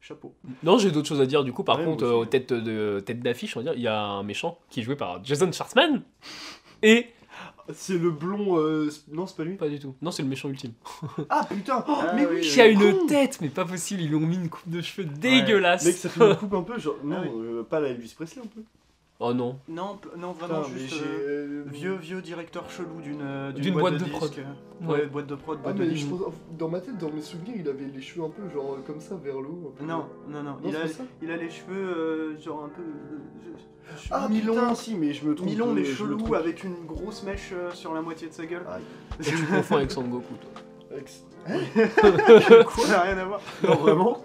Chapeau. 0.00 0.34
Non, 0.62 0.76
j'ai 0.76 0.90
d'autres 0.90 1.08
choses 1.08 1.22
à 1.22 1.26
dire 1.26 1.44
du 1.44 1.52
coup. 1.54 1.64
Par 1.64 1.78
Ouais, 1.78 1.84
contre, 1.86 2.04
euh, 2.04 2.12
aux 2.12 2.26
têtes 2.26 2.52
de 2.52 3.00
tête 3.00 3.20
d'affiche, 3.20 3.56
on 3.56 3.60
va 3.60 3.64
dire, 3.64 3.72
il 3.74 3.80
y 3.80 3.88
a 3.88 3.98
un 4.02 4.22
méchant 4.22 4.58
qui 4.68 4.80
est 4.80 4.82
joué 4.82 4.96
par 4.96 5.24
Jason 5.24 5.50
Schwartzman 5.50 6.02
et 6.82 7.06
C'est 7.72 7.96
le 7.96 8.10
blond. 8.10 8.58
euh, 8.58 8.90
Non, 9.10 9.26
c'est 9.26 9.34
pas 9.34 9.44
lui? 9.44 9.56
pas 9.56 9.70
du 9.70 9.78
tout. 9.78 9.94
Non, 10.02 10.10
c'est 10.10 10.22
le 10.22 10.28
méchant 10.28 10.50
ultime. 10.50 10.72
Ah 11.30 11.46
putain 11.48 11.82
oh, 11.88 11.94
Ah 12.02 12.12
Mais 12.14 12.26
oui, 12.26 12.34
oui 12.34 12.40
Qui 12.42 12.60
a 12.60 12.66
une 12.66 13.06
tête, 13.06 13.38
mais 13.40 13.48
pas 13.48 13.64
possible. 13.64 14.02
Ils 14.02 14.08
lui 14.08 14.16
ont 14.16 14.20
mis 14.20 14.36
une 14.36 14.50
coupe 14.50 14.68
de 14.68 14.82
cheveux 14.82 15.08
dégueulasse. 15.08 15.86
Mec, 15.86 15.94
ça 15.96 16.10
fait 16.10 16.20
une 16.22 16.36
coupe 16.40 16.52
un 16.52 16.62
peu 16.62 16.78
genre. 16.78 16.96
Non, 17.02 17.16
Ah 17.22 17.26
euh, 17.26 17.62
pas 17.62 17.80
la 17.80 17.88
Elvis 17.88 18.12
Presley 18.14 18.42
un 18.44 18.46
peu. 18.46 18.60
Oh 19.20 19.32
non. 19.32 19.58
Non, 19.68 19.96
p- 19.96 20.08
non 20.18 20.32
Putain, 20.34 20.46
vraiment 20.48 20.68
mais 20.74 20.80
juste 20.80 20.94
j'ai. 20.96 21.04
euh, 21.04 21.62
euh, 21.62 21.64
vieux 21.66 21.94
vieux 21.94 22.20
directeur 22.20 22.68
chelou 22.68 23.00
d'une 23.00 23.20
euh, 23.22 23.52
D'une 23.52 23.74
boîte 23.74 23.94
de 23.94 23.98
disques. 24.00 24.10
prod. 24.16 24.30
Ouais, 24.82 24.88
Ouais. 24.88 25.06
boîte 25.06 25.26
de 25.28 25.34
prod, 25.36 25.58
Ah, 25.60 25.62
boîte 25.62 25.76
de 25.76 25.82
mais 25.84 25.88
disques. 25.90 26.08
je 26.10 26.14
pense- 26.14 26.32
dans 26.58 26.68
ma 26.68 26.80
tête, 26.80 26.98
dans 26.98 27.10
mes 27.12 27.22
souvenirs, 27.22 27.54
il 27.56 27.68
avait 27.68 27.86
les 27.94 28.00
cheveux 28.00 28.24
un 28.24 28.30
peu 28.30 28.48
genre 28.52 28.76
comme 28.84 29.00
ça 29.00 29.14
vers 29.14 29.40
le 29.40 29.46
haut. 29.48 29.72
un 29.72 29.78
peu. 29.78 29.84
Non, 29.86 30.06
non, 30.28 30.42
non, 30.42 30.50
Non, 30.50 30.56
il, 30.64 30.72
c'est 30.72 30.76
a, 30.78 30.80
pas 30.82 30.88
ça 30.88 31.02
il 31.22 31.30
a 31.30 31.36
les 31.36 31.48
cheveux 31.48 31.76
euh, 31.76 32.40
genre 32.40 32.64
un 32.64 32.68
peu 32.70 32.82
euh, 32.82 33.56
je- 33.96 34.08
Ah, 34.10 34.28
mi-long, 34.28 34.54
putain, 34.54 34.74
si, 34.74 34.94
mais 34.96 35.12
je 35.12 35.24
me 35.26 35.34
trompe. 35.36 35.48
mi-long 35.48 35.72
mais 35.72 35.84
je 35.84 35.90
me 35.90 35.96
chelou 35.96 36.16
trompe. 36.18 36.34
avec 36.34 36.64
une 36.64 36.84
grosse 36.84 37.22
mèche 37.22 37.52
euh, 37.54 37.70
sur 37.70 37.94
la 37.94 38.02
moitié 38.02 38.28
de 38.28 38.32
sa 38.32 38.44
gueule. 38.46 38.64
Ah, 38.68 38.78
Et 39.20 39.22
tu 39.22 39.36
confonds 39.44 39.76
avec 39.76 39.92
Son 39.92 40.02
Goku, 40.02 40.34
toi. 40.34 40.50
Avec- 40.90 41.10
Quoi, 42.66 42.84
ça 42.86 42.92
n'a 42.96 43.00
rien 43.02 43.18
à 43.18 43.24
voir. 43.26 43.40
Non, 43.62 43.74
vraiment 43.76 44.24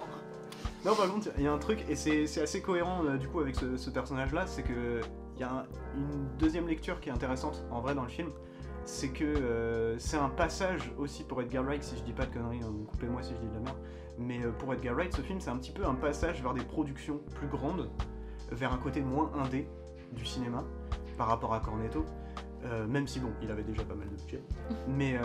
Non, 0.86 0.96
par 0.96 1.12
contre, 1.12 1.30
il 1.38 1.44
y 1.44 1.48
a 1.48 1.52
un 1.52 1.58
truc, 1.58 1.84
et 1.90 1.96
c'est 1.96 2.42
assez 2.42 2.62
cohérent 2.62 3.04
euh, 3.06 3.18
du 3.18 3.28
coup 3.28 3.40
avec 3.42 3.56
ce, 3.56 3.90
personnage-là, 3.90 4.48
c'est 4.48 4.64
que 4.64 5.02
il 5.36 5.42
y 5.42 5.44
a 5.44 5.52
un- 5.52 5.66
une 5.96 6.28
deuxième 6.38 6.68
lecture 6.68 7.00
qui 7.00 7.10
est 7.10 7.12
intéressante 7.12 7.64
en 7.72 7.82
vrai 7.82 7.96
dans 7.96 8.04
le 8.04 8.10
film. 8.10 8.30
C'est 8.86 9.10
que 9.10 9.24
euh, 9.26 9.98
c'est 10.00 10.18
un 10.18 10.30
passage 10.30 10.92
aussi 10.98 11.24
pour 11.24 11.42
Edgar 11.42 11.64
Wright, 11.64 11.84
si 11.84 11.98
je 11.98 12.04
dis 12.04 12.14
pas 12.14 12.26
de 12.26 12.34
conneries, 12.34 12.62
hein, 12.64 12.74
coupez-moi 12.88 13.22
si 13.22 13.34
je 13.36 13.40
dis 13.40 13.48
de 13.48 13.54
la 13.54 13.60
merde. 13.60 13.78
Mais 14.18 14.44
euh, 14.44 14.52
pour 14.52 14.74
Edgar 14.74 14.96
Wright, 14.96 15.14
ce 15.14 15.22
film, 15.22 15.40
c'est 15.42 15.50
un 15.50 15.58
petit 15.58 15.72
peu 15.72 15.86
un 15.86 15.96
passage 15.96 16.42
vers 16.42 16.54
des 16.54 16.64
productions 16.64 17.20
plus 17.36 17.48
grandes, 17.48 17.90
vers 18.52 18.74
un 18.74 18.78
côté 18.78 19.02
moins 19.02 19.32
indé 19.44 19.68
du 20.14 20.26
cinéma 20.26 20.64
par 21.18 21.28
rapport 21.28 21.54
à 21.54 21.60
Cornetto. 21.60 22.06
Même 22.90 23.08
si 23.08 23.22
bon, 23.22 23.30
il 23.42 23.50
avait 23.52 23.64
déjà 23.64 23.84
pas 23.86 23.96
mal 23.96 24.10
de 24.10 24.16
budget. 24.16 24.44
Mais 24.88 25.18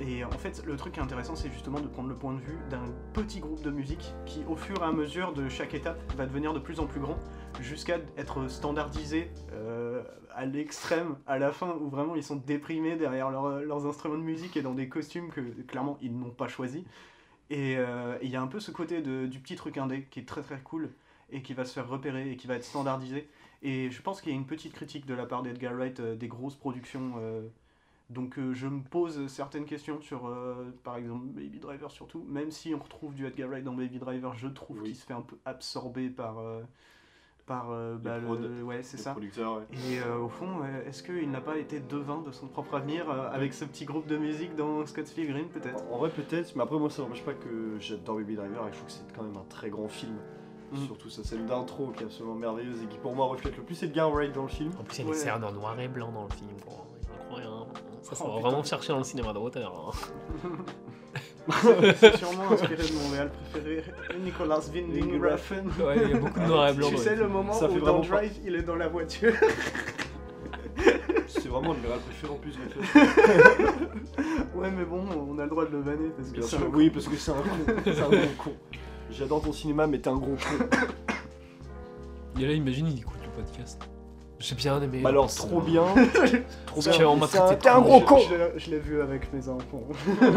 et 0.00 0.24
en 0.24 0.30
fait, 0.30 0.62
le 0.66 0.76
truc 0.76 0.98
intéressant, 0.98 1.36
c'est 1.36 1.50
justement 1.50 1.78
de 1.80 1.86
prendre 1.86 2.08
le 2.08 2.14
point 2.14 2.32
de 2.32 2.40
vue 2.40 2.58
d'un 2.70 2.84
petit 3.12 3.40
groupe 3.40 3.62
de 3.62 3.70
musique 3.70 4.14
qui, 4.26 4.42
au 4.48 4.56
fur 4.56 4.78
et 4.82 4.84
à 4.86 4.92
mesure 4.92 5.32
de 5.34 5.48
chaque 5.48 5.74
étape, 5.74 6.00
va 6.16 6.26
devenir 6.26 6.54
de 6.54 6.58
plus 6.58 6.80
en 6.80 6.86
plus 6.86 7.00
grand, 7.00 7.18
jusqu'à 7.60 7.98
être 8.16 8.48
standardisé 8.48 9.30
euh, 9.52 10.02
à 10.34 10.46
l'extrême, 10.46 11.16
à 11.26 11.38
la 11.38 11.52
fin, 11.52 11.76
où 11.80 11.88
vraiment 11.90 12.16
ils 12.16 12.22
sont 12.24 12.36
déprimés 12.36 12.96
derrière 12.96 13.30
leur- 13.30 13.60
leurs 13.60 13.86
instruments 13.86 14.16
de 14.18 14.22
musique 14.22 14.56
et 14.56 14.62
dans 14.62 14.74
des 14.74 14.88
costumes 14.88 15.28
que 15.30 15.40
clairement 15.68 15.98
ils 16.00 16.16
n'ont 16.18 16.30
pas 16.30 16.48
choisis. 16.48 16.82
Et 17.50 17.76
euh, 17.76 18.16
il 18.22 18.30
y 18.30 18.36
a 18.36 18.40
un 18.42 18.46
peu 18.46 18.60
ce 18.60 18.70
côté 18.70 19.02
du 19.02 19.38
petit 19.40 19.56
truc 19.56 19.76
indé 19.76 20.06
qui 20.10 20.20
est 20.20 20.24
très 20.26 20.42
très 20.42 20.60
cool. 20.60 20.90
et 21.32 21.42
qui 21.42 21.54
va 21.54 21.64
se 21.64 21.72
faire 21.74 21.88
repérer 21.88 22.32
et 22.32 22.36
qui 22.36 22.48
va 22.48 22.54
être 22.56 22.64
standardisé. 22.64 23.28
Et 23.62 23.90
je 23.90 24.02
pense 24.02 24.20
qu'il 24.20 24.32
y 24.32 24.34
a 24.34 24.38
une 24.38 24.46
petite 24.46 24.72
critique 24.72 25.06
de 25.06 25.14
la 25.14 25.26
part 25.26 25.42
d'Edgar 25.44 25.74
Wright 25.74 26.00
euh, 26.00 26.16
des 26.16 26.26
grosses 26.26 26.56
productions. 26.56 27.12
Donc 28.10 28.38
euh, 28.38 28.52
je 28.52 28.66
me 28.66 28.82
pose 28.82 29.26
certaines 29.28 29.64
questions 29.64 30.00
sur, 30.02 30.26
euh, 30.26 30.70
par 30.84 30.96
exemple, 30.96 31.26
Baby 31.26 31.58
Driver 31.60 31.90
surtout. 31.90 32.24
Même 32.28 32.50
si 32.50 32.74
on 32.74 32.78
retrouve 32.78 33.14
du 33.14 33.26
Edgar 33.26 33.48
Wright 33.48 33.64
dans 33.64 33.72
Baby 33.74 33.98
Driver, 33.98 34.34
je 34.36 34.48
trouve 34.48 34.78
Oui. 34.82 34.88
qu'il 34.88 34.96
se 34.96 35.06
fait 35.06 35.14
un 35.14 35.22
peu 35.22 35.36
absorber 35.44 36.10
par, 36.10 36.38
euh, 36.38 36.60
par 37.46 37.70
euh, 37.70 37.96
bah, 37.96 38.18
le, 38.18 38.62
ouais, 38.62 38.82
c'est 38.82 38.96
ça. 38.96 39.16
ouais. 39.16 39.30
Et 39.90 40.00
euh, 40.00 40.18
au 40.18 40.28
fond, 40.28 40.60
est-ce 40.86 41.02
qu'il 41.02 41.30
n'a 41.30 41.40
pas 41.40 41.56
été 41.58 41.80
devin 41.80 42.20
de 42.20 42.30
son 42.32 42.46
propre 42.48 42.74
avenir 42.74 43.10
euh, 43.10 43.28
avec 43.32 43.54
ce 43.54 43.64
petit 43.64 43.84
groupe 43.84 44.06
de 44.06 44.16
musique 44.16 44.54
dans 44.54 44.84
Scott 44.86 45.10
Pilgrim 45.14 45.48
peut-être? 45.48 45.82
En 45.90 45.98
vrai, 45.98 46.10
peut-être, 46.10 46.54
mais 46.56 46.62
après, 46.62 46.78
moi, 46.78 46.90
ça 46.90 47.02
n'empêche 47.02 47.24
pas 47.24 47.34
que 47.34 47.76
j'adore 47.80 48.16
Baby 48.16 48.36
Driver 48.36 48.66
et 48.68 48.72
je 48.72 48.76
trouve 48.76 48.86
que 48.86 48.92
c'est 48.92 49.12
quand 49.16 49.22
même 49.22 49.36
un 49.36 49.46
très 49.48 49.70
grand 49.70 49.88
film. 49.88 50.16
Mm. 50.72 50.76
Surtout 50.86 51.10
sa 51.10 51.24
scène 51.24 51.46
d'intro 51.46 51.88
qui 51.90 52.04
est 52.04 52.06
absolument 52.06 52.36
merveilleuse 52.36 52.80
et 52.82 52.86
qui, 52.86 52.98
pour 52.98 53.14
moi, 53.16 53.26
reflète 53.26 53.56
le 53.56 53.62
plus 53.64 53.82
Edgar 53.82 54.12
Wright 54.12 54.32
dans 54.32 54.42
le 54.42 54.48
film. 54.48 54.70
En 54.78 54.84
plus, 54.84 54.98
il 54.98 55.06
y 55.06 55.10
a 55.10 55.12
des 55.38 55.44
Ouais. 55.44 55.48
en 55.48 55.52
noir 55.52 55.80
et 55.80 55.88
blanc 55.88 56.12
dans 56.12 56.24
le 56.24 56.30
film. 56.30 56.50
quoi. 56.64 56.86
Ça, 58.10 58.16
ça 58.16 58.24
Oh, 58.26 58.30
va 58.30 58.36
putain. 58.36 58.48
vraiment 58.48 58.64
chercher 58.64 58.88
dans 58.92 58.98
le 58.98 59.04
cinéma 59.04 59.32
d'auteur. 59.32 59.72
hein. 59.72 59.90
C'est 61.98 62.16
sûrement 62.18 62.50
inspiré 62.52 62.76
de 62.76 62.92
mon 62.94 63.10
réal 63.12 63.30
préféré, 63.50 63.82
Nicolas 64.22 64.60
Winding 64.72 65.20
Refn. 65.22 65.66
Ouais, 65.82 65.96
il 66.04 66.10
y 66.10 66.14
a 66.14 66.18
beaucoup 66.18 66.38
de 66.40 66.46
noir 66.46 66.68
et 66.68 66.72
blanc. 66.74 66.88
Tu 66.90 66.96
sais 66.98 67.16
le 67.16 67.28
moment 67.28 67.52
Ça 67.52 67.68
fait 67.68 67.76
où 67.76 67.80
dans 67.84 68.00
pas- 68.00 68.06
Drive, 68.08 68.32
il 68.44 68.54
est 68.56 68.62
dans 68.62 68.76
la 68.76 68.88
voiture. 68.88 69.32
C'est 71.26 71.48
vraiment 71.48 71.72
le 71.74 71.80
réal 71.88 72.00
préféré 72.00 72.32
en 72.32 72.36
plus, 72.36 72.54
ouais, 74.54 74.70
mais 74.70 74.84
bon, 74.84 75.04
on 75.28 75.38
a 75.38 75.44
le 75.44 75.50
droit 75.50 75.64
de 75.66 75.72
le 75.72 75.80
vanner 75.80 76.10
parce 76.16 76.30
que 76.30 76.64
un 76.64 76.68
oui, 76.74 76.90
parce 76.90 77.06
que 77.08 77.16
c'est 77.16 77.30
un 77.30 77.34
con. 77.34 77.74
C'est 77.84 78.00
un 78.00 78.08
gros 78.08 78.16
con. 78.38 78.52
J'adore 79.10 79.42
ton 79.42 79.52
cinéma, 79.52 79.86
mais 79.86 79.98
t'es 79.98 80.08
un 80.08 80.16
gros 80.16 80.36
con. 80.36 80.66
Et 82.40 82.46
là, 82.46 82.52
imagine, 82.52 82.86
il 82.88 82.98
écoute 83.00 83.18
le 83.24 83.42
podcast. 83.42 83.82
J'ai 84.40 84.54
bien 84.54 84.80
aimé. 84.80 85.00
Bah 85.02 85.10
alors, 85.10 85.30
c'est 85.30 85.46
trop 85.46 85.60
bien. 85.60 85.84
Trop 86.66 86.80
bien. 86.80 87.16
m'a 87.16 87.26
traité 87.26 87.58
T'es 87.58 87.68
un 87.68 87.80
gros 87.82 88.00
con. 88.00 88.18
Je, 88.18 88.34
l'ai- 88.34 88.58
je 88.58 88.70
l'ai 88.70 88.78
vu 88.78 89.02
avec 89.02 89.30
mes 89.34 89.48
enfants. 89.48 89.86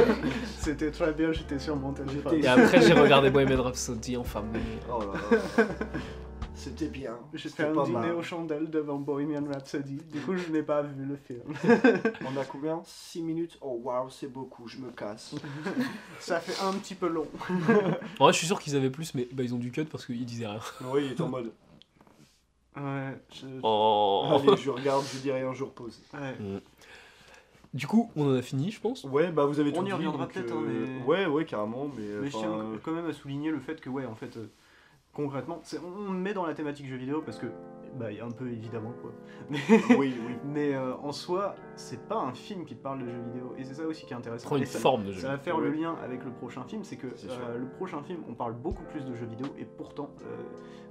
C'était 0.60 0.92
très 0.92 1.14
bien, 1.14 1.32
j'étais 1.32 1.58
sur 1.58 1.76
mon 1.78 1.94
téléphone. 1.94 2.44
Et 2.44 2.48
après, 2.48 2.82
j'ai 2.82 2.94
regardé 2.94 3.30
Bohemian 3.30 3.64
Rhapsody 3.64 4.18
en 4.18 4.26
famille. 4.26 4.62
Oh 4.92 5.00
là 5.00 5.38
là. 5.58 5.66
C'était 6.56 6.88
bien. 6.88 7.18
J'ai 7.34 7.50
fait 7.50 7.64
un 7.64 7.84
dîner 7.84 7.92
mal. 7.98 8.16
aux 8.16 8.22
chandelles 8.22 8.70
devant 8.70 8.98
Bohemian 8.98 9.44
Rhapsody. 9.52 9.98
Du 10.12 10.20
coup, 10.20 10.36
je 10.36 10.52
n'ai 10.52 10.64
pas 10.64 10.82
vu 10.82 11.06
le 11.06 11.16
film. 11.16 11.42
On 12.26 12.40
a 12.40 12.46
combien? 12.46 12.82
6 12.86 13.22
minutes? 13.22 13.58
Oh 13.62 13.80
waouh, 13.84 14.10
c'est 14.10 14.32
beaucoup, 14.32 14.68
je 14.68 14.78
me 14.78 14.92
casse. 14.92 15.34
Ça 16.20 16.40
fait 16.40 16.62
un 16.64 16.74
petit 16.74 16.96
peu 16.96 17.08
long. 17.08 17.28
En 18.20 18.26
vrai, 18.26 18.34
je 18.34 18.38
suis 18.38 18.48
sûr 18.48 18.60
qu'ils 18.60 18.76
avaient 18.76 18.92
plus, 18.92 19.14
mais 19.16 19.28
bah, 19.32 19.44
ils 19.44 19.54
ont 19.54 19.58
du 19.58 19.72
cut 19.72 19.86
parce 19.86 20.06
qu'ils 20.06 20.26
disaient 20.26 20.48
rien. 20.48 20.60
Oui, 20.86 21.08
il 21.08 21.12
est 21.14 21.22
en 21.22 21.30
mode. 21.30 21.52
Ouais, 22.76 23.18
je... 23.32 23.46
Oh. 23.62 24.24
Allez, 24.32 24.58
je 24.58 24.70
regarde, 24.70 25.04
je 25.14 25.20
dis 25.20 25.32
rien, 25.32 25.54
je 25.54 25.64
repose. 25.64 26.02
ouais. 26.14 26.36
Du 27.74 27.88
coup, 27.88 28.12
on 28.16 28.28
en 28.30 28.36
a 28.36 28.42
fini, 28.44 28.70
je 28.72 28.80
pense. 28.80 29.04
Ouais, 29.04 29.32
bah 29.32 29.46
vous 29.46 29.60
avez 29.60 29.72
On 29.72 29.80
tout 29.80 29.82
y 29.82 29.86
dit, 29.86 29.94
reviendra 29.94 30.28
peut-être, 30.28 30.52
euh, 30.52 30.58
hein, 30.58 30.98
mais- 31.00 31.06
Ouais, 31.06 31.26
ouais, 31.26 31.44
carrément, 31.46 31.88
mais. 31.98 32.04
Mais 32.22 32.30
je 32.30 32.38
tiens 32.38 32.66
quand 32.84 32.92
même 32.92 33.08
à 33.08 33.14
souligner 33.14 33.50
le 33.50 33.60
fait 33.60 33.82
que, 33.82 33.90
ouais, 33.90 34.06
en 34.06 34.14
fait, 34.14 34.38
euh, 34.38 34.46
concrètement, 35.12 35.60
c'est- 35.64 35.80
on 35.80 36.08
on 36.08 36.10
met 36.12 36.34
dans 36.34 36.46
la 36.46 36.54
thématique 36.54 36.88
jeux 36.88 36.98
vidéo 36.98 37.24
parce 37.26 37.40
que, 37.40 37.48
bah, 37.98 38.12
il 38.12 38.18
y 38.18 38.22
a 38.22 38.26
un 38.26 38.32
peu 38.32 38.48
évidemment, 38.50 38.92
quoi. 39.02 39.12
Mais, 39.50 39.60
Oui, 39.98 40.16
oui. 40.28 40.36
mais 40.46 40.74
euh, 40.74 40.96
en 40.98 41.12
soi, 41.12 41.56
c'est 41.76 42.08
pas 42.08 42.18
un 42.18 42.34
film 42.34 42.66
qui 42.66 42.76
parle 42.76 43.00
de 43.04 43.08
jeux 43.10 43.22
vidéo. 43.32 43.54
Et 43.58 43.64
c'est 43.64 43.76
ça 43.76 43.84
aussi 43.84 44.06
qui 44.06 44.14
est 44.14 44.18
intéressant. 44.18 44.48
Prend 44.48 44.58
une 44.58 44.66
ça- 44.66 44.80
forme 44.80 45.04
de 45.06 45.12
jeu. 45.12 45.22
Ça 45.22 45.30
va 45.30 45.38
faire 45.38 45.58
Ouais. 45.58 45.64
le 45.66 45.72
lien 45.72 45.96
avec 46.04 46.24
le 46.26 46.32
prochain 46.32 46.64
film, 46.64 46.84
c'est 46.84 46.96
que 46.98 47.08
euh, 47.08 47.58
le 47.60 47.68
prochain 47.68 48.02
film, 48.04 48.22
on 48.30 48.34
parle 48.34 48.54
beaucoup 48.54 48.84
plus 48.84 49.06
de 49.06 49.14
jeux 49.14 49.26
vidéo 49.28 49.48
et 49.60 49.66
pourtant, 49.66 50.10
euh, 50.22 50.26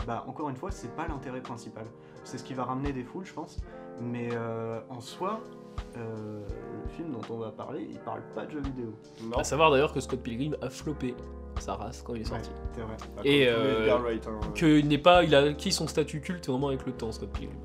bah, 0.06 0.24
encore 0.28 0.48
une 0.48 0.56
fois, 0.56 0.70
c'est 0.70 0.94
pas 0.94 1.06
l'intérêt 1.08 1.40
principal. 1.40 1.86
C'est 2.24 2.38
ce 2.38 2.44
qui 2.44 2.54
va 2.54 2.64
ramener 2.64 2.92
des 2.92 3.02
foules, 3.04 3.24
je 3.26 3.32
pense. 3.32 3.58
Mais 4.00 4.28
euh, 4.32 4.80
en 4.88 5.00
soi, 5.00 5.40
euh, 5.96 6.40
le 6.84 6.88
film 6.90 7.10
dont 7.10 7.20
on 7.30 7.38
va 7.38 7.50
parler, 7.50 7.86
il 7.90 7.98
parle 7.98 8.22
pas 8.34 8.46
de 8.46 8.52
jeux 8.52 8.60
vidéo. 8.62 8.92
Non. 9.24 9.36
À 9.38 9.44
savoir 9.44 9.70
d'ailleurs 9.70 9.92
que 9.92 10.00
Scott 10.00 10.20
Pilgrim 10.22 10.56
a 10.62 10.70
floppé 10.70 11.14
sa 11.62 11.74
race 11.74 12.02
quand 12.02 12.14
il 12.14 12.22
est 12.22 12.24
sorti. 12.24 12.50
Ouais, 12.50 12.56
c'est 12.74 12.82
vrai. 12.82 12.96
Bah, 13.16 13.22
et, 13.24 13.48
euh, 13.48 13.94
hein. 13.94 14.52
Qu'il 14.54 14.88
n'est 14.88 14.98
pas, 14.98 15.24
il 15.24 15.34
a 15.34 15.40
acquis 15.40 15.72
son 15.72 15.86
statut 15.86 16.20
culte 16.20 16.48
vraiment 16.48 16.68
avec 16.68 16.84
le 16.84 16.92
temps, 16.92 17.12
Scott 17.12 17.30
Pilgrim. 17.32 17.56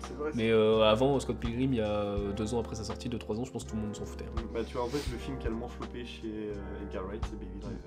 C'est 0.00 0.14
vrai. 0.14 0.30
Mais 0.34 0.50
euh, 0.50 0.82
avant, 0.82 1.18
Scott 1.18 1.36
Pilgrim, 1.38 1.72
il 1.72 1.78
y 1.78 1.82
a 1.82 2.16
deux 2.36 2.54
ans 2.54 2.60
après 2.60 2.76
sa 2.76 2.84
sortie, 2.84 3.08
deux 3.08 3.18
trois 3.18 3.38
ans, 3.38 3.44
je 3.44 3.50
pense 3.50 3.64
que 3.64 3.70
tout 3.70 3.76
le 3.76 3.82
monde 3.82 3.96
s'en 3.96 4.04
foutait. 4.04 4.26
Bah, 4.54 4.60
tu 4.64 4.74
vois, 4.74 4.84
en 4.84 4.88
fait, 4.88 5.02
le 5.10 5.18
film 5.18 5.36
qui 5.38 5.46
a 5.46 5.50
le 5.50 5.56
moins 5.56 5.68
floppé 5.68 6.04
chez 6.04 6.28
euh, 6.28 6.82
Edgar 6.84 7.04
Wright, 7.06 7.22
c'est 7.28 7.38
Baby 7.38 7.58
Driver. 7.60 7.78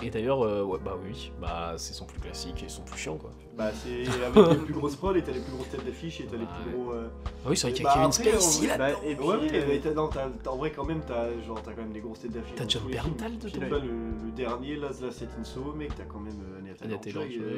Et 0.00 0.10
d'ailleurs, 0.10 0.42
euh, 0.42 0.62
ouais, 0.62 0.78
bah 0.84 0.96
oui, 1.04 1.32
bah 1.40 1.74
c'est 1.76 1.92
son 1.92 2.04
plus 2.04 2.20
classique 2.20 2.62
et 2.62 2.68
son 2.68 2.82
plus 2.82 2.98
chiant 2.98 3.16
quoi. 3.16 3.30
Bah, 3.56 3.72
c'est 3.72 4.04
avec 4.22 4.50
les 4.60 4.64
plus 4.64 4.74
grosses 4.74 4.94
prods 4.94 5.14
et 5.16 5.22
t'as 5.22 5.32
les 5.32 5.40
plus 5.40 5.52
grosses 5.52 5.68
têtes 5.70 5.84
d'affiche 5.84 6.20
et 6.20 6.26
t'as 6.26 6.36
les 6.36 6.46
plus 6.46 6.70
gros. 6.72 6.92
euh, 6.92 7.08
Ah 7.44 7.48
oui, 7.50 7.56
c'est 7.56 7.66
vrai 7.66 7.72
qu'il 7.74 7.82
y 7.84 7.86
a 7.88 7.94
Bah, 7.94 8.00
Kevin 8.00 8.12
Spacey 8.12 8.58
vrai, 8.58 8.66
là. 8.68 8.78
Bah, 8.78 8.90
et 9.04 9.14
puis, 9.16 9.24
Ouais, 9.26 9.36
ouais, 9.36 9.48
euh, 9.54 9.64
mais 9.68 9.78
t'as, 9.80 9.94
non, 9.94 10.06
t'as- 10.08 10.28
t'as- 10.44 10.50
en 10.50 10.56
vrai, 10.56 10.70
quand 10.70 10.84
même, 10.84 11.00
t'as, 11.04 11.26
genre, 11.44 11.60
t'as 11.60 11.72
quand 11.72 11.82
même 11.82 11.92
des 11.92 11.98
grosses 12.00 12.20
têtes 12.20 12.30
d'affiche. 12.30 12.54
T'as 12.54 12.68
John. 12.68 12.82
Berntal 12.88 13.32
là, 13.32 13.78
le, 13.78 13.88
le 14.26 14.30
dernier, 14.36 14.76
là, 14.76 14.90
là 15.00 15.08
c'est 15.10 15.28
Inso, 15.40 15.72
mec, 15.72 15.92
t'as 15.96 16.04
quand 16.04 16.20
même 16.20 16.40
euh, 16.54 16.58
Anya 16.60 16.70
euh, 16.72 16.76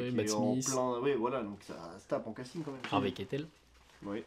qui 0.08 0.16
Matt 0.16 0.26
est 0.26 0.32
en 0.32 0.52
Smith. 0.54 0.70
plein. 0.72 0.98
Ouais, 1.00 1.14
voilà, 1.16 1.42
donc 1.42 1.58
ça 1.66 1.74
se 1.98 2.06
tape 2.08 2.26
en 2.26 2.32
casting 2.32 2.62
quand 2.62 2.72
même. 2.72 2.80
Harvey 2.90 3.12
Keitel. 3.12 3.46
Oui. 4.06 4.22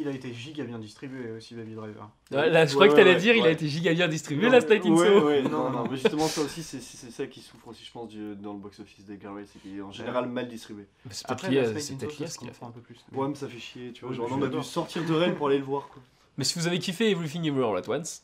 Il 0.00 0.06
a 0.06 0.12
été 0.12 0.32
giga 0.32 0.62
bien 0.62 0.78
distribué 0.78 1.32
aussi, 1.32 1.54
Baby 1.56 1.74
Driver. 1.74 2.08
Ouais, 2.30 2.48
là, 2.50 2.64
je 2.66 2.70
Ouais, 2.70 2.74
crois 2.86 2.88
que 2.88 2.94
t'allais 2.94 3.14
ouais, 3.14 3.20
dire, 3.20 3.34
il 3.34 3.40
a 3.40 3.44
ouais. 3.46 3.52
été 3.54 3.66
giga 3.66 3.92
bien 3.92 4.06
distribué 4.06 4.46
Non, 4.46 4.52
la 4.52 4.58
ouais, 4.60 4.78
Inso. 4.78 5.26
ouais, 5.26 5.42
Non, 5.42 5.70
non, 5.70 5.84
mais 5.90 5.96
justement, 5.96 6.28
ça 6.28 6.40
aussi, 6.42 6.62
c'est, 6.62 6.80
ça 6.80 7.26
qui 7.26 7.40
souffre 7.40 7.66
aussi, 7.66 7.84
je 7.84 7.90
pense, 7.90 8.08
du- 8.08 8.36
dans 8.36 8.52
le 8.52 8.60
box-office 8.60 9.04
d'Edgar 9.06 9.32
Wright, 9.34 9.48
c'est 9.52 9.58
qu'il 9.60 9.76
est 9.76 9.80
en 9.82 9.90
général 9.90 10.28
mal 10.28 10.46
distribué. 10.48 10.84
C'est 11.10 11.26
peut-être 11.26 11.44
Après, 11.44 11.50
lié, 11.50 11.62
la 11.62 11.68
à- 11.70 11.80
ce 11.80 12.38
qu'il 12.38 12.48
a 12.48 12.52
fait. 12.52 12.64
un 12.64 12.70
peu 12.70 12.80
plus. 12.80 13.04
Ouais, 13.12 13.26
mais 13.28 13.34
ça 13.34 13.48
fait 13.48 13.58
chier, 13.58 13.92
tu 13.92 14.04
vois. 14.04 14.14
Genre, 14.14 14.28
on 14.30 14.40
a 14.42 14.46
dû 14.46 14.62
sortir 14.62 15.04
de 15.04 15.12
Rennes 15.12 15.34
pour 15.34 15.48
aller 15.48 15.58
le 15.58 15.64
voir, 15.64 15.88
quoi. 15.88 16.00
Mais 16.36 16.44
si 16.44 16.56
vous 16.58 16.68
avez 16.68 16.78
kiffé 16.78 17.10
Everything 17.10 17.44
Everywhere 17.46 17.72
All 17.72 17.78
At 17.78 17.88
Once, 17.88 18.22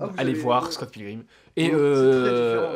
Ah, 0.00 0.10
allez 0.16 0.34
voir 0.34 0.64
ouais. 0.64 0.72
Scott 0.72 0.90
Pilgrim. 0.90 1.22
Et 1.56 1.68
Ouais, 1.68 1.74
euh, 1.74 1.94
c'est 1.94 2.30
très 2.30 2.30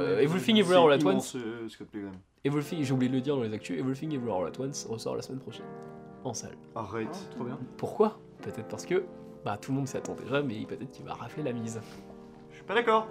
différent, 0.04 0.16
mais- 0.16 0.22
Everything 0.24 0.56
Everywhere 0.58 0.84
All 0.86 0.92
At 0.92 1.04
Once, 1.04 1.34
euh, 1.34 1.68
Scott 1.68 1.88
Pilgrim. 1.90 2.12
Everything, 2.44 2.82
j'ai 2.84 2.92
oublié 2.92 3.08
de 3.10 3.16
le 3.16 3.20
dire 3.20 3.34
dans 3.36 3.42
les 3.42 3.52
actus, 3.52 3.78
Everything 3.80 4.12
Everywhere 4.14 4.42
All 4.42 4.46
At 4.48 4.60
Once 4.60 4.86
ressort 4.88 5.16
la 5.16 5.22
semaine 5.22 5.40
prochaine 5.40 5.66
en 6.24 6.34
salle. 6.34 6.56
Arrête. 6.74 7.08
Ah, 7.12 7.34
trop 7.34 7.44
bien. 7.44 7.58
Pourquoi? 7.76 8.18
Peut-être 8.42 8.68
parce 8.68 8.86
que 8.86 9.04
bah 9.44 9.56
tout 9.60 9.72
le 9.72 9.78
monde 9.78 9.88
s'y 9.88 9.96
attend 9.96 10.14
déjà, 10.14 10.42
mais 10.42 10.54
peut-être 10.66 10.90
qu'il 10.92 11.04
va 11.04 11.14
rafler 11.14 11.42
la 11.42 11.52
mise. 11.52 11.80
Je 12.50 12.56
suis 12.56 12.64
pas 12.64 12.74
d'accord. 12.74 13.06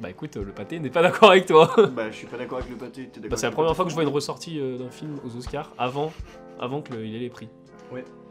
Bah 0.00 0.10
écoute, 0.10 0.36
euh, 0.36 0.44
le 0.44 0.52
pâté 0.52 0.80
n'est 0.80 0.90
pas 0.90 1.02
d'accord 1.02 1.30
avec 1.30 1.46
toi. 1.46 1.70
bah, 1.94 2.10
je 2.10 2.16
suis 2.16 2.26
pas 2.26 2.38
d'accord 2.38 2.58
avec 2.58 2.70
le 2.70 2.76
pâté, 2.76 3.08
t'es 3.08 3.20
d'accord 3.20 3.30
Bah, 3.30 3.36
c'est 3.36 3.46
la 3.46 3.52
première 3.52 3.76
fois 3.76 3.84
que 3.84 3.90
je 3.90 3.94
vois 3.94 4.02
une 4.04 4.08
ressortie 4.10 4.58
euh, 4.58 4.78
d'un 4.78 4.90
film 4.90 5.18
aux 5.24 5.36
Oscars 5.36 5.70
avant, 5.78 6.12
avant 6.58 6.80
qu'il 6.82 6.96
ait 6.96 7.18
les 7.18 7.30
prix. 7.30 7.48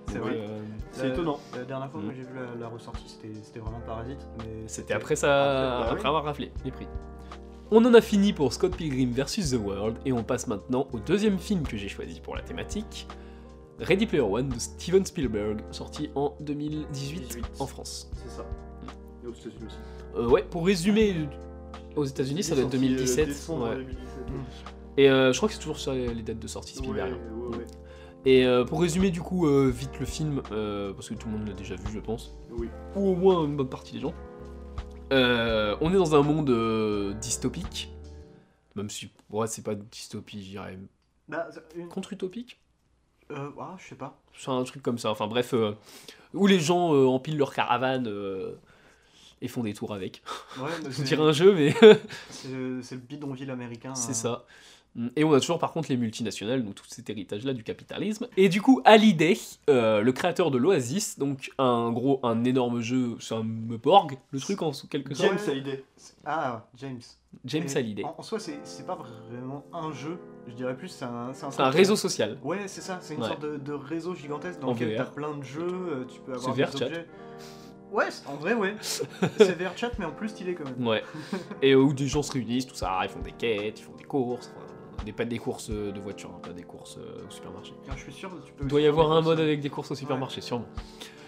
C'est 0.07 0.15
Donc, 0.15 0.24
vrai. 0.24 0.38
euh, 0.39 0.57
C'est 0.91 1.09
étonnant. 1.09 1.39
La 1.55 1.63
dernière 1.65 1.91
fois 1.91 2.01
Mm. 2.01 2.07
que 2.09 2.15
j'ai 2.15 2.22
vu 2.24 2.34
la, 2.36 2.59
la 2.59 2.67
ressortie, 2.67 3.03
c'était 3.07 3.32
c'était 3.43 3.59
vraiment 3.59 3.80
Parasite. 3.86 4.26
mais 4.39 4.63
C'était 4.67 4.95
après, 4.95 5.15
ça, 5.15 5.28
Après, 5.43 5.70
bah 5.86 5.86
après 5.91 6.01
oui. 6.01 6.07
avoir 6.07 6.24
raflé 6.24 6.51
les 6.65 6.72
prix. 6.72 6.88
On 7.70 7.86
en 7.86 7.93
a 7.93 8.01
fini 8.01 8.34
pour 8.34 8.51
Scott 8.51 8.76
Pilgrim 8.76 9.11
vs. 9.11 9.51
The 9.51 9.59
World 9.63 9.97
et 10.05 10.11
on 10.11 10.24
passe 10.24 10.47
maintenant 10.47 10.88
au 10.91 10.97
deuxième 10.99 11.38
film 11.38 11.61
que 11.61 11.78
j'ai 11.78 11.88
choisi 11.89 12.20
pour 12.22 12.36
la 12.36 12.41
thématique, 12.41 13.07
Ready 13.80 14.05
Player 14.07 14.21
One 14.23 14.49
de 14.49 14.59
Steven 14.59 15.05
Spielberg, 15.05 15.61
sorti 15.71 16.09
en 16.15 16.36
2018 16.41 17.19
18. 17.21 17.45
en 17.59 17.65
France. 17.67 18.09
C'est 18.15 18.30
ça. 18.30 18.45
Et 19.23 19.27
aux 19.27 19.34
États-Unis 19.34 19.65
aussi. 19.67 19.77
Euh, 20.15 20.27
ouais, 20.30 20.43
pour 20.43 20.65
résumer, 20.65 21.15
aux 21.95 22.05
États-Unis 22.05 22.43
ça 22.43 22.55
doit 22.55 22.65
être 22.65 22.71
Sorti, 22.71 22.86
euh, 22.88 22.89
2017. 22.89 23.27
décembre 23.27 23.69
ouais. 23.69 23.75
2017. 23.75 24.03
Et 24.97 25.09
euh, 25.09 25.32
je 25.32 25.38
crois 25.38 25.47
que 25.47 25.53
c'est 25.55 25.61
toujours 25.61 25.77
sur 25.80 25.93
les 25.93 26.13
les 26.13 26.23
dates 26.23 26.39
de 26.39 26.47
sortie 26.47 26.75
Spielberg. 26.75 27.13
Ouais, 27.13 27.47
ouais, 27.51 27.57
ouais. 27.57 27.65
Et 28.25 28.45
euh, 28.45 28.65
pour 28.65 28.82
résumer 28.82 29.11
du 29.11 29.21
coup 29.21 29.47
euh, 29.47 29.69
vite 29.73 29.97
le 29.99 30.05
film, 30.05 30.41
euh, 30.51 30.91
parce 30.93 31.07
que 31.07 31.13
tout 31.13 31.30
le 31.30 31.38
monde 31.38 31.47
l'a 31.47 31.53
déjà 31.53 31.75
vu 31.75 31.86
je 31.93 31.99
pense, 31.99 32.38
Oui. 32.51 32.67
ou 32.95 33.09
au 33.11 33.15
moins 33.15 33.45
une 33.45 33.55
bonne 33.55 33.69
partie 33.69 33.93
des 33.93 33.99
gens, 34.01 34.13
euh, 35.13 35.77
on 35.80 35.89
est 35.91 35.95
dans 35.97 36.15
un 36.15 36.21
monde 36.21 36.49
euh, 36.49 37.13
dystopique, 37.13 37.93
même 38.75 38.89
si 38.89 39.09
ouais, 39.30 39.47
c'est 39.47 39.63
pas 39.63 39.73
dystopie, 39.75 40.43
je 40.43 40.49
dirais 40.49 40.77
Bah, 41.30 41.47
une- 41.77 41.88
contre-utopique, 41.88 42.59
euh, 43.32 43.49
ah, 43.59 43.75
je 43.77 43.89
sais 43.89 43.95
pas. 43.95 44.17
c'est 44.38 44.49
un 44.51 44.63
truc 44.63 44.82
comme 44.84 44.97
ça, 44.97 45.11
enfin 45.11 45.27
bref, 45.27 45.53
euh, 45.53 45.73
où 46.34 46.47
les 46.47 46.59
gens 46.59 46.93
euh, 46.93 47.05
empilent 47.07 47.38
leur 47.38 47.53
caravane 47.53 48.07
euh, 48.07 48.55
et 49.41 49.47
font 49.47 49.63
des 49.63 49.73
tours 49.73 49.93
avec. 49.93 50.21
Ouais, 50.57 50.69
mais 50.82 50.88
On 50.89 50.91
c'est 50.91 51.03
dirait 51.03 51.23
un 51.23 51.32
jeu 51.32 51.53
mais 51.53 51.73
c'est- 52.30 52.82
c'est 52.82 52.95
le 52.95 53.01
bidonville 53.01 53.51
américain. 53.51 53.93
c'est 53.95 54.11
euh, 54.11 54.13
ça. 54.13 54.45
Et 55.16 55.24
on 55.24 55.34
a 55.34 55.39
toujours 55.39 55.60
par 55.60 55.72
contre 55.72 55.89
les 55.89 55.97
multinationales, 55.97 56.64
donc 56.64 56.76
tout 56.76 56.84
cet 56.88 57.10
héritage-là 57.10 57.54
du 57.54 57.64
capitalisme. 57.64 58.28
Et 58.38 58.50
du 58.50 58.62
coup, 58.62 58.82
Hallyday, 58.86 59.38
euh, 59.70 60.02
le 60.02 60.12
créateur 60.12 60.52
de 60.52 60.58
l'Oasis, 60.58 61.18
donc 61.18 61.52
un 61.58 61.91
gros, 61.91 62.20
un 62.24 62.43
énorme 62.43 62.82
jeu, 62.82 63.16
c'est 63.20 63.36
un 63.36 63.43
Borg, 63.43 64.18
le 64.32 64.39
truc 64.39 64.62
en 64.62 64.72
quelque 64.89 65.14
sorte. 65.14 65.30
James. 65.38 65.39
Hallyday. 65.50 65.84
Ah, 66.26 66.66
James. 66.78 67.00
James 67.45 67.68
Et 67.68 67.78
Hallyday. 67.78 68.04
En, 68.04 68.16
en 68.18 68.24
soi, 68.24 68.39
c'est 68.39 68.86
pas 68.86 68.95
vraiment 69.30 69.64
un 69.72 69.91
jeu. 69.91 70.18
Je 70.47 70.54
dirais 70.54 70.76
plus, 70.76 70.88
c'est 70.89 71.06
un, 71.06 71.32
C'est 71.34 71.45
un 71.45 71.50
truc- 71.50 71.76
réseau 71.76 71.95
social. 71.95 72.38
Ouais, 72.43 72.68
c'est 72.68 72.82
ça, 72.82 72.97
c'est 73.02 73.14
une 73.14 73.22
Ouais. 73.22 73.28
sorte 73.28 73.41
de, 73.41 73.58
de 73.58 73.74
réseau 73.74 74.16
gigantesque 74.16 74.60
dans 74.60 74.70
En 74.70 74.74
lequel 74.74 74.95
t'as 74.97 75.06
plein 75.06 75.36
de 75.38 75.43
jeux, 75.43 75.62
euh, 75.70 76.06
tu 76.06 76.20
peux 76.22 76.34
avoir 76.34 76.56
des 76.56 76.64
VR 76.64 76.72
chat. 76.78 76.86
objets. 76.88 77.06
Ouais, 77.91 78.06
en 78.28 78.36
vrai, 78.36 78.54
ouais. 78.54 78.76
c'est 78.82 79.78
chat, 79.78 79.91
mais 79.97 80.06
en 80.06 80.12
plus 80.12 80.30
stylé 80.30 80.54
quand 80.56 80.66
même. 80.66 80.86
Ouais. 80.88 81.04
Et 81.62 81.72
euh, 81.72 81.78
où 81.82 81.93
des 81.93 82.08
gens 82.08 82.22
se 82.22 82.32
réunissent, 82.32 82.68
tout 82.68 82.76
ça, 82.76 83.00
ils 83.04 83.10
font 83.10 83.20
des 83.20 83.32
quêtes, 83.32 83.80
ils 83.80 83.84
font 83.84 83.95
des 83.97 84.04
courses. 84.04 84.52
Des, 85.06 85.12
pas 85.14 85.26
des 85.26 85.38
courses 85.39 85.70
euh, 85.70 85.91
de 85.91 86.00
voiture, 86.00 86.30
hein, 86.36 86.39
pas 86.43 86.54
des 86.54 86.64
courses 86.64 86.97
euh, 86.97 87.26
au 87.28 87.32
supermarché. 87.32 87.74
Je 87.95 88.02
suis 88.02 88.12
sûr 88.12 88.30
que 88.30 88.45
tu 88.45 88.54
peux. 88.54 88.64
Il 88.64 88.68
doit 88.68 88.82
y 88.82 88.88
avoir 88.88 89.12
un 89.12 89.22
mode 89.22 89.36
courses, 89.38 89.39
avec 89.41 89.62
des 89.62 89.70
courses 89.70 89.91
au 89.91 89.95
supermarché, 89.95 90.41
sûrement. 90.41 90.66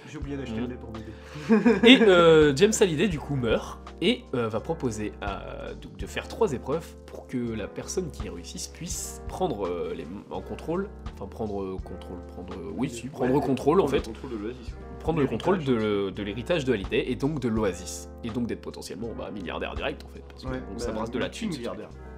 J'ai 0.10 0.18
oublié 0.18 0.36
d'acheter 0.36 0.56
Mhm. 0.60 0.64
le 0.64 0.68
lait 0.68 0.76
pour 0.76 0.90
bébé. 0.92 1.88
Et 1.88 2.02
euh, 2.02 2.54
James 2.58 2.74
Hallyday, 2.80 3.08
du 3.08 3.18
coup, 3.20 3.36
meurt 3.36 3.80
et 4.02 4.24
euh, 4.36 4.50
va 4.50 4.60
proposer 4.60 5.14
à- 5.22 5.70
de 5.98 6.06
faire 6.06 6.28
trois 6.28 6.52
épreuves 6.52 6.86
pour 7.06 7.28
que 7.28 7.38
la 7.38 7.68
personne 7.70 8.12
qui 8.12 8.28
réussisse 8.28 8.68
puisse 8.68 9.22
prendre 9.30 9.68
euh, 9.68 9.94
les, 9.96 10.06
en 10.32 10.42
contrôle, 10.42 10.90
enfin 11.14 11.28
prendre 11.28 11.78
contrôle, 11.82 12.18
prendre, 12.28 12.54
oui, 12.76 12.90
si, 12.90 13.08
prendre 13.08 13.34
Ouais, 13.34 13.40
contrôle 13.40 13.80
en 13.80 13.86
prendre 13.86 13.98
fait, 14.02 14.06
contrôle 14.06 14.32
de 14.32 14.54
prendre 15.00 15.20
le 15.22 15.28
contrôle 15.28 15.58
l'héritage 15.60 15.82
de, 15.84 16.10
de 16.10 16.24
l'héritage 16.24 16.66
de 16.66 16.74
Hallyday 16.74 17.10
et 17.10 17.16
donc 17.16 17.40
de 17.40 17.48
l'Oasis. 17.48 18.10
Et 18.26 18.30
donc 18.32 18.48
d'être 18.48 18.62
potentiellement 18.62 19.10
bah, 19.18 19.32
milliardaire 19.32 19.76
direct 19.76 20.04
en 20.04 20.10
fait, 20.10 20.24
parce 20.28 20.44
que 20.44 20.50
Ouais, 20.50 20.60
bon, 20.60 20.74
Bah, 20.74 20.80
ça 20.80 20.92
brasse 20.92 21.10
de 21.12 21.20
la 21.20 21.30
thune. 21.30 21.54
ce 21.54 21.60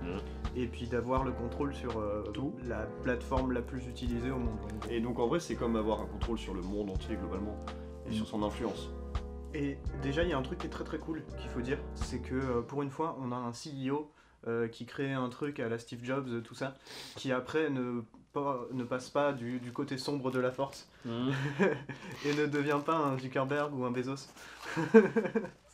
multimilliardaire. 0.04 0.24
Et 0.56 0.68
puis 0.68 0.86
d'avoir 0.88 1.24
le 1.24 1.32
contrôle 1.32 1.74
sur 1.74 1.98
euh, 2.00 2.22
Tout. 2.34 2.54
la 2.68 2.86
plateforme 3.04 3.52
la 3.54 3.62
plus 3.62 3.88
utilisée 3.88 4.30
au 4.32 4.38
monde. 4.38 4.60
Et 4.90 5.00
donc 5.00 5.18
en 5.20 5.28
vrai, 5.28 5.40
c'est 5.40 5.56
comme 5.56 5.76
avoir 5.76 6.02
un 6.02 6.06
contrôle 6.06 6.38
sur 6.38 6.54
le 6.54 6.62
monde 6.62 6.90
entier 6.92 7.16
globalement 7.16 7.58
et 8.06 8.10
Mm. 8.10 8.14
sur 8.14 8.28
son 8.28 8.44
influence. 8.44 8.90
Et 9.56 9.78
déjà, 10.02 10.24
il 10.24 10.30
y 10.30 10.34
a 10.34 10.38
un 10.38 10.42
truc 10.42 10.60
qui 10.60 10.68
est 10.68 10.70
très 10.70 10.84
très 10.84 10.98
cool 11.00 11.24
qu'il 11.40 11.50
faut 11.50 11.62
dire, 11.62 11.78
c'est 11.96 12.20
que 12.20 12.36
euh, 12.36 12.62
pour 12.62 12.82
une 12.84 12.90
fois, 12.90 13.18
on 13.22 13.32
a 13.32 13.36
un 13.36 13.52
CEO 13.52 14.12
euh, 14.48 14.68
qui 14.68 14.86
crée 14.86 15.14
un 15.14 15.30
truc 15.30 15.60
à 15.60 15.70
la 15.70 15.78
Steve 15.80 16.04
Jobs, 16.04 16.44
tout 16.44 16.56
ça, 16.56 16.76
qui 17.16 17.32
après 17.32 17.70
ne, 17.70 18.02
pas, 18.34 18.62
ne 18.74 18.84
passe 18.84 19.10
pas 19.10 19.32
du, 19.32 19.60
du 19.60 19.72
côté 19.72 19.98
sombre 19.98 20.32
de 20.32 20.40
la 20.40 20.52
force 20.52 20.88
Mhm. 21.06 21.32
et 22.26 22.34
ne 22.36 22.46
devient 22.46 22.80
pas 22.86 22.96
un 22.96 23.18
Zuckerberg 23.20 23.74
ou 23.78 23.86
un 23.86 23.92
Bezos. 23.92 24.28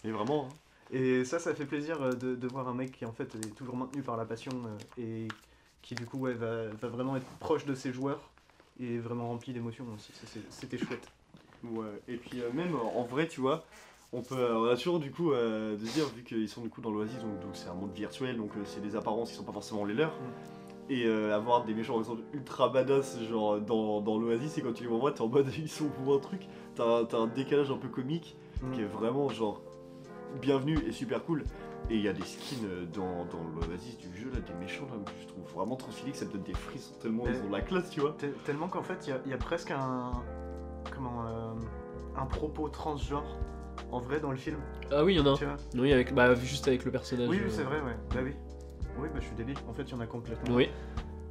Et 0.03 0.11
vraiment, 0.11 0.47
hein. 0.49 0.53
Et 0.91 1.23
ça, 1.25 1.37
ça 1.39 1.53
fait 1.53 1.65
plaisir 1.65 2.01
euh, 2.01 2.13
de, 2.13 2.35
de 2.35 2.47
voir 2.47 2.67
un 2.67 2.73
mec 2.73 2.91
qui 2.91 3.05
en 3.05 3.11
fait 3.11 3.35
est 3.35 3.55
toujours 3.55 3.75
maintenu 3.75 4.01
par 4.01 4.17
la 4.17 4.25
passion 4.25 4.51
euh, 4.65 5.01
et 5.01 5.27
qui 5.81 5.93
du 5.95 6.05
coup 6.05 6.17
ouais, 6.17 6.33
va, 6.33 6.67
va 6.81 6.87
vraiment 6.87 7.15
être 7.15 7.27
proche 7.39 7.65
de 7.65 7.75
ses 7.75 7.91
joueurs 7.93 8.19
et 8.79 8.97
vraiment 8.97 9.27
rempli 9.29 9.53
d'émotions 9.53 9.85
aussi. 9.95 10.11
C'est- 10.25 10.41
C'était 10.49 10.77
chouette. 10.77 11.07
Ouais, 11.63 12.01
et 12.07 12.15
puis 12.17 12.41
euh, 12.41 12.51
même 12.53 12.75
en 12.75 13.03
vrai, 13.03 13.27
tu 13.27 13.41
vois, 13.41 13.65
on 14.13 14.21
peut, 14.21 14.51
on 14.55 14.65
a 14.65 14.75
toujours 14.75 14.99
du 14.99 15.11
coup 15.11 15.31
euh, 15.31 15.75
de 15.77 15.85
se 15.85 15.93
dire, 15.93 16.05
vu 16.15 16.23
qu'ils 16.23 16.47
sont 16.49 16.61
du 16.61 16.69
coup 16.69 16.81
dans 16.81 16.89
l'Oasis, 16.89 17.19
donc 17.19 17.51
c'est 17.53 17.67
un 17.69 17.73
monde 17.75 17.91
virtuel, 17.93 18.37
donc 18.37 18.51
euh, 18.57 18.61
c'est 18.65 18.81
des 18.81 18.95
apparences 18.95 19.29
qui 19.29 19.35
sont 19.35 19.43
pas 19.43 19.51
forcément 19.51 19.85
les 19.85 19.93
leurs. 19.93 20.13
Et 20.89 21.05
euh, 21.05 21.35
avoir 21.35 21.65
des 21.65 21.75
méchants 21.75 21.99
qui 21.99 22.05
sont 22.05 22.17
ultra 22.33 22.69
badass, 22.69 23.21
genre 23.29 23.59
dans, 23.61 24.01
dans 24.01 24.17
l'Oasis, 24.17 24.57
et 24.57 24.61
quand 24.63 24.73
tu 24.73 24.83
les 24.83 24.89
vois, 24.89 25.11
t'es 25.11 25.21
en 25.21 25.27
mode 25.27 25.47
ils 25.57 25.69
sont 25.69 25.89
pour 25.89 26.15
un 26.15 26.19
truc, 26.19 26.47
t'as 26.75 27.05
t'as 27.05 27.17
un 27.19 27.27
décalage 27.27 27.69
un 27.69 27.77
peu 27.77 27.89
comique 27.89 28.35
Mm. 28.61 28.71
qui 28.73 28.81
est 28.81 28.85
vraiment 28.85 29.29
genre 29.29 29.61
bienvenu 30.41 30.77
et 30.87 30.91
super 30.91 31.23
cool. 31.23 31.43
Et 31.89 31.95
il 31.95 32.01
y 32.01 32.07
a 32.07 32.13
des 32.13 32.21
skins 32.23 32.65
euh, 32.65 32.85
dans, 32.93 33.25
dans 33.25 33.43
l'Oasis 33.55 33.97
du 33.97 34.15
jeu, 34.15 34.29
là, 34.31 34.39
des 34.41 34.53
méchants 34.59 34.85
là, 34.91 34.97
que 35.05 35.11
je 35.21 35.27
trouve 35.27 35.43
vraiment 35.55 35.75
trop 35.75 35.91
stylés, 35.91 36.11
que 36.11 36.17
ça 36.17 36.25
me 36.25 36.31
donne 36.31 36.43
des 36.43 36.53
frissons 36.53 36.93
tellement 37.01 37.23
Mais- 37.25 37.31
ils 37.35 37.47
ont 37.47 37.49
la 37.51 37.61
classe, 37.61 37.89
tu 37.89 38.01
vois. 38.01 38.15
Tel- 38.17 38.33
Tellement 38.45 38.67
qu'en 38.67 38.83
fait, 38.83 39.07
il 39.07 39.09
y 39.09 39.13
a- 39.13 39.19
il 39.25 39.31
y, 39.31 39.33
a 39.33 39.37
presque 39.37 39.71
un. 39.71 40.11
Comment. 40.93 41.25
euh, 41.25 41.53
un 42.17 42.25
propos 42.25 42.67
transgenre 42.69 43.37
en 43.91 43.99
vrai 44.01 44.19
dans 44.19 44.31
le 44.31 44.37
film. 44.37 44.57
Ah 44.91 45.03
oui, 45.03 45.13
il 45.13 45.17
y 45.17 45.19
en 45.21 45.25
a 45.25 45.29
un. 45.31 45.35
Tu 45.35 45.45
vois 45.45 45.55
Oui, 45.75 45.93
avec, 45.93 46.13
bah, 46.13 46.35
juste 46.35 46.67
avec 46.67 46.83
le 46.85 46.91
personnage. 46.91 47.29
Oui, 47.29 47.37
euh, 47.39 47.43
oui, 47.45 47.51
c'est 47.51 47.63
vrai, 47.63 47.79
ouais. 47.81 47.95
Bah 48.13 48.19
oui. 48.23 48.33
Oui, 48.99 49.07
bah 49.13 49.19
je 49.21 49.25
suis 49.25 49.35
débile. 49.35 49.55
En 49.69 49.73
fait, 49.73 49.83
il 49.83 49.91
y 49.91 49.93
en 49.93 49.99
a 50.01 50.07
complètement. 50.07 50.55
Oui. 50.55 50.69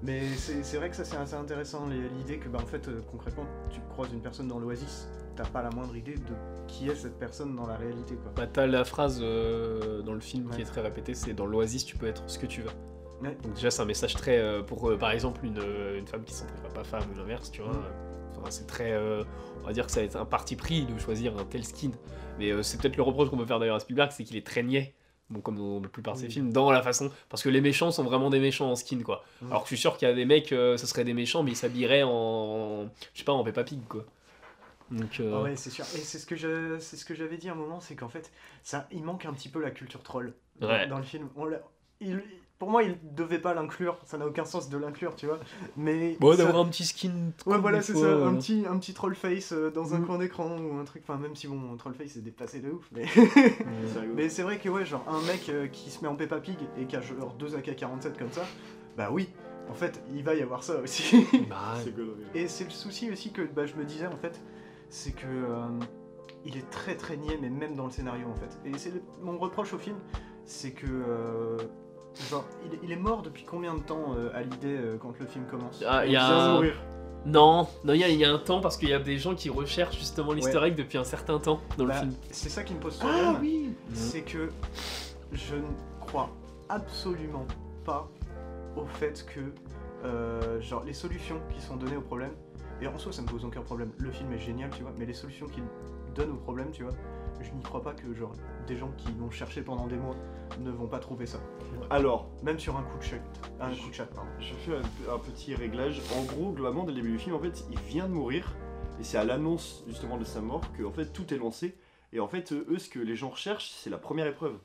Mais 0.02 0.22
c'est 0.36 0.76
vrai 0.76 0.90
que 0.90 0.96
ça, 0.96 1.04
c'est 1.04 1.16
assez 1.16 1.34
intéressant, 1.34 1.86
l'idée 2.18 2.38
que, 2.38 2.48
bah, 2.48 2.60
en 2.62 2.66
fait, 2.66 2.86
euh, 2.88 3.00
concrètement, 3.10 3.44
tu 3.70 3.80
croises 3.90 4.12
une 4.12 4.20
personne 4.20 4.46
dans 4.46 4.58
l'Oasis, 4.58 5.08
t'as 5.38 5.48
pas 5.48 5.62
la 5.62 5.70
moindre 5.70 5.96
idée 5.96 6.14
de 6.14 6.34
qui 6.66 6.88
est 6.88 6.96
cette 6.96 7.18
personne 7.18 7.54
dans 7.54 7.66
la 7.66 7.76
réalité, 7.76 8.16
quoi. 8.16 8.32
Bah, 8.34 8.46
t'as 8.52 8.66
la 8.66 8.84
phrase 8.84 9.20
euh, 9.22 10.02
dans 10.02 10.12
le 10.12 10.20
film 10.20 10.50
qui 10.50 10.62
est 10.62 10.64
très 10.64 10.80
répétée, 10.80 11.14
c'est 11.14 11.32
dans 11.32 11.46
l'oasis 11.46 11.84
tu 11.84 11.96
peux 11.96 12.06
être 12.06 12.24
ce 12.26 12.38
que 12.38 12.46
tu 12.46 12.62
veux. 12.62 12.70
Ouais. 13.22 13.36
Donc 13.42 13.54
déjà 13.54 13.70
c'est 13.70 13.82
un 13.82 13.86
message 13.86 14.14
très 14.14 14.38
euh, 14.38 14.62
pour 14.62 14.88
euh, 14.88 14.96
par 14.96 15.10
exemple 15.10 15.44
une, 15.44 15.60
une 15.96 16.06
femme 16.06 16.22
qui 16.24 16.34
s'entraînera 16.34 16.68
pas 16.68 16.84
femme 16.84 17.02
ou 17.12 17.16
l'inverse, 17.16 17.50
tu 17.50 17.62
vois. 17.62 17.72
Mm. 17.72 17.84
Enfin, 18.36 18.50
c'est 18.50 18.66
très, 18.68 18.96
on 18.96 19.66
va 19.66 19.72
dire 19.72 19.86
que 19.86 19.90
ça 19.90 19.98
va 19.98 20.06
être 20.06 20.14
un 20.14 20.24
parti 20.24 20.54
pris 20.54 20.84
de 20.86 20.96
choisir 20.98 21.36
un 21.36 21.44
tel 21.44 21.64
skin. 21.64 21.90
Mais 22.38 22.62
c'est 22.62 22.80
peut-être 22.80 22.96
le 22.96 23.02
reproche 23.02 23.30
qu'on 23.30 23.36
peut 23.36 23.46
faire 23.46 23.58
d'ailleurs 23.58 23.74
à 23.74 23.80
Spielberg, 23.80 24.12
c'est 24.12 24.22
qu'il 24.22 24.36
est 24.36 24.46
très 24.46 24.62
niais. 24.62 24.94
Bon, 25.30 25.40
comme 25.40 25.56
dans 25.56 25.80
la 25.80 25.88
plupart 25.88 26.14
de 26.14 26.20
ses 26.20 26.26
Oui. 26.26 26.32
films, 26.32 26.52
dans 26.52 26.70
la 26.70 26.82
façon. 26.82 27.10
Parce 27.28 27.42
que 27.42 27.50
les 27.50 27.60
méchants 27.60 27.90
sont 27.90 28.02
vraiment 28.02 28.30
des 28.30 28.38
méchants 28.40 28.70
en 28.70 28.76
skin, 28.76 29.02
quoi. 29.02 29.24
Mm. 29.42 29.46
Alors 29.50 29.62
que 29.62 29.66
je 29.68 29.74
suis 29.74 29.80
sûr 29.80 29.96
qu'il 29.98 30.08
y 30.08 30.10
a 30.10 30.14
des 30.14 30.24
mecs, 30.24 30.52
euh, 30.52 30.76
ce 30.78 30.86
serait 30.86 31.04
des 31.04 31.12
méchants, 31.12 31.42
mais 31.42 31.50
ils 31.52 31.56
s'habilleraient 31.56 32.02
en, 32.02 32.88
Je 33.12 33.18
sais 33.18 33.24
pas, 33.24 33.32
en 33.32 33.44
Peppa 33.44 33.62
Pig, 33.64 33.80
quoi. 33.88 34.04
Donc. 34.90 35.20
euh, 35.20 35.32
Ah 35.36 35.42
ouais, 35.42 35.56
c'est 35.56 35.68
sûr. 35.70 35.84
Et 35.94 35.98
c'est 35.98 36.18
ce 36.18 36.24
que 36.24 36.34
je, 36.34 36.78
c'est 36.78 36.96
ce 36.96 37.04
que 37.04 37.14
j'avais 37.14 37.36
dit 37.36 37.50
à 37.50 37.52
un 37.52 37.56
moment, 37.56 37.78
c'est 37.80 37.94
qu'en 37.94 38.08
fait, 38.08 38.32
ça, 38.62 38.88
il 38.90 39.02
manque 39.04 39.26
un 39.26 39.34
petit 39.34 39.50
peu 39.50 39.60
la 39.60 39.70
culture 39.70 40.02
troll 40.02 40.32
dans, 40.60 40.68
Ouais. 40.68 40.86
dans 40.86 40.96
le 40.96 41.04
film. 41.04 41.28
On 41.36 41.46
il- 42.00 42.22
pour 42.58 42.70
moi, 42.70 42.82
il 42.82 42.98
devait 43.14 43.38
pas 43.38 43.54
l'inclure. 43.54 43.96
Ça 44.04 44.18
n'a 44.18 44.26
aucun 44.26 44.44
sens 44.44 44.68
de 44.68 44.76
l'inclure, 44.78 45.14
tu 45.14 45.26
vois. 45.26 45.38
Mais 45.76 46.16
Bon, 46.20 46.32
ça- 46.32 46.38
d'avoir 46.44 46.64
un 46.64 46.68
petit 46.68 46.84
skin. 46.84 47.30
Ouais, 47.46 47.58
voilà, 47.58 47.80
c'est 47.82 47.94
ça, 47.94 48.00
euh. 48.04 48.26
un 48.28 48.34
petit, 48.36 48.64
un 48.68 48.78
petit 48.78 48.94
troll 48.94 49.14
face 49.14 49.52
euh, 49.52 49.70
dans 49.70 49.94
un 49.94 49.98
Mm. 50.00 50.06
coin 50.06 50.18
d'écran 50.18 50.56
ou 50.58 50.76
un 50.78 50.84
truc, 50.84 51.02
enfin 51.06 51.18
même 51.18 51.36
si 51.36 51.46
bon, 51.46 51.76
troll 51.76 51.94
face 51.94 52.16
est 52.16 52.20
déplacé 52.20 52.60
de 52.60 52.70
ouf, 52.70 52.88
mais, 52.92 53.04
C'est 53.06 54.06
mais 54.14 54.28
c'est 54.28 54.42
vrai 54.42 54.58
que 54.58 54.68
ouais, 54.68 54.84
genre 54.84 55.04
un 55.08 55.20
mec 55.26 55.48
euh, 55.48 55.66
qui 55.68 55.90
se 55.90 56.02
met 56.02 56.08
en 56.08 56.16
Peppa 56.16 56.38
Pig 56.40 56.58
et 56.80 56.86
qui 56.86 56.96
a 56.96 57.00
genre 57.00 57.34
deux 57.38 57.54
AK-47 57.56 58.18
comme 58.18 58.32
ça, 58.32 58.42
bah 58.96 59.10
oui, 59.12 59.28
en 59.70 59.74
fait, 59.74 60.02
il 60.14 60.24
va 60.24 60.34
y 60.34 60.42
avoir 60.42 60.62
ça 60.64 60.80
aussi. 60.80 61.26
Bah, 61.48 61.74
C'est 61.84 61.94
et 62.38 62.48
c'est 62.48 62.64
le 62.64 62.70
souci 62.70 63.10
aussi 63.10 63.30
que 63.32 63.42
bah, 63.42 63.66
je 63.66 63.74
me 63.76 63.84
disais 63.84 64.06
en 64.06 64.16
fait, 64.16 64.40
c'est 64.88 65.12
que 65.12 65.26
euh, 65.26 65.68
il 66.44 66.56
est 66.56 66.68
très 66.70 66.96
très 66.96 67.16
niais, 67.16 67.38
mais 67.40 67.50
même 67.50 67.74
dans 67.76 67.84
le 67.84 67.90
scénario 67.92 68.26
en 68.28 68.34
fait. 68.34 68.58
Et 68.64 68.76
c'est 68.78 68.90
le- 68.94 69.02
mon 69.22 69.38
reproche 69.38 69.72
au 69.74 69.78
film, 69.78 69.96
c'est 70.44 70.70
que 70.72 70.86
euh, 70.88 71.56
genre 72.30 72.44
il, 72.64 72.78
il 72.82 72.92
est 72.92 72.96
mort 72.96 73.22
depuis 73.22 73.44
combien 73.44 73.74
de 73.74 73.80
temps 73.80 74.14
euh, 74.16 74.30
à 74.34 74.42
l'idée 74.42 74.78
quand 75.00 75.12
le 75.18 75.26
film 75.26 75.44
commence 75.46 75.82
Ah, 75.86 76.04
il 76.06 76.12
y 76.12 76.16
a 76.16 76.52
mourir. 76.54 76.74
Non, 77.26 77.66
non, 77.84 77.92
il 77.94 78.00
y, 78.00 78.04
a- 78.04 78.08
il 78.08 78.18
y 78.18 78.24
a 78.24 78.32
un 78.32 78.38
temps 78.38 78.60
parce 78.60 78.76
qu'il 78.76 78.88
y 78.88 78.92
a 78.94 78.98
des 79.00 79.18
gens 79.18 79.34
qui 79.34 79.50
recherchent 79.50 79.98
justement 79.98 80.32
egg 80.34 80.76
depuis 80.76 80.98
un 80.98 81.04
certain 81.04 81.38
temps 81.38 81.60
dans 81.76 81.84
le 81.84 81.90
Bah, 81.90 82.00
film. 82.00 82.14
C'est 82.30 82.48
ça 82.48 82.62
qui 82.62 82.74
me 82.74 82.80
pose 82.80 82.98
Ah 83.02 83.06
problème. 83.06 83.36
oui 83.40 83.72
c'est 83.92 84.22
que 84.22 84.48
je 85.32 85.56
ne 85.56 85.62
crois 86.00 86.30
absolument 86.68 87.46
pas 87.84 88.08
au 88.76 88.86
fait 88.86 89.26
que 89.34 89.40
euh, 90.06 90.60
genre 90.60 90.84
les 90.84 90.92
solutions 90.92 91.40
qui 91.52 91.60
sont 91.60 91.76
données 91.76 91.96
au 91.96 92.00
problème 92.02 92.30
et 92.80 92.86
en 92.86 92.96
soi 92.98 93.12
ça 93.12 93.20
me 93.22 93.26
pose 93.26 93.44
aucun 93.44 93.62
problème 93.62 93.90
le 93.98 94.10
film 94.12 94.32
est 94.32 94.38
génial 94.38 94.70
tu 94.70 94.82
vois 94.82 94.92
mais 94.96 95.04
les 95.06 95.14
solutions 95.14 95.46
qu'il 95.48 95.64
donne 96.14 96.30
au 96.30 96.36
problème 96.36 96.70
tu 96.70 96.84
vois 96.84 96.92
je 97.40 97.50
n'y 97.50 97.62
crois 97.62 97.82
pas 97.82 97.92
que 97.94 98.14
genre 98.14 98.32
des 98.68 98.76
gens 98.76 98.92
qui 98.96 99.08
l'ont 99.18 99.30
cherché 99.30 99.62
pendant 99.62 99.86
des 99.86 99.96
mois 99.96 100.14
ne 100.60 100.70
vont 100.70 100.86
pas 100.86 100.98
trouver 100.98 101.26
ça 101.26 101.38
Alors, 101.90 102.28
même 102.42 102.58
sur 102.58 102.76
un 102.76 102.82
coup 102.82 102.98
de 102.98 103.02
chat 103.02 103.16
un 103.60 103.74
coup 103.74 103.88
de 103.88 103.94
chat 103.94 104.06
pardon 104.06 104.30
je 104.38 104.54
fais 104.54 104.76
un, 104.76 105.14
un 105.14 105.18
petit 105.18 105.54
réglage. 105.54 106.00
En 106.16 106.22
gros, 106.22 106.52
globalement, 106.52 106.84
dès 106.84 106.92
le 106.92 106.96
début 106.96 107.12
du 107.12 107.18
film, 107.18 107.34
en 107.34 107.40
fait, 107.40 107.64
il 107.70 107.78
vient 107.80 108.08
de 108.08 108.12
mourir. 108.12 108.54
Et 109.00 109.04
c'est 109.04 109.18
à 109.18 109.24
l'annonce 109.24 109.84
justement 109.86 110.16
de 110.16 110.24
sa 110.24 110.40
mort 110.40 110.60
que 110.76 110.82
en 110.82 110.92
fait 110.92 111.12
tout 111.12 111.32
est 111.32 111.38
lancé. 111.38 111.76
Et 112.12 112.20
en 112.20 112.28
fait, 112.28 112.52
eux, 112.52 112.78
ce 112.78 112.88
que 112.88 112.98
les 112.98 113.16
gens 113.16 113.30
recherchent, 113.30 113.70
c'est 113.70 113.90
la 113.90 113.98
première 113.98 114.26
épreuve. 114.26 114.58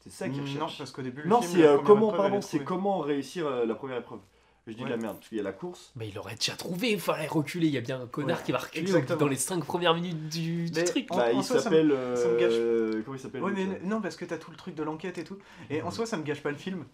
C'est 0.00 0.10
ça 0.10 0.28
qu'ils 0.28 0.38
non 0.38 0.44
recherchent. 0.44 0.78
parce 0.78 0.90
qu'au 0.90 1.02
début 1.02 1.22
le 1.22 1.28
Non, 1.28 1.42
c'est 1.42 1.66
euh, 1.66 1.78
comment, 1.78 2.12
pardon, 2.12 2.40
c'est 2.40 2.62
comment 2.62 2.98
réussir 2.98 3.46
euh, 3.46 3.66
la 3.66 3.74
première 3.74 3.98
épreuve. 3.98 4.20
Je 4.66 4.72
dis 4.72 4.82
de 4.82 4.88
la 4.88 4.96
merde, 4.96 5.16
parce 5.16 5.28
qu'il 5.28 5.36
y 5.36 5.40
a 5.40 5.44
la 5.44 5.52
course. 5.52 5.92
Mais 5.94 6.08
il 6.08 6.18
aurait 6.18 6.36
déjà 6.36 6.56
trouvé, 6.56 6.92
il 6.92 7.00
fallait 7.00 7.26
reculer. 7.26 7.66
Il 7.66 7.72
y 7.74 7.78
a 7.78 7.82
bien 7.82 8.00
un 8.00 8.06
connard 8.06 8.38
Ouais, 8.38 8.44
qui 8.44 8.52
va 8.52 8.58
reculer 8.58 8.80
exactement. 8.80 9.18
dans 9.20 9.26
les 9.28 9.36
5 9.36 9.62
premières 9.64 9.94
minutes 9.94 10.28
du, 10.30 10.70
du 10.70 10.72
Mais 10.80 10.84
truc. 10.84 11.06
En- 11.10 11.16
bah, 11.18 11.32
il 11.32 11.44
soi, 11.44 11.58
ça 11.60 11.68
me- 11.68 11.76
s'appelle. 11.76 11.92
euh, 11.92 13.02
comment 13.04 13.16
il 13.16 13.20
s'appelle 13.20 13.42
Ouais, 13.42 13.52
mais 13.52 13.66
non, 13.84 14.00
parce 14.00 14.16
que 14.16 14.24
t'as 14.24 14.38
tout 14.38 14.50
le 14.50 14.56
truc 14.56 14.74
de 14.74 14.82
l'enquête 14.82 15.18
et 15.18 15.24
tout. 15.24 15.36
Et 15.68 15.82
en 15.82 15.90
soi, 15.90 16.06
ça 16.06 16.16
me 16.16 16.22
gâche 16.22 16.42
pas 16.42 16.50
le 16.50 16.56
film. 16.56 16.84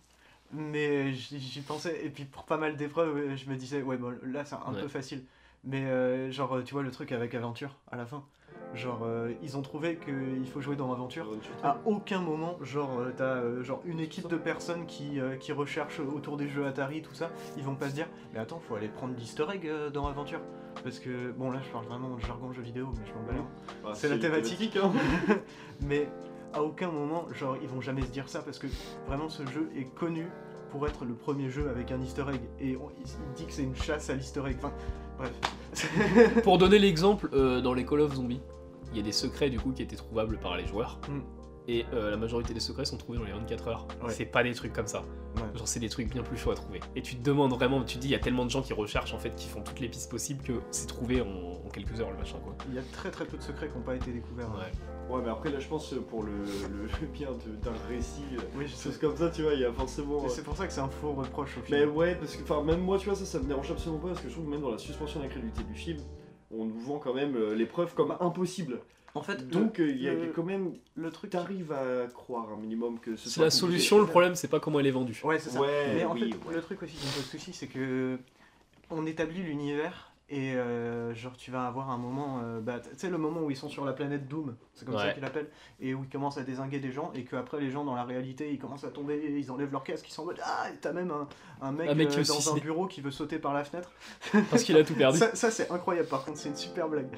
Mais 0.52 1.12
j'y 1.12 1.60
pensais. 1.60 2.00
Et 2.04 2.08
puis 2.10 2.24
pour 2.24 2.42
pas 2.44 2.56
mal 2.56 2.76
d'épreuves, 2.76 3.36
je 3.36 3.48
me 3.48 3.54
disais, 3.56 3.82
ouais, 3.82 3.96
bon, 3.96 4.14
là, 4.24 4.44
c'est 4.44 4.56
un 4.56 4.74
Ouais. 4.74 4.80
peu 4.82 4.88
facile. 4.88 5.22
Mais 5.64 5.84
euh, 5.84 6.30
genre, 6.30 6.62
tu 6.64 6.72
vois 6.74 6.82
le 6.82 6.90
truc 6.90 7.12
avec 7.12 7.34
Aventure 7.34 7.76
à 7.90 7.96
la 7.96 8.06
fin. 8.06 8.24
Genre, 8.74 9.00
euh, 9.04 9.32
ils 9.42 9.56
ont 9.56 9.62
trouvé 9.62 9.96
qu'il 9.98 10.46
faut 10.48 10.60
jouer 10.60 10.76
dans 10.76 10.92
Aventure. 10.92 11.24
À 11.64 11.78
aucun 11.86 12.20
moment, 12.20 12.56
genre, 12.62 13.00
euh, 13.00 13.12
t'as 13.16 13.24
euh, 13.38 13.62
genre 13.64 13.82
une 13.84 13.98
équipe 13.98 14.28
de 14.28 14.36
personnes 14.36 14.86
qui, 14.86 15.18
euh, 15.20 15.36
qui 15.36 15.50
recherchent 15.52 15.98
autour 16.00 16.36
des 16.36 16.48
jeux 16.48 16.64
Atari, 16.66 17.02
tout 17.02 17.12
ça. 17.14 17.30
Ils 17.56 17.64
vont 17.64 17.74
pas 17.74 17.88
se 17.90 17.94
dire, 17.94 18.06
mais 18.32 18.38
attends, 18.38 18.60
faut 18.60 18.76
aller 18.76 18.88
prendre 18.88 19.14
l'easter 19.18 19.44
egg 19.52 19.66
euh, 19.66 19.90
dans 19.90 20.06
Aventure. 20.06 20.40
Parce 20.84 21.00
que, 21.00 21.32
bon, 21.32 21.50
là, 21.50 21.60
je 21.64 21.68
parle 21.70 21.86
vraiment 21.86 22.14
de 22.14 22.20
jargon 22.20 22.52
jeu 22.52 22.62
vidéo, 22.62 22.88
mais 22.96 23.04
je 23.06 23.12
m'en 23.12 23.22
bats. 23.42 23.48
Bah, 23.82 23.90
c'est 23.94 24.08
la 24.08 24.18
thématique. 24.18 24.76
hein. 24.76 24.92
mais 25.82 26.08
à 26.54 26.62
aucun 26.62 26.90
moment, 26.92 27.26
genre, 27.34 27.56
ils 27.60 27.68
vont 27.68 27.80
jamais 27.80 28.02
se 28.02 28.10
dire 28.12 28.28
ça 28.28 28.40
parce 28.40 28.58
que 28.60 28.68
vraiment 29.06 29.28
ce 29.28 29.44
jeu 29.46 29.68
est 29.76 29.92
connu 29.96 30.26
pour 30.70 30.86
être 30.86 31.04
le 31.04 31.14
premier 31.14 31.50
jeu 31.50 31.68
avec 31.68 31.90
un 31.90 32.00
easter 32.00 32.24
egg. 32.32 32.40
Et 32.60 32.76
on- 32.76 32.90
il 33.00 33.32
dit 33.34 33.46
que 33.46 33.52
c'est 33.52 33.64
une 33.64 33.74
chasse 33.74 34.10
à 34.10 34.14
l'easter 34.14 34.42
egg. 34.46 34.56
Enfin, 34.58 34.72
bref. 35.20 36.42
Pour 36.42 36.58
donner 36.58 36.78
l'exemple, 36.78 37.30
euh, 37.32 37.60
dans 37.60 37.74
les 37.74 37.84
Call 37.84 38.00
of 38.00 38.14
Zombies, 38.14 38.40
il 38.90 38.96
y 38.96 39.00
a 39.00 39.02
des 39.02 39.12
secrets 39.12 39.50
du 39.50 39.60
coup 39.60 39.72
qui 39.72 39.82
étaient 39.82 39.96
trouvables 39.96 40.38
par 40.38 40.56
les 40.56 40.66
joueurs. 40.66 41.00
Mm. 41.08 41.20
Et 41.68 41.86
euh, 41.92 42.10
la 42.10 42.16
majorité 42.16 42.52
des 42.52 42.60
secrets 42.60 42.84
sont 42.84 42.96
trouvés 42.96 43.18
dans 43.18 43.24
les 43.24 43.32
24 43.32 43.68
heures. 43.68 43.86
Ouais. 44.02 44.10
C'est 44.10 44.24
pas 44.24 44.42
des 44.42 44.54
trucs 44.54 44.72
comme 44.72 44.88
ça. 44.88 45.04
Ouais. 45.36 45.42
Genre 45.56 45.68
c'est 45.68 45.78
des 45.78 45.88
trucs 45.88 46.10
bien 46.10 46.22
plus 46.22 46.36
chauds 46.36 46.50
à 46.50 46.54
trouver. 46.54 46.80
Et 46.96 47.02
tu 47.02 47.14
te 47.14 47.22
demandes 47.22 47.52
vraiment, 47.52 47.84
tu 47.84 47.96
te 47.96 48.00
dis 48.00 48.08
il 48.08 48.12
y 48.12 48.16
a 48.16 48.18
tellement 48.18 48.44
de 48.44 48.50
gens 48.50 48.62
qui 48.62 48.72
recherchent 48.72 49.14
en 49.14 49.18
fait, 49.18 49.34
qui 49.36 49.46
font 49.46 49.60
toutes 49.60 49.78
les 49.78 49.88
pistes 49.88 50.10
possibles 50.10 50.42
que 50.42 50.54
c'est 50.72 50.88
trouvé 50.88 51.20
en, 51.20 51.26
en 51.26 51.68
quelques 51.72 52.00
heures 52.00 52.10
le 52.10 52.16
machin 52.16 52.38
quoi. 52.42 52.56
Il 52.68 52.74
y 52.74 52.78
a 52.78 52.82
très 52.92 53.10
très 53.10 53.24
peu 53.24 53.36
de 53.36 53.42
secrets 53.42 53.68
qui 53.68 53.76
n'ont 53.76 53.84
pas 53.84 53.94
été 53.94 54.10
découverts. 54.10 54.50
Ouais. 54.50 54.72
Ouais, 55.10 55.20
mais 55.24 55.30
après, 55.30 55.50
là, 55.50 55.58
je 55.58 55.66
pense 55.68 55.92
euh, 55.92 56.00
pour 56.00 56.22
le, 56.22 56.32
bien 57.12 57.28
d'un 57.62 57.72
récit, 57.88 58.22
euh, 58.38 58.40
Oui, 58.56 58.66
je 58.66 58.74
sais. 58.74 58.84
choses 58.90 58.98
comme 58.98 59.16
ça, 59.16 59.30
tu 59.30 59.42
vois, 59.42 59.54
il 59.54 59.60
y 59.60 59.64
a 59.64 59.72
forcément. 59.72 60.22
Et 60.22 60.26
euh, 60.26 60.28
c'est 60.28 60.42
pour 60.44 60.56
ça 60.56 60.66
que 60.66 60.72
c'est 60.72 60.80
un 60.80 60.88
faux 60.88 61.12
reproche 61.12 61.56
au 61.58 61.60
Mais 61.70 61.80
film. 61.80 61.96
ouais, 61.96 62.14
parce 62.14 62.36
que 62.36 62.42
enfin, 62.42 62.62
même 62.62 62.80
moi, 62.80 62.98
tu 62.98 63.06
vois, 63.06 63.14
ça, 63.16 63.24
ça 63.24 63.38
me 63.38 63.44
dérange 63.44 63.70
absolument 63.70 64.00
pas, 64.00 64.08
parce 64.08 64.20
que 64.20 64.28
je 64.28 64.32
trouve 64.34 64.46
que 64.46 64.50
même 64.50 64.60
dans 64.62 64.70
la 64.70 64.78
suspension 64.78 65.20
d'incrédulité 65.20 65.62
du 65.64 65.74
film, 65.74 65.98
on 66.50 66.64
nous 66.64 66.78
vend 66.80 66.98
quand 66.98 67.14
même 67.14 67.36
l'épreuve 67.54 67.94
comme 67.94 68.16
impossible. 68.20 68.80
En 69.16 69.22
fait, 69.22 69.48
Donc, 69.48 69.78
il 69.80 70.00
y 70.00 70.08
a 70.08 70.14
le- 70.14 70.28
quand 70.28 70.44
même. 70.44 70.74
le 70.94 71.10
truc. 71.10 71.30
T'arrives 71.30 71.72
à 71.72 72.06
croire 72.14 72.48
un 72.52 72.56
minimum 72.56 73.00
que 73.00 73.16
ce 73.16 73.24
C'est 73.28 73.34
soit 73.34 73.44
la 73.44 73.50
solution, 73.50 73.98
le 73.98 74.06
problème, 74.06 74.36
c'est 74.36 74.46
pas 74.46 74.60
comment 74.60 74.78
elle 74.78 74.86
est 74.86 74.92
vendue. 74.92 75.20
Ouais, 75.24 75.40
c'est 75.40 75.50
ça. 75.50 75.60
Ouais, 75.60 75.94
Mais 75.96 76.04
en 76.04 76.12
oui, 76.14 76.30
fait, 76.30 76.48
ouais. 76.48 76.54
le 76.54 76.62
truc 76.62 76.80
aussi 76.84 76.94
qui 76.94 77.06
me 77.06 77.12
pose 77.14 77.24
souci, 77.24 77.52
c'est 77.52 77.66
que 77.66 78.18
on 78.88 79.06
établit 79.06 79.42
l'univers 79.42 80.09
et 80.32 80.54
euh, 80.54 81.12
genre 81.12 81.36
tu 81.36 81.50
vas 81.50 81.66
avoir 81.66 81.90
un 81.90 81.98
moment, 81.98 82.40
euh, 82.44 82.60
bah, 82.60 82.78
tu 82.78 82.88
sais 82.96 83.10
le 83.10 83.18
moment 83.18 83.40
où 83.42 83.50
ils 83.50 83.56
sont 83.56 83.68
sur 83.68 83.84
la 83.84 83.92
planète 83.92 84.28
Doom, 84.28 84.54
c'est 84.74 84.84
comme 84.86 84.96
ça 84.96 85.12
qu'ils 85.12 85.22
l'appellent, 85.22 85.50
et 85.80 85.92
où 85.92 86.04
ils 86.04 86.08
commencent 86.08 86.38
à 86.38 86.44
désinguer 86.44 86.78
des 86.78 86.92
gens 86.92 87.10
et 87.14 87.24
qu'après 87.24 87.60
les 87.60 87.70
gens 87.70 87.84
dans 87.84 87.96
la 87.96 88.04
réalité 88.04 88.52
ils 88.52 88.58
commencent 88.58 88.84
à 88.84 88.90
tomber, 88.90 89.20
ils 89.36 89.50
enlèvent 89.50 89.72
leur 89.72 89.82
casque, 89.82 90.08
ils 90.08 90.12
sont 90.12 90.22
en 90.22 90.26
mode 90.26 90.40
ah 90.44 90.68
et 90.72 90.76
t'as 90.80 90.92
même 90.92 91.10
un, 91.10 91.26
un 91.60 91.72
mec, 91.72 91.90
Un 91.90 91.94
mec 91.94 92.10
euh, 92.16 92.22
dans 92.22 92.54
un 92.54 92.58
bureau 92.58 92.86
qui 92.86 93.00
veut 93.00 93.10
sauter 93.10 93.38
par 93.40 93.52
la 93.52 93.64
fenêtre. 93.64 93.90
Parce 94.50 94.62
qu'il 94.62 94.76
a 94.76 94.84
tout 94.84 94.94
perdu. 94.94 95.18
Ça, 95.20 95.34
ça, 95.34 95.50
c'est 95.50 95.70
incroyable 95.70 96.08
par 96.08 96.24
contre, 96.24 96.38
c'est 96.38 96.48
une 96.48 96.56
super 96.56 96.88
blague. 96.88 97.08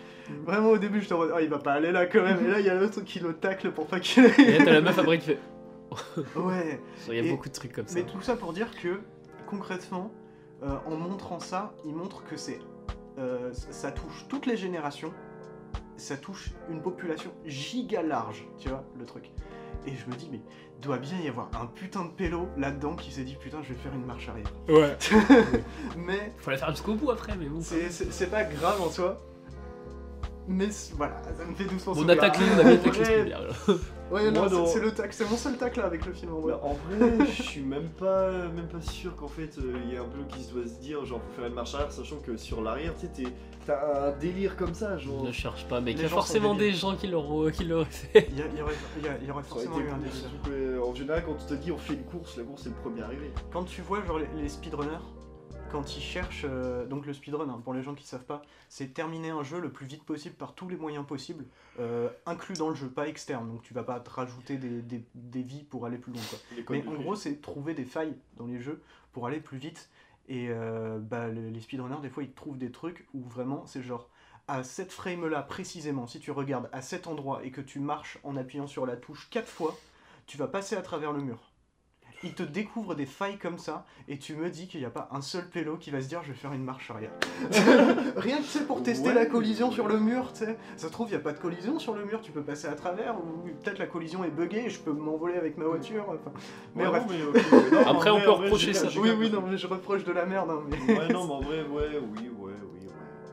Vraiment 0.47 0.71
au 0.71 0.79
début 0.79 1.07
en 1.13 1.19
mode 1.19 1.33
ah 1.35 1.43
il 1.43 1.49
va 1.51 1.59
pas 1.59 1.75
aller 1.75 1.93
là 1.93 2.07
quand 2.07 2.23
même, 2.23 2.45
et 2.47 2.49
là 2.49 2.61
il 2.61 2.67
y 2.67 2.71
a 2.71 2.75
l'autre 2.75 3.03
qui 3.03 3.21
le 3.21 3.35
tacle 3.35 3.73
pour 3.73 3.87
pas 3.87 4.01
qu'il 4.01 4.25
Et 4.25 4.59
là, 4.59 4.65
t'as 4.65 4.73
la 4.73 4.81
meuf 4.81 4.99
après 4.99 5.19
qui 5.19 5.27
fait. 5.27 5.39
Ouais. 6.37 6.81
Il 7.09 7.15
y 7.15 7.19
a 7.19 7.23
Et- 7.23 7.31
beaucoup 7.31 7.49
de 7.51 7.55
trucs 7.55 7.73
comme 7.73 7.87
ça. 7.87 7.95
Mais 7.97 8.05
tout 8.05 8.23
ça 8.23 8.37
pour 8.37 8.55
dire 8.55 8.69
que, 8.81 9.01
concrètement, 9.47 10.11
euh, 10.63 10.77
en 10.87 10.97
montrant 10.97 11.41
ça, 11.41 11.75
il 11.85 11.95
montre 11.95 12.25
que 12.25 12.37
c'est, 12.37 12.59
euh, 13.19 13.53
ça 13.53 13.93
touche 13.93 14.27
toutes 14.29 14.47
les 14.47 14.57
générations, 14.57 15.13
ça 15.97 16.17
touche 16.17 16.51
une 16.71 16.81
population 16.83 17.31
giga 17.45 18.03
large, 18.03 18.47
tu 18.59 18.69
vois, 18.69 18.85
le 18.99 19.05
truc. 19.05 19.31
Et 19.87 19.95
je 19.97 20.07
me 20.07 20.15
dis, 20.15 20.29
mais 20.31 20.41
doit 20.81 20.99
bien 20.99 21.19
y 21.21 21.29
avoir 21.29 21.49
un 21.61 21.67
putain 21.67 22.05
de 22.05 22.11
pélo 22.11 22.49
là-dedans 22.57 22.95
qui 22.95 23.11
s'est 23.13 23.25
dit, 23.25 23.37
putain, 23.37 23.63
je 23.63 23.71
vais 23.73 23.79
faire 23.79 23.93
une 23.95 24.05
marche 24.05 24.29
arrière. 24.29 24.47
Ouais. 24.69 24.97
mais 25.97 26.33
Faut 26.39 26.51
la 26.51 26.57
faire 26.57 26.71
jusqu'au 26.71 26.95
bout 26.95 27.11
après, 27.11 27.37
mais 27.37 27.47
bon. 27.47 27.61
c'est- 27.61 28.31
pas 28.31 28.45
grave 28.45 28.81
en 28.81 28.91
soi. 28.91 29.21
Mais 30.49 30.69
voilà, 30.97 31.17
ça 31.39 31.45
me 31.45 31.55
fait 31.55 31.65
doucement 31.65 31.93
On 31.97 32.03
les, 32.05 32.19
on 32.19 32.23
a 32.23 32.29
bien 32.31 32.59
attaqué 32.59 32.99
Ouais. 32.99 33.05
Spielberg, 33.05 33.43
là. 33.69 33.75
Ouais, 34.11 34.31
non, 34.31 34.67
c'est- 34.67 34.81
le 34.81 34.93
tac, 34.93 35.13
c'est 35.15 35.25
mon 35.31 35.37
seul 35.37 35.57
tac 35.57 35.77
là 35.77 35.85
avec 35.87 36.05
le 36.05 36.13
film 36.13 36.35
en 36.35 36.41
vrai. 36.41 36.53
Bah, 36.53 36.61
en 36.65 36.75
vrai, 36.75 37.27
je 37.27 37.43
suis 37.43 37.63
même 37.63 37.89
pas, 37.91 38.31
même 38.49 38.67
pas 38.69 38.81
sûr 38.83 39.17
qu'en 39.17 39.29
fait 39.29 39.57
euh, 39.59 39.73
il 39.85 39.91
y 39.91 39.95
ait 39.95 39.99
un 39.99 40.05
peu 40.05 40.19
qui 40.29 40.43
se 40.43 40.53
doit 40.53 40.67
se 40.67 40.79
dire 40.81 41.03
genre 41.07 41.21
faut 41.23 41.41
faire 41.41 41.49
une 41.49 41.55
marche 41.55 41.75
arrière, 41.75 41.91
sachant 41.93 42.17
que 42.17 42.37
sur 42.37 42.61
l'arrière, 42.61 42.93
tu 42.99 43.07
sais, 43.07 43.13
t'es- 43.13 43.33
t'as 43.67 44.09
un 44.09 44.19
délire 44.19 44.57
comme 44.57 44.75
ça, 44.75 44.99
genre. 44.99 45.25
Ne 45.25 45.33
cherche 45.33 45.65
pas, 45.67 45.81
mec. 45.81 45.95
Il 45.97 46.03
y 46.03 46.05
a 46.05 46.09
forcément 46.09 46.55
des 46.55 46.73
gens 46.73 46.95
qui 46.97 47.07
l'auraient 47.07 47.53
fait. 47.53 48.29
Il 48.31 48.39
y, 48.39 48.43
a- 48.43 48.47
il 48.53 48.59
y 48.59 48.63
aurait, 48.63 48.75
il 48.99 49.05
y 49.07 49.09
a- 49.31 49.33
aurait 49.33 49.43
forcément 49.45 49.79
eu 49.79 49.89
un 49.89 49.97
délire. 49.99 50.13
euh, 50.51 50.81
en 50.83 50.95
général, 50.95 51.23
quand 51.25 51.33
on 51.41 51.47
te 51.49 51.55
dit 51.55 51.71
on 51.73 51.79
fait 51.79 51.95
une 51.95 52.05
course, 52.05 52.37
la 52.37 52.43
course 52.45 52.63
c'est 52.65 52.69
le 52.71 52.75
premier 52.75 53.01
arrivé. 53.03 53.31
Quand 53.53 53.65
tu 53.65 53.81
vois 53.81 54.05
genre 54.05 54.19
les, 54.19 54.27
les 54.43 54.49
speedrunners, 54.51 54.91
quand 55.73 55.97
ils 55.97 56.03
cherchent, 56.03 56.45
euh, 56.49 56.87
donc 56.87 57.07
le 57.07 57.15
speedrun, 57.15 57.49
hein, 57.49 57.61
pour 57.65 57.73
les 57.73 57.83
gens 57.83 57.95
qui 57.95 58.07
savent 58.07 58.25
pas, 58.27 58.43
c'est 58.69 58.93
terminer 58.93 59.31
un 59.31 59.43
jeu 59.43 59.59
le 59.59 59.73
plus 59.73 59.87
vite 59.87 60.05
possible 60.05 60.35
par 60.35 60.55
tous 60.55 60.69
les 60.69 60.77
moyens 60.77 61.07
possibles, 61.07 61.47
euh, 61.81 62.11
inclus 62.27 62.55
dans 62.57 62.69
le 62.69 62.75
jeu, 62.75 62.89
pas 62.89 63.09
externe. 63.09 63.49
Donc 63.49 63.63
tu 63.63 63.73
vas 63.73 63.83
pas 63.83 63.99
te 63.99 64.11
rajouter 64.11 64.59
des, 64.59 64.83
des- 64.83 65.05
des 65.15 65.43
vies 65.43 65.65
pour 65.65 65.87
aller 65.87 65.97
plus 65.97 66.13
loin. 66.13 66.21
Quoi. 66.29 66.39
Les 66.57 66.65
codes 66.65 66.77
Mais 66.77 66.83
de 66.83 66.89
en 66.89 66.95
gros, 67.01 67.17
c'est 67.17 67.41
trouver 67.41 67.73
des 67.75 67.87
failles 67.87 68.15
dans 68.37 68.47
les 68.47 68.61
jeux 68.61 68.83
pour 69.13 69.27
aller 69.27 69.41
plus 69.41 69.57
vite. 69.59 69.89
Et 70.29 70.49
euh, 70.51 70.99
bah, 71.01 71.29
le- 71.29 71.49
les 71.49 71.61
speedrunners, 71.61 72.01
des 72.03 72.11
fois, 72.11 72.23
ils 72.23 72.33
trouvent 72.33 72.59
des 72.59 72.71
trucs 72.71 73.07
où 73.15 73.23
vraiment 73.25 73.65
c'est 73.67 73.83
genre 73.83 74.09
à 74.49 74.65
cette 74.65 74.93
frame 74.93 75.27
là 75.27 75.41
précisément, 75.43 76.07
si 76.07 76.21
tu 76.21 76.31
regardes 76.33 76.69
à 76.73 76.83
cet 76.83 77.07
endroit 77.07 77.45
et 77.45 77.51
que 77.51 77.61
tu 77.63 77.79
marches 77.81 78.19
en 78.25 78.37
appuyant 78.37 78.67
sur 78.67 78.85
la 78.87 78.97
touche 78.97 79.29
quatre 79.31 79.49
fois, 79.49 79.77
tu 80.27 80.37
vas 80.37 80.49
passer 80.49 80.77
à 80.77 80.83
travers 80.83 81.13
le 81.13 81.21
mur. 81.23 81.52
Il 82.25 82.35
te 82.35 82.43
découvre 82.43 82.95
des 82.95 83.07
failles 83.07 83.37
comme 83.39 83.59
ça 83.59 83.85
et 84.09 84.17
tu 84.19 84.35
me 84.37 84.49
dis 84.49 84.69
qu'il 84.69 84.81
n'y 84.81 84.87
a 84.87 84.91
pas 84.91 85.09
un 85.11 85.21
seul 85.21 85.49
pélo 85.49 85.77
qui 85.77 85.91
va 85.91 86.01
se 86.01 86.09
dire 86.09 86.21
je 86.23 86.29
vais 86.29 86.39
faire 86.39 86.53
une 86.53 86.63
marche 86.63 86.91
arrière. 86.91 87.11
Rien 88.17 88.37
que 88.39 88.45
c'est 88.45 88.67
pour 88.67 88.83
tester 88.83 89.09
Ouais. 89.09 89.15
la 89.15 89.27
collision 89.27 89.71
sur 89.73 89.89
le 89.89 89.99
mur, 89.99 90.33
tu 90.33 90.45
sais. 90.45 90.57
Ça 90.77 90.87
se 90.87 90.93
trouve, 90.93 91.09
il 91.09 91.13
n'y 91.13 91.17
a 91.17 91.21
pas 91.21 91.33
de 91.33 91.39
collision 91.39 91.79
sur 91.79 91.95
le 91.95 92.05
mur, 92.05 92.21
tu 92.23 92.31
peux 92.31 92.43
passer 92.43 92.69
à 92.69 92.75
travers 92.75 93.17
ou 93.19 93.49
peut-être 93.63 93.79
la 93.79 93.87
collision 93.87 94.23
est 94.25 94.31
buggée 94.31 94.67
et 94.67 94.71
je 94.71 94.79
peux 94.81 94.93
m'envoler 94.93 95.35
avec 95.35 95.57
ma 95.59 95.65
voiture. 95.65 96.05
enfin. 96.09 96.33
Mais 96.77 96.85
Ouais, 96.85 96.91
bref. 96.91 97.03
non, 97.09 97.13
mais, 97.13 97.23
ok, 97.25 97.35
ouais, 97.53 97.71
non, 97.85 97.87
Après, 97.91 98.11
on 98.11 98.15
vrai, 98.19 98.25
peut 98.25 98.31
vrai, 98.31 98.45
reprocher 98.45 98.73
ça. 98.75 98.87
Oui, 99.01 99.11
oui, 99.19 99.31
non, 99.31 99.43
mais 99.47 99.57
je 99.57 99.67
reproche 99.67 100.05
de 100.05 100.13
la 100.13 100.25
merde. 100.27 100.51
hein, 100.51 100.61
mais... 100.69 100.99
Ouais, 100.99 101.09
non, 101.13 101.27
mais 101.27 101.33
en 101.33 101.41
vrai, 101.41 101.63
ouais, 101.63 101.67
oui, 101.69 101.81
ouais, 101.81 102.01
oui, 102.21 102.31
ouais. 102.39 102.42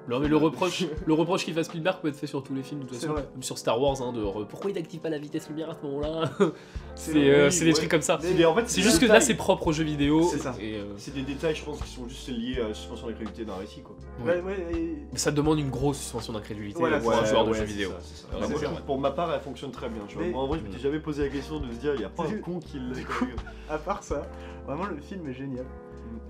Non 0.10 0.20
mais 0.20 0.28
le 0.28 0.36
reproche, 0.38 0.86
le 1.06 1.14
reproche 1.14 1.46
qu'il 1.46 1.54
fasse 1.54 1.68
Spielberg 1.68 2.00
peut 2.02 2.08
être 2.10 2.16
fait 2.16 2.28
sur 2.28 2.42
tous 2.44 2.54
les 2.54 2.64
films 2.64 2.82
de 2.82 2.86
toute 2.88 2.98
façon, 2.98 3.14
même 3.14 3.24
sur 3.42 3.58
Star 3.58 3.80
Wars, 3.82 4.02
hein, 4.02 4.12
de 4.12 4.22
re- 4.22 4.46
pourquoi 4.48 4.72
il 4.72 4.74
n'active 4.76 5.00
pas 5.00 5.10
la 5.10 5.20
vitesse 5.20 5.48
lumière 5.50 5.70
à 5.70 5.76
ce 5.76 5.86
moment-là 5.86 6.32
C'est 6.96 7.12
euh, 7.16 7.46
oui, 7.46 7.52
c'est 7.52 7.64
des 7.64 7.72
ouais. 7.72 7.74
trucs 7.78 7.90
comme 7.92 8.02
ça. 8.02 8.18
C'est 8.22 8.34
des- 8.34 8.46
en 8.46 8.54
fait, 8.56 8.64
C'est 8.68 8.78
des 8.78 8.82
juste 8.84 8.98
que 9.00 9.06
là 9.06 9.14
détails. 9.14 9.28
c'est 9.28 9.36
propre 9.36 9.68
aux 9.68 9.72
jeux 9.72 9.84
vidéo. 9.86 10.24
C'est 10.30 10.40
ça. 10.40 10.54
Et, 10.60 10.76
euh, 10.76 10.84
C'est 10.98 11.14
des 11.14 11.22
détails, 11.22 11.56
je 11.56 11.64
pense, 11.64 11.80
qui 11.82 11.90
sont 11.90 12.08
juste 12.10 12.28
liés 12.30 12.60
à 12.64 12.68
la 12.70 12.74
suspension 12.74 13.08
de 13.08 13.12
la 13.14 13.18
qualité 13.20 13.46
d'un 13.46 13.56
récit, 13.56 13.82
quoi. 13.82 13.96
Ouais, 14.26 14.42
ouais, 14.42 14.68
et- 14.74 14.98
mais 15.12 15.18
ça 15.18 15.32
demande 15.32 15.60
une 15.60 15.70
grosse 15.70 15.98
suspension 15.98 16.34
d'incrédulité 16.34 16.80
Voilà, 16.80 17.00
pour 17.00 17.14
un 17.14 17.24
joueur 17.24 17.46
de 17.46 17.52
ouais, 17.52 17.58
jeux 17.58 17.66
c'est 17.66 17.72
vidéo. 17.72 17.90
ça, 17.92 17.96
c'est 18.02 18.22
ça. 18.24 18.28
Ouais, 18.34 18.40
Moi, 18.40 18.48
c'est 18.48 18.54
je 18.54 18.58
vrai. 18.58 18.66
trouve, 18.68 18.82
pour 18.82 19.00
ma 19.00 19.12
part, 19.12 19.34
elle 19.34 19.40
fonctionne 19.42 19.72
très 19.72 19.88
bien. 19.90 20.02
Tu 20.08 20.16
vois. 20.16 20.26
Mais- 20.26 20.32
Moi, 20.32 20.42
en 20.44 20.48
vrai, 20.48 20.60
je 20.60 20.64
m'étais 20.70 20.80
jamais 20.82 21.00
posé 21.00 21.24
la 21.24 21.30
question 21.30 21.60
de 21.60 21.72
se 21.72 21.78
dire, 21.78 21.94
il 21.96 22.02
y 22.02 22.06
a 22.06 22.10
pas 22.10 22.24
un 22.24 22.38
con 22.42 22.60
qui 22.60 22.80
l'a. 22.80 22.96
du 22.96 23.06
coup- 23.06 23.26
à 23.70 23.78
part 23.78 24.04
ça, 24.04 24.24
vraiment 24.66 24.86
le 24.86 24.98
film 24.98 25.30
est 25.30 25.34
génial. 25.34 25.66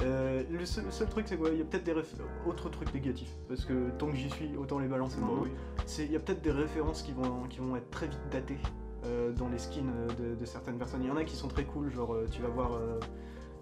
Euh, 0.02 0.44
le, 0.50 0.66
seul, 0.66 0.86
le 0.86 0.92
seul 0.92 1.08
truc, 1.10 1.28
c'est 1.28 1.38
qu'il 1.38 1.58
y 1.58 1.62
a 1.62 1.66
peut-être 1.66 1.84
des 1.84 1.94
autres 2.46 2.70
trucs 2.70 2.94
négatifs. 2.94 3.32
Parce 3.48 3.66
que 3.66 3.90
tant 3.98 4.08
que 4.10 4.16
j'y 4.16 4.30
suis, 4.30 4.56
autant 4.58 4.80
les 4.80 4.88
balancer 4.88 5.18
Bah 5.20 5.28
oui. 5.42 5.50
C'est- 5.86 6.06
Il 6.06 6.12
y 6.12 6.16
a 6.16 6.20
peut-être 6.20 6.42
des 6.42 6.52
références 6.52 7.02
qui 7.02 7.12
vont, 7.12 7.44
qui 7.50 7.60
vont 7.60 7.76
être 7.76 7.90
très 7.90 8.08
vite 8.08 8.20
datées 8.32 8.58
euh, 9.06 9.32
dans 9.34 9.50
les 9.50 9.58
skins 9.60 9.90
euh, 9.96 10.08
de, 10.34 10.36
de 10.40 10.46
certaines 10.46 10.78
personnes. 10.78 11.02
Il 11.04 11.08
y 11.08 11.12
en 11.12 11.18
a 11.18 11.24
qui 11.24 11.36
sont 11.36 11.48
très 11.48 11.66
cool, 11.66 11.92
genre 11.92 12.16
tu 12.32 12.42
vas 12.42 12.50
voir. 12.50 12.74
euh, 12.74 13.00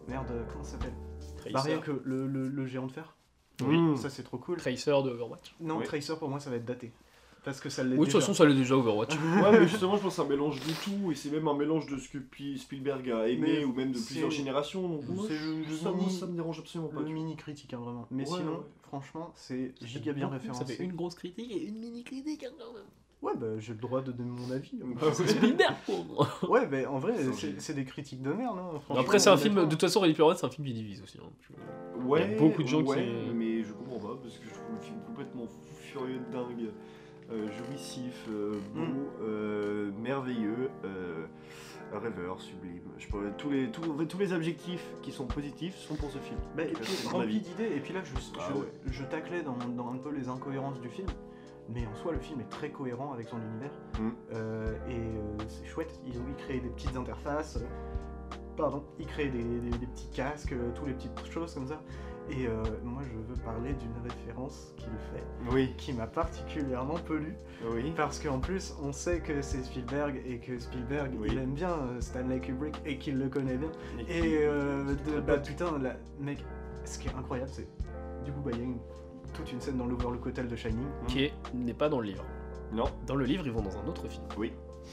merde, 0.07 0.32
comment 0.51 0.63
ça 0.63 0.72
s'appelle? 0.74 0.93
Bah 1.53 1.61
rien 1.61 1.80
que 1.80 2.01
le, 2.03 2.28
le- 2.28 2.47
le 2.49 2.65
géant 2.65 2.88
de 2.88 2.91
fer. 2.91 3.15
Oui. 3.65 3.97
Ça 3.97 4.09
c'est 4.09 4.24
trop 4.24 4.38
cool. 4.38 4.57
Tracer 4.57 4.91
de 4.91 5.09
Overwatch. 5.09 5.55
Non, 5.59 5.78
Oui. 5.78 5.84
Tracer 5.86 6.15
pour 6.18 6.30
moi 6.30 6.39
ça 6.39 6.49
va 6.49 6.57
être 6.57 6.65
daté. 6.65 6.91
Parce 7.47 7.61
que 7.61 7.69
ça 7.69 7.81
l'est 7.81 7.91
Oui, 7.91 7.99
de 7.99 8.03
toute 8.03 8.07
déjà. 8.07 8.19
façon 8.19 8.33
ça 8.33 8.45
l'est 8.45 8.53
déjà 8.53 8.75
Overwatch. 8.75 9.15
Ouais, 9.41 9.51
mais 9.59 9.67
justement, 9.69 9.95
je 9.95 10.01
pense 10.01 10.09
que 10.17 10.21
c'est 10.21 10.27
un 10.27 10.29
mélange 10.29 10.59
de 10.59 10.73
tout, 10.83 11.11
et 11.13 11.15
c'est 11.15 11.29
même 11.31 11.47
un 11.47 11.53
mélange 11.53 11.85
de 11.85 11.95
ce 11.97 12.09
que 12.09 12.17
Pi- 12.17 12.57
Spielberg 12.59 13.09
a 13.09 13.25
aimé, 13.29 13.59
Mais 13.59 13.63
ou 13.63 13.71
même 13.73 13.93
de 13.93 13.97
c'est- 13.97 14.07
plusieurs 14.07 14.31
générations. 14.31 14.85
Donc, 14.85 15.07
moi, 15.07 15.23
c'est 15.29 15.39
le- 15.39 15.59
le 15.59 15.73
ça, 15.77 15.91
moi, 15.91 15.99
mini- 16.01 16.11
ça 16.11 16.25
me 16.27 16.35
dérange 16.35 16.59
absolument 16.59 16.89
pas. 16.89 16.99
le 16.99 17.05
tu 17.05 17.13
vois. 17.13 17.21
mini 17.23 17.37
critique 17.37 17.73
hein, 17.73 17.79
vraiment. 17.81 18.05
Mais 18.11 18.29
Ouais, 18.29 18.37
sinon, 18.39 18.51
ouais. 18.51 18.65
franchement, 18.83 19.31
c'est 19.35 19.73
giga 19.81 20.11
bien 20.11 20.27
Ça 20.27 20.33
référencé. 20.33 20.73
fait 20.75 20.83
une 20.83 20.91
grosse 20.91 21.15
critique 21.15 21.49
et 21.49 21.63
une 21.67 21.79
mini 21.79 22.03
critique. 22.03 22.43
hein, 22.43 22.51
quand 22.59 22.73
même. 22.73 22.83
Ouais, 23.21 23.31
bah 23.35 23.57
j'ai 23.57 23.73
le 23.73 23.79
droit 23.79 24.01
de 24.01 24.11
donner 24.11 24.29
mon 24.29 24.51
avis. 24.51 24.73
Bah, 24.99 25.07
C'est 25.13 25.23
ouais. 25.23 25.29
Spielberg 25.29 25.75
pour 25.87 26.03
moi. 26.05 26.27
Ouais, 26.49 26.67
mais 26.69 26.85
en 26.85 26.99
vrai, 26.99 27.13
C'est 27.17 27.27
un 27.29 27.31
c'est 27.33 27.47
génie. 27.47 27.55
c'est 27.59 27.73
des 27.73 27.85
critiques 27.85 28.21
de 28.21 28.31
merde. 28.33 28.57
Hein, 28.59 28.79
franchement, 28.81 29.01
Après 29.01 29.17
c'est 29.19 29.29
un 29.29 29.37
film, 29.37 29.55
de 29.55 29.65
toute 29.69 29.81
façon 29.81 30.01
Ready 30.01 30.13
Player 30.13 30.29
One 30.29 30.35
c'est 30.37 30.45
un 30.45 30.49
film 30.49 30.67
qui 30.67 30.73
divise 30.73 31.01
aussi. 31.01 31.17
hein. 31.17 32.03
Ouais, 32.05 32.25
Il 32.25 32.31
y 32.33 32.35
a 32.35 32.37
beaucoup 32.37 32.61
de 32.61 32.67
gens 32.67 32.83
qui- 32.83 32.89
ouais, 32.89 33.07
mais 33.33 33.63
je 33.63 33.71
comprends 33.73 33.99
pas 33.99 34.19
parce 34.21 34.37
que 34.37 34.45
je 34.47 34.53
trouve 34.53 34.75
le 34.75 34.81
film 34.81 34.97
complètement 35.07 35.47
furieux, 35.81 36.19
dingue, 36.31 36.61
euh, 36.61 36.71
jouissif, 37.30 38.25
euh, 38.30 38.53
beau, 38.73 38.82
Mm. 38.82 38.95
euh, 39.21 39.91
merveilleux, 40.01 40.69
euh, 40.86 41.25
rêveur, 41.93 42.39
sublime. 42.41 42.82
Je 42.97 43.07
pourrais, 43.07 43.32
tous 43.38 43.49
les 43.49 43.69
tous, 43.71 44.05
tous 44.05 44.17
les 44.17 44.34
objectifs 44.34 44.86
qui 45.01 45.11
sont 45.11 45.25
positifs 45.25 45.75
sont 45.75 45.95
pour 45.95 46.09
ce 46.11 46.17
film. 46.19 46.39
Bah, 46.55 46.63
et 46.63 46.71
puis 46.73 47.07
rempli 47.07 47.39
d'idées, 47.39 47.71
et 47.75 47.80
puis 47.80 47.93
là 47.93 48.01
je, 48.03 48.13
Ah 48.39 48.49
je, 48.53 48.59
ouais. 48.59 48.67
je 48.88 49.03
taclais 49.03 49.43
dans, 49.43 49.57
dans 49.57 49.91
un 49.91 49.97
peu 49.97 50.11
les 50.11 50.28
incohérences 50.30 50.80
du 50.82 50.89
film, 50.89 51.07
mais 51.73 51.86
en 51.86 51.95
soi 51.95 52.11
le 52.13 52.19
film 52.19 52.39
est 52.41 52.49
très 52.49 52.69
cohérent 52.69 53.13
avec 53.13 53.28
son 53.28 53.38
univers, 53.41 53.71
Mm. 53.99 54.09
Euh, 54.34 54.75
et 54.89 54.93
euh, 54.95 55.38
c'est 55.47 55.65
chouette, 55.65 55.99
ils 56.05 56.17
ont 56.19 56.34
créé 56.38 56.59
des 56.59 56.69
petites 56.69 56.95
interfaces, 56.95 57.57
euh, 57.57 58.36
pardon, 58.55 58.84
il 58.99 59.05
crée 59.07 59.30
des, 59.30 59.43
des- 59.43 59.78
des 59.78 59.88
petits 59.88 60.09
casques, 60.09 60.53
euh, 60.53 60.71
toutes 60.75 60.88
les 60.88 60.93
petites 60.93 61.25
choses 61.32 61.53
comme 61.53 61.67
ça, 61.67 61.82
et 62.30 62.47
euh, 62.47 62.63
moi 62.84 63.01
je 63.03 63.17
veux 63.17 63.39
parler 63.43 63.73
d'une 63.73 63.93
référence 64.03 64.73
qu'il 64.78 64.89
fait, 64.89 65.23
Oui, 65.51 65.73
qui 65.78 65.93
m'a 65.93 66.07
particulièrement 66.07 66.95
pelu, 66.99 67.36
oui. 67.73 67.93
parce 67.95 68.19
qu'en 68.19 68.39
plus 68.39 68.75
on 68.84 68.91
sait 68.91 69.19
que 69.21 69.41
c'est 69.41 69.63
Spielberg, 69.63 70.21
et 70.25 70.39
que 70.39 70.59
Spielberg 70.59 71.11
Oui. 71.19 71.30
il 71.32 71.38
aime 71.38 71.53
bien 71.53 71.71
euh, 71.71 72.01
Stanley 72.01 72.39
Kubrick, 72.39 72.75
et 72.86 72.97
qu'il 72.97 73.17
le 73.17 73.30
connaît 73.30 73.57
bien, 73.57 73.71
Et, 74.09 74.19
et 74.19 74.38
euh, 74.45 74.84
de, 75.05 75.19
bah 75.21 75.38
putain, 75.38 75.78
la, 75.80 75.95
mec, 76.19 76.43
ce 76.86 76.99
qui 76.99 77.07
est 77.07 77.15
incroyable, 77.15 77.49
c'est 77.53 77.67
du 78.25 78.32
coup, 78.32 78.41
bah, 78.43 78.51
il 78.53 78.59
y 78.59 78.61
a 78.61 78.65
une- 78.65 78.80
toute 79.34 79.51
une 79.51 79.61
scène 79.61 79.78
dans 79.78 79.86
l'Overlook 79.86 80.25
Hotel 80.25 80.47
de 80.47 80.55
Shining. 80.55 80.88
Qui 81.07 81.25
est- 81.25 81.34
n'est 81.53 81.73
pas 81.73 81.89
dans 81.89 81.99
le 81.99 82.07
livre. 82.07 82.23
non, 82.73 82.86
Dans 83.05 83.15
le 83.15 83.25
livre 83.25 83.43
ils 83.45 83.51
vont 83.51 83.61
dans 83.61 83.78
un 83.78 83.86
autre 83.88 84.07
film. 84.09 84.23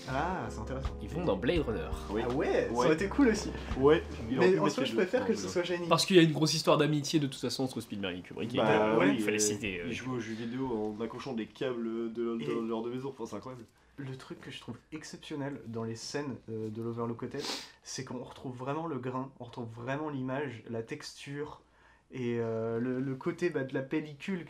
Ah, 0.08 0.46
c'est 0.48 0.58
intéressant. 0.60 0.88
Ils 1.02 1.08
vont 1.08 1.24
dans 1.24 1.36
Blade 1.36 1.60
Runner. 1.60 1.88
oui. 2.10 2.22
Ah 2.24 2.32
ouais, 2.32 2.68
ça 2.68 2.72
aurait 2.74 2.94
été 2.94 3.08
cool 3.08 3.28
aussi. 3.28 3.50
Ouais. 3.78 4.02
Mais 4.30 4.58
en 4.58 4.68
soi, 4.68 4.84
je 4.84 4.94
préfère 4.94 5.26
que 5.26 5.34
ce 5.34 5.48
soit 5.48 5.62
Shining. 5.64 5.88
Parce 5.88 6.04
qu'il 6.06 6.16
y 6.16 6.18
a 6.18 6.22
une 6.22 6.32
grosse 6.32 6.54
histoire 6.54 6.76
d'amitié 6.76 7.20
de 7.20 7.26
toute 7.26 7.40
façon 7.40 7.64
entre 7.64 7.80
Spielberg 7.80 8.18
et 8.18 8.20
Kubrick. 8.22 8.54
et 8.54 8.56
Bah, 8.58 8.98
ouais, 8.98 9.14
il 9.14 9.20
fallait 9.22 9.36
euh, 9.36 9.38
citer. 9.38 9.80
euh, 9.80 9.84
Il 9.86 9.92
joue 9.94 10.14
aux 10.14 10.20
jeux 10.20 10.34
vidéo 10.34 10.94
en 10.98 11.02
accrochant 11.02 11.32
des 11.32 11.46
câbles 11.46 12.12
de, 12.12 12.36
de, 12.36 12.36
de 12.44 12.68
leur 12.68 12.82
de 12.82 12.90
maison, 12.90 13.10
enfin, 13.16 13.24
c'est 13.26 13.36
incroyable. 13.36 13.64
Le 13.96 14.16
truc 14.16 14.40
que 14.40 14.50
je 14.50 14.58
trouve 14.60 14.76
exceptionnel 14.92 15.60
dans 15.68 15.84
les 15.84 15.94
scènes 15.94 16.34
euh, 16.50 16.68
de 16.68 16.82
l'Overlook 16.82 17.22
Hotel, 17.22 17.40
c'est 17.84 18.04
qu'on 18.04 18.18
retrouve 18.22 18.56
vraiment 18.56 18.86
le 18.88 18.98
grain, 18.98 19.30
on 19.38 19.44
retrouve 19.44 19.68
vraiment 19.76 20.08
l'image, 20.10 20.64
la 20.68 20.82
texture 20.82 21.60
et 22.12 22.38
euh, 22.40 22.80
le, 22.80 22.98
le 23.00 23.14
côté 23.14 23.50
bah, 23.50 23.62
de 23.62 23.72
la 23.72 23.82
pellicule. 23.82 24.44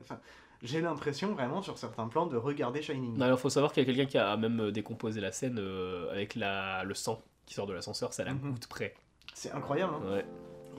Enfin, 0.00 0.20
j'ai 0.64 0.80
l'impression 0.80 1.32
vraiment 1.34 1.62
sur 1.62 1.78
certains 1.78 2.08
plans 2.08 2.26
de 2.26 2.36
regarder 2.36 2.82
Shining. 2.82 3.16
Non, 3.16 3.30
il 3.30 3.36
faut 3.36 3.50
savoir 3.50 3.72
qu'il 3.72 3.82
y 3.82 3.86
a 3.90 3.94
quelqu'un 3.94 4.10
qui 4.10 4.18
a 4.18 4.36
même 4.36 4.60
euh, 4.60 4.72
décomposé 4.72 5.20
la 5.20 5.30
scène 5.30 5.58
euh, 5.60 6.10
avec 6.10 6.34
la, 6.34 6.82
le 6.84 6.94
sang 6.94 7.20
qui 7.46 7.54
sort 7.54 7.66
de 7.66 7.72
l'ascenseur, 7.74 8.12
c'est 8.12 8.22
à 8.22 8.24
la 8.24 8.32
Mhm. 8.34 8.52
goutte 8.52 8.66
près. 8.66 8.94
C'est 9.34 9.52
incroyable. 9.52 9.92
hein. 10.02 10.12
Ouais. 10.16 10.24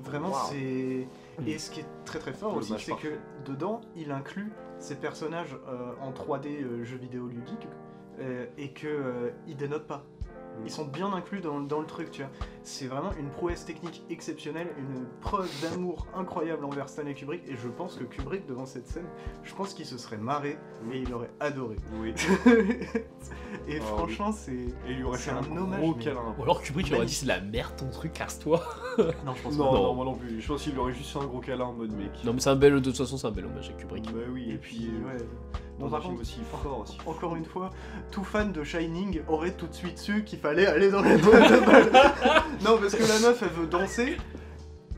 Vraiment, 0.04 0.34
c'est. 0.34 1.08
Et 1.48 1.58
ce 1.58 1.72
qui 1.72 1.80
est 1.82 1.86
très 2.04 2.20
très 2.20 2.34
fort 2.34 2.52
Le 2.54 2.58
aussi, 2.60 2.74
match 2.74 2.84
c'est 2.86 2.96
que 2.98 3.18
dedans, 3.46 3.80
il 3.96 4.12
inclut 4.12 4.52
ces 4.80 4.96
personnages 4.96 5.56
euh, 5.70 5.94
en 6.02 6.12
3D 6.12 6.48
euh, 6.64 6.84
jeux 6.84 6.98
vidéo 6.98 7.28
ludiques 7.28 7.68
euh, 8.20 8.46
et 8.58 8.72
que 8.72 8.88
euh, 8.88 9.30
ils 9.48 9.56
dénotent 9.56 9.88
pas. 9.88 10.04
Mm. 10.60 10.66
Ils 10.66 10.72
sont 10.72 10.86
bien 10.86 11.14
inclus 11.14 11.40
dans, 11.40 11.62
dans 11.62 11.80
le 11.80 11.86
truc, 11.86 12.12
tu 12.12 12.24
vois. 12.24 12.32
C'est 12.68 12.88
vraiment 12.88 13.12
une 13.20 13.30
prouesse 13.30 13.64
technique 13.64 14.04
exceptionnelle, 14.10 14.68
une 14.80 15.06
preuve 15.22 15.48
d'amour 15.62 16.08
incroyable 16.16 16.66
envers 16.66 16.90
Stanley 16.90 17.14
Kubrick. 17.14 17.44
Et 17.48 17.56
je 17.56 17.68
pense 17.68 17.96
que 17.96 18.04
Kubrick, 18.04 18.48
devant 18.48 18.66
cette 18.66 18.88
scène, 18.88 19.06
je 19.44 19.54
pense 19.54 19.76
qu'il 19.76 19.86
se 19.86 20.00
serait 20.00 20.18
marré 20.18 20.58
et 20.92 20.98
il 21.00 21.14
aurait 21.14 21.30
adoré. 21.40 21.76
Oui. 22.02 22.16
et 23.68 23.78
Ah 23.80 23.84
franchement, 23.86 24.32
c'est. 24.32 24.52
Et 24.52 24.74
il 24.90 24.96
lui 24.98 25.04
aurait 25.04 25.20
fait 25.20 25.30
un, 25.30 25.38
un 25.44 25.58
hommage, 25.58 25.80
gros 25.80 25.94
mais- 25.96 26.04
câlin. 26.04 26.36
Ou 26.40 26.42
alors 26.44 26.62
Kubrick 26.64 26.88
il 26.88 26.96
aurait 26.96 27.06
dit 27.06 27.14
c'est 27.14 27.28
la 27.28 27.40
merde 27.40 27.76
ton 27.78 27.88
truc, 27.90 28.14
casse-toi. 28.14 28.64
Non, 29.26 29.36
je 29.36 29.42
pense 29.44 29.58
Non, 29.58 29.66
pas. 29.72 29.78
non, 29.78 29.84
Non. 29.84 29.94
moi 29.94 30.06
non 30.06 30.16
plus. 30.16 30.42
Je 30.42 30.48
pense 30.48 30.64
qu'il 30.64 30.72
lui 30.74 30.80
aurait 30.80 30.94
juste 30.94 31.12
fait 31.12 31.20
un 31.20 31.26
gros 31.26 31.42
câlin 31.42 31.66
en 31.66 31.74
mode 31.74 31.92
mec. 31.92 32.10
Non 32.24 32.34
mais 32.34 32.40
c'est 32.40 32.50
un 32.50 32.56
bel, 32.56 32.74
de 32.74 32.80
toute 32.80 32.98
façon 32.98 33.18
c'est 33.18 33.28
un 33.28 33.32
bel 33.32 33.46
hommage 33.46 33.70
à 33.70 33.74
Kubrick. 33.74 34.06
Bah 34.12 34.20
oui, 34.34 34.52
Et 34.52 34.58
puis, 34.58 34.90
ouais. 35.06 35.18
Bon, 35.78 35.88
Bon, 35.88 35.92
par 35.92 36.04
contre, 36.04 36.22
aussi 36.22 36.40
fort 36.50 36.80
aussi. 36.84 36.98
Encore 37.06 37.36
une 37.36 37.44
fois, 37.44 37.70
tout 38.10 38.24
fan 38.24 38.54
de 38.54 38.64
Shining 38.64 39.20
aurait 39.28 39.52
tout 39.52 39.68
de 39.68 39.74
suite 39.74 39.98
su 39.98 40.24
qu'il 40.24 40.40
fallait 40.40 40.66
aller 40.68 40.90
dans 40.90 41.02
la 41.02 41.18
boîte 41.18 41.52
de 41.52 41.66
balle. 41.66 41.92
non, 42.64 42.78
parce 42.78 42.96
que 42.96 43.04
la 43.04 43.20
meuf, 43.20 43.42
elle 43.42 43.50
veut 43.50 43.68
danser. 43.68 44.18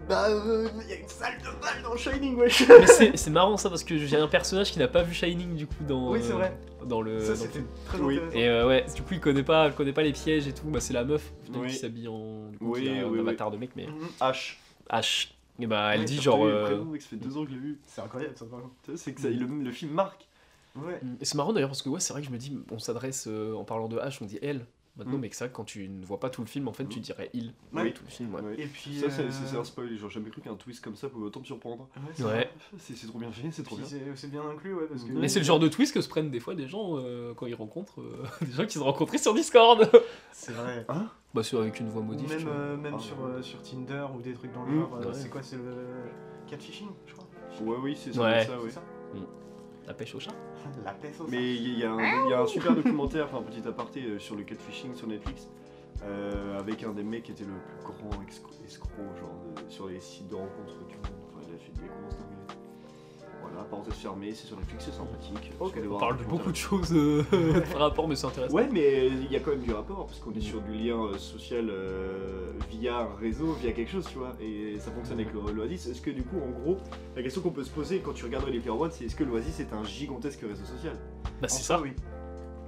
Bah, 0.08 0.28
il 0.30 0.89
y 0.89 0.93
a 0.93 0.95
une 0.95 1.08
salle 1.10 1.38
de 1.39 1.62
balle 1.62 1.84
dans 1.84 1.97
Shining, 1.97 2.36
wesh. 2.38 2.64
Mais 2.70 3.18
c'est 3.18 3.30
marrant 3.30 3.58
ça 3.58 3.70
parce 3.70 3.84
que 3.84 3.97
j'ai 3.97 4.16
un 4.16 4.28
personnage 4.30 4.72
qui 4.72 4.80
n'a 4.80 4.88
pas 4.88 5.03
vu 5.03 5.14
Shining 5.14 5.55
du 5.55 5.68
coup 5.68 5.84
dans, 5.86 6.12
Oui, 6.12 6.20
c'est 6.24 6.32
euh, 6.32 6.36
vrai. 6.36 6.58
dans 6.86 7.01
le. 7.01 7.20
Ça, 7.20 7.36
c'était 7.36 7.60
très 7.88 7.99
Oui. 7.99 8.18
Et 8.34 8.47
euh, 8.47 8.66
ouais, 8.68 8.86
du 8.95 9.01
coup 9.01 9.16
il 9.16 9.20
connaît 9.20 9.43
pas, 9.43 9.68
il 9.68 9.74
connaît 9.74 9.91
pas 9.91 10.03
les 10.03 10.14
pièges 10.14 10.47
et 10.47 10.53
tout. 10.53 10.68
Bah 10.70 10.80
c'est 10.80 10.93
la 10.93 11.03
meuf 11.03 11.30
peut-être 11.45 11.60
Oui. 11.60 11.68
qui 11.68 11.76
s'habille 11.76 12.08
en, 12.08 12.47
du 12.51 12.58
coup, 12.58 12.72
Oui, 12.72 12.84
qui 12.84 12.89
a 12.89 12.93
un 12.93 13.03
oui, 13.03 13.10
oui. 13.16 13.20
avatar 13.20 13.51
de 13.51 13.58
mec 13.58 13.72
mais 13.76 13.88
Mhm. 13.88 14.08
H. 14.22 14.53
H. 14.89 15.28
Et 15.60 15.68
bah 15.68 15.93
elle 15.93 16.05
dit 16.05 16.22
genre. 16.22 16.45
euh, 16.45 16.64
prénom, 16.68 16.86
mec, 16.86 17.01
ça 17.01 17.10
fait 17.10 17.16
deux 17.18 17.36
ans 17.38 17.43
que 17.43 17.49
je 17.49 17.55
l'ai 17.55 17.60
vu. 17.62 17.80
C'est 17.86 17.99
incroyable, 17.99 18.34
ça, 18.38 18.45
par 18.45 18.62
contre. 18.62 18.76
Tu 18.86 18.91
sais, 18.91 18.97
C'est 18.97 19.14
que 19.14 19.20
ça, 19.22 19.28
le, 19.30 19.45
le 19.45 19.72
film 19.74 19.91
marque. 19.91 20.26
Ouais. 20.78 21.01
Et 21.20 21.26
c'est 21.26 21.36
marrant 21.36 21.51
d'ailleurs 21.51 21.70
parce 21.70 21.82
que 21.82 21.89
ouais, 21.89 21.99
c'est 21.99 22.14
vrai 22.14 22.22
que 22.22 22.28
je 22.28 22.32
me 22.32 22.38
dis, 22.38 22.58
on 22.72 22.80
s'adresse 22.80 23.26
euh, 23.28 23.55
en 23.55 23.66
parlant 23.66 23.89
de 23.89 23.97
H, 23.97 24.20
on 24.22 24.26
dit 24.26 24.39
elle. 24.41 24.66
Maintenant, 24.98 25.18
Mm. 25.18 25.22
mais 25.22 25.30
que 25.30 25.36
ça, 25.36 25.48
quand 25.48 25.64
tu 25.64 25.88
ne 25.88 26.04
vois 26.06 26.20
pas 26.20 26.30
tout 26.32 26.41
le 26.41 26.48
film, 26.48 26.68
en 26.68 26.74
fait, 26.74 26.86
tu 26.88 26.98
Mm. 27.00 27.02
dirais 27.04 27.30
il. 27.34 27.54
Ouais. 27.72 27.93
Tout 27.93 28.04
le 28.04 28.10
film, 28.10 28.34
ouais. 28.34 28.41
Ouais. 28.41 28.56
Et 28.58 28.66
puis. 28.66 28.95
Ça, 28.95 29.10
c'est 29.12 29.24
euh, 29.24 29.32
c'est- 29.32 29.45
c'est 29.48 29.56
un 29.58 29.64
spoil. 29.64 29.95
Genre, 29.95 30.10
jamais 30.10 30.30
cru 30.32 30.41
qu'un 30.41 30.56
twist 30.56 30.84
comme 30.84 30.95
ça 30.95 31.08
pouvait 31.10 31.26
autant 31.26 31.39
me 31.39 31.45
surprendre. 31.45 31.88
Ouais, 31.95 32.02
c'est 32.14 32.24
Ouais. 32.24 32.30
vrai. 32.30 32.52
C'est 32.80 32.95
c'est 32.98 33.08
trop 33.08 33.20
bien 33.20 33.32
fait, 33.32 33.52
c'est 33.52 33.64
trop 33.64 33.76
Puis 33.76 33.86
bien. 33.86 34.00
c'est 34.00 34.16
c'est 34.20 34.32
bien 34.32 34.41
inclus, 34.50 34.74
ouais, 34.74 34.88
parce 34.89 35.04
que. 35.04 35.12
Mais 35.12 35.28
c'est 35.28 35.39
le 35.39 35.45
genre 35.45 35.60
de 35.60 35.68
twist 35.68 35.93
que 35.93 36.02
se 36.02 36.10
prennent 36.10 36.32
des 36.32 36.39
fois 36.39 36.56
des 36.56 36.68
gens 36.68 36.98
euh, 36.98 37.34
quand 37.36 37.45
ils 37.45 37.54
rencontrent 37.56 38.02
euh, 38.02 38.24
des 38.41 38.52
gens 38.52 38.66
qu'ils 38.66 38.82
ont 38.82 38.86
rencontrés 38.86 39.18
sur 39.20 39.34
Discord. 39.36 39.89
C'est 40.32 40.54
vrai. 40.54 40.86
bah, 41.34 41.43
sur 41.43 41.60
avec 41.62 41.80
une 41.80 41.89
voix 41.89 42.02
modifiée. 42.02 42.38
même, 42.38 42.48
euh, 42.48 42.78
même 42.78 42.93
Ah, 42.98 43.00
sur, 43.00 43.20
ouais. 43.22 43.32
euh, 43.34 43.41
sur 43.43 43.62
Tinder 43.62 44.06
ou 44.18 44.22
des 44.22 44.34
trucs 44.34 44.52
dans 44.54 44.66
le 44.66 44.72
Mm, 44.72 44.80
genre. 44.80 44.93
ouais. 45.00 45.06
C'est 45.14 45.30
quoi 45.30 45.43
C'est 45.43 45.58
le. 45.58 45.64
Catfishing, 46.48 46.88
je 47.06 47.14
crois. 47.14 47.28
Ouais, 47.62 47.78
oui, 47.84 47.95
c'est 47.95 48.14
ça. 48.14 48.22
Ouais. 48.22 48.45
ça, 48.45 48.60
ouais. 48.60 48.70
La 49.88 49.94
pêche 49.94 50.14
au 50.16 50.20
chat. 50.20 50.34
La 50.86 50.92
peste 50.92 51.22
au 51.22 51.28
Mais 51.28 51.56
il 51.56 51.80
y, 51.80 51.84
a 51.86 51.92
un- 51.94 52.26
il 52.26 52.30
y 52.30 52.34
a 52.34 52.42
un 52.42 52.46
super 52.46 52.76
documentaire, 52.76 53.26
enfin 53.26 53.38
un 53.40 53.44
petit 53.50 53.66
aparté 53.68 54.04
euh, 54.04 54.20
sur 54.20 54.36
le 54.36 54.44
catfishing 54.44 54.94
sur 54.96 55.08
Netflix, 55.08 55.48
euh, 56.04 56.60
avec 56.60 56.84
un 56.84 56.92
des 56.92 57.04
mecs 57.04 57.24
qui 57.24 57.32
était 57.32 57.46
le 57.46 57.54
plus 57.54 57.86
grand 57.86 58.22
escroc, 58.28 58.52
genre 59.20 59.34
de- 59.66 59.72
sur 59.72 59.88
les 59.88 60.00
sites 60.02 60.28
de 60.28 60.36
rencontres 60.36 60.78
du 60.88 60.96
monde. 60.96 61.08
Enfin, 61.34 61.48
il 61.48 61.56
a 61.56 61.58
fait 61.58 61.72
des 61.72 61.88
grosses. 61.88 62.26
Voilà, 63.52 63.64
parenthèse 63.70 63.93
fermée, 63.95 64.34
c'est 64.34 64.48
sur 64.48 64.58
Netflix, 64.58 64.86
c'est 64.86 64.93
sympathique. 64.93 65.52
On 65.60 65.68
voir 65.88 66.00
parle 66.00 66.18
de 66.18 66.24
beaucoup 66.24 66.52
de 66.52 66.56
choses 66.56 66.91
euh, 66.93 67.24
par 67.72 67.82
rapport, 67.82 68.08
mais 68.08 68.16
c'est 68.16 68.28
intéressant. 68.28 68.56
Ouais, 68.56 68.68
mais 68.72 69.08
il 69.08 69.32
y 69.32 69.36
a 69.36 69.39
quand 69.39 69.52
même 69.52 69.62
du 69.62 69.74
rapport, 69.74 70.06
parce 70.08 70.20
qu'on 70.20 70.34
est 70.34 70.41
sur 70.41 70.62
du 70.62 70.74
lien 70.74 70.98
euh, 70.98 71.18
social 71.18 71.70
euh, 71.70 72.52
via 72.70 73.00
un 73.00 73.16
réseau, 73.20 73.54
via 73.62 73.72
quelque 73.72 73.91
chose, 73.91 74.06
tu 74.12 74.18
vois, 74.18 74.34
et 74.41 74.78
ça 74.80 74.91
fonctionne 74.91 75.20
avec 75.20 75.34
le- 75.34 75.52
l'Oasis. 75.54 75.88
Est-ce 75.88 76.02
que 76.02 76.12
du 76.12 76.24
coup, 76.24 76.38
en 76.38 76.50
gros, 76.62 76.78
la 77.16 77.24
question 77.24 77.41
qu'on 77.41 77.52
peut 77.52 77.64
se 77.64 77.70
poser 77.72 78.00
quand 78.00 78.14
tu 78.14 78.26
regardes 78.26 78.48
les 78.50 78.60
Player 78.60 78.70
One, 78.78 78.91
c'est 78.91 79.06
est-ce 79.06 79.16
que 79.16 79.24
l'Oasis 79.24 79.60
est 79.60 79.74
un 79.74 79.84
gigantesque 79.84 80.41
réseau 80.41 80.66
social? 80.66 80.98
Bah, 81.41 81.48
c'est 81.48 81.64
ça. 81.64 81.80
oui. 81.82 81.91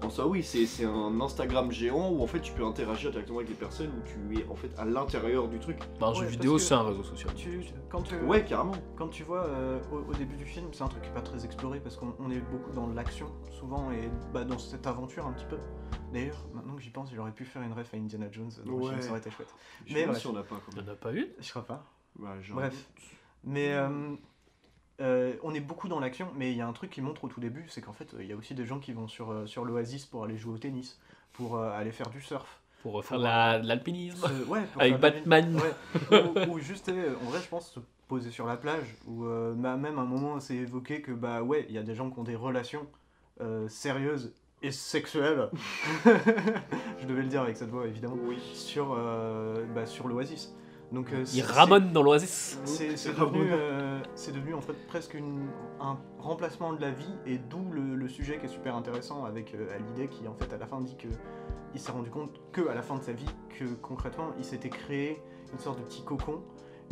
En 0.01 0.09
soi, 0.09 0.27
oui, 0.27 0.41
c'est 0.43 0.65
c'est 0.65 0.85
un 0.85 1.19
Instagram 1.21 1.71
géant 1.71 2.09
où 2.09 2.23
en 2.23 2.27
fait 2.27 2.39
tu 2.39 2.53
peux 2.53 2.63
interagir 2.65 3.11
directement 3.11 3.39
avec 3.39 3.49
les 3.49 3.55
personnes, 3.55 3.89
où 3.89 4.01
tu 4.07 4.39
es 4.39 4.45
en 4.47 4.55
fait 4.55 4.71
à 4.77 4.85
l'intérieur 4.85 5.47
du 5.49 5.59
truc. 5.59 5.77
Bah, 5.99 6.07
un 6.07 6.09
Ouais, 6.11 6.19
jeu 6.19 6.25
vidéo, 6.25 6.57
c'est 6.57 6.73
un 6.73 6.83
réseau 6.83 7.03
social. 7.03 7.33
Tu, 7.35 7.61
quand 7.89 8.01
tu, 8.03 8.15
Ouais, 8.21 8.43
carrément. 8.45 8.71
Quand 8.97 9.09
tu 9.09 9.23
vois 9.23 9.45
euh, 9.45 9.79
au, 9.91 10.09
au 10.09 10.13
début 10.13 10.37
du 10.37 10.45
film, 10.45 10.67
c'est 10.71 10.83
un 10.83 10.87
truc 10.87 11.03
qui 11.03 11.09
n'est 11.09 11.15
pas 11.15 11.21
très 11.21 11.43
exploré 11.43 11.79
parce 11.81 11.97
qu'on 11.97 12.15
on 12.19 12.31
est 12.31 12.39
beaucoup 12.39 12.71
dans 12.71 12.87
l'action 12.87 13.27
souvent 13.51 13.91
et 13.91 14.09
bah, 14.33 14.45
dans 14.45 14.57
cette 14.57 14.87
aventure 14.87 15.27
un 15.27 15.33
petit 15.33 15.45
peu. 15.45 15.57
D'ailleurs, 16.13 16.45
maintenant 16.53 16.75
que 16.75 16.81
j'y 16.81 16.89
pense, 16.91 17.09
il 17.11 17.19
aurait 17.19 17.33
pu 17.33 17.43
faire 17.45 17.61
une 17.61 17.73
ref 17.73 17.93
à 17.93 17.97
Indiana 17.97 18.31
Jones 18.31 18.49
dans 18.65 18.71
le 18.71 18.77
Ouais. 18.77 18.89
film, 18.89 19.01
ça 19.01 19.09
aurait 19.11 19.19
été 19.19 19.31
chouette. 19.31 19.53
Je 19.85 19.93
Mais 19.93 19.99
sais 19.99 20.05
pas 20.05 20.11
bref. 20.13 20.21
si 20.21 20.27
on 20.27 20.33
n'a 20.33 20.43
pas 20.43 20.55
Il 20.75 20.81
n'y 20.81 20.89
en 20.89 20.91
a 20.93 20.95
pas 20.95 21.11
une 21.11 21.27
Je 21.39 21.49
crois 21.49 21.65
pas. 21.65 21.83
Genre- 22.41 22.55
Bref. 22.57 22.89
Mais 23.43 23.73
euh, 23.73 24.15
euh, 25.01 25.33
on 25.43 25.53
est 25.53 25.59
beaucoup 25.59 25.87
dans 25.87 25.99
l'action, 25.99 26.27
mais 26.35 26.51
il 26.51 26.57
y 26.57 26.61
a 26.61 26.67
un 26.67 26.73
truc 26.73 26.89
qui 26.91 27.01
montre 27.01 27.23
au 27.23 27.27
tout 27.27 27.39
début, 27.39 27.65
c'est 27.69 27.81
qu'en 27.81 27.93
fait, 27.93 28.13
il 28.19 28.25
y 28.25 28.33
a 28.33 28.35
aussi 28.35 28.53
des 28.53 28.65
gens 28.65 28.79
qui 28.79 28.93
vont 28.93 29.07
sur, 29.07 29.31
euh, 29.31 29.45
sur 29.45 29.65
l'Oasis 29.65 30.05
pour 30.05 30.23
aller 30.23 30.37
jouer 30.37 30.53
au 30.53 30.57
tennis, 30.57 30.99
pour 31.33 31.57
euh, 31.57 31.71
aller 31.71 31.91
faire 31.91 32.09
du 32.09 32.21
surf. 32.21 32.59
Pour 32.81 32.99
euh, 32.99 33.01
faire 33.01 33.19
de 33.19 33.67
l'alpinisme. 33.67 34.25
Ouais, 34.47 34.61
Avec 34.77 34.99
Batman. 34.99 35.57
Ouais, 36.11 36.23
ou, 36.47 36.53
ou 36.53 36.59
juste, 36.59 36.89
euh, 36.89 37.15
en 37.25 37.29
vrai, 37.29 37.39
je 37.41 37.47
pense, 37.47 37.71
se 37.73 37.79
poser 38.07 38.31
sur 38.31 38.45
la 38.47 38.57
plage, 38.57 38.95
ou 39.05 39.25
euh, 39.25 39.53
bah, 39.55 39.75
même 39.77 39.99
à 39.99 40.01
un 40.01 40.05
moment, 40.05 40.39
c'est 40.39 40.55
évoqué 40.55 41.01
que, 41.01 41.11
bah 41.11 41.43
ouais, 41.43 41.65
il 41.69 41.75
y 41.75 41.77
a 41.77 41.83
des 41.83 41.93
gens 41.95 42.09
qui 42.09 42.17
ont 42.19 42.23
des 42.23 42.35
relations 42.35 42.87
euh, 43.41 43.67
sérieuses 43.67 44.33
et 44.61 44.71
sexuelles, 44.71 45.49
je 46.05 47.05
devais 47.05 47.21
le 47.21 47.27
dire 47.29 47.41
avec 47.43 47.55
cette 47.57 47.69
voix, 47.69 47.85
évidemment, 47.87 48.17
Oui. 48.25 48.39
sur, 48.53 48.93
euh, 48.97 49.65
bah, 49.73 49.85
sur 49.85 50.07
l'Oasis. 50.07 50.53
Donc, 50.91 51.13
euh, 51.13 51.23
Il 51.33 51.43
ramone 51.43 51.91
dans 51.91 52.01
l'oasis. 52.01 52.59
c'est 52.65 52.95
devenu, 53.35 53.49
euh, 53.51 53.99
c'est 54.15 54.31
devenu 54.31 54.55
en 54.55 54.61
fait 54.61 54.73
presque 54.87 55.13
une- 55.13 55.47
un 55.79 55.97
remplacement 56.17 56.73
de 56.73 56.81
la 56.81 56.89
vie 56.89 57.13
et 57.27 57.37
d'où 57.37 57.69
le, 57.71 57.95
le 57.95 58.07
sujet 58.07 58.39
qui 58.39 58.45
est 58.45 58.49
super 58.49 58.75
intéressant 58.75 59.23
avec 59.25 59.53
euh, 59.53 59.67
Hallyday 59.75 60.07
qui 60.07 60.27
en 60.27 60.33
fait 60.33 60.51
à 60.51 60.57
la 60.57 60.65
fin 60.65 60.81
dit 60.81 60.95
que 60.97 61.07
il 61.75 61.79
s'est 61.79 61.91
rendu 61.91 62.09
compte 62.09 62.31
que 62.51 62.67
à 62.69 62.73
la 62.73 62.81
fin 62.81 62.97
de 62.97 63.03
sa 63.03 63.11
vie 63.13 63.29
que 63.49 63.65
concrètement 63.83 64.31
il 64.39 64.43
s'était 64.43 64.69
créé 64.69 65.21
une 65.53 65.59
sorte 65.59 65.77
de 65.77 65.83
petit 65.83 66.03
cocon, 66.03 66.41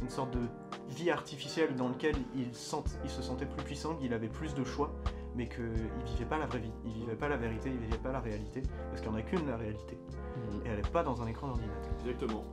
une 0.04 0.10
sorte 0.12 0.30
de 0.32 0.42
vie 0.90 1.10
artificielle 1.10 1.76
dans 1.76 1.88
lequel 1.90 2.16
il, 2.36 2.54
sent, 2.54 2.84
il 3.04 3.10
se 3.10 3.24
sentait 3.24 3.48
plus 3.48 3.64
puissant, 3.64 3.96
qu'il 3.96 4.14
avait 4.14 4.28
plus 4.28 4.54
de 4.54 4.64
choix, 4.64 4.92
mais 5.36 5.48
qu'il 5.50 5.64
vivait 6.06 6.26
pas 6.26 6.38
la 6.38 6.46
vraie 6.46 6.60
vie, 6.60 6.72
il 6.86 6.92
vivait 6.94 7.16
pas 7.16 7.30
la 7.30 7.38
vérité, 7.38 7.72
il 7.72 7.80
vivait 7.80 7.98
pas 7.98 8.12
la 8.12 8.20
réalité, 8.20 8.62
parce 8.90 9.02
qu'il 9.02 9.10
n'y 9.10 9.16
en 9.16 9.20
a 9.20 9.24
qu'une 9.24 9.48
la 9.48 9.58
réalité, 9.58 9.98
et 10.66 10.70
elle 10.70 10.80
est 10.80 10.92
pas 10.92 11.02
dans 11.04 11.20
un 11.24 11.28
écran 11.28 11.48
d'ordinateur. 11.48 11.92
Exactement. 12.06 12.44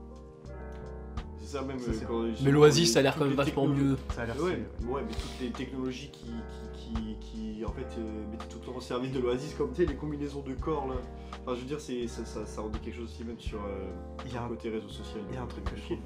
C'est 1.44 1.58
ça 1.58 1.62
même. 1.62 1.78
Ça, 1.78 1.90
euh, 1.90 1.94
quand- 2.06 2.24
Mais 2.44 2.50
l'oasis, 2.50 2.92
ça 2.92 3.00
a 3.00 3.02
l'air 3.02 3.16
quand 3.16 3.24
même 3.26 3.34
vachement 3.34 3.62
technologies- 3.66 3.84
mieux. 3.90 3.96
Ça 4.14 4.22
a 4.22 4.26
l'air 4.26 4.42
Ouais, 4.42 4.50
stylé, 4.52 4.66
ouais. 4.88 4.92
ouais, 4.94 5.02
mais 5.06 5.12
toutes 5.12 5.40
les 5.40 5.50
technologies 5.50 6.10
qui, 6.10 6.32
qui, 6.74 7.16
qui, 7.20 7.56
qui, 7.56 7.64
en 7.64 7.72
fait 7.72 7.86
euh, 7.98 8.30
mettaient 8.30 8.46
tout 8.48 8.58
le 8.60 8.66
temps 8.66 8.76
au 8.76 8.80
service 8.80 9.12
de 9.12 9.20
l'Oasis, 9.20 9.54
comme 9.54 9.70
tu 9.72 9.82
sais, 9.82 9.86
les 9.86 9.96
combinaisons 9.96 10.40
de 10.42 10.54
corps 10.54 10.86
là. 10.88 10.94
Enfin, 11.42 11.54
je 11.54 11.60
veux 11.60 11.66
dire, 11.66 11.80
c'est, 11.80 12.06
ça, 12.08 12.24
ça, 12.24 12.46
ça 12.46 12.62
rendait 12.62 12.78
quelque 12.78 12.96
chose 12.96 13.10
aussi 13.10 13.24
même 13.24 13.38
sur 13.38 13.58
euh, 13.58 13.90
Il 14.24 14.32
y 14.32 14.36
a 14.36 14.40
le 14.40 14.46
un 14.46 14.48
côté 14.48 14.70
réseau 14.70 14.88
social. 14.88 15.20
Il 15.28 15.34
y 15.34 15.38
a 15.38 15.42
un 15.42 15.46
truc 15.46 15.64
que 15.64 15.76
je 15.76 15.82
trouve. 15.82 15.98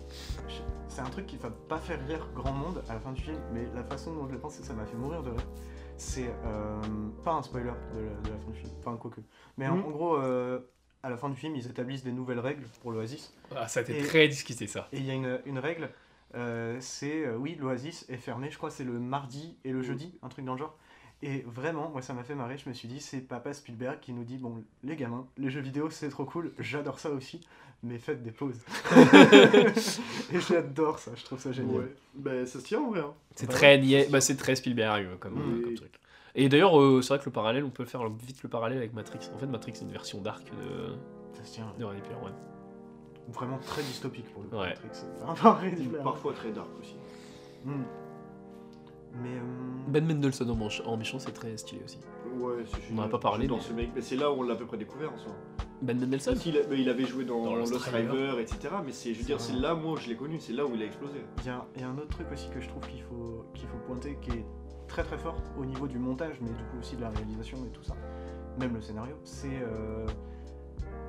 C'est 0.88 1.00
un 1.00 1.10
truc 1.10 1.26
qui 1.26 1.36
va 1.36 1.50
pas 1.50 1.78
faire 1.78 2.04
rire 2.08 2.28
grand 2.34 2.52
monde 2.52 2.82
à 2.88 2.94
la 2.94 3.00
fin 3.00 3.12
du 3.12 3.22
film, 3.22 3.38
mais 3.52 3.68
la 3.74 3.84
façon 3.84 4.12
dont 4.14 4.26
je 4.26 4.32
l'ai 4.32 4.38
pensé, 4.40 4.62
ça 4.64 4.74
m'a 4.74 4.84
fait 4.86 4.96
mourir 4.96 5.22
de 5.22 5.30
rire. 5.30 5.46
C'est 5.96 6.28
euh, 6.44 6.80
pas 7.24 7.34
un 7.34 7.42
spoiler 7.42 7.70
de 7.94 8.00
la, 8.00 8.10
de 8.22 8.30
la 8.30 8.38
fin 8.38 8.50
du 8.50 8.58
film, 8.58 8.72
enfin 8.80 8.96
quoique. 8.96 9.20
Mais 9.56 9.68
en, 9.68 9.76
Mhm. 9.76 9.84
en 9.84 9.90
gros, 9.90 10.16
euh, 10.16 10.60
à 11.02 11.10
la 11.10 11.16
fin 11.16 11.28
du 11.28 11.36
film, 11.36 11.54
ils 11.56 11.66
établissent 11.66 12.04
des 12.04 12.12
nouvelles 12.12 12.40
règles 12.40 12.64
pour 12.82 12.92
l'Oasis. 12.92 13.32
Ah, 13.54 13.68
ça 13.68 13.80
a 13.80 13.82
été 13.82 13.98
Et- 13.98 14.02
très 14.02 14.28
discuté 14.28 14.66
ça. 14.66 14.88
Et 14.92 14.98
il 14.98 15.04
y 15.04 15.10
a 15.10 15.14
une, 15.14 15.40
une 15.46 15.58
règle, 15.58 15.90
euh, 16.34 16.76
c'est 16.80 17.24
euh, 17.26 17.36
oui, 17.36 17.56
l'Oasis 17.58 18.04
est 18.08 18.16
fermé, 18.16 18.50
je 18.50 18.56
crois 18.58 18.68
que 18.70 18.74
c'est 18.76 18.84
le 18.84 18.98
mardi 18.98 19.56
et 19.64 19.70
le 19.72 19.82
jeudi, 19.82 20.12
un 20.22 20.28
truc 20.28 20.44
dans 20.44 20.52
le 20.54 20.58
genre. 20.58 20.76
Et 21.22 21.44
vraiment, 21.46 21.88
moi 21.90 22.00
ça 22.02 22.14
m'a 22.14 22.22
fait 22.22 22.34
marrer, 22.36 22.58
je 22.58 22.68
me 22.68 22.74
suis 22.74 22.86
dit, 22.88 23.00
c'est 23.00 23.20
papa 23.20 23.52
Spielberg 23.52 23.98
qui 24.00 24.12
nous 24.12 24.24
dit, 24.24 24.36
bon, 24.38 24.62
les 24.84 24.94
gamins, 24.96 25.26
les 25.36 25.50
jeux 25.50 25.60
vidéo 25.60 25.90
c'est 25.90 26.08
trop 26.10 26.24
cool, 26.24 26.52
j'adore 26.60 27.00
ça 27.00 27.10
aussi, 27.10 27.40
mais 27.82 27.98
faites 27.98 28.22
des 28.22 28.30
pauses. 28.30 28.60
et 30.32 30.40
j'adore 30.48 30.98
ça, 30.98 31.10
je 31.16 31.24
trouve 31.24 31.40
ça 31.40 31.52
génial. 31.52 31.80
Ouais, 31.80 31.94
bah 32.14 32.46
ça 32.46 32.60
se 32.60 32.64
tient 32.64 32.80
en 32.80 32.90
vrai. 32.90 33.00
hein. 33.00 33.14
C'est 33.34 33.48
très 33.48 33.78
bah, 34.10 34.20
c'est 34.20 34.36
très 34.36 34.54
Spielberg 34.56 35.06
euh, 35.06 35.16
comme, 35.16 35.34
Oui. 35.56 35.62
comme 35.62 35.74
truc. 35.74 35.92
Et 36.34 36.48
d'ailleurs, 36.48 36.80
euh, 36.80 37.00
c'est 37.02 37.08
vrai 37.14 37.18
que 37.18 37.24
le 37.26 37.32
parallèle, 37.32 37.64
on 37.64 37.70
peut 37.70 37.84
faire 37.84 38.08
vite 38.08 38.42
le 38.42 38.48
parallèle 38.48 38.78
avec 38.78 38.92
Matrix. 38.94 39.18
En 39.34 39.38
fait, 39.38 39.46
Matrix, 39.46 39.72
c'est 39.74 39.84
une 39.84 39.90
version 39.92 40.20
dark 40.20 40.44
de, 40.50 41.42
tient. 41.44 41.72
de 41.78 41.84
Ready 41.84 42.02
Player 42.02 42.16
One. 42.22 42.32
Vraiment 43.32 43.58
très 43.58 43.82
dystopique 43.82 44.32
pour 44.32 44.42
le 44.42 44.48
coup, 44.48 44.56
Ouais. 44.56 44.68
Matrix. 44.70 45.86
One. 45.96 46.02
Parfois 46.02 46.32
très 46.32 46.50
dark 46.52 46.68
aussi. 46.80 46.96
Hmm. 47.64 47.82
Mais 49.22 49.30
euh, 49.36 49.40
Ben 49.88 50.04
Mendelssohn 50.06 50.50
en, 50.50 50.54
manche- 50.54 50.82
en 50.86 50.96
méchant, 50.96 51.18
c'est 51.18 51.32
très 51.32 51.56
stylé 51.56 51.82
aussi. 51.84 51.98
Ouais, 52.38 52.56
c'est 52.66 52.94
On 52.94 52.98
en 52.98 53.02
a 53.04 53.08
pas 53.08 53.18
parlé, 53.18 53.46
Dans 53.46 53.56
mais- 53.56 53.62
ce 53.62 53.72
mec, 53.72 53.90
mais 53.94 54.02
c'est 54.02 54.16
là 54.16 54.30
où 54.30 54.34
on 54.40 54.42
l'a 54.42 54.52
à 54.52 54.56
peu 54.56 54.66
près 54.66 54.76
découvert 54.76 55.12
en 55.12 55.16
soi. 55.18 55.32
Ben 55.80 55.98
Mendelssohn 55.98 56.34
Parce 56.34 56.46
a- 56.46 56.74
il 56.74 56.88
avait 56.88 57.04
joué 57.06 57.24
dans, 57.24 57.42
Dans 57.42 57.56
Lost 57.56 57.72
Lost 57.72 57.86
River. 57.86 58.10
River, 58.10 58.42
etc. 58.42 58.74
Mais 58.84 58.92
c'est, 58.92 59.14
je 59.14 59.18
veux 59.20 59.24
dire, 59.24 59.40
c'est 59.40 59.54
là 59.54 59.74
moi 59.74 59.92
où 59.92 59.96
je 59.96 60.08
l'ai 60.08 60.16
connu, 60.16 60.38
c'est 60.40 60.52
là 60.52 60.66
où 60.66 60.74
il 60.74 60.82
a 60.82 60.86
explosé. 60.86 61.20
il 61.40 61.46
y, 61.46 61.48
a- 61.48 61.64
il 61.76 61.80
y 61.80 61.84
a 61.84 61.88
un 61.88 61.96
autre 61.96 62.08
truc 62.08 62.26
aussi 62.32 62.48
que 62.50 62.60
je 62.60 62.68
trouve 62.68 62.86
qu'il 62.86 63.02
faut, 63.02 63.44
qu'il 63.54 63.66
faut 63.68 63.78
pointer 63.86 64.18
qui 64.20 64.30
est 64.30 64.44
très 64.88 65.04
très 65.04 65.18
forte 65.18 65.44
au 65.58 65.64
niveau 65.64 65.86
du 65.86 65.98
montage, 65.98 66.38
mais 66.40 66.48
du 66.50 66.64
coup 66.64 66.78
aussi 66.80 66.96
de 66.96 67.02
la 67.02 67.10
réalisation 67.10 67.58
et 67.64 67.68
tout 67.70 67.82
ça, 67.84 67.94
même 68.58 68.74
le 68.74 68.80
scénario, 68.80 69.14
c'est 69.24 69.60
euh, 69.62 70.06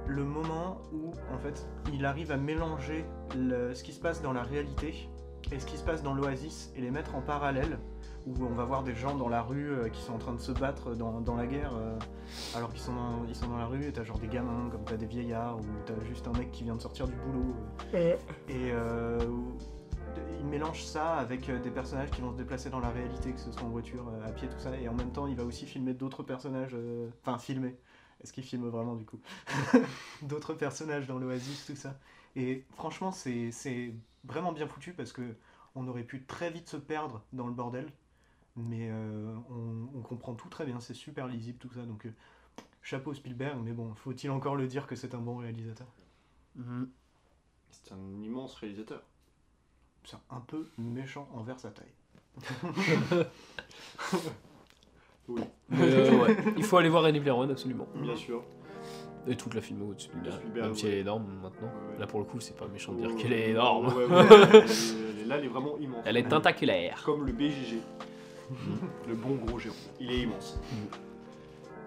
le 0.08 0.24
moment 0.24 0.82
où 0.94 1.12
en 1.34 1.38
fait 1.40 1.68
il 1.94 2.06
arrive 2.06 2.32
à 2.32 2.38
mélanger 2.38 3.06
le- 3.36 3.74
ce 3.74 3.84
qui 3.84 3.94
se 3.94 4.00
passe 4.00 4.22
dans 4.22 4.34
la 4.34 4.44
réalité 4.44 5.10
et 5.52 5.60
ce 5.60 5.66
qui 5.66 5.78
se 5.78 5.84
passe 5.84 6.04
dans 6.04 6.14
l'Oasis 6.14 6.72
et 6.76 6.82
les 6.82 6.92
mettre 6.92 7.16
en 7.16 7.22
parallèle, 7.22 7.80
où 8.28 8.34
on 8.44 8.54
va 8.54 8.66
voir 8.66 8.84
des 8.84 8.94
gens 8.94 9.16
dans 9.16 9.30
la 9.30 9.42
rue 9.42 9.72
euh, 9.72 9.90
qui 9.90 10.02
sont 10.02 10.14
en 10.14 10.18
train 10.18 10.34
de 10.34 10.40
se 10.42 10.52
battre 10.52 10.94
dans, 10.94 11.22
dans 11.22 11.36
la 11.36 11.48
guerre, 11.48 11.72
euh, 11.76 11.98
alors 12.56 12.72
qu'ils 12.72 12.82
sont 12.82 12.94
dans, 12.94 13.24
ils 13.28 13.34
sont 13.36 13.48
dans 13.48 13.58
la 13.58 13.66
rue, 13.66 13.86
et 13.86 13.92
t'as 13.94 14.04
genre 14.04 14.20
des 14.20 14.28
gamins, 14.28 14.70
comme 14.70 14.84
t'as 14.86 14.98
des 14.98 15.06
vieillards, 15.08 15.58
ou 15.58 15.64
t'as 15.86 16.00
juste 16.06 16.28
un 16.28 16.34
mec 16.38 16.52
qui 16.52 16.64
vient 16.66 16.76
de 16.76 16.82
sortir 16.82 17.08
du 17.08 17.14
boulot. 17.16 17.56
euh, 17.94 17.98
et 18.50 18.72
il 20.40 20.46
mélange 20.46 20.84
ça 20.84 21.16
avec 21.18 21.50
euh, 21.50 21.60
des 21.60 21.72
personnages 21.72 22.12
qui 22.12 22.22
vont 22.22 22.32
se 22.32 22.38
déplacer 22.38 22.70
dans 22.70 22.80
la 22.80 22.90
réalité, 22.90 23.34
que 23.34 23.40
ce 23.40 23.52
soit 23.52 23.64
en 23.64 23.70
voiture, 23.70 24.08
euh, 24.10 24.28
à 24.28 24.32
pied, 24.32 24.50
tout 24.50 24.60
ça, 24.60 24.78
et 24.80 24.88
en 24.88 24.94
même 24.94 25.12
temps 25.12 25.28
il 25.28 25.36
va 25.36 25.44
aussi 25.46 25.66
filmer 25.66 25.94
d'autres 25.94 26.24
personnages, 26.24 26.72
euh, 26.74 27.10
enfin 27.22 27.38
filmer, 27.38 27.78
est-ce 28.22 28.34
qu'il 28.34 28.44
filme 28.44 28.68
vraiment 28.70 28.96
du 28.96 29.06
coup? 29.06 29.20
D'autres 30.22 30.54
personnages 30.54 31.08
dans 31.08 31.20
l'Oasis, 31.20 31.66
tout 31.66 31.76
ça. 31.76 32.00
Et 32.36 32.66
franchement 32.76 33.12
c'est 33.12 33.52
c'est 33.52 33.94
vraiment 34.24 34.52
bien 34.54 34.68
foutu 34.68 34.94
parce 34.94 35.12
que 35.14 35.36
on 35.76 35.88
aurait 35.88 36.04
pu 36.04 36.26
très 36.26 36.50
vite 36.52 36.70
se 36.70 36.78
perdre 36.78 37.24
dans 37.34 37.48
le 37.48 37.54
bordel, 37.54 37.92
mais 38.56 38.90
euh, 38.92 39.36
on, 39.50 39.90
on 40.00 40.02
comprend 40.02 40.36
tout 40.36 40.50
très 40.50 40.66
bien, 40.66 40.80
c'est 40.80 40.94
super 40.94 41.28
lisible 41.28 41.60
tout 41.60 41.72
ça, 41.74 41.86
donc 41.86 42.06
euh, 42.06 42.14
chapeau 42.84 43.14
Spielberg, 43.14 43.60
mais 43.64 43.74
bon, 43.74 43.94
faut-il 43.96 44.32
encore 44.32 44.56
le 44.58 44.68
dire 44.68 44.88
que 44.88 44.96
c'est 44.96 45.16
un 45.16 45.20
bon 45.22 45.38
réalisateur? 45.38 45.88
C'est 47.72 47.94
un 47.94 48.22
immense 48.22 48.54
réalisateur. 48.54 49.02
C'est 50.04 50.18
un 50.32 50.40
peu 50.42 50.68
méchant 50.78 51.28
envers 51.34 51.60
sa 51.60 51.70
taille. 51.70 51.94
Oui, 55.28 55.42
Mais, 55.70 55.78
euh, 55.84 56.24
ouais, 56.26 56.36
il 56.58 56.64
faut 56.64 56.78
aller 56.78 56.90
voir 56.90 57.04
Ready 57.04 57.20
Player 57.20 57.38
One 57.38 57.52
absolument. 57.52 57.88
bien 57.96 58.16
sûr. 58.16 58.42
Et 59.28 59.36
toute 59.36 59.54
la 59.54 59.62
filmo 59.62 59.94
de 59.94 60.00
Spielberg, 60.00 60.42
même 60.56 60.74
si 60.74 60.88
elle 60.88 60.94
est 60.96 61.00
énorme 61.02 61.26
maintenant. 61.44 61.68
Ouais. 61.68 62.00
Là 62.00 62.08
pour 62.08 62.20
le 62.20 62.26
coup, 62.26 62.40
c'est 62.40 62.56
pas 62.58 62.68
méchant 62.68 62.94
de 62.94 63.06
dire 63.06 63.16
qu'elle 63.16 63.34
est 63.34 63.50
énorme. 63.52 63.88
ouais, 63.90 64.06
ouais, 64.06 64.26
elle 64.30 64.56
est- 64.56 64.60
elle 64.60 65.20
est- 65.20 65.26
là, 65.26 65.38
elle 65.38 65.46
est 65.46 65.50
vraiment 65.50 65.78
immense. 65.78 66.02
Elle 66.06 66.18
est 66.18 66.28
tentaculaire. 66.28 67.04
Comme 67.06 67.26
le 67.28 67.32
BJG. 67.34 67.78
le 69.08 69.14
bon 69.14 69.36
gros 69.36 69.60
géant. 69.60 69.74
Il 70.00 70.10
est 70.10 70.22
immense. 70.22 70.60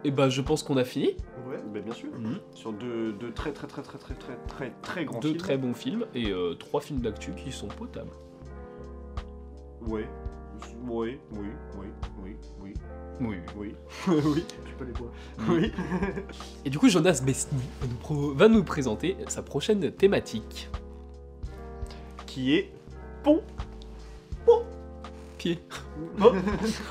Et 0.04 0.10
bah 0.10 0.28
je 0.28 0.40
pense 0.40 0.62
qu'on 0.62 0.76
a 0.76 0.84
fini. 0.84 1.16
Ouais. 1.48 1.58
Ben, 1.72 1.82
bien 1.82 1.94
sûr. 1.94 2.08
Sur 2.54 2.72
deux, 2.72 3.12
deux 3.12 3.32
très 3.32 3.52
très 3.52 3.66
très 3.66 3.82
très 3.82 3.98
très 3.98 4.14
très 4.14 4.36
très 4.48 4.72
très 4.82 5.04
grands 5.04 5.20
Deux 5.20 5.28
films. 5.28 5.40
très 5.40 5.56
bons 5.56 5.74
films 5.74 6.06
et 6.14 6.30
euh, 6.30 6.54
trois 6.54 6.80
films 6.80 7.00
d'actu 7.00 7.32
qui 7.32 7.52
sont 7.52 7.68
potables. 7.68 8.10
Ouais. 9.86 10.06
Oui, 10.86 11.18
oui, 11.32 11.46
oui, 11.78 11.86
oui, 12.22 12.36
oui, 12.62 12.74
Oui. 13.20 13.36
oui. 13.56 13.74
oui, 14.08 14.44
Tu 14.64 14.74
peux 14.78 14.84
les 14.84 14.92
voir. 14.92 15.10
oui. 15.48 15.72
Et 16.64 16.70
du 16.70 16.78
coup, 16.78 16.88
Jonas 16.88 17.20
Besny 17.24 17.62
va 18.34 18.48
nous, 18.48 18.62
présenter 18.62 19.16
sa 19.28 19.42
prochaine 19.42 19.90
thématique. 19.92 20.68
Qui 22.26 22.54
est 22.54 22.72
Pied. 25.38 25.58
Oh. 26.20 26.32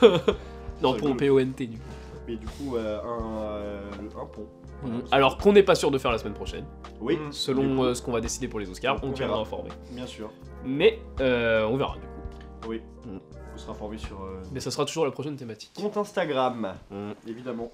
non, 0.82 0.94
Ça 0.94 1.00
pont. 1.00 1.16
P-O-N-T 1.16 1.68
du 1.68 1.78
coup. 1.78 1.84
Mais 2.27 2.35
du 2.35 2.45
coup, 2.45 2.76
euh, 2.76 2.99
un, 3.02 3.41
euh, 3.53 3.91
un 4.22 4.26
pont. 4.26 4.48
Mhm. 4.84 5.03
Alors 5.11 5.38
qu'on 5.38 5.53
n'est 5.53 5.64
pas 5.64 5.76
sûr 5.76 5.91
de 5.91 5.98
faire 5.98 6.11
la 6.11 6.18
semaine 6.18 6.34
prochaine. 6.34 6.65
Oui, 6.99 7.18
du 7.18 7.22
Selon 7.31 7.76
coup, 7.77 7.84
euh, 7.84 7.93
ce 7.93 8.02
qu'on 8.02 8.11
va 8.11 8.22
décider 8.22 8.48
pour 8.48 8.60
les 8.60 8.69
Oscars, 8.69 8.99
on 9.03 9.10
on 9.10 9.11
tiendra 9.11 9.35
verra. 9.35 9.41
informé. 9.41 9.69
bien 9.91 10.07
sûr. 10.07 10.31
Mais 10.65 10.99
euh, 11.19 11.65
on 11.65 11.77
verra 11.77 11.95
du 11.95 12.02
coup. 12.02 12.68
Oui. 12.69 12.81
Mm. 13.06 13.18
Vous 13.53 13.57
serez 13.57 13.72
informé 13.72 13.98
sur 13.98 14.22
euh, 14.23 14.41
Mais 14.52 14.60
ça 14.60 14.72
sera 14.72 14.85
toujours 14.85 15.06
la 15.06 15.11
prochaine 15.11 15.35
thématique. 15.35 15.72
compte 15.76 15.98
Instagram, 15.98 16.76
Mm. 16.89 17.11
évidemment. 17.27 17.72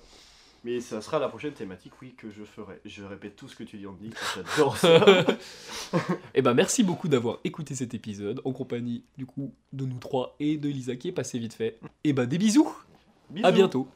Mais 0.64 0.82
ça 0.82 1.02
sera 1.02 1.20
la 1.20 1.30
prochaine 1.30 1.54
thématique, 1.54 1.94
oui, 2.02 2.16
que 2.18 2.30
je 2.30 2.44
ferai. 2.44 2.82
Je 2.84 3.04
répète 3.04 3.36
tout 3.38 3.48
ce 3.48 3.56
que 3.56 3.64
tu 3.64 3.78
dis, 3.78 3.86
Andy. 3.88 4.10
J'adore 4.36 4.76
ça. 4.76 5.00
Et 6.36 6.42
ben 6.42 6.54
merci 6.54 6.84
beaucoup 6.84 7.08
d'avoir 7.08 7.38
écouté 7.46 7.76
cet 7.76 7.94
épisode 7.94 8.42
en 8.44 8.52
compagnie 8.52 9.04
du 9.18 9.26
coup 9.26 9.54
de 9.72 9.86
nous 9.86 10.00
trois 10.00 10.36
et 10.40 10.58
de 10.58 10.68
Lisa 10.68 10.96
qui 10.96 11.10
est 11.10 11.12
passé 11.14 11.38
vite 11.40 11.54
fait. 11.54 11.80
Et 12.04 12.12
bah 12.12 12.26
des 12.26 12.38
bisous. 12.38 12.76
Bisous. 13.30 13.46
À 13.48 13.52
bientôt. 13.52 13.88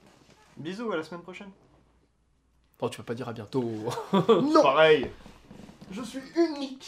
Bisous, 0.58 0.92
à 0.92 0.98
la 0.98 1.04
semaine 1.04 1.22
prochaine. 1.22 1.52
Oh 2.80 2.90
tu 2.90 2.98
vas 2.98 3.04
pas 3.04 3.14
dire 3.14 3.30
à 3.30 3.34
bientôt. 3.34 3.64
Non. 4.14 4.64
Pareil. 4.64 5.10
Je 5.92 6.02
suis 6.02 6.22
unique 6.36 6.84